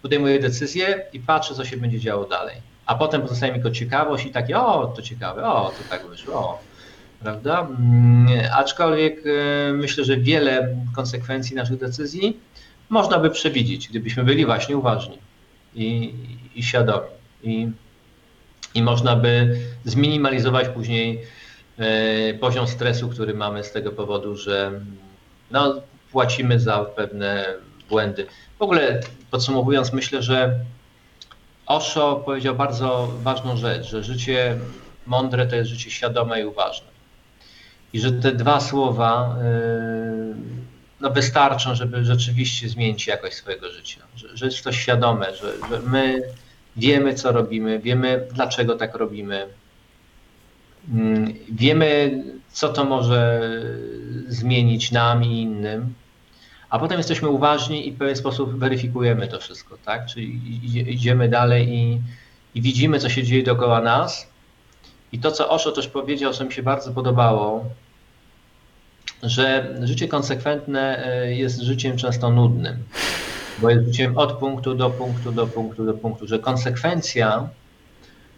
podejmuję 0.02 0.40
decyzję 0.40 1.06
i 1.14 1.20
patrzę, 1.20 1.56
co 1.56 1.66
się 1.66 1.78
będzie 1.78 2.00
działo 2.00 2.26
dalej. 2.26 2.56
A 2.86 2.96
potem 2.96 3.22
pozostaje 3.22 3.52
mi 3.52 3.60
tylko 3.60 3.76
ciekawość 3.76 4.26
i 4.26 4.32
takie, 4.32 4.60
o, 4.60 4.88
to 4.96 5.02
ciekawe, 5.02 5.46
o, 5.48 5.70
to 5.78 5.84
tak 5.90 6.08
wyszło, 6.08 6.36
o 6.36 6.60
prawda? 7.24 7.68
Mm, 7.80 8.28
aczkolwiek 8.56 9.24
e, 9.26 9.74
myślę, 9.74 10.04
że 10.04 10.18
wiele 10.18 10.76
konsekwencji 10.96 11.56
naszych 11.56 11.78
decyzji 11.78 12.40
można 12.94 13.20
by 13.20 13.30
przewidzieć, 13.30 13.90
gdybyśmy 13.90 14.24
byli 14.24 14.46
właśnie 14.46 14.78
uważni 14.78 15.18
i, 15.76 16.14
i 16.56 16.64
świadomi. 16.64 17.08
I, 17.44 17.68
I 18.76 18.84
można 18.84 19.16
by 19.16 19.60
zminimalizować 19.86 20.68
później 20.70 21.22
e, 21.78 22.34
poziom 22.34 22.68
stresu, 22.68 23.10
który 23.10 23.34
mamy 23.34 23.64
z 23.64 23.72
tego 23.72 23.92
powodu, 23.92 24.36
że 24.36 24.72
no, 25.52 25.82
płacimy 26.12 26.60
za 26.60 26.86
pewne 26.86 27.46
błędy. 27.90 28.28
W 28.60 28.62
ogóle 28.62 29.00
podsumowując, 29.32 29.94
myślę, 29.94 30.22
że 30.22 30.60
Osho 31.66 32.16
powiedział 32.26 32.56
bardzo 32.56 33.14
ważną 33.24 33.58
rzecz, 33.58 33.88
że 33.88 34.04
życie 34.04 34.58
mądre 35.06 35.46
to 35.46 35.56
jest 35.56 35.70
życie 35.70 35.92
świadome 35.92 36.42
i 36.42 36.46
uważne. 36.46 36.88
I 37.94 38.00
że 38.00 38.12
te 38.12 38.32
dwa 38.32 38.60
słowa 38.60 39.36
yy, 39.44 40.63
no 41.04 41.10
wystarczą, 41.10 41.76
żeby 41.76 42.06
rzeczywiście 42.06 42.70
zmienić 42.70 43.08
jakość 43.08 43.36
swojego 43.36 43.72
życia. 43.72 44.02
Że, 44.16 44.38
że 44.38 44.46
jest 44.46 44.64
to 44.64 44.72
świadome, 44.72 45.36
że, 45.36 45.54
że 45.70 45.80
my 45.80 46.22
wiemy, 46.78 47.14
co 47.14 47.32
robimy, 47.32 47.80
wiemy, 47.80 48.28
dlaczego 48.34 48.76
tak 48.76 48.96
robimy. 48.96 49.48
Mm, 50.94 51.34
wiemy, 51.52 52.24
co 52.52 52.70
to 52.70 52.86
może 52.86 53.42
zmienić 54.28 54.92
nam 54.92 55.24
i 55.24 55.42
innym, 55.42 55.94
a 56.70 56.80
potem 56.80 56.98
jesteśmy 56.98 57.30
uważni 57.30 57.88
i 57.88 57.92
w 57.92 57.98
pewien 57.98 58.16
sposób 58.16 58.60
weryfikujemy 58.60 59.28
to 59.28 59.40
wszystko, 59.40 59.78
tak? 59.86 60.06
Czyli 60.06 60.40
idziemy 60.94 61.30
dalej 61.30 61.70
i, 61.70 62.02
i 62.56 62.62
widzimy, 62.62 63.00
co 63.00 63.10
się 63.10 63.24
dzieje 63.24 63.44
dookoła 63.44 63.82
nas. 63.82 64.30
I 65.12 65.20
to, 65.20 65.32
co 65.32 65.50
Osho 65.50 65.72
też 65.72 65.88
powiedział, 65.88 66.34
co 66.34 66.46
mi 66.46 66.54
się 66.54 66.64
bardzo 66.64 66.92
podobało, 66.92 67.66
że 69.24 69.76
życie 69.82 70.08
konsekwentne 70.08 71.06
e, 71.06 71.34
jest 71.34 71.62
życiem 71.62 71.98
często 71.98 72.30
nudnym, 72.30 72.78
bo 73.62 73.70
jest 73.70 73.86
życiem 73.86 74.18
od 74.18 74.34
punktu 74.34 74.76
do 74.76 74.90
punktu, 74.90 75.32
do 75.32 75.48
punktu, 75.48 75.86
do 75.86 75.94
punktu, 75.94 76.28
że 76.28 76.40
konsekwencja 76.40 77.50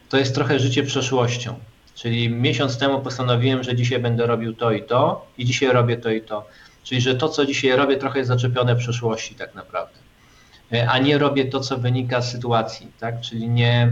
to 0.09 0.17
jest 0.17 0.35
trochę 0.35 0.59
życie 0.59 0.83
przeszłością. 0.83 1.55
Czyli 1.95 2.29
miesiąc 2.29 2.77
temu 2.77 2.99
postanowiłem, 2.99 3.63
że 3.63 3.75
dzisiaj 3.75 3.99
będę 3.99 4.27
robił 4.27 4.53
to 4.53 4.71
i 4.71 4.83
to 4.83 5.25
i 5.37 5.45
dzisiaj 5.45 5.69
robię 5.69 5.97
to 5.97 6.09
i 6.09 6.21
to. 6.21 6.47
Czyli, 6.83 7.01
że 7.01 7.15
to, 7.15 7.29
co 7.29 7.45
dzisiaj 7.45 7.71
robię, 7.71 7.97
trochę 7.97 8.19
jest 8.19 8.27
zaczepione 8.27 8.75
przeszłości 8.75 9.35
tak 9.35 9.55
naprawdę. 9.55 9.95
E, 10.73 10.89
a 10.89 10.99
nie 10.99 11.17
robię 11.17 11.45
to, 11.45 11.59
co 11.59 11.77
wynika 11.77 12.21
z 12.21 12.31
sytuacji, 12.31 12.87
tak? 12.99 13.21
Czyli 13.21 13.49
nie, 13.49 13.91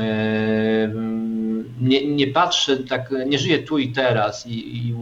e, 0.00 0.92
nie, 1.80 2.06
nie 2.06 2.26
patrzę, 2.26 2.76
tak, 2.76 3.14
nie 3.26 3.38
żyję 3.38 3.58
tu 3.58 3.78
i 3.78 3.92
teraz 3.92 4.46
i, 4.46 4.76
i 4.76 4.94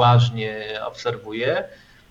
uważnie 0.00 0.80
obserwuję, 0.86 1.64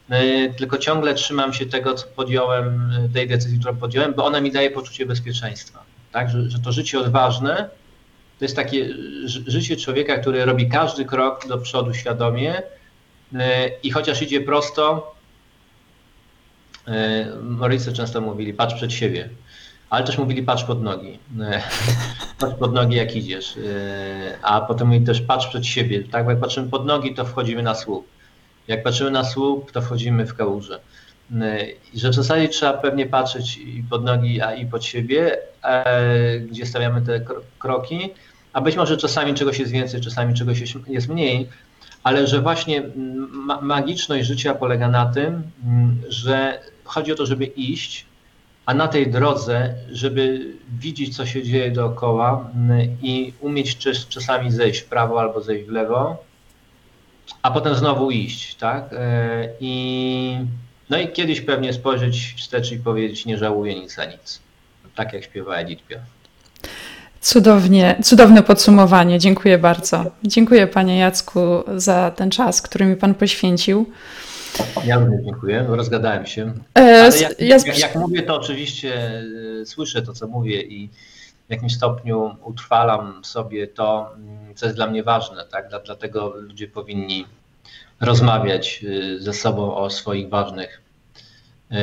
e, 0.09 0.49
tylko 0.49 0.77
ciągle 0.77 1.13
trzymam 1.13 1.53
się 1.53 1.65
tego, 1.65 1.93
co 1.93 2.07
podjąłem, 2.07 2.91
tej 3.13 3.27
decyzji, 3.27 3.59
którą 3.59 3.75
podjąłem, 3.77 4.13
bo 4.13 4.25
ona 4.25 4.41
mi 4.41 4.51
daje 4.51 4.71
poczucie 4.71 5.05
bezpieczeństwa. 5.05 5.83
Tak? 6.11 6.29
Że, 6.29 6.49
że 6.49 6.59
to 6.59 6.71
życie 6.71 6.99
odważne 6.99 7.69
to 8.39 8.45
jest 8.45 8.55
takie 8.55 8.89
życie 9.47 9.77
człowieka, 9.77 10.17
który 10.17 10.45
robi 10.45 10.69
każdy 10.69 11.05
krok 11.05 11.47
do 11.47 11.57
przodu 11.57 11.93
świadomie 11.93 12.61
e, 13.35 13.69
i 13.83 13.91
chociaż 13.91 14.21
idzie 14.21 14.41
prosto, 14.41 15.15
e, 16.87 17.25
Morycy 17.41 17.93
często 17.93 18.21
mówili, 18.21 18.53
patrz 18.53 18.75
przed 18.75 18.93
siebie, 18.93 19.29
ale 19.89 20.05
też 20.05 20.17
mówili, 20.17 20.43
patrz 20.43 20.63
pod 20.63 20.83
nogi. 20.83 21.19
patrz 22.39 22.55
pod 22.59 22.73
nogi, 22.73 22.95
jak 22.95 23.15
idziesz. 23.15 23.53
A 24.41 24.61
potem 24.61 24.87
mówili 24.87 25.05
też, 25.05 25.21
patrz 25.21 25.47
przed 25.47 25.65
siebie. 25.65 26.03
Tak, 26.03 26.27
jak 26.27 26.39
patrzymy 26.39 26.69
pod 26.69 26.85
nogi, 26.85 27.15
to 27.15 27.25
wchodzimy 27.25 27.63
na 27.63 27.75
słup. 27.75 28.07
Jak 28.67 28.83
patrzymy 28.83 29.11
na 29.11 29.23
słup, 29.23 29.71
to 29.71 29.81
wchodzimy 29.81 30.25
w 30.25 30.35
kałużę. 30.35 30.79
I 31.93 31.99
że 31.99 32.09
w 32.09 32.13
zasadzie 32.13 32.49
trzeba 32.49 32.73
pewnie 32.73 33.05
patrzeć 33.05 33.57
i 33.57 33.83
pod 33.89 34.03
nogi, 34.03 34.41
a 34.41 34.53
i 34.53 34.65
pod 34.65 34.85
siebie, 34.85 35.37
e, 35.63 36.39
gdzie 36.39 36.65
stawiamy 36.65 37.01
te 37.01 37.21
kroki, 37.59 38.09
a 38.53 38.61
być 38.61 38.75
może 38.75 38.97
czasami 38.97 39.33
czegoś 39.33 39.59
jest 39.59 39.71
więcej, 39.71 40.01
czasami 40.01 40.33
czegoś 40.33 40.75
jest 40.87 41.09
mniej, 41.09 41.49
ale 42.03 42.27
że 42.27 42.41
właśnie 42.41 42.83
magiczność 43.61 44.27
życia 44.27 44.55
polega 44.55 44.87
na 44.87 45.05
tym, 45.05 45.43
że 46.09 46.59
chodzi 46.83 47.11
o 47.11 47.15
to, 47.15 47.25
żeby 47.25 47.45
iść, 47.45 48.05
a 48.69 48.73
na 48.73 48.87
tej 48.87 49.07
drodze, 49.07 49.73
żeby 49.91 50.53
widzieć, 50.79 51.15
co 51.15 51.25
się 51.25 51.43
dzieje 51.43 51.71
dookoła 51.71 52.49
mm, 52.55 52.97
i 53.01 53.33
umieć 53.41 53.77
czasami 54.09 54.51
zejść 54.51 54.79
w 54.79 54.85
prawo 54.85 55.19
albo 55.19 55.41
zejść 55.41 55.65
w 55.65 55.71
lewo, 55.71 56.23
a 57.41 57.51
potem 57.51 57.75
znowu 57.75 58.11
iść, 58.11 58.55
tak? 58.55 58.93
E, 58.93 59.49
I, 59.59 60.37
no 60.89 60.97
i 60.97 61.07
kiedyś 61.07 61.41
pewnie 61.41 61.73
spojrzeć 61.73 62.33
wstecz 62.37 62.71
i 62.71 62.77
powiedzieć, 62.77 63.25
nie 63.25 63.37
żałuję 63.37 63.75
nic 63.75 63.95
za 63.95 64.05
nic. 64.05 64.39
Tak 64.95 65.13
jak 65.13 65.23
śpiewa 65.23 65.55
Edith 65.55 65.83
Piaf. 65.87 66.01
Cudownie, 67.21 67.95
cudowne 68.03 68.43
podsumowanie. 68.43 69.19
Dziękuję 69.19 69.57
bardzo. 69.57 70.05
Dziękuję 70.23 70.67
Panie 70.67 70.97
Jacku 70.97 71.63
za 71.75 72.11
ten 72.11 72.31
czas, 72.31 72.61
który 72.61 72.85
mi 72.85 72.95
Pan 72.95 73.13
poświęcił. 73.13 73.85
Ja 74.85 74.97
również 74.97 75.25
dziękuję, 75.25 75.65
rozgadałem 75.67 76.25
się. 76.25 76.53
E, 76.77 77.01
Ale 77.03 77.17
jak, 77.19 77.39
jak, 77.39 77.79
jak, 77.79 77.95
mówię, 77.95 78.21
to 78.21 78.35
oczywiście 78.35 79.21
e, 79.61 79.65
słyszę 79.65 80.01
to, 80.01 80.13
co 80.13 80.27
mówię 80.27 80.61
i 80.61 80.89
w 81.47 81.51
jakimś 81.51 81.75
stopniu 81.75 82.35
utrwalam 82.43 83.25
sobie 83.25 83.67
to, 83.67 84.11
mm, 84.15 84.55
co 84.55 84.65
jest 84.65 84.75
dla 84.75 84.87
mnie 84.87 85.03
ważne. 85.03 85.45
Tak? 85.51 85.69
Dlatego 85.85 86.33
ludzie 86.35 86.67
powinni 86.67 87.25
rozmawiać 87.99 88.85
e, 89.17 89.19
ze 89.19 89.33
sobą 89.33 89.75
o 89.75 89.89
swoich 89.89 90.29
ważnych 90.29 90.81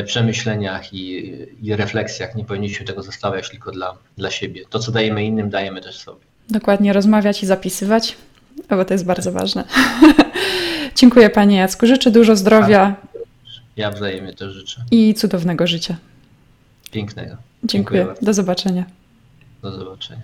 przemyśleniach 0.07 0.94
i, 0.94 1.32
i 1.62 1.77
refleksjach. 1.77 2.35
Nie 2.35 2.44
powinniśmy 2.44 2.86
tego 2.86 3.03
zostawiać 3.03 3.51
tylko 3.51 3.70
dla, 3.70 3.97
dla 4.19 4.31
siebie. 4.31 4.62
To, 4.70 4.78
co 4.78 4.93
dajemy 4.93 5.24
innym, 5.24 5.51
dajemy 5.51 5.81
też 5.81 5.98
sobie. 5.98 6.20
Dokładnie, 6.51 6.93
rozmawiać 6.93 7.43
i 7.43 7.47
zapisywać, 7.47 8.16
bo 8.70 8.85
to 8.85 8.94
jest 8.94 9.05
bardzo 9.05 9.32
ważne. 9.32 9.65
Dziękuję 10.97 11.31
Panie 11.31 11.56
Jacku. 11.56 11.86
Życzę 11.86 12.10
dużo 12.10 12.36
zdrowia 12.36 12.94
Ja 13.77 13.90
wzajemnie 13.90 14.32
to 14.32 14.51
życzę. 14.51 14.85
i 14.90 15.14
cudownego 15.14 15.66
życia. 15.66 15.97
Pięknego. 16.90 17.36
Dziękuję. 17.64 18.05
bardzo. 18.05 18.27
Do 18.27 18.35
zobaczenia. 18.35 18.85
Do 19.62 19.73
zobaczenia. 19.78 20.23